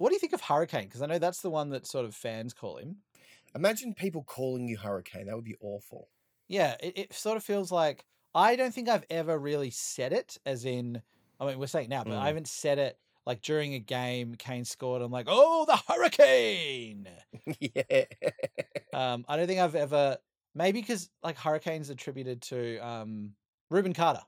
What 0.00 0.08
do 0.08 0.14
you 0.14 0.18
think 0.18 0.32
of 0.32 0.40
Hurricane? 0.40 0.84
Because 0.84 1.02
I 1.02 1.06
know 1.06 1.18
that's 1.18 1.42
the 1.42 1.50
one 1.50 1.70
that 1.70 1.86
sort 1.86 2.06
of 2.06 2.14
fans 2.14 2.54
call 2.54 2.78
him. 2.78 2.96
Imagine 3.54 3.92
people 3.92 4.22
calling 4.22 4.66
you 4.66 4.78
Hurricane. 4.78 5.26
That 5.26 5.36
would 5.36 5.44
be 5.44 5.56
awful. 5.60 6.08
Yeah, 6.48 6.76
it, 6.80 6.96
it 6.96 7.12
sort 7.12 7.36
of 7.36 7.44
feels 7.44 7.70
like 7.70 8.04
I 8.34 8.56
don't 8.56 8.72
think 8.72 8.88
I've 8.88 9.04
ever 9.10 9.38
really 9.38 9.70
said 9.70 10.12
it, 10.12 10.38
as 10.46 10.64
in, 10.64 11.02
I 11.38 11.46
mean, 11.46 11.58
we're 11.58 11.66
saying 11.66 11.86
it 11.86 11.90
now, 11.90 12.04
but 12.04 12.14
Mm. 12.14 12.18
I 12.18 12.28
haven't 12.28 12.48
said 12.48 12.78
it 12.78 12.98
like 13.26 13.42
during 13.42 13.74
a 13.74 13.78
game. 13.78 14.36
Kane 14.36 14.64
scored. 14.64 15.02
I'm 15.02 15.12
like, 15.12 15.26
oh, 15.28 15.66
the 15.66 15.76
hurricane. 15.76 17.06
yeah. 17.60 18.04
Um, 18.94 19.26
I 19.28 19.36
don't 19.36 19.46
think 19.46 19.60
I've 19.60 19.74
ever 19.74 20.16
Maybe 20.54 20.80
because 20.80 21.10
like 21.22 21.36
Hurricane's 21.38 21.90
attributed 21.90 22.42
to 22.42 22.78
um, 22.78 23.32
Rubin 23.70 23.94
Carter, 23.94 24.22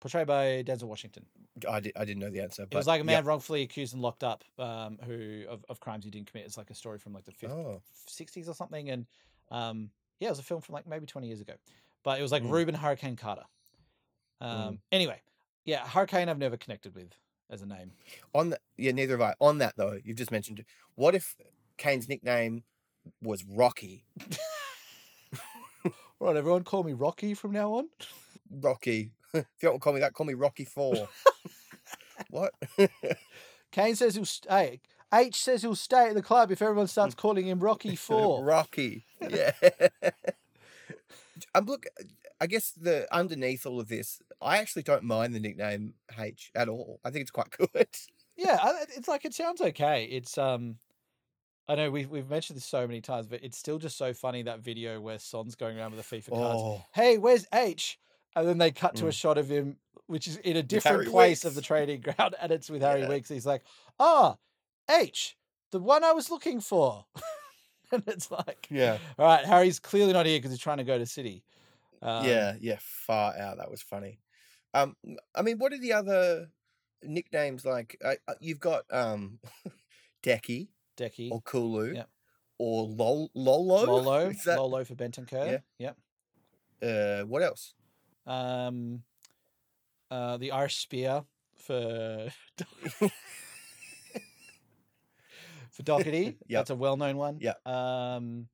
portrayed 0.00 0.26
by 0.26 0.62
Denzel 0.66 0.84
Washington. 0.84 1.26
I, 1.68 1.80
did, 1.80 1.92
I 1.96 2.04
didn't 2.04 2.20
know 2.20 2.30
the 2.30 2.40
answer. 2.40 2.62
It 2.70 2.74
was 2.74 2.86
like 2.86 3.00
a 3.00 3.04
man 3.04 3.22
yeah. 3.22 3.28
wrongfully 3.28 3.62
accused 3.62 3.92
and 3.92 4.02
locked 4.02 4.24
up, 4.24 4.44
um, 4.58 4.98
who 5.04 5.44
of, 5.48 5.64
of 5.68 5.80
crimes 5.80 6.04
he 6.04 6.10
didn't 6.10 6.30
commit. 6.30 6.46
It's 6.46 6.56
like 6.56 6.70
a 6.70 6.74
story 6.74 6.98
from 6.98 7.12
like 7.12 7.24
the 7.24 7.48
Oh. 7.48 7.82
60s 8.08 8.48
or 8.48 8.54
something, 8.54 8.90
and 8.90 9.06
um, 9.50 9.90
yeah, 10.18 10.28
it 10.28 10.32
was 10.32 10.38
a 10.38 10.42
film 10.44 10.60
from 10.60 10.74
like 10.74 10.86
maybe 10.86 11.06
twenty 11.06 11.26
years 11.28 11.40
ago, 11.40 11.54
but 12.02 12.18
it 12.18 12.22
was 12.22 12.32
like 12.32 12.42
Mm. 12.42 12.50
Rubin 12.50 12.74
Hurricane 12.74 13.16
Carter. 13.16 13.44
Um, 14.40 14.78
Anyway, 14.90 15.20
yeah, 15.64 15.86
Hurricane 15.86 16.28
I've 16.28 16.38
never 16.38 16.56
connected 16.56 16.94
with 16.94 17.12
as 17.50 17.62
a 17.62 17.66
name. 17.66 17.92
On 18.34 18.50
the, 18.50 18.58
yeah, 18.78 18.92
neither 18.92 19.14
have 19.18 19.20
I. 19.22 19.34
On 19.40 19.58
that 19.58 19.74
though, 19.76 19.98
you've 20.02 20.16
just 20.16 20.30
mentioned. 20.30 20.64
What 20.94 21.14
if 21.14 21.36
Kane's 21.76 22.08
nickname 22.08 22.64
was 23.22 23.44
Rocky? 23.44 24.04
Right, 26.22 26.36
everyone 26.36 26.64
call 26.64 26.82
me 26.82 26.92
Rocky 26.92 27.32
from 27.32 27.52
now 27.52 27.72
on. 27.72 27.88
Rocky. 28.50 29.10
if 29.34 29.46
you 29.60 29.68
don't 29.68 29.80
call 29.80 29.92
me 29.92 30.00
that, 30.00 30.14
call 30.14 30.26
me 30.26 30.34
Rocky 30.34 30.64
Four. 30.64 31.08
what? 32.30 32.52
Kane 33.72 33.94
says 33.94 34.14
he'll 34.14 34.24
stay. 34.24 34.80
H 35.12 35.42
says 35.42 35.62
he'll 35.62 35.74
stay 35.74 36.08
at 36.08 36.14
the 36.14 36.22
club 36.22 36.52
if 36.52 36.62
everyone 36.62 36.86
starts 36.86 37.14
calling 37.14 37.46
him 37.46 37.60
Rocky 37.60 37.96
Four. 37.96 38.44
Rocky. 38.44 39.04
Yeah. 39.20 39.52
I'm 41.54 41.64
look. 41.66 41.86
I 42.40 42.46
guess 42.46 42.70
the 42.72 43.06
underneath 43.14 43.66
all 43.66 43.80
of 43.80 43.88
this, 43.88 44.20
I 44.40 44.58
actually 44.58 44.82
don't 44.82 45.02
mind 45.04 45.34
the 45.34 45.40
nickname 45.40 45.94
H 46.18 46.50
at 46.54 46.68
all. 46.68 47.00
I 47.04 47.10
think 47.10 47.22
it's 47.22 47.30
quite 47.30 47.50
good. 47.50 47.88
yeah, 48.36 48.58
it's 48.96 49.08
like 49.08 49.24
it 49.24 49.34
sounds 49.34 49.60
okay. 49.60 50.04
It's 50.04 50.38
um, 50.38 50.76
I 51.70 51.76
know 51.76 51.90
we've 51.90 52.10
we've 52.10 52.28
mentioned 52.28 52.56
this 52.56 52.64
so 52.64 52.86
many 52.86 53.00
times, 53.00 53.28
but 53.28 53.44
it's 53.44 53.56
still 53.56 53.78
just 53.78 53.96
so 53.96 54.12
funny 54.12 54.42
that 54.42 54.60
video 54.60 55.00
where 55.00 55.18
Son's 55.20 55.54
going 55.54 55.78
around 55.78 55.94
with 55.94 56.08
the 56.08 56.16
FIFA 56.16 56.30
cards. 56.30 56.60
Oh, 56.60 56.84
Hey, 56.92 57.16
where's 57.16 57.46
H? 57.54 57.98
And 58.36 58.46
then 58.48 58.58
they 58.58 58.70
cut 58.70 58.94
to 58.96 59.06
a 59.06 59.10
Mm. 59.10 59.14
shot 59.14 59.38
of 59.38 59.48
him, 59.48 59.76
which 60.06 60.26
is 60.28 60.36
in 60.38 60.56
a 60.56 60.62
different 60.62 61.08
place 61.10 61.44
of 61.44 61.54
the 61.54 61.62
training 61.70 62.00
ground, 62.02 62.34
and 62.40 62.52
it's 62.52 62.70
with 62.70 62.82
Harry 62.82 63.00
Yeah. 63.02 63.08
Weeks. 63.08 63.28
He's 63.28 63.46
like, 63.46 63.64
ah, 63.98 64.36
H, 64.88 65.36
the 65.72 65.80
one 65.80 66.04
I 66.04 66.12
was 66.12 66.30
looking 66.30 66.60
for. 66.60 67.06
and 67.92 68.02
it's 68.06 68.30
like, 68.30 68.68
yeah, 68.70 68.98
all 69.18 69.26
right, 69.26 69.44
Harry's 69.44 69.78
clearly 69.80 70.12
not 70.12 70.26
here 70.26 70.38
because 70.38 70.50
he's 70.52 70.60
trying 70.60 70.78
to 70.78 70.84
go 70.84 70.96
to 70.98 71.06
City. 71.06 71.44
Um, 72.02 72.24
yeah, 72.24 72.54
yeah. 72.60 72.76
Far 72.80 73.36
out. 73.36 73.58
That 73.58 73.70
was 73.70 73.82
funny. 73.82 74.20
Um, 74.72 74.96
I 75.34 75.42
mean, 75.42 75.58
what 75.58 75.72
are 75.72 75.78
the 75.78 75.92
other 75.92 76.48
nicknames 77.02 77.64
like? 77.64 77.96
Uh, 78.04 78.14
uh, 78.28 78.34
you've 78.40 78.60
got 78.60 78.84
um, 78.90 79.38
Decky 80.22 80.68
Decky, 80.96 81.30
or 81.30 81.40
Kulu, 81.42 81.94
Yep. 81.94 82.08
or 82.58 82.86
Lol- 82.86 83.30
Lolo. 83.34 83.84
Lolo, 83.84 84.32
Lolo 84.46 84.84
for 84.84 84.94
Bentancur. 84.94 85.60
Yeah. 85.78 85.94
Yep. 86.82 87.22
Uh, 87.22 87.26
what 87.26 87.42
else? 87.42 87.74
Um, 88.30 89.02
uh, 90.10 90.36
the 90.36 90.52
Irish 90.52 90.76
Spear 90.76 91.22
for 91.56 92.28
for 95.70 95.82
Doherty. 95.82 96.36
Yep. 96.48 96.58
That's 96.60 96.70
a 96.70 96.74
well-known 96.76 97.16
one. 97.16 97.38
Yep. 97.40 97.66
Um, 97.66 98.48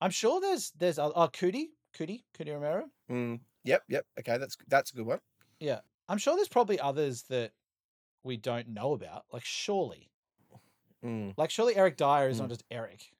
I'm 0.00 0.10
sure 0.10 0.40
there's 0.40 0.72
there's 0.78 0.98
oh, 0.98 1.12
oh 1.14 1.28
Cuti, 1.28 1.70
Cuti, 1.96 2.24
Cuti 2.36 2.52
Romero. 2.52 2.84
Mm, 3.10 3.40
yep, 3.64 3.82
yep. 3.88 4.04
Okay, 4.18 4.38
that's 4.38 4.56
that's 4.68 4.92
a 4.92 4.96
good 4.96 5.06
one. 5.06 5.20
Yeah, 5.60 5.80
I'm 6.08 6.18
sure 6.18 6.34
there's 6.36 6.48
probably 6.48 6.80
others 6.80 7.22
that 7.28 7.52
we 8.24 8.36
don't 8.36 8.68
know 8.68 8.92
about. 8.94 9.24
Like 9.32 9.44
surely, 9.44 10.10
Mm, 11.04 11.34
like 11.36 11.50
surely 11.50 11.76
Eric 11.76 11.96
Dier 11.96 12.28
is 12.28 12.36
Mm. 12.38 12.40
not 12.42 12.48
just 12.50 12.64
Eric. 12.70 13.12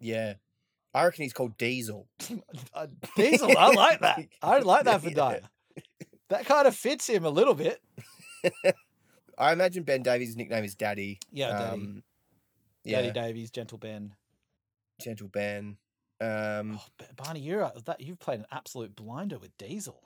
yeah, 0.00 0.34
I 0.94 1.04
reckon 1.04 1.22
he's 1.22 1.32
called 1.32 1.56
Diesel. 1.58 2.06
Uh, 2.74 2.86
Diesel, 3.16 3.56
I 3.56 3.72
like 3.72 4.00
that. 4.00 4.26
I 4.42 4.58
like 4.60 4.84
that 4.84 5.02
for 5.02 5.10
Yeah. 5.10 5.40
That 6.28 6.46
kind 6.46 6.66
of 6.66 6.74
fits 6.74 7.06
him 7.08 7.24
a 7.24 7.30
little 7.30 7.54
bit. 7.54 7.82
I 9.38 9.52
imagine 9.52 9.82
Ben 9.82 10.02
Davies' 10.02 10.36
nickname 10.36 10.64
is 10.64 10.74
Daddy. 10.74 11.18
Yeah, 11.30 11.48
Daddy. 11.50 11.72
Um, 11.72 12.02
yeah, 12.84 13.02
Daddy 13.02 13.12
Davies, 13.12 13.50
Gentle 13.50 13.78
Ben. 13.78 14.14
Gentle 15.00 15.28
Ben. 15.28 15.76
Um, 16.20 16.78
Oh, 16.80 17.04
Barney, 17.16 17.40
you're 17.40 17.70
that 17.84 18.00
you've 18.00 18.18
played 18.20 18.40
an 18.40 18.46
absolute 18.50 18.94
blinder 18.96 19.38
with 19.38 19.56
Diesel, 19.58 20.00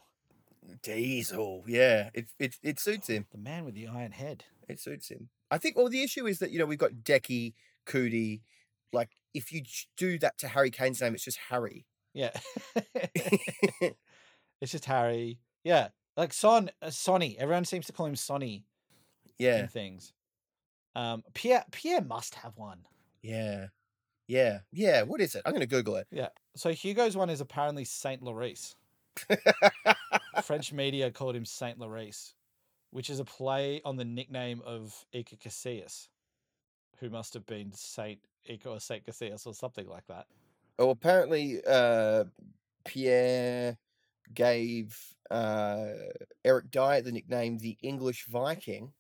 Diesel. 0.83 1.65
Yeah, 1.67 2.11
it 2.15 2.27
it 2.39 2.57
it 2.63 2.81
suits 2.81 3.09
him. 3.09 3.27
the 3.31 3.39
man 3.39 3.65
with 3.65 3.75
the 3.75 3.87
iron 3.87 4.13
head. 4.13 4.45
It 4.69 4.81
suits 4.81 5.09
him. 5.09 5.29
I 5.51 5.59
think. 5.59 5.77
Well, 5.77 5.89
the 5.89 6.03
issue 6.03 6.27
is 6.27 6.39
that 6.41 6.51
you 6.51 6.59
know 6.59 6.67
we've 6.67 6.79
got 6.79 6.93
Decky, 7.05 7.55
Cuti. 7.87 8.41
Like, 8.93 9.11
if 9.37 9.53
you 9.53 9.63
do 9.97 10.19
that 10.19 10.39
to 10.39 10.49
Harry 10.49 10.71
Kane's 10.71 11.01
name, 11.01 11.15
it's 11.15 11.25
just 11.25 11.39
Harry. 11.51 11.87
Yeah, 12.15 12.31
it's 14.61 14.73
just 14.73 14.87
Harry. 14.87 15.39
Yeah, 15.65 15.89
like 16.17 16.33
Son, 16.33 16.71
uh, 16.81 16.91
Sonny. 16.91 17.37
Everyone 17.39 17.65
seems 17.65 17.87
to 17.87 17.93
call 17.93 18.07
him 18.07 18.17
Sonny 18.17 18.65
yeah, 19.39 19.61
in 19.61 19.69
things. 19.69 20.13
Um, 20.95 21.23
Pierre, 21.35 21.65
Pierre 21.73 22.01
must 22.01 22.37
have 22.37 22.57
one. 22.57 22.81
yeah, 23.23 23.67
yeah, 24.27 24.61
yeah. 24.73 25.03
What 25.03 25.21
is 25.21 25.35
it? 25.35 25.43
I'm 25.45 25.53
gonna 25.53 25.67
Google 25.67 25.97
it. 25.97 26.07
Yeah. 26.11 26.29
So 26.57 26.73
Hugo's 26.73 27.17
one 27.17 27.31
is 27.31 27.41
apparently 27.41 27.85
Saint 27.85 28.23
Lloris. 28.23 28.75
French 30.43 30.73
media 30.73 31.11
called 31.11 31.37
him 31.37 31.45
Saint 31.45 31.79
Lloris, 31.79 32.33
which 32.91 33.11
is 33.11 33.21
a 33.21 33.25
play 33.25 33.81
on 33.85 33.97
the 33.97 34.05
nickname 34.05 34.63
of 34.65 35.05
Iker 35.15 35.39
Casillas, 35.39 36.09
who 36.99 37.11
must 37.11 37.35
have 37.35 37.47
been 37.47 37.73
Saint 37.73 38.21
Or 38.65 38.81
Saint 38.81 39.07
Casillas 39.07 39.47
or 39.47 39.55
something 39.55 39.89
like 39.89 40.07
that. 40.09 40.27
Oh, 40.79 40.91
apparently, 40.91 41.61
uh, 41.67 42.25
Pierre 42.85 43.79
gave 44.35 44.99
uh, 45.31 45.87
Eric 46.45 46.71
Dier 46.71 47.01
the 47.03 47.13
nickname 47.13 47.59
the 47.59 47.77
English 47.83 48.27
Viking. 48.27 48.93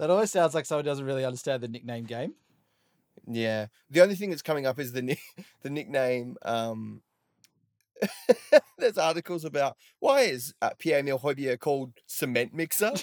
That 0.00 0.08
always 0.08 0.30
sounds 0.32 0.54
like 0.54 0.64
someone 0.64 0.86
doesn't 0.86 1.04
really 1.04 1.26
understand 1.26 1.62
the 1.62 1.68
nickname 1.68 2.04
game. 2.04 2.32
Yeah. 3.26 3.66
The 3.90 4.00
only 4.00 4.14
thing 4.14 4.30
that's 4.30 4.40
coming 4.40 4.64
up 4.64 4.78
is 4.78 4.92
the 4.92 5.02
ni- 5.02 5.20
the 5.62 5.68
nickname. 5.68 6.38
Um, 6.40 7.02
there's 8.78 8.98
articles 8.98 9.44
about 9.44 9.76
why 9.98 10.22
is 10.22 10.54
uh, 10.62 10.70
Pierre 10.78 11.00
Emile 11.00 11.18
Højbjerg 11.18 11.60
called 11.60 11.92
cement 12.06 12.54
mixer? 12.54 12.92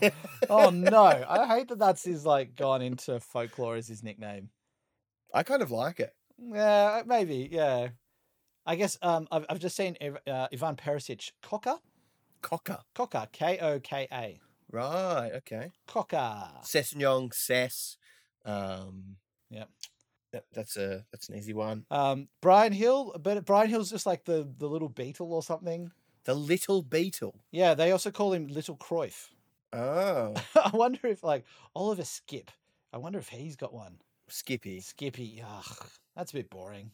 Oh 0.50 0.70
no, 0.70 1.04
I 1.04 1.46
hate 1.46 1.68
that 1.68 1.78
that's 1.78 2.04
his 2.04 2.24
like 2.24 2.54
gone 2.54 2.80
into 2.82 3.20
folklore 3.20 3.76
as 3.76 3.88
his 3.88 4.02
nickname. 4.02 4.50
I 5.34 5.42
kind 5.42 5.62
of 5.62 5.70
like 5.70 6.00
it. 6.00 6.14
Yeah, 6.38 7.02
maybe. 7.06 7.48
Yeah, 7.50 7.88
I 8.64 8.76
guess. 8.76 8.96
Um, 9.02 9.28
I've 9.30 9.44
I've 9.50 9.58
just 9.58 9.76
seen 9.76 9.96
uh, 10.00 10.46
Ivan 10.52 10.76
Perisic 10.76 11.32
Cocker 11.42 11.76
Cocker. 12.40 12.78
Cocker 12.94 13.26
K 13.32 13.58
O 13.58 13.80
K 13.80 14.08
A 14.12 14.38
Right. 14.70 15.30
Okay. 15.36 15.72
Cocker. 15.86 16.48
Sessegnon, 16.62 17.32
Sess. 17.32 17.96
Um, 18.44 19.16
Yep. 20.32 20.44
that's 20.52 20.76
a 20.76 21.04
that's 21.10 21.28
an 21.28 21.36
easy 21.36 21.54
one. 21.54 21.86
Um, 21.90 22.28
Bryan 22.42 22.72
Gil, 22.74 23.16
but 23.22 23.44
Bryan 23.46 23.70
Gil's 23.70 23.90
just 23.90 24.06
like 24.06 24.24
the 24.24 24.48
the 24.58 24.68
little 24.68 24.88
beetle 24.88 25.32
or 25.32 25.42
something. 25.42 25.90
The 26.24 26.34
Little 26.34 26.82
Beetle. 26.82 27.34
Yeah, 27.52 27.72
they 27.72 27.90
also 27.90 28.10
call 28.10 28.34
him 28.34 28.48
Little 28.48 28.76
Cruyff. 28.76 29.30
Oh, 29.72 30.34
I 30.54 30.70
wonder 30.74 31.06
if 31.06 31.24
like 31.24 31.46
Oliver 31.74 32.02
Skipp. 32.02 32.48
I 32.92 32.98
wonder 32.98 33.18
if 33.18 33.28
he's 33.28 33.56
got 33.56 33.72
one. 33.72 33.96
Skippy. 34.28 34.80
Skippy. 34.80 35.42
Ugh, 35.42 35.86
that's 36.14 36.32
a 36.32 36.34
bit 36.34 36.50
boring. 36.50 36.92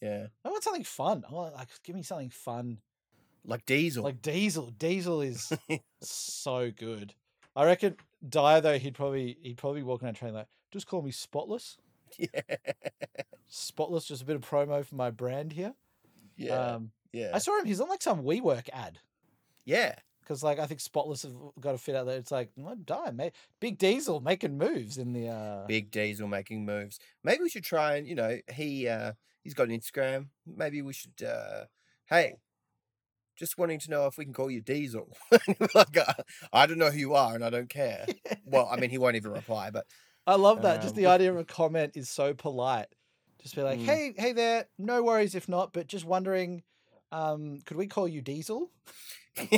Yeah. 0.00 0.26
I 0.44 0.48
want 0.48 0.64
something 0.64 0.82
fun. 0.82 1.24
I 1.28 1.32
want 1.32 1.54
like 1.54 1.68
give 1.84 1.94
me 1.94 2.02
something 2.02 2.30
fun. 2.30 2.78
Like 3.44 3.64
Diesel. 3.64 4.02
Like 4.02 4.22
Diesel. 4.22 4.70
Diesel 4.76 5.20
is 5.20 5.52
so 6.02 6.72
good. 6.72 7.14
I 7.54 7.64
reckon 7.64 7.96
Dier 8.28 8.60
though 8.60 8.78
he'd 8.78 8.94
probably 8.94 9.38
he'd 9.40 9.58
probably 9.58 9.82
walk 9.82 10.02
around 10.02 10.14
train 10.14 10.34
like 10.34 10.48
just 10.72 10.86
call 10.88 11.02
me 11.02 11.12
Spotless. 11.12 11.78
yeah. 12.18 12.56
Spotless, 13.48 14.04
just 14.06 14.22
a 14.22 14.24
bit 14.24 14.36
of 14.36 14.48
promo 14.48 14.84
for 14.84 14.94
my 14.94 15.10
brand 15.10 15.52
here. 15.52 15.74
Yeah. 16.36 16.74
Um, 16.74 16.92
yeah. 17.12 17.30
I 17.34 17.38
saw 17.38 17.58
him. 17.58 17.66
He's 17.66 17.80
on 17.80 17.88
like 17.88 18.02
some 18.02 18.22
WeWork 18.22 18.68
ad 18.72 18.98
yeah. 19.64 19.94
because 20.22 20.42
like 20.42 20.58
I 20.58 20.66
think 20.66 20.80
Spotless 20.80 21.22
have 21.22 21.34
got 21.60 21.72
to 21.72 21.78
fit 21.78 21.94
out 21.94 22.06
there. 22.06 22.18
It's 22.18 22.30
like 22.30 22.50
what 22.54 22.86
Dier, 22.86 23.12
mate. 23.12 23.34
Big 23.60 23.78
Diesel 23.78 24.20
making 24.20 24.58
moves 24.58 24.98
in 24.98 25.12
the. 25.12 25.28
uh 25.28 25.66
Big 25.66 25.90
Diesel 25.90 26.28
making 26.28 26.64
moves. 26.64 26.98
Maybe 27.24 27.42
we 27.42 27.50
should 27.50 27.64
try 27.64 27.96
and 27.96 28.06
you 28.06 28.14
know 28.14 28.38
he 28.52 28.88
uh 28.88 29.12
he's 29.42 29.54
got 29.54 29.68
an 29.68 29.78
Instagram. 29.78 30.26
Maybe 30.46 30.82
we 30.82 30.92
should. 30.92 31.22
uh 31.22 31.64
Hey, 32.06 32.36
just 33.36 33.58
wanting 33.58 33.78
to 33.80 33.90
know 33.90 34.06
if 34.06 34.18
we 34.18 34.24
can 34.24 34.32
call 34.32 34.50
you 34.50 34.60
Diesel. 34.60 35.16
like 35.74 35.96
uh, 35.96 36.14
I 36.52 36.66
don't 36.66 36.78
know 36.78 36.90
who 36.90 36.98
you 36.98 37.14
are 37.14 37.34
and 37.34 37.44
I 37.44 37.50
don't 37.50 37.68
care. 37.68 38.06
well, 38.44 38.68
I 38.70 38.76
mean 38.76 38.90
he 38.90 38.98
won't 38.98 39.16
even 39.16 39.32
reply, 39.32 39.70
but 39.70 39.86
I 40.28 40.34
love 40.34 40.60
that. 40.60 40.82
Just 40.82 40.94
Um, 40.94 41.02
the 41.02 41.06
idea 41.06 41.30
of 41.30 41.38
a 41.38 41.44
comment 41.44 41.92
is 41.96 42.10
so 42.10 42.34
polite. 42.34 42.88
Just 43.40 43.56
be 43.56 43.62
like, 43.62 43.78
Mm. 43.78 43.84
hey, 43.86 44.14
hey 44.16 44.32
there. 44.32 44.68
No 44.76 45.02
worries 45.02 45.34
if 45.34 45.48
not, 45.48 45.72
but 45.72 45.86
just 45.86 46.04
wondering, 46.04 46.64
um, 47.10 47.62
could 47.62 47.78
we 47.78 47.86
call 47.86 48.06
you 48.06 48.20
Diesel? 48.20 48.70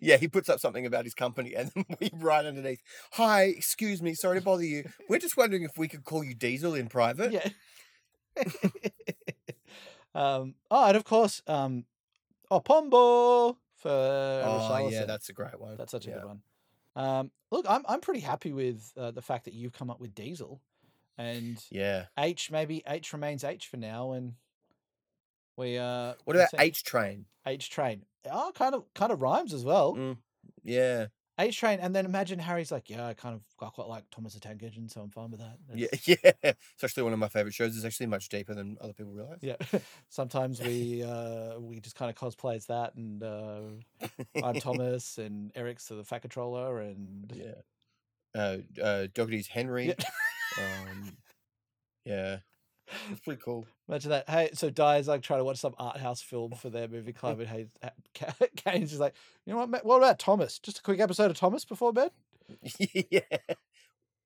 yeah, 0.00 0.18
he 0.18 0.28
puts 0.28 0.50
up 0.50 0.60
something 0.60 0.84
about 0.84 1.04
his 1.04 1.14
company 1.14 1.54
and 1.54 1.70
then 1.74 1.86
we 2.00 2.10
write 2.12 2.44
underneath, 2.44 2.82
Hi, 3.12 3.44
excuse 3.44 4.02
me, 4.02 4.12
sorry 4.12 4.40
to 4.40 4.44
bother 4.44 4.62
you. 4.64 4.84
We're 5.08 5.20
just 5.20 5.38
wondering 5.38 5.62
if 5.62 5.78
we 5.78 5.88
could 5.88 6.04
call 6.04 6.22
you 6.22 6.34
Diesel 6.34 6.74
in 6.74 6.88
private. 6.88 7.32
Yeah. 7.32 7.48
um, 10.14 10.54
oh, 10.70 10.86
and 10.86 10.96
of 10.98 11.04
course, 11.04 11.40
um, 11.46 11.86
oh, 12.50 12.60
Pombo 12.60 13.56
for 13.78 13.88
Oh, 13.88 14.88
yeah, 14.90 15.06
that's 15.06 15.30
a 15.30 15.32
great 15.32 15.58
one. 15.58 15.78
That's 15.78 15.92
such 15.92 16.06
a 16.06 16.10
Yeah. 16.10 16.16
good 16.16 16.24
one. 16.26 16.42
Um, 16.96 17.30
look, 17.50 17.66
I'm 17.68 17.84
I'm 17.88 18.00
pretty 18.00 18.20
happy 18.20 18.52
with 18.52 18.92
uh, 18.96 19.10
the 19.10 19.22
fact 19.22 19.44
that 19.46 19.54
you've 19.54 19.72
come 19.72 19.90
up 19.90 20.00
with 20.00 20.14
Diesel, 20.14 20.60
and 21.18 21.62
Yeah. 21.70 22.06
H 22.18 22.50
maybe 22.50 22.82
H 22.86 23.12
remains 23.12 23.44
H 23.44 23.66
for 23.68 23.76
now, 23.76 24.12
and 24.12 24.34
we 25.56 25.78
uh. 25.78 26.14
What 26.24 26.36
about 26.36 26.50
H 26.58 26.82
Train? 26.84 27.26
H 27.46 27.70
train? 27.70 28.04
Oh, 28.30 28.52
kind 28.54 28.74
of 28.74 28.84
kind 28.94 29.12
of 29.12 29.20
rhymes 29.22 29.52
as 29.52 29.64
well. 29.64 29.94
Mm. 29.94 30.18
Yeah. 30.62 31.08
H 31.38 31.58
train, 31.58 31.80
and 31.80 31.94
then 31.96 32.04
imagine 32.04 32.38
Harry's 32.38 32.70
like, 32.70 32.88
yeah, 32.88 33.06
I 33.06 33.14
kind 33.14 33.34
of 33.34 33.42
I 33.60 33.68
quite 33.70 33.88
like 33.88 34.04
Thomas 34.10 34.34
the 34.34 34.40
Tank 34.40 34.62
Engine, 34.62 34.88
so 34.88 35.00
I'm 35.00 35.10
fine 35.10 35.30
with 35.30 35.40
that. 35.40 35.58
Yeah. 35.74 35.86
That's- 35.90 36.08
Yeah. 36.44 36.52
It's 36.52 36.84
actually 36.84 37.02
one 37.02 37.12
of 37.12 37.18
my 37.18 37.28
favorite 37.28 37.54
shows. 37.54 37.76
It's 37.76 37.84
actually 37.84 38.06
much 38.06 38.28
deeper 38.28 38.54
than 38.54 38.76
other 38.80 38.92
people 38.92 39.12
realize. 39.12 39.38
Yeah. 39.42 39.56
Sometimes 40.08 40.60
we 40.62 41.02
uh 41.02 41.58
we 41.58 41.80
just 41.80 41.96
kind 41.96 42.08
of 42.10 42.16
cosplay 42.16 42.54
as 42.56 42.66
that 42.66 42.94
and 42.94 43.22
uh 43.22 43.60
I'm 44.42 44.54
Thomas 44.60 45.18
and 45.18 45.50
Eric's 45.56 45.86
the 45.88 46.04
Fat 46.04 46.20
Controller 46.22 46.80
and 46.80 47.32
Yeah. 47.34 47.54
Uh, 48.40 48.58
uh, 48.82 49.06
Doherty's 49.14 49.46
Henry. 49.48 49.86
Yeah. 49.88 49.94
Um, 50.58 51.16
yeah. 52.04 52.38
It's 53.10 53.20
pretty 53.20 53.40
cool. 53.42 53.66
Imagine 53.88 54.10
that. 54.10 54.28
Hey, 54.28 54.50
so 54.54 54.70
Di's 54.70 55.08
like 55.08 55.22
trying 55.22 55.40
to 55.40 55.44
watch 55.44 55.58
some 55.58 55.74
art 55.78 55.98
house 55.98 56.20
film 56.20 56.52
for 56.52 56.70
their 56.70 56.88
movie 56.88 57.12
club, 57.20 57.40
and 57.40 57.48
hey, 57.48 57.66
Kane's 58.56 58.90
just 58.90 59.00
like, 59.00 59.14
you 59.44 59.52
know 59.52 59.58
what? 59.60 59.70
mate, 59.70 59.84
What 59.84 59.98
about 59.98 60.18
Thomas? 60.18 60.58
Just 60.58 60.78
a 60.78 60.82
quick 60.82 61.00
episode 61.00 61.30
of 61.30 61.36
Thomas 61.36 61.64
before 61.64 61.92
bed. 61.92 62.10
yeah. 63.10 63.20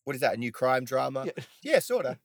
What 0.04 0.16
is 0.16 0.20
that? 0.22 0.34
A 0.34 0.36
new 0.36 0.52
crime 0.52 0.84
drama? 0.84 1.26
Yeah. 1.26 1.44
Yeah, 1.62 1.78
sort 1.80 2.06
of. 2.06 2.18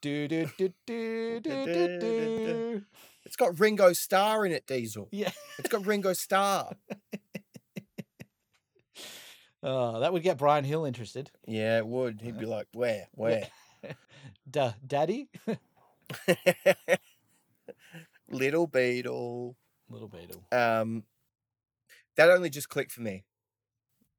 Do 0.00 0.28
do 0.28 0.48
do 0.56 0.72
do 0.86 1.40
do 1.40 1.64
do 1.66 1.98
do. 1.98 2.82
It's 3.24 3.36
got 3.36 3.58
Ringo 3.58 3.92
Starr 3.92 4.44
in 4.46 4.52
it, 4.52 4.66
Diesel. 4.66 5.08
Yeah. 5.10 5.30
It's 5.58 5.68
got 5.68 5.86
Ringo 5.86 6.12
Starr. 6.12 6.76
Oh, 9.66 10.00
that 10.00 10.12
would 10.12 10.22
get 10.22 10.36
Bryan 10.36 10.64
Gil 10.64 10.84
interested. 10.84 11.30
Yeah, 11.46 11.78
it 11.78 11.86
would. 11.86 12.20
He'd 12.20 12.36
uh, 12.36 12.40
be 12.40 12.44
like, 12.44 12.66
where? 12.74 13.08
Where? 13.12 13.48
Duh, 14.48 14.72
Daddy. 14.86 15.30
Little 18.30 18.66
Beetle. 18.66 19.56
Little 19.88 20.08
Beetle. 20.08 20.42
Um, 20.52 21.04
that 22.16 22.30
only 22.30 22.50
just 22.50 22.68
clicked 22.68 22.92
for 22.92 23.02
me 23.02 23.24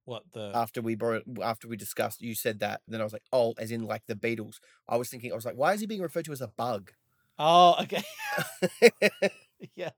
What 0.06 0.24
the? 0.34 0.52
after 0.53 0.82
we 0.82 0.95
brought 0.95 1.24
after 1.44 1.68
we 1.68 1.78
discussed. 1.78 2.22
You 2.22 2.36
said 2.36 2.60
that, 2.60 2.82
then 2.88 3.02
I 3.02 3.03
was 3.03 3.14
like, 3.14 3.24
oh, 3.34 3.53
as 3.57 3.72
in 3.72 3.84
like 3.84 4.03
the 4.07 4.16
Beatles. 4.16 4.57
I 4.88 4.98
was 4.98 5.10
thinking, 5.10 5.32
I 5.32 5.36
was 5.36 5.45
like, 5.45 5.56
why 5.57 5.74
is 5.74 5.82
he 5.82 5.88
being 5.88 6.02
referred 6.02 6.26
to 6.26 6.32
as 6.32 6.41
a 6.41 6.48
bug? 6.49 6.91
oh, 7.40 7.76
okay. 7.82 8.03
yeah. 9.76 9.90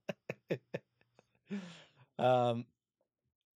um. 2.19 2.65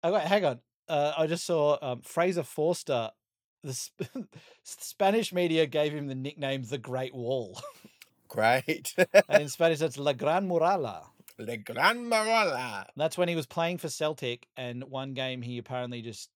Oh 0.02 0.12
wait, 0.12 0.23
hang 0.23 0.44
on. 0.44 0.61
Uh, 0.89 1.12
I 1.16 1.27
just 1.27 1.44
saw 1.47 1.78
um, 1.82 2.01
Fraser 2.02 2.43
Forster. 2.43 3.11
The 3.62 3.74
Sp- 3.77 4.24
Spanish 4.65 5.35
media 5.35 5.66
gave 5.66 5.93
him 5.93 6.07
the 6.07 6.15
nickname 6.15 6.62
the 6.62 6.78
Great 6.78 7.15
Wall, 7.15 7.61
Great. 8.31 8.94
and 9.28 9.43
in 9.43 9.48
Spanish 9.51 9.81
it's 9.82 9.98
La 9.98 10.12
Gran 10.15 10.48
Muralla. 10.48 11.05
La 11.39 11.57
Gran 11.57 12.07
Marala. 12.09 12.86
That's 12.97 13.19
when 13.19 13.28
he 13.28 13.35
was 13.36 13.47
playing 13.47 13.78
for 13.78 13.89
Celtic, 13.89 14.47
and 14.57 14.85
one 14.85 15.12
game 15.15 15.43
he 15.43 15.59
apparently 15.59 16.01
just 16.01 16.31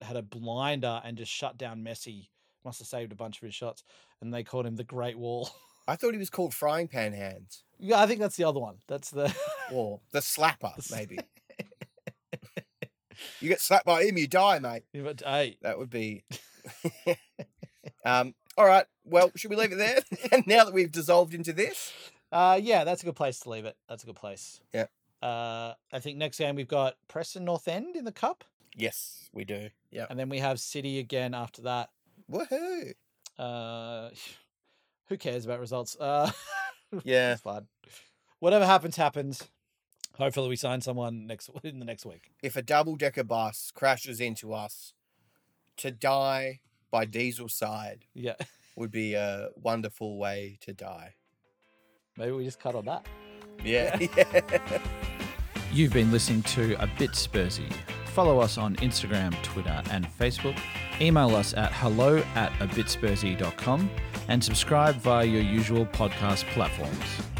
had 0.00 0.16
a 0.16 0.22
blinder 0.22 1.00
and 1.04 1.16
just 1.18 1.32
shut 1.32 1.58
down 1.58 1.82
Messi. 1.84 2.28
Must 2.64 2.78
have 2.78 2.88
saved 2.88 3.12
a 3.12 3.16
bunch 3.16 3.38
of 3.38 3.46
his 3.46 3.54
shots, 3.54 3.82
and 4.20 4.32
they 4.32 4.42
called 4.44 4.64
him 4.66 4.76
the 4.76 4.84
Great 4.84 5.18
Wall. 5.18 5.50
I 5.88 5.96
thought 5.96 6.12
he 6.12 6.18
was 6.18 6.30
called 6.30 6.54
Frying 6.54 6.88
Pan 6.88 7.12
Hands. 7.12 7.62
yeah, 7.78 8.00
I 8.00 8.06
think 8.06 8.20
that's 8.20 8.36
the 8.36 8.44
other 8.44 8.60
one. 8.60 8.76
That's 8.88 9.10
the 9.10 9.34
Or 9.72 10.00
the 10.12 10.20
slapper, 10.20 10.72
maybe. 10.90 11.18
you 13.40 13.48
get 13.48 13.60
slapped 13.60 13.84
by 13.86 14.04
him, 14.04 14.16
you 14.16 14.26
die, 14.26 14.58
mate. 14.60 14.84
But, 14.94 15.22
hey, 15.24 15.58
That 15.62 15.78
would 15.78 15.90
be. 15.90 16.24
um. 18.04 18.34
All 18.56 18.66
right. 18.66 18.86
Well, 19.04 19.30
should 19.36 19.50
we 19.50 19.56
leave 19.56 19.72
it 19.72 19.76
there? 19.78 19.98
and 20.32 20.46
now 20.46 20.64
that 20.64 20.72
we've 20.74 20.92
dissolved 20.92 21.34
into 21.34 21.52
this, 21.52 21.92
Uh, 22.32 22.58
yeah, 22.62 22.84
that's 22.84 23.02
a 23.02 23.06
good 23.06 23.16
place 23.16 23.40
to 23.40 23.50
leave 23.50 23.64
it. 23.64 23.76
That's 23.88 24.02
a 24.02 24.06
good 24.06 24.16
place. 24.16 24.60
Yeah. 24.72 24.86
Uh, 25.22 25.74
I 25.92 26.00
think 26.00 26.18
next 26.18 26.38
game 26.38 26.54
we've 26.56 26.68
got 26.68 26.96
Preston 27.08 27.44
North 27.44 27.66
End 27.68 27.96
in 27.96 28.04
the 28.04 28.12
cup, 28.12 28.44
yes, 28.76 29.28
we 29.32 29.44
do. 29.44 29.70
Yeah. 29.90 30.06
and 30.10 30.18
then 30.18 30.28
we 30.28 30.38
have 30.40 30.60
City 30.60 30.98
again 30.98 31.32
after 31.34 31.62
that. 31.62 31.90
Woohoo! 32.30 32.92
Uh, 33.38 34.10
who 35.08 35.16
cares 35.16 35.44
about 35.44 35.60
results? 35.60 35.96
Uh, 35.98 36.30
Yeah. 37.04 37.36
Whatever 38.38 38.66
happens, 38.66 38.96
happens. 38.96 39.48
Hopefully, 40.16 40.48
we 40.48 40.54
sign 40.56 40.80
someone 40.80 41.26
next 41.26 41.50
in 41.64 41.78
the 41.80 41.84
next 41.84 42.04
week. 42.06 42.30
If 42.42 42.54
a 42.56 42.62
double 42.62 42.94
decker 42.94 43.24
bus 43.24 43.72
crashes 43.74 44.20
into 44.20 44.52
us, 44.54 44.92
to 45.78 45.90
die 45.90 46.60
by 46.94 47.04
diesel 47.04 47.48
side 47.48 48.04
Yeah, 48.14 48.36
would 48.76 48.92
be 48.92 49.14
a 49.14 49.48
wonderful 49.56 50.16
way 50.16 50.58
to 50.60 50.72
die. 50.72 51.14
maybe 52.16 52.30
we 52.30 52.44
just 52.44 52.60
cut 52.60 52.76
on 52.76 52.84
that. 52.84 53.04
Yeah. 53.64 53.98
yeah. 54.16 54.78
You've 55.72 55.92
been 55.92 56.12
listening 56.12 56.42
to 56.54 56.80
A 56.80 56.88
Bit 56.96 57.10
Spursy. 57.10 57.68
Follow 58.06 58.38
us 58.38 58.58
on 58.58 58.76
Instagram, 58.76 59.34
Twitter, 59.42 59.82
and 59.90 60.06
Facebook. 60.06 60.56
Email 61.00 61.34
us 61.34 61.52
at 61.54 61.72
hello 61.72 62.18
at 62.36 62.52
abitspursy.com 62.60 63.90
and 64.28 64.44
subscribe 64.44 64.94
via 64.96 65.24
your 65.24 65.42
usual 65.42 65.86
podcast 65.86 66.44
platforms. 66.54 67.33